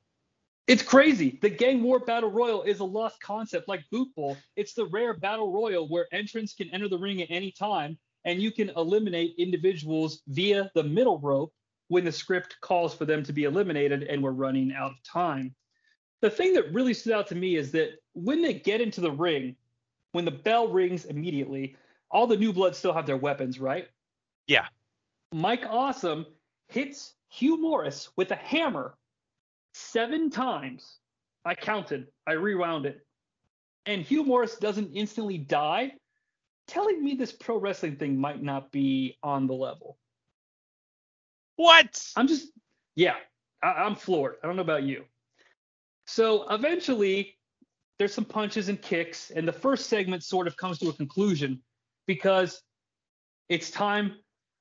It's 0.68 0.84
crazy. 0.84 1.40
The 1.42 1.50
Gang 1.50 1.82
War 1.82 1.98
Battle 1.98 2.30
Royal 2.30 2.62
is 2.62 2.80
a 2.80 2.84
lost 2.84 3.20
concept 3.20 3.68
like 3.68 3.90
Boot 3.92 4.14
Bowl. 4.16 4.38
It's 4.56 4.76
the 4.76 4.86
rare 4.86 5.16
Battle 5.16 5.52
Royal 5.52 5.88
where 5.88 6.06
entrants 6.12 6.54
can 6.54 6.70
enter 6.70 6.88
the 6.88 7.00
ring 7.00 7.24
at 7.24 7.32
any 7.32 7.52
time 7.52 7.98
and 8.24 8.40
you 8.40 8.52
can 8.52 8.70
eliminate 8.78 9.34
individuals 9.40 10.22
via 10.28 10.70
the 10.76 10.84
middle 10.84 11.18
rope 11.18 11.52
when 11.90 12.06
the 12.06 12.12
script 12.12 12.58
calls 12.62 12.96
for 12.96 13.06
them 13.06 13.24
to 13.24 13.34
be 13.34 13.44
eliminated 13.44 14.04
and 14.04 14.24
we're 14.24 14.32
running 14.32 14.74
out 14.74 14.92
of 14.92 15.04
time. 15.04 15.54
The 16.22 16.30
thing 16.30 16.54
that 16.54 16.74
really 16.74 16.94
stood 16.94 17.14
out 17.14 17.28
to 17.28 17.36
me 17.36 17.56
is 17.56 17.72
that 17.72 17.92
when 18.14 18.42
they 18.42 18.54
get 18.54 18.82
into 18.82 19.02
the 19.02 19.12
ring, 19.12 19.56
when 20.14 20.26
the 20.26 20.32
bell 20.32 20.68
rings 20.68 21.06
immediately, 21.06 21.76
all 22.12 22.28
the 22.28 22.38
new 22.38 22.54
bloods 22.54 22.78
still 22.78 22.94
have 22.94 23.06
their 23.06 23.18
weapons, 23.18 23.60
right? 23.60 23.88
Yeah. 24.48 24.66
Mike 25.32 25.66
Awesome 25.68 26.26
hits 26.68 27.14
Hugh 27.30 27.62
Morris 27.62 28.10
with 28.16 28.32
a 28.32 28.36
hammer 28.36 28.96
seven 29.74 30.30
times. 30.30 30.98
I 31.46 31.56
counted, 31.56 32.08
I 32.28 32.34
rewound 32.34 32.86
it. 32.86 33.06
And 33.86 34.02
Hugh 34.02 34.24
Morris 34.24 34.58
doesn't 34.58 34.92
instantly 34.94 35.38
die, 35.38 35.94
telling 36.68 37.04
me 37.04 37.16
this 37.16 37.32
pro 37.32 37.58
wrestling 37.58 37.96
thing 37.96 38.20
might 38.20 38.42
not 38.42 38.72
be 38.72 39.18
on 39.24 39.48
the 39.48 39.54
level. 39.54 39.98
What? 41.60 42.02
I'm 42.16 42.30
just, 42.30 42.48
yeah, 42.96 43.16
I, 43.62 43.86
am 43.86 43.96
floored. 43.96 44.36
I 44.42 44.48
don't 44.48 44.56
know 44.56 44.62
about 44.62 44.84
you. 44.84 45.04
So 46.08 46.48
eventually, 46.50 47.38
there's 47.98 48.14
some 48.14 48.24
punches 48.24 48.70
and 48.70 48.82
kicks, 48.82 49.30
and 49.30 49.46
the 49.46 49.52
first 49.52 49.88
segment 49.88 50.24
sort 50.24 50.48
of 50.48 50.56
comes 50.56 50.80
to 50.80 50.88
a 50.88 50.94
conclusion 50.94 51.62
because 52.08 52.62
it's 53.50 53.72
time 53.72 54.14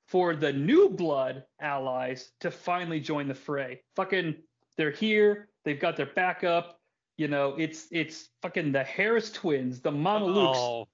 for 0.09 0.35
the 0.35 0.53
new 0.53 0.89
blood 0.89 1.45
allies 1.61 2.33
to 2.41 2.51
finally 2.51 2.99
join 2.99 3.29
the 3.29 3.35
fray. 3.35 3.81
Fucking 3.95 4.35
they're 4.77 4.91
here. 4.91 5.51
They've 5.65 5.79
got 5.79 5.97
their 5.97 6.11
backup. 6.17 6.81
You 7.17 7.29
know, 7.29 7.55
it's 7.57 7.87
it's 7.93 8.29
fucking 8.43 8.73
the 8.73 8.83
Harris 8.83 9.31
twins, 9.31 9.81
the 9.81 9.93
Mamalukes, 9.93 10.57
oh, 10.57 10.89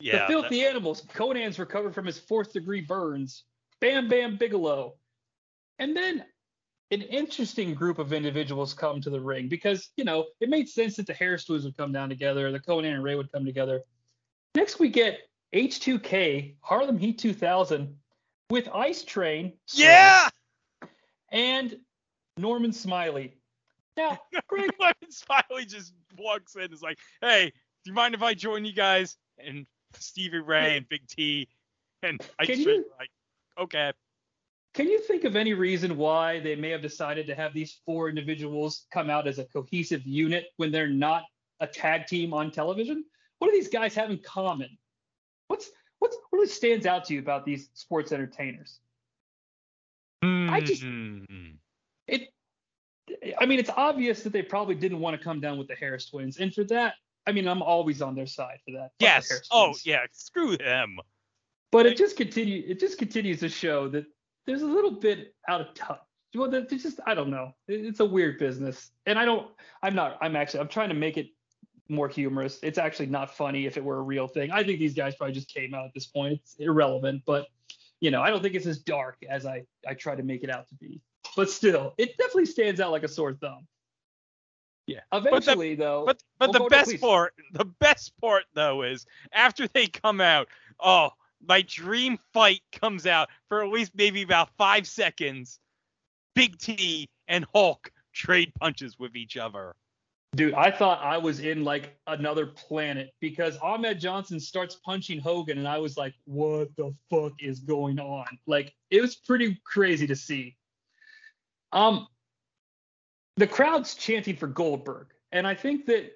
yeah, 0.00 0.20
the 0.20 0.28
filthy 0.28 0.60
that's... 0.60 0.70
animals. 0.70 1.06
Konnan's 1.12 1.58
recovered 1.58 1.94
from 1.94 2.06
his 2.06 2.18
fourth 2.18 2.54
degree 2.54 2.80
burns. 2.80 3.44
Bam 3.82 4.08
Bam 4.08 4.38
Bigelow. 4.38 4.94
And 5.82 5.96
then 5.96 6.24
an 6.92 7.02
interesting 7.02 7.74
group 7.74 7.98
of 7.98 8.12
individuals 8.12 8.72
come 8.72 9.00
to 9.00 9.10
the 9.10 9.20
ring 9.20 9.48
because, 9.48 9.90
you 9.96 10.04
know, 10.04 10.26
it 10.38 10.48
made 10.48 10.68
sense 10.68 10.94
that 10.94 11.08
the 11.08 11.12
Harris 11.12 11.44
twins 11.44 11.64
would 11.64 11.76
come 11.76 11.90
down 11.90 12.08
together, 12.08 12.52
the 12.52 12.60
Konnan 12.60 12.94
and 12.94 13.02
Rey 13.02 13.16
would 13.16 13.32
come 13.32 13.44
together. 13.44 13.80
Next, 14.54 14.78
we 14.78 14.88
get 14.88 15.22
H2K, 15.52 16.54
Harlem 16.60 16.98
Heat 16.98 17.18
2000, 17.18 17.96
with 18.48 18.68
Ice 18.72 19.02
Train. 19.02 19.54
Yeah! 19.72 20.28
And 21.32 21.76
Norman 22.36 22.72
Smiley. 22.72 23.34
Now, 23.96 24.20
Greg 24.46 24.70
Norman 24.78 24.94
Smiley 25.10 25.64
just 25.66 25.94
walks 26.16 26.54
in 26.54 26.62
and 26.62 26.72
is 26.72 26.80
like, 26.80 26.98
hey, 27.20 27.46
do 27.84 27.90
you 27.90 27.92
mind 27.92 28.14
if 28.14 28.22
I 28.22 28.34
join 28.34 28.64
you 28.64 28.72
guys? 28.72 29.16
And 29.36 29.66
Stevie 29.98 30.38
Ray 30.38 30.76
and 30.76 30.88
Big 30.88 31.08
T 31.08 31.48
and 32.04 32.20
Ice 32.38 32.46
Train 32.46 32.60
you, 32.60 32.84
like, 33.00 33.10
okay. 33.58 33.92
Can 34.74 34.88
you 34.88 35.00
think 35.00 35.24
of 35.24 35.36
any 35.36 35.52
reason 35.52 35.96
why 35.98 36.40
they 36.40 36.56
may 36.56 36.70
have 36.70 36.80
decided 36.80 37.26
to 37.26 37.34
have 37.34 37.52
these 37.52 37.80
four 37.84 38.08
individuals 38.08 38.86
come 38.92 39.10
out 39.10 39.28
as 39.28 39.38
a 39.38 39.44
cohesive 39.44 40.06
unit 40.06 40.46
when 40.56 40.72
they're 40.72 40.88
not 40.88 41.24
a 41.60 41.66
tag 41.66 42.06
team 42.06 42.32
on 42.32 42.50
television? 42.50 43.04
What 43.38 43.48
do 43.48 43.52
these 43.52 43.68
guys 43.68 43.94
have 43.94 44.10
in 44.10 44.18
common? 44.18 44.78
What's 45.48 45.70
what's 45.98 46.16
what 46.30 46.38
really 46.38 46.48
stands 46.48 46.86
out 46.86 47.04
to 47.06 47.14
you 47.14 47.20
about 47.20 47.44
these 47.44 47.68
sports 47.74 48.12
entertainers? 48.12 48.78
Mm-hmm. 50.24 50.54
I 50.54 50.60
just 50.60 50.82
hmm 50.82 51.50
it 52.06 52.28
I 53.38 53.46
mean, 53.46 53.58
it's 53.58 53.70
obvious 53.76 54.22
that 54.22 54.32
they 54.32 54.42
probably 54.42 54.74
didn't 54.74 55.00
want 55.00 55.18
to 55.18 55.22
come 55.22 55.40
down 55.40 55.58
with 55.58 55.68
the 55.68 55.74
Harris 55.74 56.08
twins. 56.08 56.38
And 56.38 56.54
for 56.54 56.64
that, 56.64 56.94
I 57.26 57.32
mean, 57.32 57.46
I'm 57.46 57.62
always 57.62 58.00
on 58.00 58.14
their 58.14 58.26
side 58.26 58.58
for 58.64 58.72
that. 58.72 58.92
Yes. 58.98 59.42
Oh, 59.50 59.74
yeah. 59.84 60.06
Screw 60.12 60.56
them. 60.56 60.98
But 61.70 61.86
it 61.86 61.96
just 61.96 62.16
continue 62.16 62.64
it 62.66 62.78
just 62.78 62.98
continues 62.98 63.40
to 63.40 63.48
show 63.48 63.88
that 63.88 64.04
there's 64.46 64.62
a 64.62 64.66
little 64.66 64.92
bit 64.92 65.34
out 65.48 65.60
of 65.60 65.74
touch. 65.74 66.00
well, 66.34 66.50
they 66.50 66.62
just 66.64 67.00
I 67.06 67.14
don't 67.14 67.30
know. 67.30 67.54
It's 67.68 68.00
a 68.00 68.04
weird 68.04 68.38
business, 68.38 68.90
and 69.06 69.18
I 69.18 69.24
don't. 69.24 69.48
I'm 69.82 69.94
not. 69.94 70.18
I'm 70.20 70.36
actually. 70.36 70.60
I'm 70.60 70.68
trying 70.68 70.88
to 70.88 70.94
make 70.94 71.16
it 71.16 71.28
more 71.88 72.08
humorous. 72.08 72.58
It's 72.62 72.78
actually 72.78 73.06
not 73.06 73.34
funny 73.34 73.66
if 73.66 73.76
it 73.76 73.84
were 73.84 73.98
a 73.98 74.02
real 74.02 74.26
thing. 74.26 74.50
I 74.50 74.62
think 74.64 74.78
these 74.78 74.94
guys 74.94 75.14
probably 75.14 75.34
just 75.34 75.52
came 75.52 75.74
out 75.74 75.84
at 75.84 75.94
this 75.94 76.06
point. 76.06 76.34
It's 76.34 76.56
irrelevant, 76.58 77.22
but 77.26 77.46
you 78.00 78.10
know, 78.10 78.22
I 78.22 78.30
don't 78.30 78.42
think 78.42 78.54
it's 78.54 78.66
as 78.66 78.78
dark 78.78 79.18
as 79.28 79.46
I 79.46 79.64
I 79.86 79.94
try 79.94 80.14
to 80.14 80.22
make 80.22 80.42
it 80.42 80.50
out 80.50 80.68
to 80.68 80.74
be. 80.76 81.00
But 81.36 81.50
still, 81.50 81.94
it 81.98 82.16
definitely 82.18 82.46
stands 82.46 82.80
out 82.80 82.90
like 82.90 83.04
a 83.04 83.08
sore 83.08 83.34
thumb. 83.34 83.66
Yeah. 84.86 85.00
Eventually, 85.12 85.76
but 85.76 85.82
the, 85.82 85.84
though. 85.84 86.04
But 86.06 86.22
but 86.38 86.50
Oh, 86.50 86.52
the 86.52 86.68
best 86.68 87.00
part, 87.00 87.34
the 87.52 87.64
best 87.64 88.12
part 88.20 88.44
though 88.54 88.82
is 88.82 89.06
after 89.32 89.68
they 89.68 89.86
come 89.86 90.20
out, 90.20 90.48
oh, 90.80 91.10
my 91.46 91.62
dream 91.62 92.18
fight 92.32 92.60
comes 92.72 93.06
out 93.06 93.28
for 93.48 93.62
at 93.62 93.70
least 93.70 93.92
maybe 93.94 94.22
about 94.22 94.50
five 94.56 94.86
seconds. 94.86 95.58
Big 96.34 96.58
T 96.58 97.08
and 97.28 97.44
Hulk 97.54 97.90
trade 98.12 98.52
punches 98.60 98.98
with 98.98 99.16
each 99.16 99.36
other. 99.36 99.74
Dude, 100.34 100.54
I 100.54 100.70
thought 100.70 101.02
I 101.02 101.18
was 101.18 101.40
in 101.40 101.62
like 101.62 101.94
another 102.06 102.46
planet 102.46 103.10
because 103.20 103.58
Ahmed 103.58 104.00
Johnson 104.00 104.40
starts 104.40 104.76
punching 104.76 105.20
Hogan, 105.20 105.58
and 105.58 105.68
I 105.68 105.76
was 105.76 105.98
like, 105.98 106.14
what 106.24 106.74
the 106.76 106.94
fuck 107.10 107.32
is 107.38 107.60
going 107.60 108.00
on? 108.00 108.24
Like, 108.46 108.74
it 108.90 109.02
was 109.02 109.14
pretty 109.14 109.60
crazy 109.64 110.06
to 110.06 110.16
see. 110.16 110.56
Um, 111.72 112.06
the 113.36 113.46
crowd's 113.46 113.94
chanting 113.94 114.36
for 114.36 114.46
Goldberg, 114.46 115.08
and 115.32 115.46
I 115.46 115.54
think 115.54 115.84
that 115.86 116.12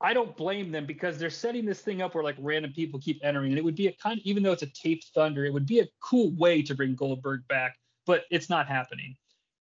I 0.00 0.12
don't 0.14 0.36
blame 0.36 0.70
them 0.70 0.86
because 0.86 1.18
they're 1.18 1.30
setting 1.30 1.64
this 1.64 1.80
thing 1.80 2.02
up 2.02 2.14
where 2.14 2.22
like 2.22 2.36
random 2.38 2.72
people 2.72 3.00
keep 3.00 3.20
entering, 3.24 3.50
and 3.50 3.58
it 3.58 3.64
would 3.64 3.74
be 3.74 3.88
a 3.88 3.92
kind, 3.92 4.20
even 4.24 4.42
though 4.42 4.52
it's 4.52 4.62
a 4.62 4.72
taped 4.72 5.06
thunder, 5.14 5.44
it 5.44 5.52
would 5.52 5.66
be 5.66 5.80
a 5.80 5.88
cool 6.00 6.30
way 6.36 6.62
to 6.62 6.74
bring 6.74 6.94
Goldberg 6.94 7.46
back, 7.48 7.76
but 8.06 8.24
it's 8.30 8.48
not 8.48 8.68
happening. 8.68 9.16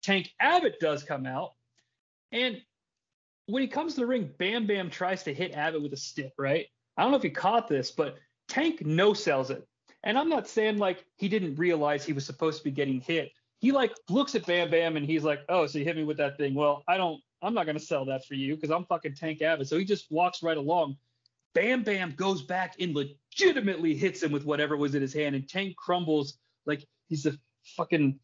Tank 0.03 0.29
Abbott 0.39 0.79
does 0.79 1.03
come 1.03 1.25
out, 1.25 1.53
and 2.31 2.61
when 3.47 3.61
he 3.61 3.67
comes 3.67 3.93
to 3.93 4.01
the 4.01 4.07
ring, 4.07 4.31
Bam 4.37 4.65
Bam 4.65 4.89
tries 4.89 5.23
to 5.23 5.33
hit 5.33 5.53
Abbott 5.53 5.81
with 5.81 5.93
a 5.93 5.97
stick, 5.97 6.33
right? 6.37 6.65
I 6.97 7.03
don't 7.03 7.11
know 7.11 7.17
if 7.17 7.23
you 7.23 7.31
caught 7.31 7.67
this, 7.67 7.91
but 7.91 8.17
Tank 8.47 8.85
no 8.85 9.13
sells 9.13 9.51
it. 9.51 9.67
And 10.03 10.17
I'm 10.17 10.29
not 10.29 10.47
saying 10.47 10.77
like 10.77 11.03
he 11.17 11.27
didn't 11.27 11.55
realize 11.55 12.05
he 12.05 12.13
was 12.13 12.25
supposed 12.25 12.59
to 12.59 12.63
be 12.63 12.71
getting 12.71 13.01
hit. 13.01 13.31
He 13.59 13.71
like 13.71 13.93
looks 14.09 14.35
at 14.35 14.45
Bam 14.45 14.69
Bam 14.69 14.97
and 14.97 15.05
he's 15.05 15.23
like, 15.23 15.41
"Oh, 15.49 15.65
so 15.65 15.79
you 15.79 15.85
hit 15.85 15.95
me 15.95 16.03
with 16.03 16.17
that 16.17 16.37
thing? 16.37 16.53
Well, 16.53 16.83
I 16.87 16.97
don't. 16.97 17.19
I'm 17.45 17.53
not 17.53 17.65
gonna 17.65 17.79
sell 17.79 18.05
that 18.05 18.25
for 18.25 18.33
you 18.33 18.55
because 18.55 18.71
I'm 18.71 18.85
fucking 18.85 19.15
Tank 19.15 19.41
Abbott." 19.41 19.67
So 19.67 19.77
he 19.77 19.85
just 19.85 20.11
walks 20.11 20.43
right 20.43 20.57
along. 20.57 20.97
Bam 21.53 21.83
Bam 21.83 22.11
goes 22.11 22.41
back 22.41 22.75
and 22.79 22.93
legitimately 22.93 23.95
hits 23.95 24.21
him 24.21 24.31
with 24.31 24.45
whatever 24.45 24.75
was 24.75 24.95
in 24.95 25.01
his 25.01 25.13
hand, 25.13 25.35
and 25.35 25.47
Tank 25.47 25.75
crumbles 25.77 26.37
like 26.65 26.85
he's 27.07 27.25
a 27.25 27.37
fucking 27.77 28.19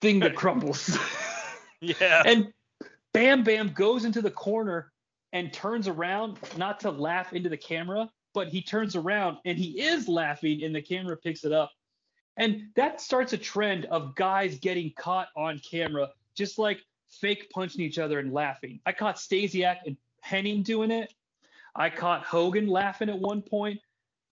thing 0.00 0.20
that 0.20 0.34
crumbles. 0.34 0.96
Yeah. 1.80 2.22
and 2.24 2.50
Bam 3.12 3.42
Bam 3.42 3.68
goes 3.74 4.06
into 4.06 4.22
the 4.22 4.30
corner 4.30 4.90
and 5.34 5.52
turns 5.52 5.86
around, 5.86 6.38
not 6.56 6.80
to 6.80 6.90
laugh 6.90 7.34
into 7.34 7.50
the 7.50 7.58
camera, 7.58 8.08
but 8.32 8.48
he 8.48 8.62
turns 8.62 8.96
around 8.96 9.36
and 9.44 9.58
he 9.58 9.80
is 9.82 10.08
laughing, 10.08 10.62
and 10.62 10.74
the 10.74 10.80
camera 10.80 11.14
picks 11.14 11.44
it 11.44 11.52
up. 11.52 11.70
And 12.38 12.68
that 12.74 13.02
starts 13.02 13.34
a 13.34 13.38
trend 13.38 13.84
of 13.86 14.14
guys 14.14 14.58
getting 14.58 14.92
caught 14.98 15.28
on 15.36 15.58
camera, 15.58 16.08
just 16.34 16.58
like 16.58 16.80
fake 17.20 17.50
punching 17.50 17.80
each 17.80 17.98
other 17.98 18.18
and 18.18 18.32
laughing. 18.32 18.80
I 18.86 18.92
caught 18.92 19.16
Stasiak 19.16 19.78
and 19.86 19.96
Hennig 20.24 20.64
doing 20.64 20.90
it. 20.90 21.12
I 21.74 21.90
caught 21.90 22.24
Hogan 22.24 22.66
laughing 22.66 23.08
at 23.08 23.18
one 23.18 23.42
point. 23.42 23.80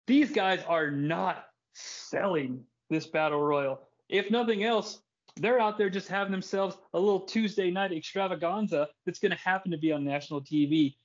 These 0.07 0.31
guys 0.31 0.61
are 0.67 0.89
not 0.89 1.45
selling 1.73 2.63
this 2.89 3.07
battle 3.07 3.41
royal. 3.41 3.81
If 4.09 4.31
nothing 4.31 4.63
else, 4.63 5.01
they're 5.35 5.59
out 5.59 5.77
there 5.77 5.89
just 5.89 6.07
having 6.07 6.31
themselves 6.31 6.77
a 6.93 6.99
little 6.99 7.19
Tuesday 7.19 7.69
night 7.69 7.91
extravaganza 7.91 8.87
that's 9.05 9.19
going 9.19 9.31
to 9.31 9.37
happen 9.37 9.71
to 9.71 9.77
be 9.77 9.91
on 9.91 10.03
national 10.03 10.41
TV. 10.41 10.95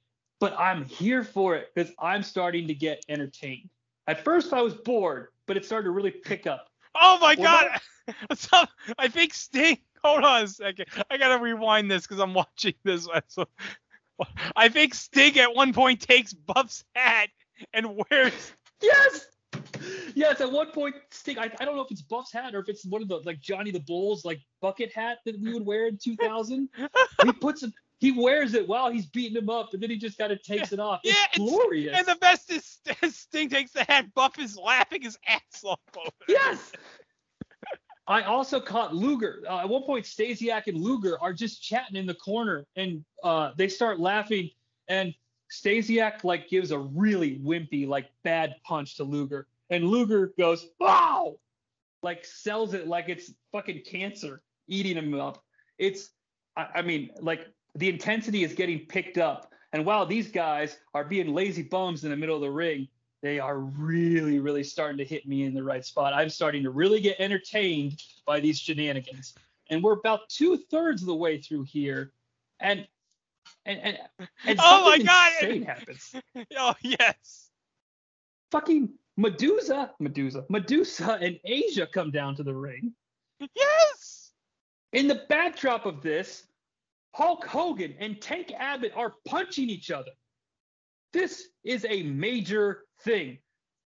But 0.41 0.59
I'm 0.59 0.85
here 0.85 1.23
for 1.23 1.55
it 1.57 1.69
because 1.75 1.93
I'm 1.99 2.23
starting 2.23 2.67
to 2.69 2.75
get 2.75 3.05
entertained. 3.09 3.69
At 4.07 4.25
first, 4.25 4.53
I 4.53 4.63
was 4.63 4.75
bored, 4.75 5.29
but 5.47 5.57
it 5.57 5.65
started 5.65 5.85
to 5.85 5.91
really 5.91 6.11
pick 6.11 6.47
up. 6.47 6.69
Oh 6.95 7.19
my 7.21 7.37
Well, 7.39 7.69
god! 7.69 7.81
So, 8.35 8.65
I 8.99 9.07
think 9.07 9.33
Sting. 9.33 9.79
Hold 10.05 10.25
on 10.25 10.45
a 10.45 10.49
second. 10.49 10.87
I 11.11 11.17
gotta 11.17 11.43
rewind 11.43 11.91
this 11.91 12.03
because 12.03 12.21
I'm 12.21 12.35
watching 12.35 12.75
this. 12.85 13.09
I 14.57 14.69
think 14.69 14.95
Sting 14.95 15.39
at 15.39 15.55
one 15.55 15.73
point 15.73 16.01
takes 16.01 16.33
Buff's 16.33 16.85
hat 16.95 17.29
and 17.73 18.03
wears. 18.11 18.53
Yes. 18.81 19.27
Yes, 20.15 20.41
at 20.41 20.51
one 20.51 20.71
point, 20.71 20.95
Sting. 21.11 21.39
I, 21.39 21.51
I 21.61 21.65
don't 21.65 21.77
know 21.77 21.83
if 21.83 21.91
it's 21.91 22.03
Buff's 22.03 22.33
hat 22.33 22.55
or 22.55 22.61
if 22.61 22.69
it's 22.69 22.85
one 22.85 23.03
of 23.03 23.09
the 23.09 23.19
like 23.25 23.41
Johnny 23.41 23.71
the 23.71 23.81
Bull's 23.81 24.25
like 24.25 24.41
bucket 24.61 24.93
hat 24.93 25.19
that 25.25 25.41
we 25.41 25.53
would 25.53 25.65
wear 25.67 25.87
in 25.89 25.99
2000. 26.03 26.69
he 27.25 27.33
puts 27.41 27.63
it. 27.63 27.73
He 27.99 28.11
wears 28.11 28.55
it 28.55 28.67
while 28.67 28.91
he's 28.91 29.07
beating 29.07 29.37
him 29.41 29.49
up, 29.49 29.73
and 29.75 29.81
then 29.83 29.89
he 29.89 29.97
just 29.97 30.19
kind 30.19 30.33
of 30.33 30.43
takes 30.43 30.73
it 30.73 30.81
off. 30.81 31.01
It's 31.05 31.17
Yeah, 31.17 31.25
it's- 31.35 31.51
glorious. 31.51 31.97
And 31.97 32.07
the 32.07 32.17
best 32.17 32.51
is 32.51 32.81
Sting 33.15 33.49
takes 33.49 33.71
the 33.73 33.85
hat. 33.85 34.13
Buff 34.15 34.39
is 34.41 34.57
laughing 34.57 35.03
his 35.03 35.17
ass 35.29 35.41
off. 35.65 35.79
over 35.97 36.07
it. 36.07 36.13
Yes. 36.29 36.73
I 38.07 38.23
also 38.23 38.61
caught 38.61 38.95
Luger. 38.95 39.43
Uh, 39.49 39.61
at 39.61 39.69
one 39.69 39.83
point, 39.83 40.05
Stasiak 40.05 40.67
and 40.67 40.79
Luger 40.79 41.21
are 41.21 41.33
just 41.33 41.63
chatting 41.63 41.97
in 41.97 42.07
the 42.07 42.15
corner, 42.15 42.67
and 42.77 43.05
uh, 43.23 43.53
they 43.57 43.69
start 43.69 44.01
laughing. 44.01 44.51
And 44.89 45.15
Stasiak 45.51 46.25
like 46.25 46.49
gives 46.49 46.73
a 46.73 46.79
really 46.79 47.39
wimpy, 47.39 47.87
like 47.87 48.11
bad 48.25 48.57
punch 48.65 48.97
to 48.97 49.05
Luger, 49.05 49.47
and 49.71 49.85
Luger 49.85 50.33
goes, 50.39 50.69
"Wow!" 50.81 51.39
Like 52.03 52.25
sells 52.25 52.75
it 52.75 52.89
like 52.89 53.09
it's 53.09 53.33
fucking 53.53 53.83
cancer 53.89 54.43
eating 54.67 54.97
him 54.97 55.19
up. 55.19 55.45
It's, 55.79 56.11
I, 56.57 56.67
I 56.77 56.83
mean, 56.83 57.11
like 57.21 57.47
the 57.77 57.89
intensity 57.89 58.43
is 58.43 58.53
getting 58.55 58.81
picked 58.81 59.19
up. 59.19 59.53
And 59.73 59.87
while 59.87 60.05
these 60.05 60.31
guys 60.31 60.79
are 60.95 61.05
being 61.05 61.33
lazy 61.33 61.63
bums 61.63 62.05
in 62.05 62.11
the 62.11 62.17
middle 62.17 62.35
of 62.35 62.43
the 62.43 62.51
ring, 62.51 62.89
they 63.23 63.39
are 63.39 63.59
really, 63.59 64.41
really 64.41 64.65
starting 64.65 64.99
to 64.99 65.05
hit 65.05 65.27
me 65.27 65.45
in 65.45 65.55
the 65.55 65.63
right 65.63 65.85
spot. 65.85 66.13
I'm 66.13 66.29
starting 66.29 66.65
to 66.65 66.71
really 66.71 67.01
get 67.01 67.17
entertained 67.21 68.03
by 68.27 68.41
these 68.41 68.59
shenanigans. 68.59 69.35
And 69.71 69.83
we're 69.83 69.93
about 69.93 70.29
two 70.29 70.57
thirds 70.57 71.03
of 71.03 71.07
the 71.07 71.15
way 71.15 71.39
through 71.41 71.63
here. 71.63 72.13
And 72.61 72.87
and 73.65 73.81
and, 73.81 73.99
and 74.47 74.59
Oh 74.61 74.91
my 74.91 74.99
God. 74.99 75.31
insane 75.41 75.63
happens. 75.63 76.15
Oh 76.59 76.75
yes. 76.83 77.51
Fucking 78.51 78.91
Medusa, 79.17 79.93
Medusa, 80.01 80.45
Medusa 80.49 81.19
and 81.21 81.39
Asia 81.45 81.87
come 81.87 82.11
down 82.11 82.35
to 82.37 82.43
the 82.43 82.55
ring. 82.55 82.93
Yes. 83.55 84.33
In 84.93 85.07
the 85.07 85.25
backdrop 85.29 85.87
of 85.87 86.03
this, 86.03 86.45
Hulk 87.15 87.47
Hogan 87.47 87.95
and 87.99 88.21
Tank 88.21 88.53
Abbott 88.57 88.93
are 88.97 89.15
punching 89.27 89.69
each 89.69 89.91
other. 89.91 90.11
This 91.13 91.49
is 91.63 91.87
a 91.89 92.03
major 92.03 92.85
thing. 93.05 93.39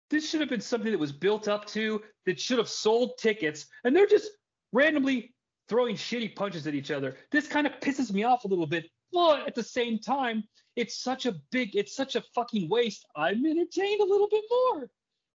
This 0.10 0.30
should 0.30 0.42
have 0.42 0.50
been 0.50 0.62
something 0.62 0.92
that 0.92 1.00
was 1.00 1.12
built 1.12 1.48
up 1.48 1.66
to, 1.68 2.02
that 2.26 2.40
should 2.40 2.58
have 2.58 2.68
sold 2.70 3.18
tickets, 3.18 3.66
and 3.84 3.96
they're 3.96 4.08
just 4.08 4.30
randomly 4.74 5.34
throwing 5.70 5.96
shitty 5.96 6.36
punches 6.36 6.68
at 6.68 6.76
each 6.76 6.92
other. 6.92 7.16
This 7.32 7.48
kind 7.48 7.66
of 7.66 7.74
pisses 7.80 8.12
me 8.12 8.24
off 8.24 8.44
a 8.44 8.48
little 8.48 8.68
bit, 8.68 8.90
but 9.14 9.48
at 9.48 9.56
the 9.56 9.64
same 9.64 10.00
time, 10.00 10.44
it's 10.76 11.02
such 11.02 11.26
a 11.26 11.36
big, 11.52 11.76
it's 11.76 11.96
such 11.96 12.16
a 12.16 12.24
fucking 12.36 12.70
waste. 12.70 13.06
I'm 13.16 13.46
entertained 13.46 14.02
a 14.02 14.06
little 14.06 14.28
bit 14.30 14.44
more 14.50 14.90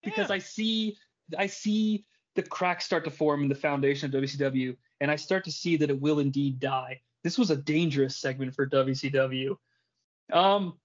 because 0.02 0.30
Yeah. 0.30 0.36
I 0.36 0.38
see, 0.38 0.96
I 1.36 1.46
see 1.46 2.06
the 2.34 2.42
cracks 2.42 2.84
start 2.86 3.04
to 3.04 3.10
form 3.10 3.42
in 3.42 3.48
the 3.48 3.54
foundation 3.54 4.06
of 4.14 4.22
WCW, 4.22 4.74
and 5.00 5.10
I 5.10 5.16
start 5.16 5.44
to 5.44 5.52
see 5.52 5.76
that 5.76 5.90
it 5.90 6.00
will 6.00 6.18
indeed 6.18 6.60
die. 6.60 7.00
This 7.24 7.38
was 7.38 7.50
a 7.50 7.56
dangerous 7.56 8.16
segment 8.16 8.54
for 8.54 8.66
WCW. 8.66 9.56
Um, 10.32 10.78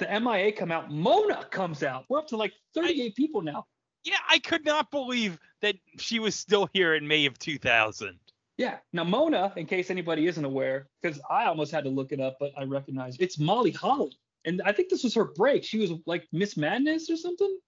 the 0.00 0.20
MIA 0.20 0.50
come 0.52 0.72
out. 0.72 0.90
Mona 0.90 1.44
comes 1.50 1.82
out. 1.84 2.04
We're 2.08 2.18
up 2.18 2.26
to 2.28 2.36
like 2.36 2.52
38 2.74 3.14
people 3.14 3.40
now. 3.42 3.66
Yeah, 4.02 4.16
I 4.28 4.38
could 4.40 4.64
not 4.64 4.90
believe 4.90 5.38
that 5.62 5.76
she 5.98 6.18
was 6.18 6.34
still 6.34 6.68
here 6.72 6.94
in 6.94 7.06
May 7.06 7.26
of 7.26 7.38
2000. 7.38 8.18
Yeah. 8.56 8.78
Now 8.92 9.04
Mona, 9.04 9.52
in 9.56 9.66
case 9.66 9.90
anybody 9.90 10.26
isn't 10.26 10.44
aware, 10.44 10.88
because 11.00 11.20
I 11.30 11.44
almost 11.44 11.70
had 11.70 11.84
to 11.84 11.90
look 11.90 12.10
it 12.12 12.20
up, 12.20 12.36
but 12.40 12.52
I 12.58 12.64
recognize 12.64 13.16
it's 13.20 13.38
Molly 13.38 13.70
Holly, 13.70 14.18
and 14.44 14.60
I 14.64 14.72
think 14.72 14.88
this 14.90 15.04
was 15.04 15.14
her 15.14 15.24
break. 15.24 15.64
She 15.64 15.78
was 15.78 15.92
like 16.06 16.26
Miss 16.32 16.56
Madness 16.56 17.08
or 17.10 17.16
something. 17.16 17.58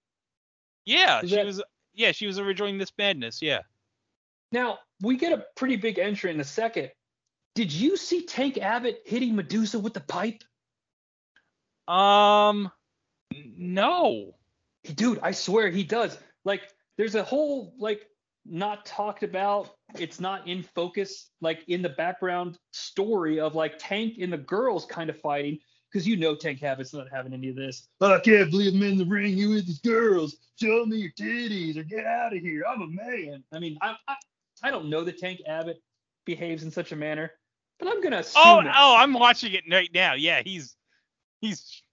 Yeah, 0.85 1.21
Is 1.21 1.29
she 1.29 1.35
that- 1.37 1.45
was. 1.45 1.63
Yeah, 1.95 2.11
she 2.11 2.25
was 2.25 2.39
originally 2.39 2.73
Miss 2.73 2.91
Madness. 2.97 3.39
Yeah. 3.41 3.59
Now 4.51 4.79
we 5.01 5.15
get 5.15 5.31
a 5.33 5.45
pretty 5.55 5.75
big 5.75 5.99
entry 5.99 6.31
in 6.31 6.39
a 6.39 6.43
second. 6.43 6.89
Did 7.53 7.71
you 7.71 7.97
see 7.97 8.25
Tank 8.25 8.57
Abbott 8.57 9.01
hitting 9.05 9.35
Medusa 9.35 9.77
with 9.77 9.93
the 9.93 9.99
pipe? 9.99 10.43
Um, 11.87 12.71
no. 13.57 14.35
dude 14.95 15.19
i 15.23 15.31
swear 15.31 15.69
he 15.69 15.83
does 15.83 16.17
like 16.45 16.61
there's 16.97 17.15
a 17.15 17.23
whole 17.23 17.73
like 17.79 18.07
not 18.45 18.85
talked 18.85 19.23
about 19.23 19.75
it's 19.97 20.19
not 20.19 20.47
in 20.47 20.61
focus 20.61 21.29
like 21.41 21.63
in 21.67 21.81
the 21.81 21.89
background 21.89 22.57
story 22.71 23.39
of 23.39 23.55
like 23.55 23.75
tank 23.79 24.15
and 24.19 24.31
the 24.31 24.37
girls 24.37 24.85
kind 24.85 25.09
of 25.09 25.17
fighting 25.19 25.57
because 25.91 26.05
you 26.07 26.17
know 26.17 26.35
tank 26.35 26.61
Abbott's 26.61 26.93
not 26.93 27.07
having 27.11 27.33
any 27.33 27.49
of 27.49 27.55
this 27.55 27.87
But 27.99 28.11
i 28.11 28.19
can't 28.19 28.51
believe 28.51 28.73
i'm 28.73 28.83
in 28.83 28.97
the 28.97 29.05
ring 29.05 29.37
you 29.37 29.51
with 29.51 29.65
these 29.65 29.79
girls 29.79 30.35
show 30.59 30.85
me 30.85 30.97
your 30.97 31.11
titties 31.11 31.77
or 31.77 31.83
get 31.83 32.05
out 32.05 32.35
of 32.35 32.41
here 32.41 32.63
i'm 32.67 32.81
a 32.81 32.87
man 32.87 33.43
i 33.53 33.59
mean 33.59 33.77
i 33.81 33.95
i, 34.07 34.15
I 34.61 34.69
don't 34.69 34.89
know 34.89 35.03
the 35.03 35.13
tank 35.13 35.41
abbott 35.47 35.81
behaves 36.25 36.63
in 36.63 36.71
such 36.71 36.91
a 36.91 36.95
manner, 36.95 37.31
but 37.79 37.87
I'm 37.87 38.01
gonna 38.01 38.19
assume. 38.19 38.41
Oh, 38.43 38.59
it. 38.59 38.67
oh, 38.67 38.95
I'm 38.97 39.13
watching 39.13 39.53
it 39.53 39.63
right 39.69 39.89
now. 39.93 40.13
Yeah, 40.13 40.41
he's 40.43 40.75
he's 41.43 41.83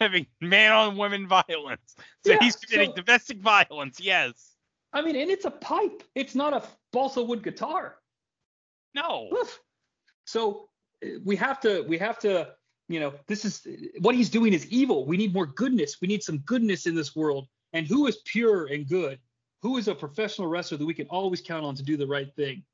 having 0.00 0.26
man 0.40 0.72
on 0.72 0.96
woman 0.96 1.28
violence. 1.28 1.94
So 2.24 2.32
Yeah, 2.32 2.38
he's 2.40 2.56
committing 2.56 2.90
so- 2.96 3.02
domestic 3.02 3.38
violence. 3.38 4.00
Yes. 4.00 4.56
I 4.92 5.02
mean, 5.02 5.14
and 5.14 5.30
it's 5.30 5.44
a 5.44 5.50
pipe. 5.52 6.02
It's 6.16 6.34
not 6.34 6.52
a 6.52 6.62
balsa 6.92 7.22
wood 7.22 7.44
guitar. 7.44 7.96
No. 8.94 9.28
Woof. 9.30 9.60
So 10.24 10.68
uh, 11.04 11.08
we 11.24 11.36
have 11.36 11.60
to 11.60 11.82
we 11.82 11.96
have 11.98 12.18
to 12.20 12.48
you 12.88 12.98
know 12.98 13.12
this 13.28 13.44
is 13.44 13.64
what 14.00 14.16
he's 14.16 14.30
doing 14.30 14.52
is 14.52 14.66
evil. 14.66 15.06
We 15.06 15.16
need 15.16 15.32
more 15.32 15.46
goodness. 15.46 15.98
We 16.02 16.08
need 16.08 16.22
some 16.24 16.38
goodness 16.38 16.86
in 16.86 16.94
this 16.96 17.14
world. 17.14 17.46
And 17.72 17.86
who 17.86 18.08
is 18.08 18.18
pure 18.24 18.66
and 18.66 18.88
good? 18.88 19.20
Who 19.62 19.76
is 19.76 19.86
a 19.86 19.94
professional 19.94 20.48
wrestler 20.48 20.78
that 20.78 20.86
we 20.86 20.94
can 20.94 21.06
always 21.06 21.40
count 21.40 21.64
on 21.64 21.76
to 21.76 21.84
do 21.84 21.96
the 21.96 22.06
right 22.06 22.34
thing? 22.34 22.64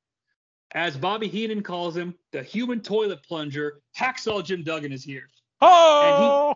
As 0.72 0.96
Bobby 0.96 1.28
Heenan 1.28 1.62
calls 1.62 1.94
him, 1.96 2.14
the 2.32 2.42
human 2.42 2.80
toilet 2.80 3.22
plunger, 3.24 3.82
Hacksaw 3.98 4.42
Jim 4.42 4.62
Duggan 4.64 4.92
is 4.92 5.04
here. 5.04 5.28
Oh. 5.60 6.54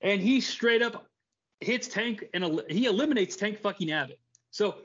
and 0.00 0.20
he 0.20 0.40
straight 0.40 0.82
up 0.82 1.06
hits 1.60 1.88
Tank 1.88 2.24
and 2.34 2.44
el- 2.44 2.62
he 2.68 2.86
eliminates 2.86 3.36
Tank 3.36 3.58
fucking 3.58 3.90
Abbott. 3.90 4.20
So 4.50 4.76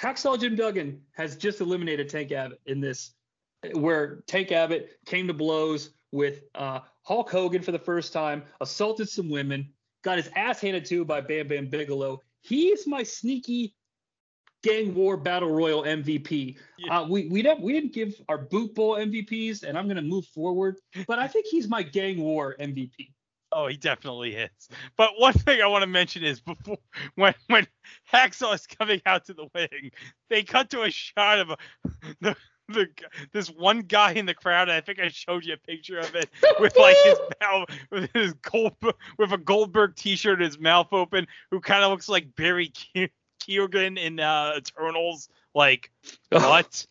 Hacksaw 0.00 0.40
Jim 0.40 0.56
Duggan 0.56 1.00
has 1.12 1.36
just 1.36 1.60
eliminated 1.60 2.08
Tank 2.08 2.32
Abbott 2.32 2.60
in 2.66 2.80
this, 2.80 3.12
where 3.74 4.22
Tank 4.26 4.52
Abbott 4.52 4.98
came 5.06 5.26
to 5.26 5.34
blows 5.34 5.90
with 6.10 6.42
uh, 6.54 6.80
Hulk 7.02 7.30
Hogan 7.30 7.62
for 7.62 7.72
the 7.72 7.78
first 7.78 8.12
time, 8.12 8.42
assaulted 8.60 9.08
some 9.08 9.28
women, 9.28 9.68
got 10.02 10.16
his 10.16 10.30
ass 10.36 10.60
handed 10.60 10.84
to 10.86 11.04
by 11.04 11.20
Bam 11.20 11.48
Bam 11.48 11.66
Bigelow. 11.68 12.20
He's 12.40 12.86
my 12.86 13.02
sneaky 13.02 13.74
gang 14.62 14.94
war 14.94 15.16
battle 15.16 15.50
royal 15.50 15.82
MVP. 15.82 16.56
Yeah. 16.78 17.00
Uh, 17.00 17.08
we 17.08 17.28
we 17.28 17.42
didn't 17.42 17.62
we 17.62 17.72
didn't 17.72 17.92
give 17.92 18.14
our 18.28 18.38
boot 18.38 18.74
bowl 18.74 18.96
MVPs, 18.96 19.62
and 19.62 19.76
I'm 19.76 19.88
gonna 19.88 20.02
move 20.02 20.26
forward, 20.26 20.78
but 21.06 21.18
I 21.18 21.26
think 21.26 21.46
he's 21.46 21.68
my 21.68 21.82
gang 21.82 22.20
war 22.20 22.56
MVP. 22.60 23.10
Oh, 23.54 23.66
he 23.66 23.76
definitely 23.76 24.34
is. 24.34 24.68
But 24.96 25.10
one 25.18 25.34
thing 25.34 25.60
I 25.60 25.66
want 25.66 25.82
to 25.82 25.86
mention 25.86 26.24
is 26.24 26.40
before 26.40 26.78
when 27.16 27.34
when 27.48 27.66
Hacksaw 28.10 28.54
is 28.54 28.66
coming 28.66 29.00
out 29.04 29.26
to 29.26 29.34
the 29.34 29.46
wing, 29.54 29.90
they 30.30 30.42
cut 30.42 30.70
to 30.70 30.82
a 30.82 30.90
shot 30.90 31.38
of 31.38 31.50
a, 31.50 31.56
the 32.20 32.36
the 32.68 32.88
this 33.32 33.48
one 33.48 33.80
guy 33.80 34.12
in 34.12 34.24
the 34.24 34.34
crowd. 34.34 34.68
And 34.68 34.76
I 34.76 34.80
think 34.80 34.98
I 35.00 35.08
showed 35.08 35.44
you 35.44 35.54
a 35.54 35.56
picture 35.58 35.98
of 35.98 36.14
it 36.14 36.30
with 36.60 36.76
like 36.76 36.96
his 37.04 37.18
mouth 37.40 37.68
with 37.90 38.10
his 38.14 38.32
gold 38.34 38.76
with 39.18 39.32
a 39.32 39.38
Goldberg 39.38 39.96
T-shirt, 39.96 40.40
his 40.40 40.58
mouth 40.58 40.88
open, 40.92 41.26
who 41.50 41.60
kind 41.60 41.84
of 41.84 41.90
looks 41.90 42.08
like 42.08 42.34
Barry 42.36 42.68
Ke- 42.68 43.10
Keoghan 43.46 43.98
in 43.98 44.20
uh, 44.20 44.54
Eternals. 44.56 45.28
Like 45.54 45.90
what? 46.30 46.86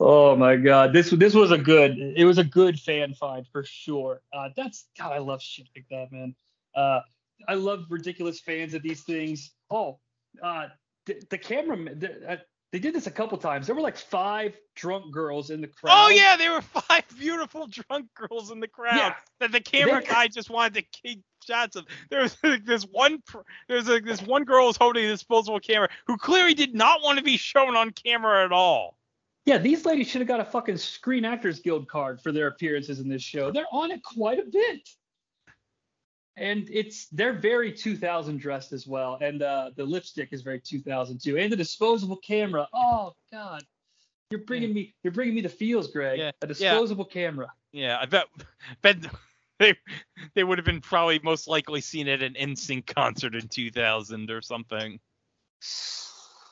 Oh 0.00 0.34
my 0.36 0.56
god, 0.56 0.92
this 0.92 1.10
this 1.10 1.34
was 1.34 1.50
a 1.50 1.58
good. 1.58 1.98
It 1.98 2.24
was 2.24 2.38
a 2.38 2.44
good 2.44 2.78
fan 2.78 3.14
find 3.14 3.46
for 3.46 3.64
sure. 3.64 4.20
Uh, 4.32 4.48
that's 4.56 4.86
God, 4.98 5.12
I 5.12 5.18
love 5.18 5.40
shit 5.42 5.68
like 5.76 5.86
that, 5.90 6.12
man. 6.12 6.34
Uh, 6.74 7.00
I 7.48 7.54
love 7.54 7.86
ridiculous 7.90 8.40
fans 8.40 8.74
of 8.74 8.82
these 8.82 9.02
things. 9.02 9.52
Oh, 9.70 9.98
uh, 10.42 10.68
the, 11.06 11.22
the 11.30 11.38
camera, 11.38 11.76
the, 11.94 12.32
uh, 12.32 12.36
they 12.74 12.80
did 12.80 12.92
this 12.92 13.06
a 13.06 13.10
couple 13.12 13.38
times. 13.38 13.66
There 13.68 13.76
were 13.76 13.80
like 13.80 13.96
five 13.96 14.58
drunk 14.74 15.12
girls 15.12 15.50
in 15.50 15.60
the 15.60 15.68
crowd. 15.68 15.94
Oh 15.94 16.08
yeah, 16.08 16.36
there 16.36 16.50
were 16.50 16.60
five 16.60 17.04
beautiful 17.16 17.68
drunk 17.68 18.08
girls 18.16 18.50
in 18.50 18.58
the 18.58 18.66
crowd 18.66 18.96
Yeah. 18.96 19.14
that 19.38 19.52
the 19.52 19.60
camera 19.60 20.00
They- 20.00 20.08
guy 20.08 20.26
just 20.26 20.50
wanted 20.50 20.74
to 20.74 20.82
keep 20.82 21.22
shots 21.46 21.76
of. 21.76 21.86
There 22.10 22.22
was 22.22 22.36
like 22.42 22.64
this 22.64 22.82
one, 22.82 23.22
pr- 23.28 23.42
there's 23.68 23.86
like 23.86 24.04
this 24.04 24.20
one 24.22 24.42
girl 24.42 24.66
was 24.66 24.76
holding 24.76 25.04
a 25.04 25.08
disposable 25.08 25.60
camera 25.60 25.88
who 26.08 26.16
clearly 26.16 26.52
did 26.52 26.74
not 26.74 27.00
want 27.00 27.16
to 27.18 27.24
be 27.24 27.36
shown 27.36 27.76
on 27.76 27.92
camera 27.92 28.44
at 28.44 28.50
all. 28.50 28.96
Yeah, 29.46 29.58
these 29.58 29.84
ladies 29.86 30.08
should 30.08 30.22
have 30.22 30.26
got 30.26 30.40
a 30.40 30.44
fucking 30.44 30.78
Screen 30.78 31.24
Actors 31.24 31.60
Guild 31.60 31.86
card 31.86 32.20
for 32.20 32.32
their 32.32 32.48
appearances 32.48 32.98
in 32.98 33.08
this 33.08 33.22
show. 33.22 33.52
They're 33.52 33.66
on 33.70 33.92
it 33.92 34.02
quite 34.02 34.40
a 34.40 34.44
bit. 34.50 34.88
And 36.36 36.68
it's 36.72 37.06
they're 37.08 37.38
very 37.38 37.72
2000 37.72 38.38
dressed 38.38 38.72
as 38.72 38.86
well, 38.86 39.18
and 39.20 39.42
uh, 39.42 39.70
the 39.76 39.84
lipstick 39.84 40.30
is 40.32 40.42
very 40.42 40.60
2000 40.60 41.20
too, 41.22 41.38
and 41.38 41.52
the 41.52 41.56
disposable 41.56 42.16
camera. 42.16 42.66
Oh 42.74 43.12
God, 43.30 43.62
you're 44.30 44.44
bringing 44.44 44.74
me 44.74 44.94
you're 45.04 45.12
bringing 45.12 45.36
me 45.36 45.42
the 45.42 45.48
feels, 45.48 45.88
Greg. 45.88 46.18
Yeah, 46.18 46.32
A 46.42 46.46
disposable 46.48 47.04
camera. 47.04 47.52
Yeah, 47.72 47.98
I 48.00 48.06
bet, 48.06 48.26
bet 48.82 48.96
they 49.60 49.76
they 50.34 50.42
would 50.42 50.58
have 50.58 50.64
been 50.64 50.80
probably 50.80 51.20
most 51.22 51.46
likely 51.46 51.80
seen 51.80 52.08
at 52.08 52.22
an 52.22 52.34
NSYNC 52.34 52.86
concert 52.86 53.34
in 53.36 53.46
2000 53.46 54.30
or 54.30 54.42
something. 54.42 54.98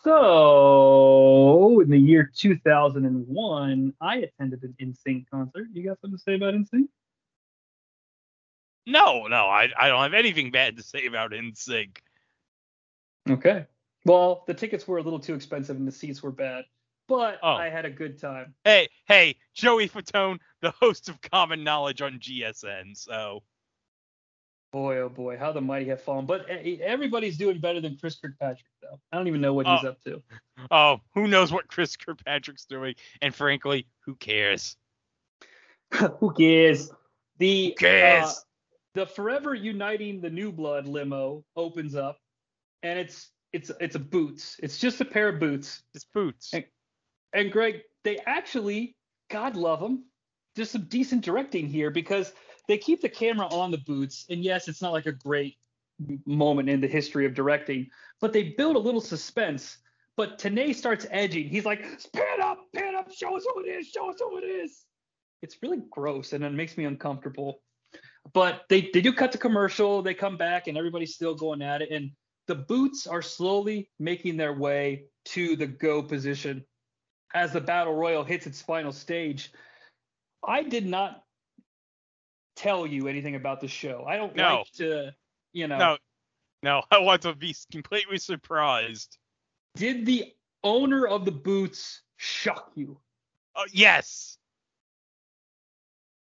So 0.04 1.80
in 1.80 1.90
the 1.90 1.98
year 1.98 2.30
2001, 2.36 3.94
I 4.00 4.16
attended 4.16 4.62
an 4.62 4.74
NSYNC 4.80 5.26
concert. 5.30 5.66
You 5.72 5.84
got 5.84 6.00
something 6.00 6.18
to 6.18 6.22
say 6.22 6.34
about 6.34 6.54
NSYNC? 6.54 6.88
No, 8.86 9.26
no, 9.26 9.46
I 9.46 9.68
I 9.78 9.88
don't 9.88 10.02
have 10.02 10.14
anything 10.14 10.50
bad 10.50 10.76
to 10.76 10.82
say 10.82 11.06
about 11.06 11.30
NSYNC. 11.32 11.98
Okay. 13.30 13.66
Well, 14.04 14.42
the 14.46 14.54
tickets 14.54 14.88
were 14.88 14.98
a 14.98 15.02
little 15.02 15.20
too 15.20 15.34
expensive 15.34 15.76
and 15.76 15.86
the 15.86 15.92
seats 15.92 16.22
were 16.22 16.32
bad, 16.32 16.64
but 17.06 17.38
Oh. 17.42 17.52
I 17.52 17.68
had 17.68 17.84
a 17.84 17.90
good 17.90 18.18
time. 18.18 18.54
Hey, 18.64 18.88
hey, 19.06 19.36
Joey 19.54 19.88
Fatone, 19.88 20.38
the 20.60 20.72
host 20.72 21.08
of 21.08 21.20
Common 21.20 21.62
Knowledge 21.62 22.02
on 22.02 22.18
GSN. 22.18 22.96
So 22.96 23.42
Boy, 24.72 24.96
oh 25.00 25.10
boy, 25.10 25.36
how 25.36 25.52
the 25.52 25.60
mighty 25.60 25.84
have 25.90 26.00
fallen. 26.02 26.24
But 26.24 26.48
everybody's 26.48 27.36
doing 27.36 27.58
better 27.60 27.80
than 27.82 27.98
Chris 27.98 28.16
Kirkpatrick, 28.18 28.64
though. 28.80 28.98
I 29.12 29.16
don't 29.18 29.28
even 29.28 29.42
know 29.42 29.52
what 29.52 29.66
he's 29.66 29.84
Oh. 29.84 29.88
up 29.88 30.02
to. 30.04 30.22
Oh, 30.70 31.00
who 31.14 31.28
knows 31.28 31.52
what 31.52 31.68
Chris 31.68 31.94
Kirkpatrick's 31.96 32.64
doing? 32.66 32.94
And 33.20 33.34
frankly, 33.34 33.86
who 34.06 34.14
cares? 34.16 34.76
Who 36.20 36.32
cares? 36.32 36.90
The 37.38 37.66
Who 37.68 37.74
cares? 37.74 38.24
uh, 38.28 38.32
the 38.94 39.06
Forever 39.06 39.54
Uniting 39.54 40.20
the 40.20 40.30
New 40.30 40.52
Blood 40.52 40.86
limo 40.86 41.44
opens 41.56 41.94
up, 41.94 42.18
and 42.82 42.98
it's 42.98 43.30
it's 43.52 43.70
it's 43.80 43.96
a 43.96 44.00
boots. 44.00 44.56
It's 44.62 44.78
just 44.78 45.00
a 45.00 45.04
pair 45.04 45.28
of 45.28 45.40
boots. 45.40 45.82
It's 45.94 46.04
boots. 46.04 46.50
Hey. 46.52 46.66
And 47.34 47.50
Greg, 47.50 47.80
they 48.04 48.18
actually, 48.26 48.94
God 49.30 49.56
love 49.56 49.80
them, 49.80 50.04
there's 50.54 50.70
some 50.70 50.84
decent 50.84 51.24
directing 51.24 51.66
here 51.66 51.90
because 51.90 52.32
they 52.68 52.78
keep 52.78 53.00
the 53.00 53.08
camera 53.08 53.46
on 53.46 53.70
the 53.70 53.78
boots. 53.78 54.26
And 54.28 54.42
yes, 54.42 54.68
it's 54.68 54.82
not 54.82 54.92
like 54.92 55.06
a 55.06 55.12
great 55.12 55.56
moment 56.26 56.68
in 56.68 56.80
the 56.80 56.88
history 56.88 57.26
of 57.26 57.34
directing, 57.34 57.88
but 58.20 58.32
they 58.32 58.54
build 58.56 58.76
a 58.76 58.80
little 58.80 59.00
suspense. 59.00 59.78
But 60.16 60.38
Tenay 60.38 60.74
starts 60.74 61.06
edging. 61.10 61.48
He's 61.48 61.64
like, 61.64 61.82
pan 62.12 62.42
up, 62.42 62.58
pan 62.74 62.94
up, 62.94 63.10
show 63.10 63.36
us 63.36 63.46
who 63.52 63.62
it 63.64 63.68
is, 63.68 63.88
show 63.88 64.10
us 64.10 64.16
who 64.18 64.36
it 64.36 64.44
is. 64.44 64.84
It's 65.40 65.56
really 65.62 65.80
gross 65.90 66.34
and 66.34 66.44
it 66.44 66.52
makes 66.52 66.76
me 66.76 66.84
uncomfortable. 66.84 67.62
But 68.34 68.62
they, 68.68 68.90
they 68.92 69.00
do 69.00 69.12
cut 69.12 69.32
the 69.32 69.38
commercial. 69.38 70.02
They 70.02 70.14
come 70.14 70.36
back 70.36 70.66
and 70.68 70.78
everybody's 70.78 71.14
still 71.14 71.34
going 71.34 71.60
at 71.62 71.82
it. 71.82 71.90
And 71.90 72.12
the 72.46 72.54
boots 72.54 73.06
are 73.06 73.22
slowly 73.22 73.90
making 73.98 74.36
their 74.36 74.52
way 74.52 75.04
to 75.26 75.56
the 75.56 75.66
go 75.66 76.02
position 76.02 76.64
as 77.34 77.52
the 77.52 77.60
battle 77.60 77.94
royal 77.94 78.24
hits 78.24 78.46
its 78.46 78.60
final 78.62 78.92
stage. 78.92 79.52
I 80.46 80.62
did 80.62 80.86
not 80.86 81.24
tell 82.56 82.86
you 82.86 83.08
anything 83.08 83.34
about 83.34 83.60
the 83.60 83.68
show. 83.68 84.04
I 84.08 84.16
don't 84.16 84.34
No. 84.36 84.58
like 84.58 84.72
to, 84.74 85.14
you 85.52 85.68
know. 85.68 85.78
No, 85.78 85.98
no, 86.62 86.82
I 86.90 86.98
want 86.98 87.22
to 87.22 87.34
be 87.34 87.54
completely 87.70 88.18
surprised. 88.18 89.18
Did 89.74 90.04
the 90.06 90.32
owner 90.64 91.06
of 91.06 91.24
the 91.24 91.32
boots 91.32 92.02
shock 92.16 92.72
you? 92.74 92.98
Oh, 93.56 93.66
yes, 93.72 94.38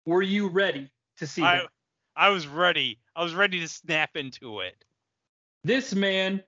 Were 0.06 0.22
you 0.22 0.48
ready 0.50 0.92
to 1.18 1.26
see 1.28 1.42
I, 1.42 1.58
that? 1.58 1.70
I 2.16 2.30
was 2.30 2.48
ready. 2.48 3.00
I 3.16 3.24
was 3.24 3.34
ready 3.36 3.60
to 3.60 3.68
snap 3.68 4.16
into 4.16 4.62
it. 4.62 4.76
This 5.64 5.94
man, 5.94 6.44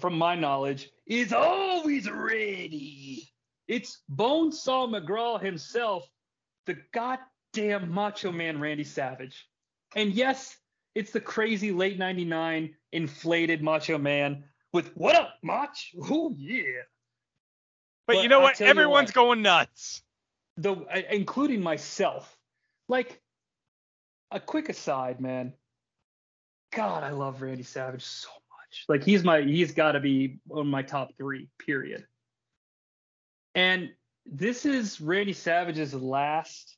from 0.00 0.16
my 0.16 0.34
knowledge, 0.34 0.90
is 1.06 1.32
always 1.32 2.10
ready. 2.10 3.28
It's 3.66 4.02
Bonesaw 4.10 4.88
McGraw 4.88 5.40
himself, 5.42 6.08
the 6.66 6.78
goddamn 6.92 7.92
Macho 7.92 8.32
Man 8.32 8.60
Randy 8.60 8.84
Savage. 8.84 9.46
And 9.96 10.12
yes, 10.12 10.56
it's 10.94 11.10
the 11.10 11.20
crazy 11.20 11.72
late 11.72 11.98
99 11.98 12.74
inflated 12.92 13.62
Macho 13.62 13.98
Man 13.98 14.44
with 14.72 14.96
what 14.96 15.16
up, 15.16 15.34
Mach? 15.42 15.74
Oh, 16.10 16.34
yeah. 16.36 16.62
But, 18.06 18.14
But 18.14 18.22
you 18.22 18.28
know 18.28 18.38
I'll 18.38 18.44
what? 18.44 18.60
Everyone's 18.60 19.08
what. 19.08 19.14
going 19.14 19.42
nuts. 19.42 20.02
the 20.56 20.76
including 21.10 21.62
myself. 21.62 22.34
Like 22.88 23.20
a 24.30 24.40
quick 24.40 24.68
aside, 24.68 25.20
man. 25.20 25.52
God, 26.72 27.02
I 27.02 27.10
love 27.10 27.40
Randy 27.42 27.62
Savage 27.62 28.04
so 28.04 28.28
much. 28.28 28.84
Like 28.88 29.02
he's 29.02 29.24
my 29.24 29.40
he's 29.42 29.72
got 29.72 29.92
to 29.92 30.00
be 30.00 30.38
on 30.50 30.66
my 30.66 30.82
top 30.82 31.10
3, 31.16 31.48
period. 31.58 32.06
And 33.54 33.90
this 34.26 34.66
is 34.66 35.00
Randy 35.00 35.32
Savage's 35.32 35.94
last 35.94 36.76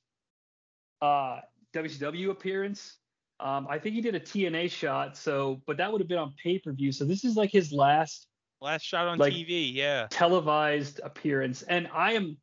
uh 1.02 1.40
WCW 1.74 2.30
appearance. 2.30 2.96
Um, 3.40 3.66
I 3.70 3.78
think 3.78 3.94
he 3.94 4.00
did 4.02 4.14
a 4.14 4.20
TNA 4.20 4.70
shot, 4.70 5.16
so 5.16 5.62
but 5.66 5.76
that 5.78 5.90
would 5.90 6.00
have 6.00 6.08
been 6.08 6.18
on 6.18 6.34
pay-per-view. 6.42 6.92
So 6.92 7.04
this 7.04 7.24
is 7.24 7.36
like 7.36 7.50
his 7.50 7.72
last 7.72 8.26
Last 8.62 8.82
shot 8.82 9.06
on 9.08 9.16
Like- 9.18 9.32
TV. 9.32 9.72
Yeah. 9.72 10.06
televised 10.10 11.00
appearance 11.02 11.62
and 11.62 11.88
i 11.94 12.12
am 12.12 12.36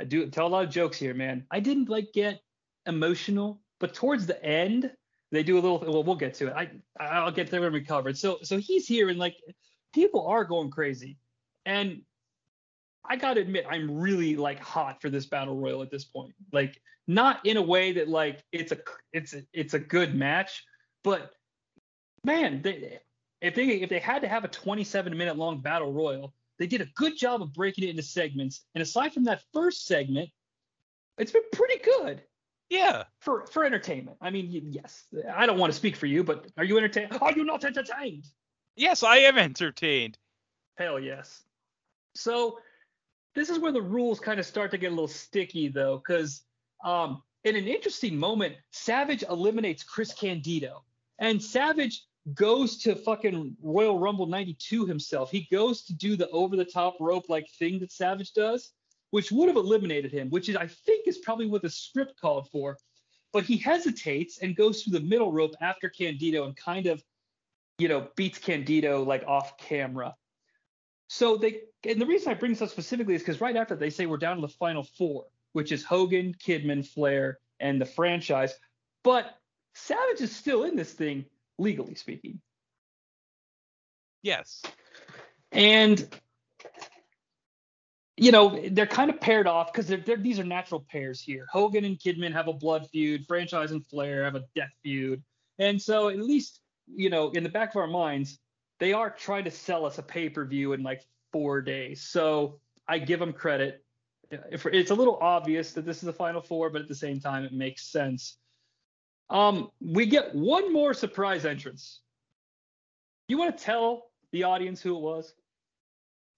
I 0.00 0.04
do 0.04 0.26
tell 0.30 0.46
a 0.46 0.48
lot 0.48 0.64
of 0.64 0.70
jokes 0.70 0.98
here, 0.98 1.12
man. 1.14 1.46
I 1.50 1.60
didn't 1.60 1.88
like 1.90 2.08
get 2.14 2.40
emotional, 2.86 3.60
but 3.80 3.94
towards 3.94 4.26
the 4.26 4.42
end, 4.44 4.90
they 5.32 5.42
do 5.42 5.54
a 5.54 5.60
little. 5.60 5.78
Well, 5.78 6.04
we'll 6.04 6.14
get 6.14 6.34
to 6.34 6.48
it. 6.48 6.52
I 6.54 6.70
I'll 7.00 7.32
get 7.32 7.50
there 7.50 7.60
when 7.60 7.72
we 7.72 7.80
cover 7.80 8.10
it. 8.10 8.18
So 8.18 8.38
so 8.42 8.58
he's 8.58 8.86
here 8.86 9.08
and 9.08 9.18
like 9.18 9.36
people 9.92 10.26
are 10.26 10.44
going 10.44 10.70
crazy, 10.70 11.18
and 11.66 12.02
I 13.04 13.16
gotta 13.16 13.40
admit 13.40 13.66
I'm 13.68 13.98
really 13.98 14.36
like 14.36 14.60
hot 14.60 15.00
for 15.00 15.10
this 15.10 15.26
battle 15.26 15.56
royal 15.56 15.82
at 15.82 15.90
this 15.90 16.04
point. 16.04 16.34
Like 16.52 16.80
not 17.06 17.44
in 17.44 17.56
a 17.56 17.62
way 17.62 17.92
that 17.92 18.08
like 18.08 18.44
it's 18.52 18.72
a 18.72 18.78
it's 19.12 19.34
a, 19.34 19.42
it's 19.52 19.74
a 19.74 19.78
good 19.78 20.14
match, 20.14 20.64
but 21.02 21.32
man, 22.24 22.62
they, 22.62 23.00
if 23.40 23.54
they 23.54 23.66
if 23.66 23.88
they 23.88 23.98
had 23.98 24.22
to 24.22 24.28
have 24.28 24.44
a 24.44 24.48
27 24.48 25.16
minute 25.16 25.36
long 25.36 25.60
battle 25.60 25.92
royal, 25.92 26.34
they 26.58 26.66
did 26.66 26.80
a 26.80 26.86
good 26.96 27.16
job 27.16 27.42
of 27.42 27.52
breaking 27.52 27.84
it 27.84 27.90
into 27.90 28.02
segments. 28.02 28.64
And 28.74 28.82
aside 28.82 29.12
from 29.12 29.24
that 29.24 29.42
first 29.52 29.86
segment, 29.86 30.28
it's 31.18 31.32
been 31.32 31.42
pretty 31.52 31.78
good. 31.78 32.22
Yeah. 32.70 33.04
For 33.18 33.46
for 33.46 33.64
entertainment. 33.64 34.16
I 34.20 34.30
mean, 34.30 34.46
yes. 34.70 35.04
I 35.34 35.44
don't 35.44 35.58
want 35.58 35.72
to 35.72 35.76
speak 35.76 35.96
for 35.96 36.06
you, 36.06 36.24
but 36.24 36.46
are 36.56 36.64
you 36.64 36.78
entertained? 36.78 37.18
Are 37.20 37.32
you 37.32 37.44
not 37.44 37.64
entertained? 37.64 38.26
Yes, 38.76 39.02
I 39.02 39.18
am 39.18 39.36
entertained. 39.36 40.16
Hell 40.76 40.98
yes. 40.98 41.42
So 42.14 42.58
this 43.34 43.50
is 43.50 43.58
where 43.58 43.72
the 43.72 43.82
rules 43.82 44.20
kind 44.20 44.40
of 44.40 44.46
start 44.46 44.70
to 44.70 44.78
get 44.78 44.88
a 44.88 44.94
little 44.94 45.08
sticky 45.08 45.68
though, 45.68 45.98
because 45.98 46.42
um, 46.84 47.22
in 47.44 47.56
an 47.56 47.66
interesting 47.66 48.16
moment, 48.16 48.54
Savage 48.70 49.24
eliminates 49.28 49.82
Chris 49.82 50.14
Candido. 50.14 50.84
And 51.18 51.42
Savage 51.42 52.04
goes 52.34 52.78
to 52.78 52.94
fucking 52.94 53.56
Royal 53.62 53.98
Rumble 53.98 54.26
92 54.26 54.86
himself. 54.86 55.30
He 55.30 55.48
goes 55.50 55.82
to 55.84 55.94
do 55.94 56.16
the 56.16 56.28
over 56.30 56.56
the 56.56 56.64
top 56.64 56.96
rope 57.00 57.28
like 57.28 57.48
thing 57.58 57.80
that 57.80 57.92
Savage 57.92 58.32
does, 58.32 58.72
which 59.10 59.32
would 59.32 59.48
have 59.48 59.56
eliminated 59.56 60.12
him, 60.12 60.30
which 60.30 60.48
is 60.48 60.56
I 60.56 60.66
think 60.66 61.06
is 61.06 61.18
probably 61.18 61.46
what 61.46 61.62
the 61.62 61.70
script 61.70 62.20
called 62.20 62.48
for. 62.50 62.76
But 63.32 63.44
he 63.44 63.56
hesitates 63.56 64.38
and 64.38 64.56
goes 64.56 64.82
through 64.82 64.98
the 64.98 65.06
middle 65.06 65.32
rope 65.32 65.54
after 65.60 65.88
Candido 65.88 66.44
and 66.44 66.56
kind 66.56 66.86
of, 66.86 67.02
you 67.78 67.88
know, 67.88 68.08
beats 68.16 68.38
Candido 68.38 69.04
like 69.04 69.24
off 69.26 69.56
camera. 69.56 70.14
So 71.08 71.36
they 71.36 71.62
and 71.88 72.00
the 72.00 72.06
reason 72.06 72.30
I 72.30 72.34
bring 72.34 72.52
this 72.52 72.62
up 72.62 72.70
specifically 72.70 73.14
is 73.14 73.22
because 73.22 73.40
right 73.40 73.56
after 73.56 73.74
they 73.74 73.90
say 73.90 74.06
we're 74.06 74.16
down 74.16 74.36
to 74.36 74.42
the 74.42 74.48
final 74.48 74.82
four, 74.82 75.26
which 75.52 75.72
is 75.72 75.84
Hogan, 75.84 76.34
Kidman, 76.34 76.86
Flair, 76.86 77.38
and 77.58 77.80
the 77.80 77.86
franchise. 77.86 78.54
But 79.02 79.36
Savage 79.74 80.20
is 80.20 80.34
still 80.34 80.64
in 80.64 80.76
this 80.76 80.92
thing 80.92 81.24
legally 81.58 81.94
speaking. 81.94 82.40
Yes. 84.22 84.62
And 85.52 86.08
you 88.20 88.30
know 88.30 88.60
they're 88.72 88.86
kind 88.86 89.08
of 89.08 89.18
paired 89.18 89.46
off 89.46 89.72
because 89.72 89.86
these 90.18 90.38
are 90.38 90.44
natural 90.44 90.84
pairs 90.90 91.22
here. 91.22 91.46
Hogan 91.50 91.86
and 91.86 91.98
Kidman 91.98 92.34
have 92.34 92.48
a 92.48 92.52
blood 92.52 92.86
feud. 92.92 93.24
Franchise 93.26 93.70
and 93.72 93.84
Flair 93.86 94.24
have 94.24 94.34
a 94.34 94.44
death 94.54 94.68
feud. 94.82 95.22
And 95.58 95.80
so 95.80 96.10
at 96.10 96.18
least 96.18 96.60
you 96.86 97.08
know 97.08 97.30
in 97.30 97.42
the 97.42 97.48
back 97.48 97.70
of 97.70 97.76
our 97.76 97.86
minds, 97.86 98.38
they 98.78 98.92
are 98.92 99.08
trying 99.08 99.44
to 99.44 99.50
sell 99.50 99.86
us 99.86 99.96
a 99.96 100.02
pay 100.02 100.28
per 100.28 100.44
view 100.44 100.74
in 100.74 100.82
like 100.82 101.00
four 101.32 101.62
days. 101.62 102.02
So 102.02 102.60
I 102.86 102.98
give 102.98 103.20
them 103.20 103.32
credit. 103.32 103.82
It's 104.30 104.90
a 104.90 104.94
little 104.94 105.18
obvious 105.22 105.72
that 105.72 105.86
this 105.86 105.96
is 105.96 106.02
the 106.02 106.12
final 106.12 106.42
four, 106.42 106.68
but 106.68 106.82
at 106.82 106.88
the 106.88 106.94
same 106.94 107.20
time, 107.20 107.44
it 107.44 107.54
makes 107.54 107.90
sense. 107.90 108.36
Um, 109.30 109.70
we 109.80 110.04
get 110.04 110.34
one 110.34 110.72
more 110.72 110.92
surprise 110.92 111.46
entrance. 111.46 112.00
You 113.28 113.38
want 113.38 113.56
to 113.56 113.64
tell 113.64 114.10
the 114.30 114.44
audience 114.44 114.82
who 114.82 114.96
it 114.96 115.00
was? 115.00 115.34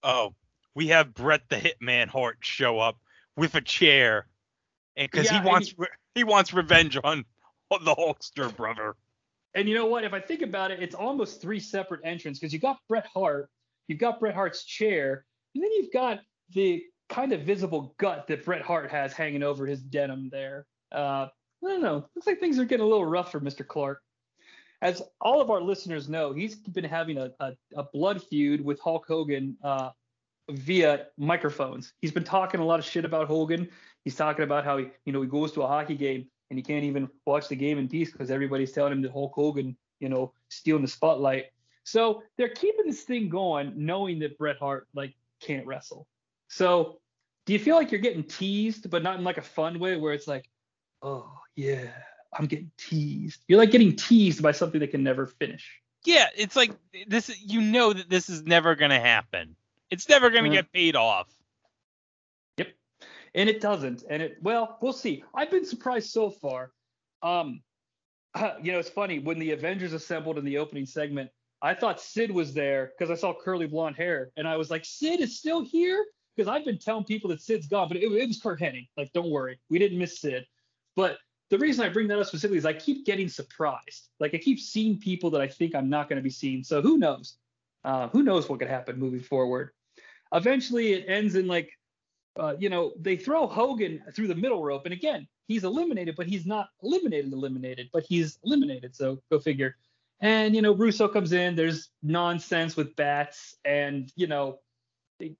Oh, 0.01 0.33
we 0.75 0.87
have 0.87 1.13
Bret 1.13 1.41
the 1.49 1.57
Hitman 1.57 2.07
Hart 2.07 2.37
show 2.41 2.79
up 2.79 2.97
with 3.35 3.55
a 3.55 3.61
chair, 3.61 4.27
and 4.95 5.09
because 5.09 5.31
yeah, 5.31 5.41
he 5.41 5.47
wants 5.47 5.69
he, 5.69 5.85
he 6.15 6.23
wants 6.23 6.53
revenge 6.53 6.97
on, 7.03 7.25
on 7.71 7.85
the 7.85 7.95
Hulkster 7.95 8.55
brother. 8.55 8.95
And 9.55 9.69
you 9.69 9.75
know 9.75 9.85
what? 9.85 10.03
If 10.03 10.13
I 10.13 10.19
think 10.19 10.41
about 10.41 10.71
it, 10.71 10.81
it's 10.81 10.95
almost 10.95 11.41
three 11.41 11.59
separate 11.59 12.01
entrances 12.03 12.39
because 12.39 12.53
you 12.53 12.59
got 12.59 12.79
Bret 12.87 13.05
Hart, 13.13 13.49
you've 13.87 13.99
got 13.99 14.19
Bret 14.19 14.33
Hart's 14.33 14.63
chair, 14.63 15.25
and 15.53 15.63
then 15.63 15.71
you've 15.71 15.93
got 15.93 16.21
the 16.53 16.83
kind 17.09 17.33
of 17.33 17.41
visible 17.41 17.93
gut 17.99 18.27
that 18.27 18.43
Bret 18.43 18.61
Hart 18.61 18.89
has 18.89 19.13
hanging 19.13 19.43
over 19.43 19.67
his 19.67 19.81
denim 19.81 20.29
there. 20.31 20.65
Uh, 20.91 21.27
I 21.63 21.67
don't 21.67 21.81
know. 21.81 22.05
Looks 22.15 22.27
like 22.27 22.39
things 22.39 22.59
are 22.59 22.65
getting 22.65 22.85
a 22.85 22.89
little 22.89 23.05
rough 23.05 23.31
for 23.31 23.39
Mr. 23.39 23.65
Clark. 23.65 24.01
As 24.81 25.01
all 25.21 25.39
of 25.39 25.49
our 25.49 25.61
listeners 25.61 26.09
know, 26.09 26.33
he's 26.33 26.55
been 26.55 26.83
having 26.83 27.17
a, 27.17 27.31
a, 27.39 27.53
a 27.75 27.83
blood 27.93 28.21
feud 28.21 28.59
with 28.59 28.79
Hulk 28.81 29.05
Hogan 29.07 29.55
uh, 29.63 29.91
via 30.49 31.07
microphones. 31.17 31.93
He's 32.01 32.11
been 32.11 32.23
talking 32.23 32.59
a 32.59 32.65
lot 32.65 32.79
of 32.79 32.85
shit 32.85 33.05
about 33.05 33.27
Hogan. 33.27 33.69
He's 34.03 34.15
talking 34.15 34.43
about 34.43 34.65
how 34.65 34.77
he, 34.77 34.87
you 35.05 35.13
know, 35.13 35.21
he 35.21 35.27
goes 35.27 35.51
to 35.53 35.61
a 35.63 35.67
hockey 35.67 35.95
game 35.95 36.27
and 36.49 36.57
he 36.59 36.63
can't 36.63 36.83
even 36.83 37.09
watch 37.25 37.47
the 37.47 37.55
game 37.55 37.77
in 37.77 37.87
peace 37.87 38.11
because 38.11 38.29
everybody's 38.29 38.71
telling 38.71 38.91
him 38.91 39.01
that 39.01 39.11
Hulk 39.11 39.33
Hogan, 39.33 39.77
you 39.99 40.09
know, 40.09 40.33
stealing 40.49 40.81
the 40.81 40.87
spotlight. 40.87 41.45
So 41.83 42.23
they're 42.37 42.49
keeping 42.49 42.85
this 42.85 43.01
thing 43.01 43.29
going, 43.29 43.73
knowing 43.75 44.19
that 44.19 44.37
Bret 44.37 44.57
Hart 44.57 44.87
like 44.93 45.13
can't 45.41 45.65
wrestle. 45.65 46.07
So 46.47 46.99
do 47.45 47.53
you 47.53 47.59
feel 47.59 47.75
like 47.75 47.91
you're 47.91 48.01
getting 48.01 48.23
teased, 48.23 48.89
but 48.89 49.03
not 49.03 49.17
in 49.17 49.23
like 49.23 49.37
a 49.37 49.41
fun 49.41 49.79
way 49.79 49.97
where 49.97 50.13
it's 50.13 50.27
like, 50.27 50.49
oh 51.01 51.31
yeah, 51.55 51.87
I'm 52.37 52.45
getting 52.45 52.71
teased. 52.77 53.43
You're 53.47 53.59
like 53.59 53.71
getting 53.71 53.95
teased 53.95 54.41
by 54.41 54.51
something 54.51 54.79
that 54.79 54.91
can 54.91 55.03
never 55.03 55.27
finish. 55.27 55.81
Yeah, 56.05 56.27
it's 56.35 56.55
like 56.55 56.71
this. 57.07 57.31
You 57.41 57.61
know 57.61 57.93
that 57.93 58.09
this 58.09 58.29
is 58.29 58.43
never 58.43 58.75
gonna 58.75 58.99
happen. 58.99 59.55
It's 59.89 60.09
never 60.09 60.29
gonna 60.29 60.43
mm-hmm. 60.43 60.53
get 60.53 60.71
paid 60.71 60.95
off. 60.95 61.27
Yep, 62.57 62.69
and 63.35 63.49
it 63.49 63.61
doesn't. 63.61 64.03
And 64.09 64.21
it 64.21 64.37
well, 64.41 64.77
we'll 64.81 64.93
see. 64.93 65.23
I've 65.33 65.51
been 65.51 65.65
surprised 65.65 66.09
so 66.09 66.29
far. 66.29 66.71
Um, 67.21 67.61
you 68.61 68.71
know, 68.71 68.79
it's 68.79 68.89
funny 68.89 69.19
when 69.19 69.39
the 69.39 69.51
Avengers 69.51 69.93
assembled 69.93 70.37
in 70.37 70.45
the 70.45 70.57
opening 70.57 70.85
segment. 70.85 71.29
I 71.61 71.73
thought 71.73 72.01
Sid 72.01 72.29
was 72.29 72.53
there 72.53 72.91
because 72.97 73.09
I 73.09 73.15
saw 73.15 73.33
curly 73.33 73.67
blonde 73.67 73.95
hair, 73.95 74.31
and 74.35 74.47
I 74.47 74.57
was 74.57 74.69
like, 74.69 74.83
Sid 74.83 75.21
is 75.21 75.37
still 75.37 75.63
here 75.63 76.05
because 76.35 76.49
I've 76.49 76.65
been 76.65 76.79
telling 76.79 77.05
people 77.05 77.29
that 77.29 77.41
Sid's 77.41 77.67
gone, 77.67 77.87
but 77.87 77.97
it, 77.97 78.03
it 78.03 78.27
was 78.27 78.41
Curt 78.41 78.59
Hennig. 78.59 78.87
Like, 78.97 79.13
don't 79.13 79.29
worry, 79.29 79.59
we 79.69 79.79
didn't 79.79 79.97
miss 79.97 80.19
Sid. 80.19 80.45
But 80.95 81.17
the 81.53 81.59
reason 81.59 81.85
I 81.85 81.89
bring 81.89 82.07
that 82.07 82.19
up 82.19 82.25
specifically 82.25 82.57
is 82.57 82.65
I 82.65 82.73
keep 82.73 83.05
getting 83.05 83.27
surprised. 83.27 84.09
Like 84.19 84.33
I 84.33 84.39
keep 84.39 84.59
seeing 84.59 84.97
people 84.97 85.29
that 85.29 85.41
I 85.41 85.47
think 85.47 85.75
I'm 85.75 85.87
not 85.87 86.09
going 86.09 86.17
to 86.17 86.23
be 86.23 86.31
seeing. 86.31 86.63
So 86.63 86.81
who 86.81 86.97
knows? 86.97 87.37
Uh, 87.83 88.07
who 88.09 88.23
knows 88.23 88.47
what 88.47 88.59
could 88.59 88.67
happen 88.67 88.99
moving 88.99 89.21
forward? 89.21 89.71
Eventually, 90.33 90.93
it 90.93 91.05
ends 91.07 91.35
in 91.35 91.47
like, 91.47 91.69
uh, 92.39 92.55
you 92.57 92.69
know, 92.69 92.93
they 92.99 93.15
throw 93.15 93.45
Hogan 93.45 94.01
through 94.15 94.27
the 94.27 94.35
middle 94.35 94.63
rope, 94.63 94.85
and 94.85 94.93
again, 94.93 95.27
he's 95.47 95.63
eliminated, 95.63 96.15
but 96.15 96.27
he's 96.27 96.45
not 96.45 96.69
eliminated, 96.81 97.31
eliminated, 97.33 97.89
but 97.93 98.03
he's 98.03 98.39
eliminated. 98.43 98.95
So 98.95 99.19
go 99.31 99.39
figure. 99.39 99.75
And 100.21 100.55
you 100.55 100.61
know, 100.61 100.73
Russo 100.73 101.07
comes 101.07 101.33
in. 101.33 101.55
There's 101.55 101.89
nonsense 102.01 102.75
with 102.75 102.95
bats, 102.95 103.55
and 103.65 104.11
you 104.15 104.27
know, 104.27 104.59
they 105.19 105.35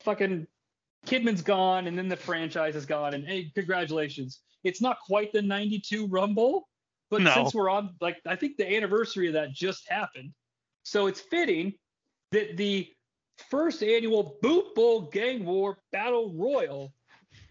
fucking 0.00 0.46
Kidman's 1.06 1.42
gone, 1.42 1.86
and 1.86 1.96
then 1.96 2.08
the 2.08 2.16
franchise 2.16 2.76
is 2.76 2.86
gone. 2.86 3.14
And 3.14 3.26
hey, 3.26 3.50
congratulations. 3.54 4.40
It's 4.64 4.80
not 4.80 4.98
quite 5.00 5.32
the 5.32 5.42
92 5.42 6.06
Rumble, 6.06 6.68
but 7.10 7.22
no. 7.22 7.32
since 7.34 7.54
we're 7.54 7.70
on, 7.70 7.94
like, 8.00 8.18
I 8.26 8.36
think 8.36 8.56
the 8.56 8.76
anniversary 8.76 9.28
of 9.28 9.34
that 9.34 9.52
just 9.52 9.88
happened. 9.88 10.32
So 10.82 11.06
it's 11.06 11.20
fitting 11.20 11.74
that 12.32 12.56
the 12.56 12.88
first 13.50 13.82
annual 13.82 14.38
Boot 14.42 14.74
Bowl 14.74 15.02
Gang 15.02 15.44
War 15.44 15.78
Battle 15.92 16.32
Royal 16.34 16.92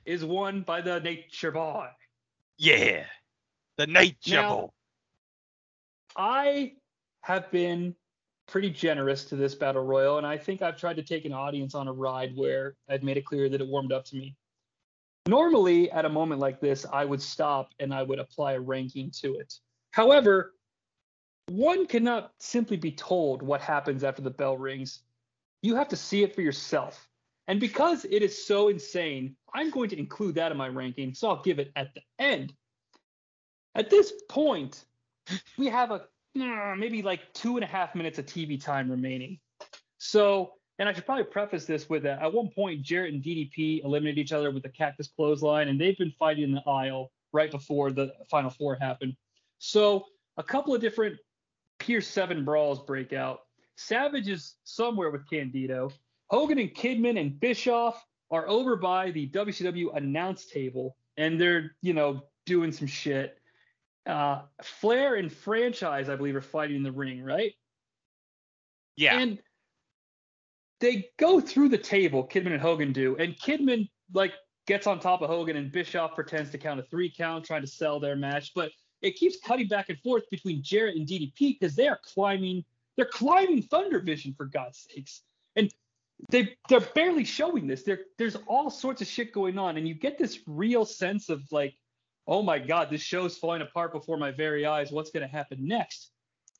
is 0.05 0.23
won 0.23 0.61
by 0.61 0.81
the 0.81 0.99
Nature 0.99 1.51
Boy. 1.51 1.87
Yeah, 2.57 3.05
the 3.77 3.87
Nature 3.87 4.35
now, 4.35 4.55
Boy. 4.55 4.69
I 6.15 6.73
have 7.21 7.51
been 7.51 7.95
pretty 8.47 8.69
generous 8.69 9.25
to 9.25 9.35
this 9.35 9.53
battle 9.53 9.83
royal, 9.83 10.17
and 10.17 10.25
I 10.25 10.37
think 10.37 10.61
I've 10.61 10.77
tried 10.77 10.95
to 10.95 11.03
take 11.03 11.25
an 11.25 11.33
audience 11.33 11.75
on 11.75 11.87
a 11.87 11.93
ride 11.93 12.35
where 12.35 12.75
I've 12.89 13.03
made 13.03 13.17
it 13.17 13.25
clear 13.25 13.49
that 13.49 13.61
it 13.61 13.67
warmed 13.67 13.91
up 13.91 14.05
to 14.05 14.15
me. 14.15 14.35
Normally, 15.27 15.91
at 15.91 16.05
a 16.05 16.09
moment 16.09 16.39
like 16.39 16.61
this, 16.61 16.85
I 16.91 17.03
would 17.03 17.21
stop 17.21 17.71
and 17.79 17.93
I 17.93 18.03
would 18.03 18.19
apply 18.19 18.53
a 18.53 18.59
ranking 18.61 19.11
to 19.21 19.35
it. 19.35 19.53
However, 19.91 20.53
one 21.49 21.87
cannot 21.87 22.33
simply 22.39 22.77
be 22.77 22.91
told 22.91 23.41
what 23.41 23.61
happens 23.61 24.03
after 24.03 24.21
the 24.21 24.29
bell 24.29 24.57
rings. 24.57 24.99
You 25.61 25.75
have 25.75 25.89
to 25.89 25.95
see 25.95 26.23
it 26.23 26.35
for 26.35 26.41
yourself. 26.41 27.07
And 27.47 27.59
because 27.59 28.05
it 28.05 28.21
is 28.21 28.45
so 28.45 28.67
insane, 28.67 29.35
I'm 29.53 29.69
going 29.69 29.89
to 29.89 29.97
include 29.97 30.35
that 30.35 30.51
in 30.51 30.57
my 30.57 30.67
ranking, 30.67 31.13
so 31.13 31.29
I'll 31.29 31.41
give 31.41 31.59
it 31.59 31.71
at 31.75 31.93
the 31.93 32.01
end. 32.19 32.53
At 33.73 33.89
this 33.89 34.11
point, 34.27 34.85
we 35.57 35.67
have 35.67 35.91
a 35.91 36.01
maybe 36.35 37.01
like 37.01 37.33
two 37.33 37.55
and 37.55 37.63
a 37.63 37.67
half 37.67 37.95
minutes 37.95 38.19
of 38.19 38.25
TV 38.25 38.61
time 38.61 38.91
remaining. 38.91 39.39
So, 39.97 40.53
and 40.77 40.87
I 40.87 40.93
should 40.93 41.05
probably 41.05 41.23
preface 41.23 41.65
this 41.65 41.89
with 41.89 42.03
that. 42.03 42.21
At 42.21 42.33
one 42.33 42.49
point, 42.49 42.83
Jarrett 42.83 43.13
and 43.13 43.23
DDP 43.23 43.83
eliminated 43.83 44.19
each 44.19 44.33
other 44.33 44.51
with 44.51 44.63
the 44.63 44.69
cactus 44.69 45.07
clothesline, 45.07 45.69
and 45.69 45.79
they've 45.79 45.97
been 45.97 46.13
fighting 46.19 46.43
in 46.43 46.51
the 46.51 46.69
aisle 46.69 47.11
right 47.31 47.49
before 47.49 47.91
the 47.91 48.11
final 48.29 48.49
four 48.49 48.75
happened. 48.75 49.15
So, 49.59 50.05
a 50.37 50.43
couple 50.43 50.75
of 50.75 50.81
different 50.81 51.17
Pier 51.79 52.01
7 52.01 52.43
brawls 52.43 52.83
break 52.85 53.13
out. 53.13 53.41
Savage 53.75 54.27
is 54.27 54.55
somewhere 54.63 55.11
with 55.11 55.29
Candido. 55.29 55.91
Hogan 56.29 56.57
and 56.57 56.73
Kidman 56.73 57.19
and 57.19 57.39
Bischoff 57.39 58.03
are 58.31 58.47
over 58.47 58.75
by 58.75 59.11
the 59.11 59.29
WCW 59.29 59.95
announce 59.95 60.47
table 60.47 60.97
and 61.15 61.39
they're, 61.39 61.75
you 61.81 61.93
know, 61.93 62.21
doing 62.45 62.71
some 62.71 62.87
shit. 62.87 63.37
Uh, 64.05 64.41
Flair 64.63 65.15
and 65.15 65.31
Franchise, 65.31 66.09
I 66.09 66.15
believe, 66.15 66.35
are 66.35 66.41
fighting 66.41 66.77
in 66.77 66.83
the 66.83 66.91
ring, 66.91 67.21
right? 67.21 67.53
Yeah. 68.95 69.19
And 69.19 69.39
they 70.79 71.09
go 71.17 71.39
through 71.39 71.69
the 71.69 71.77
table, 71.77 72.27
Kidman 72.27 72.53
and 72.53 72.61
Hogan 72.61 72.93
do, 72.93 73.15
and 73.17 73.35
Kidman 73.37 73.89
like 74.13 74.33
gets 74.65 74.87
on 74.87 74.99
top 74.99 75.21
of 75.21 75.29
Hogan 75.29 75.55
and 75.55 75.71
Bischoff 75.71 76.13
pretends 76.13 76.51
to 76.51 76.57
count 76.57 76.79
a 76.79 76.83
three 76.83 77.11
count, 77.15 77.45
trying 77.45 77.61
to 77.61 77.67
sell 77.67 77.99
their 77.99 78.15
match, 78.15 78.51
but 78.53 78.71
it 79.01 79.15
keeps 79.15 79.37
cutting 79.39 79.67
back 79.67 79.89
and 79.89 79.99
forth 79.99 80.29
between 80.29 80.61
Jarrett 80.63 80.95
and 80.95 81.07
DDP 81.07 81.59
because 81.59 81.75
they 81.75 81.87
are 81.87 81.99
climbing, 82.03 82.63
they're 82.95 83.05
climbing 83.05 83.61
Thunder 83.61 83.99
Vision 83.99 84.33
for 84.35 84.45
God's 84.45 84.87
sakes. 84.89 85.21
And 85.55 85.71
they 86.29 86.55
they're 86.67 86.79
barely 86.79 87.23
showing 87.23 87.67
this. 87.67 87.83
There 87.83 87.99
there's 88.17 88.35
all 88.47 88.69
sorts 88.69 89.01
of 89.01 89.07
shit 89.07 89.31
going 89.33 89.57
on, 89.57 89.77
and 89.77 89.87
you 89.87 89.93
get 89.93 90.17
this 90.17 90.39
real 90.47 90.85
sense 90.85 91.29
of 91.29 91.43
like, 91.51 91.75
oh 92.27 92.41
my 92.41 92.59
god, 92.59 92.89
this 92.89 93.01
show's 93.01 93.37
falling 93.37 93.61
apart 93.61 93.93
before 93.93 94.17
my 94.17 94.31
very 94.31 94.65
eyes. 94.65 94.91
What's 94.91 95.11
gonna 95.11 95.27
happen 95.27 95.67
next? 95.67 96.09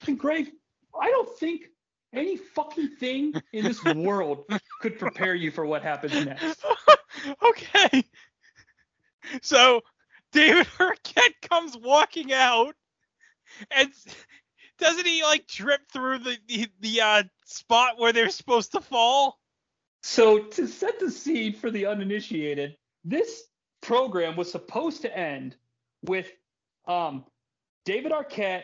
And 0.08 0.18
Greg, 0.18 0.52
I 1.00 1.10
don't 1.10 1.38
think 1.40 1.70
any 2.14 2.38
fucking 2.38 2.98
thing 3.00 3.34
in 3.52 3.66
this 3.66 3.84
world 3.96 4.46
could 4.82 5.00
prepare 5.00 5.36
you 5.36 5.52
for 5.52 5.66
what 5.66 5.82
happens 5.82 6.14
next. 6.26 6.64
okay. 7.44 8.04
So 9.42 9.82
David 10.32 10.68
Arquette 10.80 11.42
comes 11.50 11.76
walking 11.78 12.34
out, 12.34 12.76
and 13.72 13.92
doesn't 14.78 15.08
he 15.08 15.24
like 15.24 15.48
trip 15.48 15.82
through 15.92 16.20
the 16.20 16.38
the, 16.48 16.68
the 16.80 17.02
uh, 17.02 17.24
spot 17.46 17.98
where 17.98 18.14
they're 18.14 18.30
supposed 18.30 18.72
to 18.74 18.82
fall? 18.82 19.40
So 20.04 20.40
to 20.40 20.68
set 20.68 21.00
the 21.00 21.12
scene 21.12 21.54
for 21.54 21.72
the 21.72 21.86
uninitiated, 21.86 22.78
this 23.04 23.44
program 23.82 24.36
was 24.36 24.52
supposed 24.52 25.02
to 25.02 25.18
end 25.18 25.56
with 26.04 26.32
um, 26.88 27.26
David 27.86 28.12
Arquette 28.12 28.64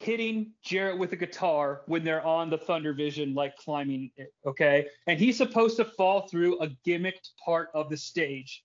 hitting 0.00 0.52
Jarrett 0.64 0.98
with 0.98 1.12
a 1.12 1.16
guitar 1.16 1.82
when 1.86 2.02
they're 2.02 2.24
on 2.26 2.50
the 2.50 2.58
Thunder 2.58 2.92
Vision, 2.92 3.34
like 3.34 3.56
climbing 3.56 4.10
it. 4.16 4.32
Okay, 4.44 4.86
and 5.06 5.18
he's 5.18 5.36
supposed 5.36 5.76
to 5.76 5.84
fall 5.84 6.26
through 6.26 6.60
a 6.60 6.68
gimmicked 6.86 7.30
part 7.44 7.68
of 7.74 7.88
the 7.88 7.96
stage. 7.96 8.64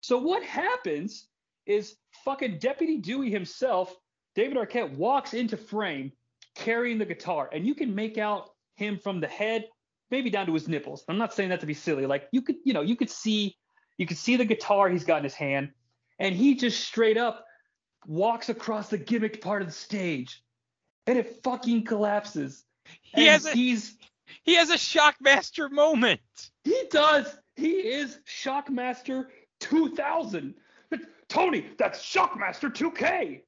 So 0.00 0.18
what 0.18 0.44
happens 0.44 1.26
is 1.66 1.96
fucking 2.24 2.58
Deputy 2.58 2.98
Dewey 2.98 3.30
himself, 3.30 3.94
David 4.34 4.56
Arquette, 4.56 4.96
walks 4.96 5.34
into 5.34 5.56
frame 5.56 6.12
carrying 6.54 6.98
the 6.98 7.04
guitar, 7.04 7.50
and 7.52 7.66
you 7.66 7.74
can 7.74 7.94
make 7.94 8.18
out 8.18 8.50
him 8.76 8.98
from 8.98 9.20
the 9.20 9.26
head 9.26 9.66
maybe 10.10 10.30
down 10.30 10.46
to 10.46 10.54
his 10.54 10.68
nipples. 10.68 11.04
I'm 11.08 11.18
not 11.18 11.34
saying 11.34 11.50
that 11.50 11.60
to 11.60 11.66
be 11.66 11.74
silly. 11.74 12.06
Like 12.06 12.28
you 12.32 12.42
could, 12.42 12.56
you 12.64 12.72
know, 12.72 12.82
you 12.82 12.96
could 12.96 13.10
see, 13.10 13.56
you 13.98 14.06
could 14.06 14.18
see 14.18 14.36
the 14.36 14.44
guitar 14.44 14.88
he's 14.88 15.04
got 15.04 15.18
in 15.18 15.24
his 15.24 15.34
hand, 15.34 15.70
and 16.18 16.34
he 16.34 16.54
just 16.54 16.80
straight 16.84 17.18
up 17.18 17.44
walks 18.06 18.48
across 18.48 18.88
the 18.88 18.98
gimmicked 18.98 19.40
part 19.40 19.62
of 19.62 19.68
the 19.68 19.74
stage, 19.74 20.42
and 21.06 21.18
it 21.18 21.42
fucking 21.42 21.84
collapses. 21.84 22.64
He 23.02 23.26
has 23.26 23.46
a 23.46 23.50
he's 23.50 23.96
he 24.44 24.54
has 24.54 24.70
a 24.70 24.76
shockmaster 24.76 25.70
moment. 25.70 26.20
he 26.64 26.84
does. 26.90 27.36
He 27.56 27.70
is 27.70 28.18
Shockmaster 28.26 29.26
2000. 29.60 30.54
Tony, 31.28 31.66
that's 31.78 32.00
Shockmaster 32.00 32.72
2K. 32.72 33.42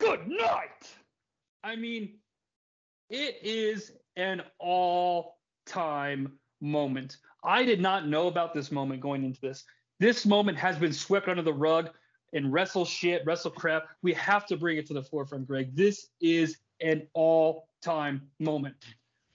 Good 0.00 0.28
night. 0.28 0.88
I 1.62 1.76
mean, 1.76 2.16
it 3.10 3.38
is 3.42 3.92
an 4.16 4.42
all 4.58 5.38
time 5.66 6.32
moment. 6.60 7.18
I 7.42 7.64
did 7.64 7.80
not 7.80 8.08
know 8.08 8.28
about 8.28 8.54
this 8.54 8.72
moment 8.72 9.00
going 9.00 9.24
into 9.24 9.40
this. 9.40 9.64
This 10.00 10.26
moment 10.26 10.58
has 10.58 10.78
been 10.78 10.92
swept 10.92 11.28
under 11.28 11.42
the 11.42 11.52
rug 11.52 11.90
and 12.32 12.52
wrestle 12.52 12.84
shit, 12.84 13.22
wrestle 13.24 13.50
crap. 13.50 13.86
We 14.02 14.12
have 14.14 14.46
to 14.46 14.56
bring 14.56 14.76
it 14.76 14.86
to 14.86 14.94
the 14.94 15.02
forefront, 15.02 15.46
Greg. 15.46 15.74
This 15.74 16.08
is 16.20 16.58
an 16.80 17.06
all 17.14 17.68
time 17.82 18.22
moment. 18.40 18.74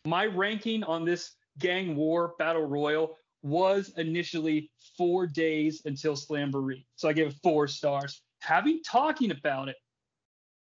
My 0.05 0.25
ranking 0.25 0.83
on 0.83 1.05
this 1.05 1.35
gang 1.59 1.95
war 1.95 2.35
battle 2.39 2.65
royal 2.65 3.17
was 3.41 3.93
initially 3.97 4.71
four 4.97 5.27
days 5.27 5.81
until 5.85 6.15
Slamboree. 6.15 6.85
So 6.95 7.09
I 7.09 7.13
gave 7.13 7.27
it 7.27 7.35
four 7.41 7.67
stars. 7.67 8.21
Having 8.41 8.83
talking 8.83 9.31
about 9.31 9.69
it, 9.69 9.75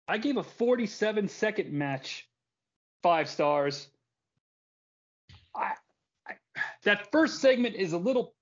I 0.09 0.19
gave 0.19 0.36
a 0.36 0.43
47 0.43 1.28
second 1.28 1.73
match 1.73 2.28
five 3.03 3.28
stars. 3.28 3.89
I, 5.55 5.73
I 6.27 6.35
that 6.85 7.11
first 7.11 7.40
segment 7.40 7.74
is 7.77 7.93
a 7.93 7.98
little. 7.98 8.35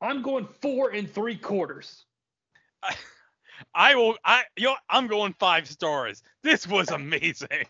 I'm 0.00 0.22
going 0.22 0.48
four 0.60 0.90
and 0.90 1.10
three 1.10 1.36
quarters. 1.36 2.04
I 3.74 3.94
will. 3.94 4.16
I 4.24 4.44
you 4.56 4.64
know, 4.64 4.76
I'm 4.88 5.06
going 5.06 5.34
five 5.38 5.68
stars. 5.68 6.22
This 6.42 6.66
was 6.66 6.90
amazing. 6.90 7.66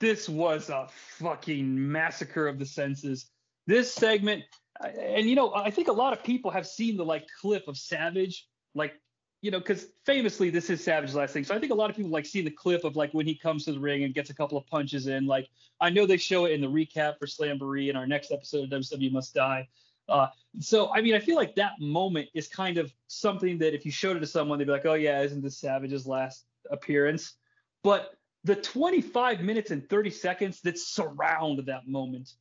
This 0.00 0.28
was 0.28 0.70
a 0.70 0.88
fucking 1.18 1.92
massacre 1.92 2.48
of 2.48 2.58
the 2.58 2.66
senses. 2.66 3.30
This 3.66 3.92
segment, 3.92 4.42
and 4.80 5.28
you 5.28 5.34
know, 5.34 5.54
I 5.54 5.70
think 5.70 5.88
a 5.88 5.92
lot 5.92 6.12
of 6.12 6.22
people 6.22 6.50
have 6.50 6.66
seen 6.66 6.96
the 6.96 7.04
like 7.04 7.26
clip 7.40 7.68
of 7.68 7.76
Savage, 7.76 8.46
like 8.74 8.94
you 9.42 9.50
know, 9.50 9.58
because 9.58 9.86
famously 10.04 10.50
this 10.50 10.68
is 10.68 10.84
Savage's 10.84 11.14
last 11.14 11.32
thing. 11.32 11.44
So 11.44 11.54
I 11.54 11.58
think 11.58 11.72
a 11.72 11.74
lot 11.74 11.88
of 11.88 11.96
people 11.96 12.10
like 12.10 12.26
seeing 12.26 12.44
the 12.44 12.50
clip 12.50 12.84
of 12.84 12.96
like 12.96 13.12
when 13.12 13.26
he 13.26 13.34
comes 13.34 13.64
to 13.64 13.72
the 13.72 13.80
ring 13.80 14.04
and 14.04 14.14
gets 14.14 14.30
a 14.30 14.34
couple 14.34 14.58
of 14.58 14.66
punches 14.66 15.06
in. 15.06 15.26
Like 15.26 15.48
I 15.80 15.90
know 15.90 16.06
they 16.06 16.18
show 16.18 16.44
it 16.44 16.52
in 16.52 16.60
the 16.60 16.66
recap 16.66 17.18
for 17.18 17.26
Slamboree 17.26 17.88
in 17.88 17.96
our 17.96 18.06
next 18.06 18.32
episode 18.32 18.72
of 18.72 18.80
WCW 18.80 19.12
Must 19.12 19.34
Die. 19.34 19.68
Uh, 20.08 20.26
so 20.58 20.92
I 20.92 21.00
mean, 21.00 21.14
I 21.14 21.20
feel 21.20 21.36
like 21.36 21.54
that 21.54 21.72
moment 21.80 22.28
is 22.34 22.48
kind 22.48 22.76
of 22.78 22.92
something 23.06 23.58
that 23.58 23.74
if 23.74 23.86
you 23.86 23.92
showed 23.92 24.16
it 24.16 24.20
to 24.20 24.26
someone, 24.26 24.58
they'd 24.58 24.66
be 24.66 24.72
like, 24.72 24.86
"Oh 24.86 24.94
yeah, 24.94 25.22
isn't 25.22 25.42
this 25.42 25.58
Savage's 25.58 26.06
last 26.06 26.44
appearance?" 26.70 27.34
But 27.82 28.14
the 28.44 28.56
25 28.56 29.40
minutes 29.40 29.70
and 29.70 29.88
30 29.88 30.10
seconds 30.10 30.60
that 30.62 30.78
surround 30.78 31.58
that 31.66 31.86
moment 31.86 32.32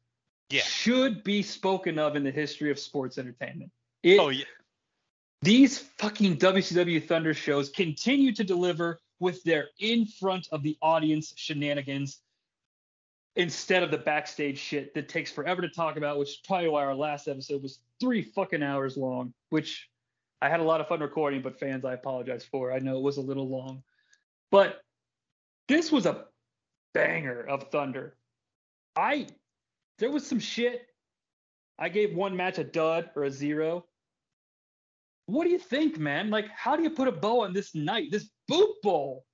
Yeah. 0.50 0.62
should 0.62 1.24
be 1.24 1.42
spoken 1.44 2.00
of 2.00 2.16
in 2.16 2.24
the 2.24 2.32
history 2.32 2.72
of 2.72 2.80
sports 2.80 3.18
entertainment. 3.18 3.72
It, 4.04 4.20
Oh 4.20 4.30
yeah. 4.30 4.46
these 5.42 5.80
fucking 5.80 6.38
WCW 6.38 7.06
Thunder 7.06 7.34
shows 7.34 7.70
continue 7.70 8.34
to 8.34 8.44
deliver 8.44 9.00
with 9.20 9.44
their 9.44 9.68
in 9.80 10.06
front 10.06 10.48
of 10.52 10.64
the 10.64 10.78
audience 10.82 11.34
shenanigans 11.36 12.22
instead 13.36 13.84
of 13.84 13.92
the 13.92 13.98
backstage 13.98 14.58
shit 14.58 14.94
that 14.94 15.08
takes 15.08 15.32
forever 15.32 15.62
to 15.62 15.70
talk 15.70 15.98
about, 15.98 16.18
which 16.18 16.30
is 16.30 16.38
probably 16.46 16.70
why 16.70 16.84
our 16.84 16.96
last 16.96 17.28
episode 17.28 17.62
was 17.62 17.80
three 18.00 18.22
fucking 18.22 18.64
hours 18.64 18.98
long, 18.98 19.34
which 19.50 19.90
I 20.42 20.50
had 20.50 20.62
a 20.62 20.64
lot 20.64 20.82
of 20.82 20.88
fun 20.88 21.02
recording, 21.02 21.42
but 21.42 21.60
fans, 21.60 21.86
I 21.86 21.94
apologize 21.94 22.46
for. 22.46 22.72
I 22.72 22.80
know 22.80 22.98
it 22.98 23.04
was 23.04 23.18
a 23.18 23.22
little 23.22 23.48
long. 23.48 23.84
But 24.52 24.82
this 25.68 25.92
was 25.92 26.06
a 26.06 26.26
banger 26.94 27.42
of 27.42 27.70
Thunder. 27.72 28.16
I 28.96 29.28
there 30.00 30.12
was 30.12 30.26
some 30.26 30.40
shit. 30.40 30.88
I 31.78 31.90
gave 31.90 32.16
one 32.16 32.36
match 32.36 32.58
a 32.58 32.64
dud 32.64 33.10
or 33.16 33.24
a 33.24 33.32
zero. 33.32 33.86
What 35.28 35.44
do 35.44 35.52
you 35.52 35.60
think, 35.60 35.98
man? 35.98 36.30
Like, 36.30 36.50
how 36.50 36.76
do 36.76 36.84
you 36.84 36.90
put 36.90 37.08
a 37.08 37.12
bow 37.12 37.42
on 37.42 37.54
this 37.54 37.76
night, 37.76 38.10
this 38.12 38.30
boot 38.48 38.76
bowl? 38.82 39.26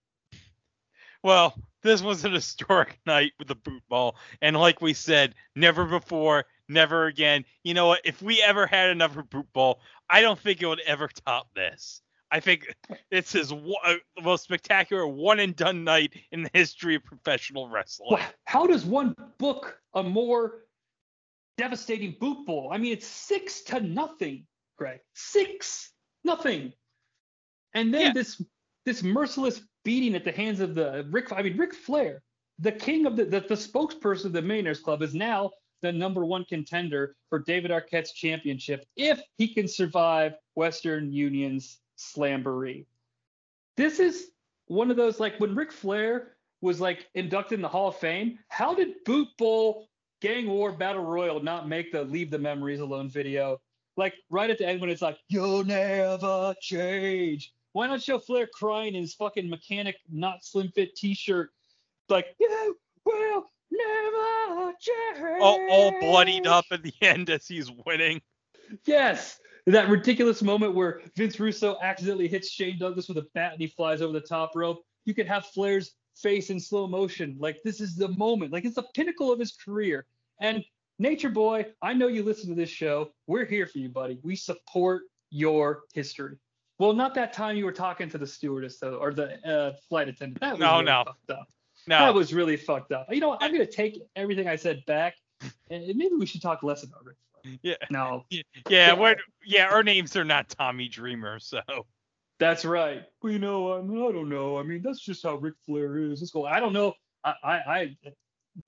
Well, 1.24 1.56
this 1.82 2.02
was 2.02 2.26
an 2.26 2.34
historic 2.34 3.00
night 3.06 3.32
with 3.40 3.48
the 3.48 3.56
boot 3.56 3.82
ball, 3.90 4.18
and 4.42 4.56
like 4.56 4.82
we 4.82 4.94
said, 4.94 5.34
never 5.56 5.86
before, 5.86 6.46
never 6.68 7.06
again. 7.06 7.46
You 7.64 7.74
know 7.74 7.88
what? 7.88 8.02
If 8.04 8.22
we 8.22 8.44
ever 8.44 8.68
had 8.68 8.90
another 8.90 9.24
boot 9.24 9.48
ball, 9.54 9.80
I 10.10 10.22
don't 10.22 10.40
think 10.40 10.62
it 10.62 10.68
would 10.68 10.82
ever 10.82 11.10
top 11.26 11.48
this. 11.56 12.02
I 12.32 12.40
think 12.40 12.74
it's 13.12 13.32
his 13.32 13.54
one, 13.54 13.76
uh, 13.86 13.94
the 14.16 14.22
most 14.24 14.44
spectacular 14.44 15.08
one 15.08 15.40
and 15.40 15.56
done 15.56 15.84
night 15.84 16.14
in 16.32 16.44
the 16.44 16.50
history 16.54 16.96
of 16.96 17.04
professional 17.04 17.70
wrestling. 17.70 18.10
Wha- 18.12 18.26
How 18.46 18.66
does 18.68 18.86
one 18.86 19.16
book 19.38 19.80
a 19.94 20.04
more 20.04 20.66
devastating 21.58 22.16
boot 22.20 22.46
bowl? 22.46 22.70
I 22.74 22.78
mean, 22.78 22.92
it's 22.94 23.08
six 23.08 23.62
to 23.64 23.80
nothing, 23.80 24.46
Greg. 24.78 25.00
Six 25.14 25.92
nothing. 26.24 26.74
And 27.74 27.94
then 27.94 28.02
Yeah. 28.08 28.14
this 28.14 28.42
this 28.86 29.02
merciless 29.02 29.62
beating 29.84 30.16
at 30.16 30.24
the 30.24 30.32
hands 30.32 30.60
of 30.60 30.76
the 30.76 31.08
Rick. 31.10 31.32
I 31.32 31.42
mean, 31.42 31.58
Ric 31.58 31.74
Flair, 31.74 32.22
the 32.60 32.72
king 32.72 33.06
of 33.06 33.16
the 33.16 33.26
the, 33.26 33.40
the 33.42 33.56
spokesperson 33.56 34.26
of 34.26 34.34
the 34.34 34.42
Millionaires 34.42 34.80
Club, 34.80 35.02
is 35.02 35.14
now 35.16 35.52
the 35.82 35.92
number 35.92 36.26
one 36.26 36.46
contender 36.46 37.16
for 37.30 37.40
David 37.40 37.70
Arquette's 37.72 38.14
championship 38.14 38.86
if 38.96 39.22
he 39.38 39.54
can 39.54 39.68
survive 39.68 40.34
Western 40.56 41.12
Union's 41.12 41.80
Slamboree. 41.98 42.86
This 43.78 44.00
is 44.00 44.32
one 44.68 44.90
of 44.90 44.98
those 44.98 45.20
like 45.20 45.40
when 45.40 45.56
Ric 45.56 45.72
Flair 45.72 46.34
was 46.62 46.82
like 46.82 47.08
inducted 47.14 47.58
in 47.58 47.62
the 47.62 47.68
Hall 47.68 47.90
of 47.90 47.98
Fame. 47.98 48.40
How 48.48 48.74
did 48.74 49.04
Boot 49.06 49.28
Bowl 49.38 49.90
Gang 50.22 50.48
War 50.48 50.72
Battle 50.72 51.04
Royal 51.04 51.42
not 51.42 51.68
make 51.68 51.92
the 51.92 52.04
Leave 52.04 52.32
the 52.32 52.40
Memories 52.40 52.80
Alone 52.80 53.10
video? 53.10 53.60
Like 53.98 54.14
right 54.30 54.50
at 54.50 54.58
the 54.58 54.68
end 54.68 54.82
when 54.82 54.90
it's 54.90 55.02
like, 55.02 55.18
You'll 55.28 55.64
never 55.64 56.56
change. 56.62 57.54
Why 57.74 57.88
not 57.88 58.02
show 58.02 58.20
Flair 58.20 58.48
crying 58.48 58.96
in 58.96 59.02
his 59.02 59.14
fucking 59.14 59.50
mechanic 59.50 59.98
not 60.10 60.46
slim 60.46 60.70
fit 60.70 60.96
t 60.96 61.14
shirt? 61.14 61.52
Like, 62.08 62.28
you 62.40 62.78
will 63.04 63.52
never 63.70 64.74
change. 64.80 65.42
all, 65.42 65.60
all 65.70 66.00
bloodied 66.00 66.48
up 66.48 66.66
at 66.72 66.84
the 66.84 66.94
end 67.02 67.30
as 67.30 67.48
he's 67.48 67.70
winning. 67.86 68.22
Yes. 68.86 69.40
That 69.74 69.90
ridiculous 69.90 70.42
moment 70.44 70.76
where 70.76 71.02
Vince 71.16 71.40
Russo 71.40 71.78
accidentally 71.82 72.28
hits 72.28 72.50
Shane 72.50 72.78
Douglas 72.78 73.08
with 73.08 73.18
a 73.18 73.28
bat 73.34 73.54
and 73.54 73.62
he 73.62 73.68
flies 73.68 74.02
over 74.02 74.14
the 74.14 74.22
top 74.22 74.52
rope. 74.56 74.84
You 75.06 75.14
could 75.14 75.28
have 75.28 75.46
Flair's 75.48 75.94
face 76.16 76.50
in 76.50 76.60
slow 76.60 76.88
motion. 76.88 77.36
Like 77.40 77.58
this 77.64 77.82
is 77.82 77.96
the 77.96 78.10
moment. 78.10 78.52
Like 78.54 78.66
it's 78.66 78.76
the 78.76 78.86
pinnacle 78.94 79.32
of 79.32 79.40
his 79.40 79.54
career. 79.54 80.06
And 80.40 80.64
Nature 81.00 81.30
Boy, 81.30 81.66
I 81.82 81.94
know 81.94 82.08
you 82.08 82.24
listen 82.24 82.50
to 82.50 82.56
this 82.56 82.70
show. 82.70 83.10
We're 83.28 83.46
here 83.46 83.66
for 83.68 83.80
you, 83.80 83.90
buddy. 83.90 84.20
We 84.24 84.36
support 84.36 85.04
your 85.30 85.82
history. 85.94 86.38
Well, 86.78 86.94
not 86.94 87.14
that 87.16 87.34
time 87.34 87.58
you 87.58 87.66
were 87.66 87.72
talking 87.72 88.10
to 88.10 88.18
the 88.18 88.28
stewardess 88.28 88.80
though, 88.80 88.96
or 88.96 89.14
the 89.14 89.46
uh, 89.48 89.74
flight 89.90 90.08
attendant. 90.10 90.40
That 90.42 90.52
was 90.54 90.60
No, 90.60 90.74
really 90.74 90.86
no. 90.86 91.04
fucked 91.06 91.32
up. 91.32 91.48
No, 91.88 92.00
That 92.00 92.14
was 92.14 92.34
really 92.34 92.58
fucked 92.58 92.92
up. 92.92 93.08
You 93.12 93.20
know, 93.20 93.30
what? 93.30 93.44
I'm 93.44 93.52
gonna 93.52 93.66
take 93.66 94.02
everything 94.16 94.48
I 94.48 94.56
said 94.56 94.84
back, 94.86 95.16
and 95.70 95.86
maybe 95.96 96.16
we 96.18 96.26
should 96.26 96.42
talk 96.42 96.64
less 96.64 96.84
about 96.84 97.04
Ric 97.06 97.16
Flair. 97.18 97.25
Yeah, 97.62 97.76
No, 97.90 98.26
yeah, 98.70 98.94
we're, 98.94 99.16
yeah. 99.46 99.68
Our 99.68 99.84
names 99.84 100.16
are 100.16 100.26
not 100.26 100.50
Tommy 100.50 100.88
Dreamer, 100.88 101.40
so 101.40 101.62
that's 102.40 102.66
right. 102.66 103.04
Well, 103.22 103.34
you 103.34 103.40
know, 103.40 103.74
I, 103.74 103.82
mean, 103.82 103.98
I 103.98 104.12
don't 104.12 104.30
know. 104.30 104.58
I 104.58 104.64
mean, 104.64 104.82
that's 104.82 105.00
just 105.00 105.24
how 105.24 105.36
Ric 105.36 105.54
Flair 105.66 105.98
is. 105.98 106.22
Let's 106.22 106.32
go. 106.32 106.46
I 106.46 106.60
don't 106.60 106.74
know. 106.74 106.94
I, 107.24 107.34
I, 107.44 107.54
I 107.54 107.98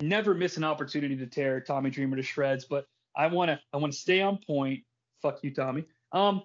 never 0.01 0.33
miss 0.33 0.57
an 0.57 0.63
opportunity 0.63 1.15
to 1.17 1.27
tear 1.27 1.59
Tommy 1.59 1.89
Dreamer 1.89 2.15
to 2.15 2.23
shreds, 2.23 2.65
but 2.65 2.85
I 3.15 3.27
wanna, 3.27 3.59
I 3.73 3.77
wanna 3.77 3.93
stay 3.93 4.21
on 4.21 4.39
point. 4.45 4.83
Fuck 5.21 5.39
you, 5.43 5.53
Tommy. 5.53 5.85
Um, 6.11 6.43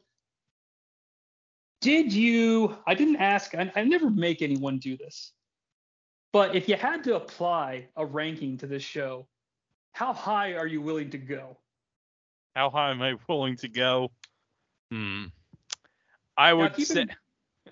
did 1.80 2.12
you? 2.12 2.76
I 2.86 2.94
didn't 2.94 3.16
ask. 3.16 3.54
I, 3.54 3.70
I 3.74 3.84
never 3.84 4.10
make 4.10 4.42
anyone 4.42 4.78
do 4.78 4.96
this. 4.96 5.32
But 6.32 6.56
if 6.56 6.68
you 6.68 6.76
had 6.76 7.04
to 7.04 7.16
apply 7.16 7.88
a 7.96 8.06
ranking 8.06 8.56
to 8.58 8.66
this 8.66 8.82
show, 8.82 9.26
how 9.92 10.12
high 10.12 10.54
are 10.54 10.66
you 10.66 10.80
willing 10.80 11.10
to 11.10 11.18
go? 11.18 11.58
How 12.54 12.70
high 12.70 12.90
am 12.90 13.02
I 13.02 13.14
willing 13.28 13.56
to 13.56 13.68
go? 13.68 14.10
Hmm. 14.90 15.26
I 16.36 16.50
Now, 16.50 16.56
would 16.58 16.74
keep 16.74 16.86
say. 16.86 17.02
in, 17.02 17.10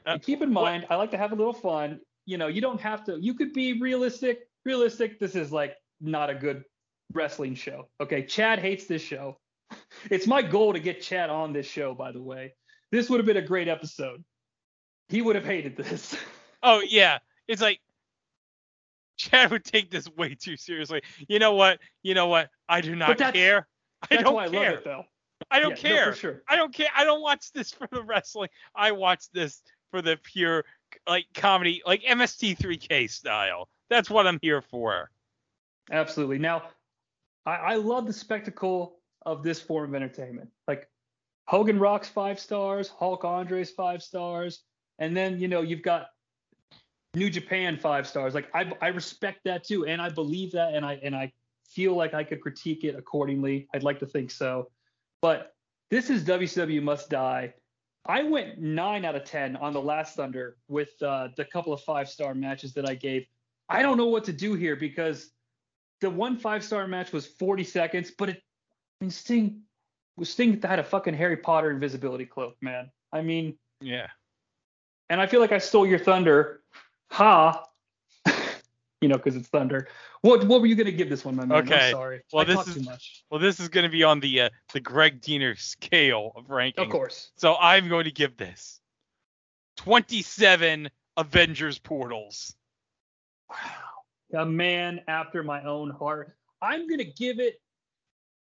Uh, 0.07 0.19
keep 0.20 0.43
in 0.43 0.52
what- 0.55 0.65
mind, 0.65 0.86
I 0.90 0.97
like 0.97 1.11
to 1.12 1.19
have 1.19 1.32
a 1.32 1.35
little 1.35 1.52
fun. 1.52 2.01
You 2.27 2.39
know, 2.39 2.47
you 2.47 2.61
don't 2.61 2.81
have 2.81 3.05
to. 3.05 3.19
You 3.20 3.35
could 3.35 3.52
be 3.52 3.81
realistic. 3.81 4.40
Realistic. 4.65 5.19
This 5.19 5.35
is 5.35 5.51
like 5.52 5.74
not 6.01 6.31
a 6.31 6.35
good 6.35 6.65
wrestling 7.12 7.55
show. 7.55 7.89
Okay, 8.01 8.24
Chad 8.24 8.59
hates 8.59 8.86
this 8.86 9.02
show. 9.02 9.39
It's 10.11 10.27
my 10.27 10.43
goal 10.43 10.73
to 10.73 10.81
get 10.81 11.01
Chad 11.02 11.31
on 11.31 11.52
this 11.52 11.66
show. 11.66 11.94
By 11.94 12.12
the 12.12 12.23
way, 12.23 12.55
this 12.93 13.09
would 13.11 13.19
have 13.19 13.27
been 13.27 13.36
a 13.36 13.43
great 13.47 13.69
episode. 13.69 14.23
He 15.09 15.23
would 15.23 15.36
have 15.36 15.44
hated 15.44 15.77
this. 15.77 16.16
Oh 16.62 16.82
yeah, 16.86 17.19
it's 17.48 17.62
like 17.62 17.81
Chad 19.16 19.51
would 19.51 19.65
take 19.65 19.90
this 19.90 20.07
way 20.11 20.35
too 20.35 20.57
seriously. 20.59 21.02
You 21.28 21.39
know 21.39 21.55
what? 21.55 21.78
You 22.02 22.12
know 22.15 22.27
what? 22.27 22.51
I 22.69 22.82
do 22.82 22.94
not 22.94 23.16
care. 23.32 23.66
I 24.11 24.17
That's 24.17 24.23
don't 24.25 24.35
why 24.35 24.45
I 24.45 24.49
care. 24.49 24.71
love 24.71 24.79
it, 24.79 24.85
though. 24.85 25.05
I 25.51 25.59
don't 25.61 25.83
Yeah, 25.83 25.91
no, 25.91 25.97
care. 25.97 26.13
for 26.13 26.19
sure. 26.19 26.43
I 26.49 26.57
don't 26.57 26.73
care. 26.73 26.89
I 26.95 27.05
don't 27.05 27.23
watch 27.23 27.53
this 27.53 27.73
for 27.73 27.89
the 27.91 28.03
wrestling. 28.03 28.49
I 28.75 28.93
watch 28.93 29.25
this 29.33 29.63
for 29.91 30.03
the 30.03 30.19
pure 30.23 30.65
like 31.07 31.27
comedy, 31.35 31.83
like 31.87 32.03
MST3K 32.03 33.11
style. 33.11 33.69
That's 33.89 34.11
what 34.11 34.27
I'm 34.27 34.39
here 34.43 34.61
for. 34.63 35.11
Absolutely. 35.91 36.39
Now, 36.39 36.63
I, 37.47 37.57
I 37.57 37.75
love 37.77 38.07
the 38.07 38.13
spectacle 38.13 38.99
of 39.27 39.43
this 39.43 39.61
form 39.61 39.91
of 39.91 39.95
entertainment. 39.95 40.51
Like 40.69 40.89
Hogan 41.47 41.79
Rocks 41.79 42.09
five 42.09 42.39
stars, 42.39 42.89
Hulk 42.89 43.25
Andres 43.25 43.71
five 43.71 44.03
stars, 44.03 44.63
and 44.99 45.17
then 45.17 45.41
you 45.41 45.49
know 45.49 45.63
you've 45.63 45.83
got 45.83 46.09
New 47.15 47.31
Japan 47.31 47.77
five 47.77 48.07
stars. 48.07 48.35
Like 48.35 48.49
I, 48.55 48.73
I 48.81 48.89
respect 48.89 49.41
that 49.45 49.65
too, 49.65 49.87
and 49.87 50.01
I 50.01 50.11
believe 50.11 50.53
that, 50.53 50.75
and 50.75 50.85
I 50.85 51.01
and 51.03 51.15
I 51.17 51.33
feel 51.71 51.95
like 51.95 52.15
I 52.15 52.25
could 52.25 52.41
critique 52.41 52.85
it 52.85 52.95
accordingly. 52.97 53.69
I'd 53.75 53.83
like 53.83 53.99
to 54.01 54.07
think 54.07 54.31
so, 54.31 54.71
but 55.23 55.55
this 55.91 56.11
is 56.11 56.25
WCW 56.25 56.83
Must 56.83 57.09
Die. 57.11 57.53
I 58.07 58.23
went 58.23 58.59
nine 58.59 59.05
out 59.05 59.15
of 59.15 59.25
ten 59.25 59.57
on 59.57 59.73
the 59.73 59.81
last 59.83 60.17
Thunder 60.17 60.57
with 60.69 60.91
uh, 61.03 61.29
the 61.37 61.45
couple 61.45 61.73
of 61.73 61.81
five 61.83 62.09
star 62.09 62.35
matches 62.35 62.73
that 62.75 62.89
I 62.89 62.95
gave. 62.95 63.27
I 63.69 63.83
don't 63.83 63.97
know 63.99 64.07
what 64.07 64.25
to 64.25 64.33
do 64.33 64.55
here 64.55 64.75
because 64.77 65.31
the 66.01 66.11
one 66.11 66.37
five 66.39 66.65
star 66.65 66.87
match 66.89 67.13
was 67.13 67.27
40 67.27 67.63
seconds, 67.65 68.11
but 68.17 68.31
it 68.31 68.43
I 69.01 69.05
mean 69.05 69.11
Sting 69.11 69.61
was 70.17 70.31
Sting 70.31 70.61
had 70.63 70.79
a 70.79 70.85
fucking 70.85 71.15
Harry 71.15 71.37
Potter 71.37 71.71
invisibility 71.71 72.27
cloak, 72.27 72.57
man. 72.61 72.91
I 73.13 73.23
mean, 73.23 73.59
Yeah. 73.81 74.09
and 75.09 75.21
I 75.21 75.27
feel 75.27 75.41
like 75.41 75.53
I 75.53 75.59
stole 75.59 75.87
your 75.87 75.99
thunder. 75.99 76.63
Ha. 77.11 77.65
You 79.01 79.09
know, 79.09 79.17
because 79.17 79.37
it's 79.37 79.49
thunder. 79.49 79.89
What 80.23 80.47
what 80.47 80.61
were 80.61 80.67
you 80.67 80.75
gonna 80.75 80.93
give 80.93 81.09
this 81.09 81.25
one, 81.25 81.37
my 81.37 81.45
man? 81.45 81.59
Okay. 81.59 81.87
I'm 81.87 81.93
sorry. 81.93 82.21
Well, 82.33 82.43
I 82.43 82.45
this 82.45 82.69
is- 82.69 82.75
too 82.75 82.83
much. 82.83 83.25
Well, 83.31 83.41
this 83.41 83.61
is 83.61 83.69
going 83.69 83.85
to 83.85 83.91
be 83.91 84.03
on 84.05 84.21
the 84.21 84.43
uh, 84.43 84.51
the 84.73 84.81
Greg 84.81 85.21
Diener 85.21 85.57
scale 85.57 86.33
of 86.37 86.51
ranking. 86.51 86.85
Of 86.85 86.91
course. 86.91 87.31
So 87.37 87.57
I'm 87.57 87.89
going 87.89 88.05
to 88.05 88.11
give 88.11 88.37
this 88.37 88.81
27 89.79 90.91
Avengers 91.17 91.79
portals. 91.79 92.55
Wow. 93.49 94.41
A 94.43 94.47
man 94.47 95.01
after 95.09 95.43
my 95.43 95.63
own 95.65 95.91
heart. 95.91 96.33
I'm 96.63 96.87
gonna 96.87 97.05
give 97.05 97.41
it 97.41 97.61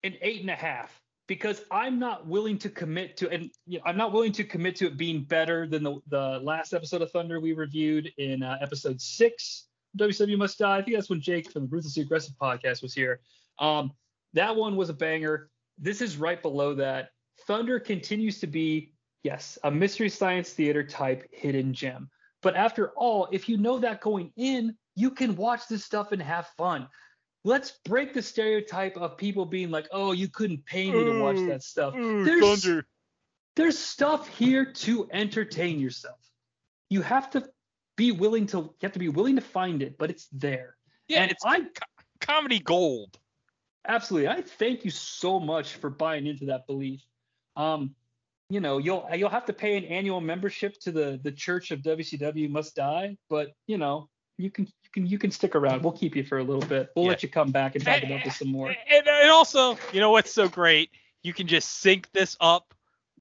an 0.03 0.15
eight 0.22 0.41
and 0.41 0.49
a 0.49 0.56
half 0.56 1.02
because 1.28 1.64
I'm 1.72 1.99
not 1.99 2.28
willing 2.28 2.57
to 2.60 2.70
commit 2.70 3.18
to 3.18 3.30
and 3.30 3.49
you 3.65 3.78
know, 3.80 3.86
I'm 3.86 3.98
not 3.98 4.11
willing 4.11 4.34
to 4.34 4.44
commit 4.44 4.76
to 4.78 4.88
it 4.88 4.98
being 4.98 5.24
better 5.24 5.65
than 5.65 5.84
the, 5.84 5.99
the 6.10 6.40
last 6.44 6.74
episode 6.74 7.02
of 7.02 7.11
Thunder 7.11 7.40
we 7.40 7.53
reviewed 7.53 8.11
in 8.18 8.44
uh, 8.44 8.57
episode 8.61 8.99
six. 8.99 9.68
WCW 9.98 10.38
Must 10.38 10.57
Die. 10.57 10.78
I 10.78 10.82
think 10.82 10.95
that's 10.98 11.10
when 11.10 11.22
Jake 11.22 11.52
from 11.52 11.64
the 11.64 11.68
Ruthlessly 11.70 12.03
Aggressive 12.03 12.36
podcast 12.41 12.82
was 12.82 12.94
here. 12.94 13.20
Um, 13.60 13.91
that 14.34 14.56
one 14.56 14.76
was 14.76 14.90
a 14.90 14.94
banger. 14.94 15.49
This 15.78 16.02
is 16.02 16.18
right 16.18 16.41
below 16.41 16.74
that. 16.76 17.10
Thunder 17.45 17.80
continues 17.80 18.40
to 18.40 18.48
be, 18.48 18.94
yes, 19.24 19.57
a 19.64 19.72
mystery 19.72 20.10
science 20.10 20.52
theater 20.52 20.84
type 20.84 21.28
hidden 21.32 21.74
gem. 21.74 22.10
But 22.41 22.56
after 22.56 22.90
all, 22.91 23.28
if 23.32 23.48
you 23.48 23.57
know 23.57 23.80
that 23.80 24.02
going 24.02 24.32
in, 24.36 24.76
you 24.95 25.10
can 25.11 25.36
watch 25.36 25.68
this 25.68 25.84
stuff 25.86 26.11
and 26.11 26.22
have 26.22 26.48
fun. 26.57 26.88
Let's 27.45 27.80
break 27.86 28.14
the 28.14 28.22
stereotype 28.22 28.95
of 28.98 29.18
people 29.18 29.45
being 29.45 29.70
like, 29.72 29.88
"Oh, 29.91 30.11
you 30.14 30.30
couldn't 30.30 30.65
pay 30.65 30.90
me 30.91 31.03
to 31.03 31.22
watch 31.22 31.38
that 31.48 31.61
stuff." 31.64 31.94
Ooh, 31.95 32.24
There's- 32.24 32.64
Thunder. 32.64 32.86
There's 33.56 33.78
stuff 33.78 34.28
here 34.28 34.65
to 34.65 35.07
entertain 35.11 35.80
yourself. 35.80 36.20
You 36.90 37.02
have 37.02 37.30
to 37.32 37.48
be 37.95 38.11
willing 38.11 38.48
to 38.48 38.57
you 38.57 38.74
have 38.82 38.91
to 38.94 38.99
be 38.99 39.10
willing 39.10 39.36
to 39.36 39.41
find 39.41 39.82
it, 39.82 39.98
but 39.98 40.10
it's 40.10 40.28
there. 40.32 40.76
Yeah, 41.07 41.22
and 41.24 41.32
it's 41.32 41.45
I 41.45 41.60
co- 41.61 41.68
comedy 42.22 42.60
gold. 42.60 43.18
absolutely 43.88 44.30
I 44.30 44.41
thank 44.41 44.86
you 44.86 44.91
so 44.91 45.40
much 45.40 45.74
for 45.76 45.90
buying 45.90 46.28
into 46.28 46.45
that 46.45 46.65
belief. 46.68 47.02
Um, 47.56 47.95
you 48.49 48.60
know, 48.60 48.78
you'll 48.78 49.07
you'll 49.14 49.30
have 49.30 49.45
to 49.45 49.53
pay 49.53 49.78
an 49.78 49.86
annual 49.86 50.22
membership 50.22 50.80
to 50.82 50.91
the 50.91 51.20
the 51.24 51.32
Church 51.32 51.72
of 51.72 51.80
WCW 51.82 52.49
Must 52.49 52.76
Die, 52.76 53.18
but 53.30 53.52
you 53.68 53.78
know, 53.78 54.10
you 54.38 54.49
can 54.52 54.65
you 54.65 54.90
can 54.94 55.06
you 55.07 55.18
can 55.18 55.32
stick 55.32 55.56
around. 55.56 55.84
We'll 55.84 55.94
keep 55.94 56.15
you 56.15 56.24
for 56.24 56.38
a 56.40 56.44
little 56.44 56.68
bit. 56.68 56.90
We'll 56.95 57.06
Yeah. 57.06 57.11
let 57.11 57.24
you 57.24 57.30
come 57.30 57.52
back 57.52 57.76
and 57.76 57.84
talk 57.84 58.03
Eh, 58.03 58.06
about 58.07 58.24
this 58.24 58.38
some 58.38 58.49
more. 58.49 58.70
And, 58.70 59.07
and 59.07 59.30
also, 59.30 59.78
you 59.91 59.99
know 59.99 60.11
what's 60.11 60.32
so 60.34 60.48
great? 60.48 60.90
You 61.24 61.34
can 61.34 61.48
just 61.48 61.80
sync 61.80 62.11
this 62.11 62.36
up 62.40 62.74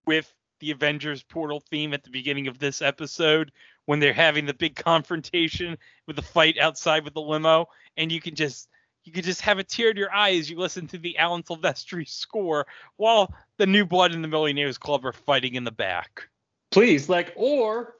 with 0.06 0.32
the 0.60 0.70
Avengers 0.70 1.22
portal 1.22 1.60
theme 1.70 1.92
at 1.94 2.04
the 2.04 2.10
beginning 2.10 2.46
of 2.48 2.58
this 2.58 2.82
episode 2.82 3.52
when 3.86 4.00
they're 4.00 4.12
having 4.12 4.46
the 4.46 4.54
big 4.54 4.74
confrontation 4.84 5.76
with 6.06 6.16
the 6.16 6.22
fight 6.22 6.58
outside 6.58 7.04
with 7.04 7.14
the 7.14 7.20
limo, 7.20 7.66
and 7.96 8.10
you 8.10 8.20
can 8.20 8.34
just 8.34 8.68
you 9.04 9.12
can 9.12 9.22
just 9.22 9.40
have 9.40 9.58
a 9.58 9.64
tear 9.64 9.90
in 9.90 9.96
your 9.96 10.12
eye 10.14 10.34
as 10.34 10.48
you 10.48 10.56
listen 10.58 10.86
to 10.88 10.98
the 10.98 11.18
Alan 11.18 11.42
Silvestri 11.42 12.08
score 12.08 12.66
while 12.96 13.32
the 13.58 13.66
New 13.66 13.84
Blood 13.84 14.12
in 14.12 14.22
the 14.22 14.28
Millionaires 14.28 14.78
Club 14.78 15.04
are 15.04 15.12
fighting 15.12 15.54
in 15.54 15.64
the 15.64 15.72
back. 15.72 16.28
please 16.70 17.08
like 17.08 17.32
or 17.36 17.96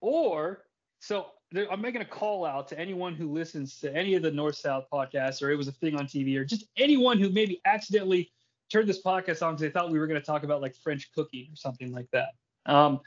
or 0.00 0.64
so 0.98 1.26
i'm 1.70 1.80
making 1.80 2.00
a 2.00 2.04
call 2.04 2.44
out 2.44 2.68
to 2.68 2.78
anyone 2.78 3.14
who 3.14 3.30
listens 3.30 3.78
to 3.78 3.94
any 3.94 4.14
of 4.14 4.22
the 4.22 4.30
north 4.30 4.56
south 4.56 4.84
podcasts 4.92 5.42
or 5.42 5.50
it 5.50 5.56
was 5.56 5.68
a 5.68 5.72
thing 5.72 5.94
on 5.96 6.06
tv 6.06 6.36
or 6.36 6.44
just 6.44 6.64
anyone 6.76 7.18
who 7.18 7.30
maybe 7.30 7.60
accidentally 7.64 8.30
turned 8.70 8.88
this 8.88 9.02
podcast 9.02 9.46
on 9.46 9.54
because 9.54 9.60
they 9.60 9.70
thought 9.70 9.90
we 9.90 9.98
were 9.98 10.06
going 10.06 10.20
to 10.20 10.24
talk 10.26 10.44
about 10.44 10.60
like 10.62 10.74
french 10.76 11.10
cooking 11.14 11.46
or 11.52 11.56
something 11.56 11.92
like 11.92 12.06
that 12.12 12.30
um, 12.66 13.00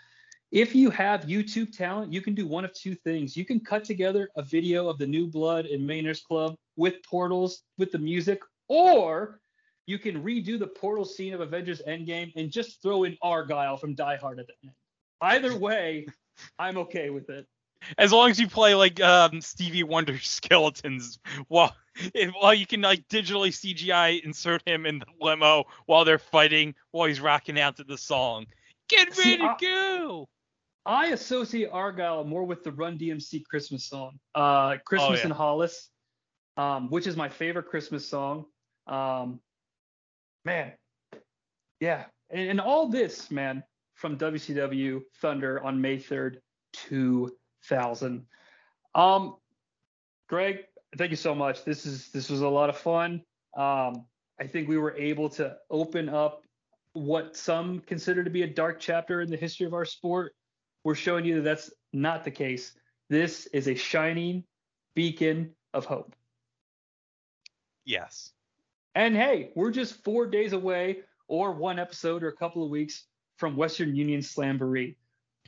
if 0.51 0.75
you 0.75 0.89
have 0.89 1.21
youtube 1.21 1.75
talent 1.75 2.11
you 2.13 2.21
can 2.21 2.33
do 2.35 2.45
one 2.47 2.63
of 2.65 2.73
two 2.73 2.95
things 2.95 3.35
you 3.35 3.43
can 3.45 3.59
cut 3.59 3.83
together 3.83 4.29
a 4.37 4.41
video 4.43 4.87
of 4.87 4.97
the 4.97 5.07
new 5.07 5.27
blood 5.27 5.65
and 5.65 5.85
Millionaires 5.85 6.21
Club 6.21 6.55
with 6.75 6.95
portals 7.03 7.63
with 7.77 7.91
the 7.91 7.97
music 7.97 8.41
or 8.67 9.39
you 9.87 9.97
can 9.99 10.23
redo 10.23 10.57
the 10.57 10.67
portal 10.67 11.05
scene 11.05 11.33
of 11.33 11.41
avengers 11.41 11.81
endgame 11.87 12.31
and 12.35 12.51
just 12.51 12.81
throw 12.81 13.03
in 13.03 13.17
argyle 13.21 13.77
from 13.77 13.95
die 13.95 14.17
hard 14.17 14.39
at 14.39 14.47
the 14.47 14.53
end 14.63 14.73
Either 15.21 15.57
way, 15.57 16.05
I'm 16.59 16.77
okay 16.77 17.09
with 17.09 17.29
it. 17.29 17.47
As 17.97 18.11
long 18.11 18.29
as 18.29 18.37
you 18.37 18.49
play 18.49 18.75
like 18.75 18.99
um, 19.01 19.39
Stevie 19.39 19.83
Wonder 19.83 20.19
skeletons, 20.21 21.19
while 21.47 21.73
while 22.41 22.53
you 22.53 22.67
can 22.67 22.81
like 22.81 23.07
digitally 23.07 23.49
CGI 23.49 24.21
insert 24.23 24.61
him 24.67 24.85
in 24.85 24.99
the 24.99 25.05
limo 25.21 25.63
while 25.85 26.03
they're 26.03 26.19
fighting, 26.19 26.75
while 26.91 27.07
he's 27.07 27.21
rocking 27.21 27.57
out 27.59 27.77
to 27.77 27.85
the 27.85 27.97
song. 27.97 28.45
Get 28.89 29.13
See, 29.15 29.37
ready 29.37 29.37
to 29.37 29.45
I- 29.45 29.57
go. 29.59 30.27
I 30.85 31.07
associate 31.07 31.69
Argyle 31.71 32.23
more 32.23 32.43
with 32.43 32.63
the 32.63 32.71
Run 32.71 32.97
DMC 32.97 33.43
Christmas 33.45 33.87
song, 33.89 34.19
uh, 34.35 34.77
Christmas 34.85 35.19
yeah. 35.19 35.25
in 35.25 35.31
Hollis, 35.31 35.89
um, 36.57 36.89
which 36.89 37.07
is 37.07 37.17
my 37.17 37.27
favorite 37.27 37.67
Christmas 37.67 38.07
song. 38.07 38.45
Um, 38.87 39.39
man, 40.43 40.73
yeah, 41.79 42.05
And, 42.29 42.49
and 42.49 42.61
all 42.61 42.87
this, 42.87 43.31
man, 43.31 43.63
from 43.95 44.17
WCW 44.17 45.01
Thunder 45.21 45.63
on 45.63 45.81
May 45.81 45.97
3rd, 45.97 46.37
2000. 46.73 48.25
Um, 48.93 49.35
Greg, 50.29 50.65
thank 50.97 51.11
you 51.11 51.17
so 51.17 51.33
much. 51.33 51.63
This 51.63 51.85
is 51.85 52.11
this 52.11 52.29
was 52.29 52.41
a 52.41 52.47
lot 52.47 52.69
of 52.69 52.77
fun. 52.77 53.21
Um, 53.57 54.05
I 54.39 54.47
think 54.47 54.67
we 54.67 54.77
were 54.77 54.95
able 54.97 55.29
to 55.29 55.55
open 55.69 56.09
up 56.09 56.41
what 56.93 57.35
some 57.35 57.79
consider 57.81 58.23
to 58.23 58.29
be 58.29 58.43
a 58.43 58.47
dark 58.47 58.79
chapter 58.79 59.21
in 59.21 59.29
the 59.29 59.37
history 59.37 59.65
of 59.65 59.73
our 59.73 59.85
sport. 59.85 60.33
We're 60.85 60.95
showing 60.95 61.25
you 61.25 61.35
that 61.35 61.41
that's 61.41 61.71
not 61.91 62.23
the 62.23 62.31
case. 62.31 62.71
This 63.09 63.47
is 63.47 63.67
a 63.67 63.73
shining 63.73 64.43
beacon 64.95 65.55
of 65.73 65.85
hope. 65.85 66.15
Yes. 67.85 68.31
And 68.93 69.15
hey, 69.15 69.51
we're 69.55 69.71
just 69.71 70.03
four 70.03 70.27
days 70.27 70.53
away, 70.53 70.99
or 71.27 71.53
one 71.53 71.79
episode, 71.79 72.23
or 72.23 72.27
a 72.27 72.35
couple 72.35 72.63
of 72.63 72.69
weeks 72.69 73.05
from 73.37 73.57
Western 73.57 73.95
Union 73.95 74.21
Slamboree. 74.21 74.95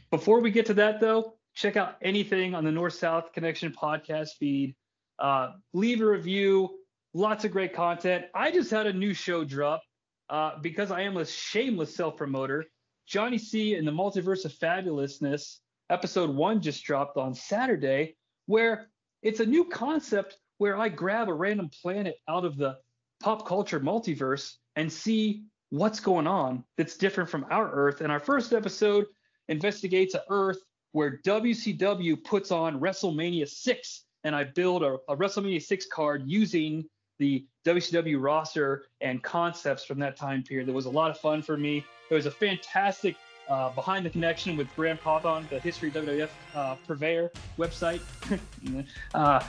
Before 0.09 0.39
we 0.39 0.49
get 0.49 0.65
to 0.65 0.73
that, 0.73 0.99
though, 0.99 1.35
check 1.53 1.77
out 1.77 1.97
anything 2.01 2.55
on 2.55 2.65
the 2.65 2.71
North 2.71 2.93
South 2.93 3.31
Connection 3.31 3.71
podcast 3.71 4.29
feed. 4.39 4.75
Uh, 5.19 5.51
leave 5.71 6.01
a 6.01 6.05
review. 6.05 6.79
Lots 7.13 7.45
of 7.45 7.51
great 7.51 7.73
content. 7.75 8.25
I 8.33 8.49
just 8.49 8.71
had 8.71 8.87
a 8.87 8.93
new 8.93 9.13
show 9.13 9.43
drop 9.43 9.83
uh, 10.31 10.57
because 10.61 10.89
I 10.89 11.01
am 11.01 11.15
a 11.15 11.25
shameless 11.25 11.95
self 11.95 12.17
promoter. 12.17 12.65
Jonnie 13.07 13.39
Sea 13.39 13.75
and 13.75 13.87
the 13.87 13.91
Multiverse 13.91 14.43
of 14.43 14.51
Fabulousness 14.53 15.59
episode 15.89 16.29
one 16.29 16.61
just 16.61 16.83
dropped 16.83 17.17
on 17.17 17.33
Saturday, 17.33 18.17
where 18.47 18.89
it's 19.21 19.39
a 19.39 19.45
new 19.45 19.63
concept 19.65 20.37
where 20.57 20.77
I 20.77 20.89
grab 20.89 21.29
a 21.29 21.33
random 21.33 21.69
planet 21.81 22.17
out 22.27 22.43
of 22.43 22.57
the 22.57 22.77
pop 23.21 23.47
culture 23.47 23.79
multiverse 23.79 24.55
and 24.75 24.91
see 24.91 25.43
what's 25.69 25.99
going 25.99 26.27
on 26.27 26.63
that's 26.77 26.97
different 26.97 27.29
from 27.29 27.45
our 27.49 27.71
Earth. 27.71 28.01
And 28.01 28.11
our 28.11 28.19
first 28.19 28.51
episode 28.51 29.05
investigates 29.47 30.13
a 30.13 30.23
Earth 30.29 30.59
where 30.91 31.19
WCW 31.25 32.23
puts 32.23 32.51
on 32.51 32.79
WrestleMania 32.79 33.47
6, 33.47 34.03
and 34.23 34.35
I 34.35 34.43
build 34.43 34.83
a, 34.83 34.97
a 35.07 35.15
WrestleMania 35.15 35.61
6 35.61 35.85
card 35.93 36.23
using 36.25 36.85
the 37.17 37.45
WCW 37.65 38.21
roster 38.21 38.85
and 39.01 39.21
concepts 39.23 39.83
from 39.83 39.99
that 39.99 40.15
time 40.15 40.43
period. 40.43 40.67
That 40.67 40.73
was 40.73 40.85
a 40.85 40.89
lot 40.89 41.11
of 41.11 41.19
fun 41.19 41.41
for 41.41 41.57
me. 41.57 41.85
It 42.09 42.13
was 42.13 42.25
a 42.25 42.31
fantastic 42.31 43.15
uh, 43.49 43.69
behind 43.69 44.05
the 44.05 44.09
connection 44.09 44.57
with 44.57 44.67
Graham 44.75 44.97
Cawthon, 44.97 45.47
the 45.49 45.59
History 45.59 45.89
WWF 45.91 46.29
uh, 46.55 46.75
purveyor 46.85 47.31
website. 47.57 48.01
uh, 49.13 49.43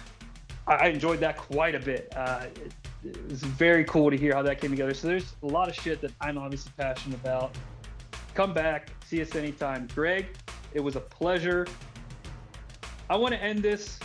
I 0.67 0.89
enjoyed 0.89 1.21
that 1.21 1.37
quite 1.37 1.75
a 1.75 1.81
bit. 1.81 2.13
Uh, 2.15 2.47
it, 2.55 2.73
it, 3.05 3.31
was 3.31 3.43
very 3.43 3.85
cool 3.85 4.11
to 4.11 4.17
hear 4.17 4.35
how 4.35 4.43
that 4.43 4.61
came 4.61 4.71
together. 4.71 4.95
So 4.95 5.09
there's 5.09 5.35
a 5.43 5.47
lot 5.47 5.69
of 5.69 5.75
shit 5.75 6.01
that 6.03 6.13
I'm 6.21 6.39
obviously 6.39 6.73
passionate 6.77 7.19
about. 7.21 7.57
Come 8.35 8.53
back, 8.53 8.91
see 9.07 9.21
us 9.23 9.35
anytime. 9.35 9.89
Greg, 9.95 10.27
it 10.75 10.81
was 10.81 10.97
a 10.97 11.01
pleasure. 11.01 11.67
I 13.11 13.17
want 13.17 13.35
to 13.35 13.43
end 13.43 13.61
this 13.61 13.99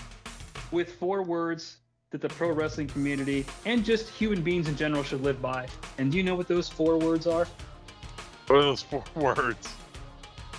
with 0.72 0.94
four 0.94 1.22
words 1.22 1.78
that 2.14 2.22
the 2.22 2.30
pro 2.30 2.52
wrestling 2.52 2.86
community 2.88 3.44
and 3.66 3.84
just 3.84 4.08
human 4.08 4.44
beings 4.44 4.68
in 4.68 4.78
general 4.78 5.02
should 5.02 5.24
live 5.24 5.42
by. 5.42 5.68
And 5.98 6.12
do 6.12 6.18
you 6.18 6.24
know 6.24 6.36
what 6.36 6.48
those 6.48 6.70
four 6.70 7.00
words 7.00 7.26
are? 7.26 7.48
What 8.46 8.58
are 8.58 8.62
those 8.62 8.84
four 8.84 9.04
words? 9.16 9.74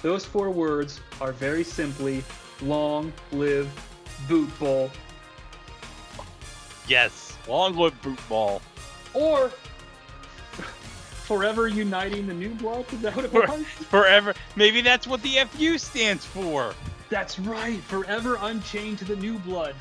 Those 0.03 0.25
four 0.25 0.51
words 0.51 1.01
are 1.21 1.31
very 1.31 1.63
simply 1.63 2.25
long 2.61 3.13
live 3.31 3.71
boot 4.27 4.51
ball. 4.59 4.91
Yes, 6.89 7.39
long 7.47 7.77
live 7.77 8.03
boot 8.03 8.19
ball. 8.29 8.61
Or 9.15 9.49
forever 11.23 11.69
uniting 11.69 12.27
the 12.27 12.35
new 12.35 12.51
blood? 12.57 12.85
Is 12.93 13.01
that 13.03 13.15
what 13.15 13.27
it 13.27 13.33
was? 13.33 13.65
Forever. 13.65 14.35
Maybe 14.57 14.81
that's 14.81 15.07
what 15.07 15.23
the 15.23 15.45
FU 15.53 15.79
stands 15.79 16.25
for. 16.25 16.75
That's 17.11 17.39
right. 17.39 17.81
Forever 17.83 18.39
unchained 18.41 18.99
to 18.99 19.05
the 19.05 19.15
new 19.15 19.39
blood. 19.39 19.77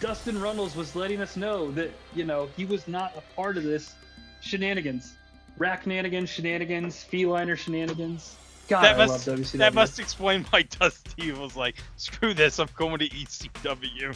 Dustin 0.00 0.40
Runnels 0.40 0.76
was 0.76 0.94
letting 0.94 1.20
us 1.20 1.36
know 1.36 1.72
that, 1.72 1.90
you 2.14 2.24
know, 2.24 2.48
he 2.56 2.64
was 2.64 2.86
not 2.86 3.16
a 3.16 3.34
part 3.34 3.56
of 3.56 3.64
this 3.64 3.94
shenanigans. 4.40 5.14
Racknanigans, 5.58 6.28
shenanigans, 6.28 7.04
feliner 7.10 7.56
shenanigans. 7.56 8.36
God, 8.68 8.82
that 8.82 8.94
I 8.94 9.06
must, 9.06 9.26
love 9.26 9.38
WCW. 9.40 9.58
That 9.58 9.74
must 9.74 9.98
explain 9.98 10.44
why 10.50 10.62
Dusty 10.62 11.32
was 11.32 11.56
like, 11.56 11.76
screw 11.96 12.32
this, 12.32 12.60
I'm 12.60 12.68
going 12.76 12.98
to 13.00 13.08
ECW. 13.08 14.14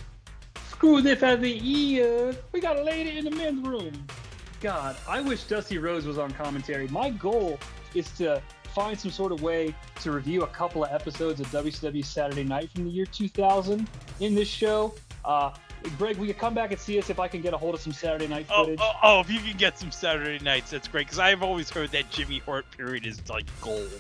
Screw 0.71 1.03
this 1.03 1.23
as 1.23 1.41
the 1.41 1.61
ear. 1.69 2.37
We 2.53 2.61
got 2.61 2.79
a 2.79 2.83
lady 2.85 3.19
in 3.19 3.25
the 3.25 3.31
men's 3.31 3.67
room. 3.67 4.07
God, 4.61 4.97
I 5.09 5.21
wish 5.21 5.45
Dusty 5.45 5.79
Rhodes 5.79 6.07
was 6.07 6.19
on 6.19 6.31
commentary. 6.33 6.87
My 6.89 7.11
goal 7.11 7.59
is 7.95 8.11
to 8.19 8.41
find 8.73 8.99
some 8.99 9.11
sort 9.11 9.33
of 9.33 9.43
way 9.43 9.75
to 10.03 10.13
review 10.13 10.43
a 10.43 10.47
couple 10.47 10.85
of 10.85 10.93
episodes 10.93 11.41
of 11.41 11.47
WCW 11.49 12.05
Saturday 12.05 12.45
Night 12.45 12.71
from 12.71 12.85
the 12.85 12.91
year 12.91 13.07
2000 13.07 13.89
in 14.21 14.35
this 14.35 14.49
show. 14.49 14.95
Uh, 15.25 15.53
Greg, 15.99 16.17
will 16.17 16.27
you 16.27 16.35
come 16.35 16.55
back 16.55 16.71
and 16.73 16.81
see 16.81 16.99
us 16.99 17.11
if 17.11 17.19
I 17.21 17.29
can 17.29 17.41
get 17.43 17.55
a 17.55 17.57
hold 17.59 17.75
of 17.75 17.81
some 17.81 17.93
Saturday 17.93 18.27
Night 18.29 18.47
Oh, 18.51 18.65
footage? 18.65 18.79
oh, 18.83 18.93
oh, 19.03 19.21
if 19.21 19.31
you 19.31 19.41
can 19.41 19.57
get 19.57 19.79
some 19.79 19.91
Saturday 19.91 20.43
nights, 20.43 20.71
that's 20.71 20.89
great. 20.89 21.07
Because 21.07 21.19
I've 21.19 21.43
always 21.43 21.71
heard 21.71 21.91
that 21.93 22.11
Jimmy 22.11 22.39
Hart 22.41 22.65
period 22.77 23.07
is 23.07 23.29
like 23.29 23.45
gold. 23.61 23.91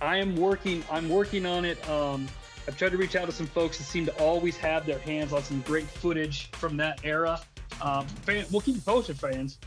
I 0.00 0.16
am 0.18 0.36
working. 0.36 0.82
I'm 0.90 1.08
working 1.08 1.46
on 1.46 1.64
it. 1.64 1.88
Um, 1.88 2.26
I've 2.66 2.76
tried 2.76 2.90
to 2.92 2.96
reach 2.96 3.14
out 3.16 3.26
to 3.26 3.32
some 3.32 3.46
folks 3.46 3.78
that 3.78 3.84
seem 3.84 4.06
to 4.06 4.12
always 4.18 4.56
have 4.56 4.86
their 4.86 4.98
hands 4.98 5.32
on 5.32 5.42
some 5.42 5.60
great 5.62 5.84
footage 5.86 6.50
from 6.52 6.76
that 6.78 7.00
era. 7.04 7.40
Um, 7.82 8.06
fan, 8.06 8.44
we'll 8.50 8.60
keep 8.60 8.74
you 8.76 8.80
posted, 8.80 9.18
fans. 9.18 9.58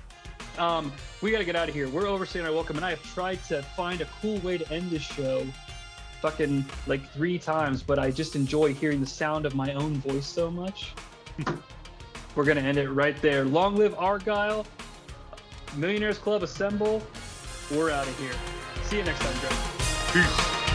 Um, 0.57 0.91
we 1.21 1.29
got 1.31 1.37
to 1.39 1.45
get 1.45 1.55
out 1.55 1.69
of 1.69 1.75
here. 1.75 1.87
We're 1.87 2.07
overstaying 2.07 2.45
our 2.45 2.51
welcome, 2.51 2.77
and 2.77 2.85
I 2.85 2.91
have 2.91 3.03
tried 3.13 3.43
to 3.45 3.61
find 3.61 4.01
a 4.01 4.07
cool 4.21 4.39
way 4.39 4.57
to 4.57 4.71
end 4.73 4.89
this 4.89 5.03
show, 5.03 5.45
fucking 6.21 6.65
like 6.87 7.07
three 7.11 7.37
times, 7.37 7.83
but 7.83 7.99
I 7.99 8.09
just 8.09 8.35
enjoy 8.35 8.73
hearing 8.73 8.99
the 8.99 9.05
sound 9.07 9.45
of 9.45 9.53
my 9.53 9.73
own 9.73 9.95
voice 9.95 10.25
so 10.25 10.49
much. 10.49 10.93
We're 12.35 12.45
gonna 12.45 12.61
end 12.61 12.77
it 12.77 12.89
right 12.89 13.19
there. 13.21 13.45
Long 13.45 13.75
live 13.75 13.95
Argyle. 13.97 14.65
Millionaires 15.75 16.17
Club 16.17 16.43
assemble. 16.43 17.01
We're 17.71 17.91
out 17.91 18.07
of 18.07 18.19
here. 18.19 18.33
See 18.83 18.97
you 18.97 19.03
next 19.03 19.19
time, 19.19 19.35
Greg. 19.39 19.53
Peace. 20.13 20.66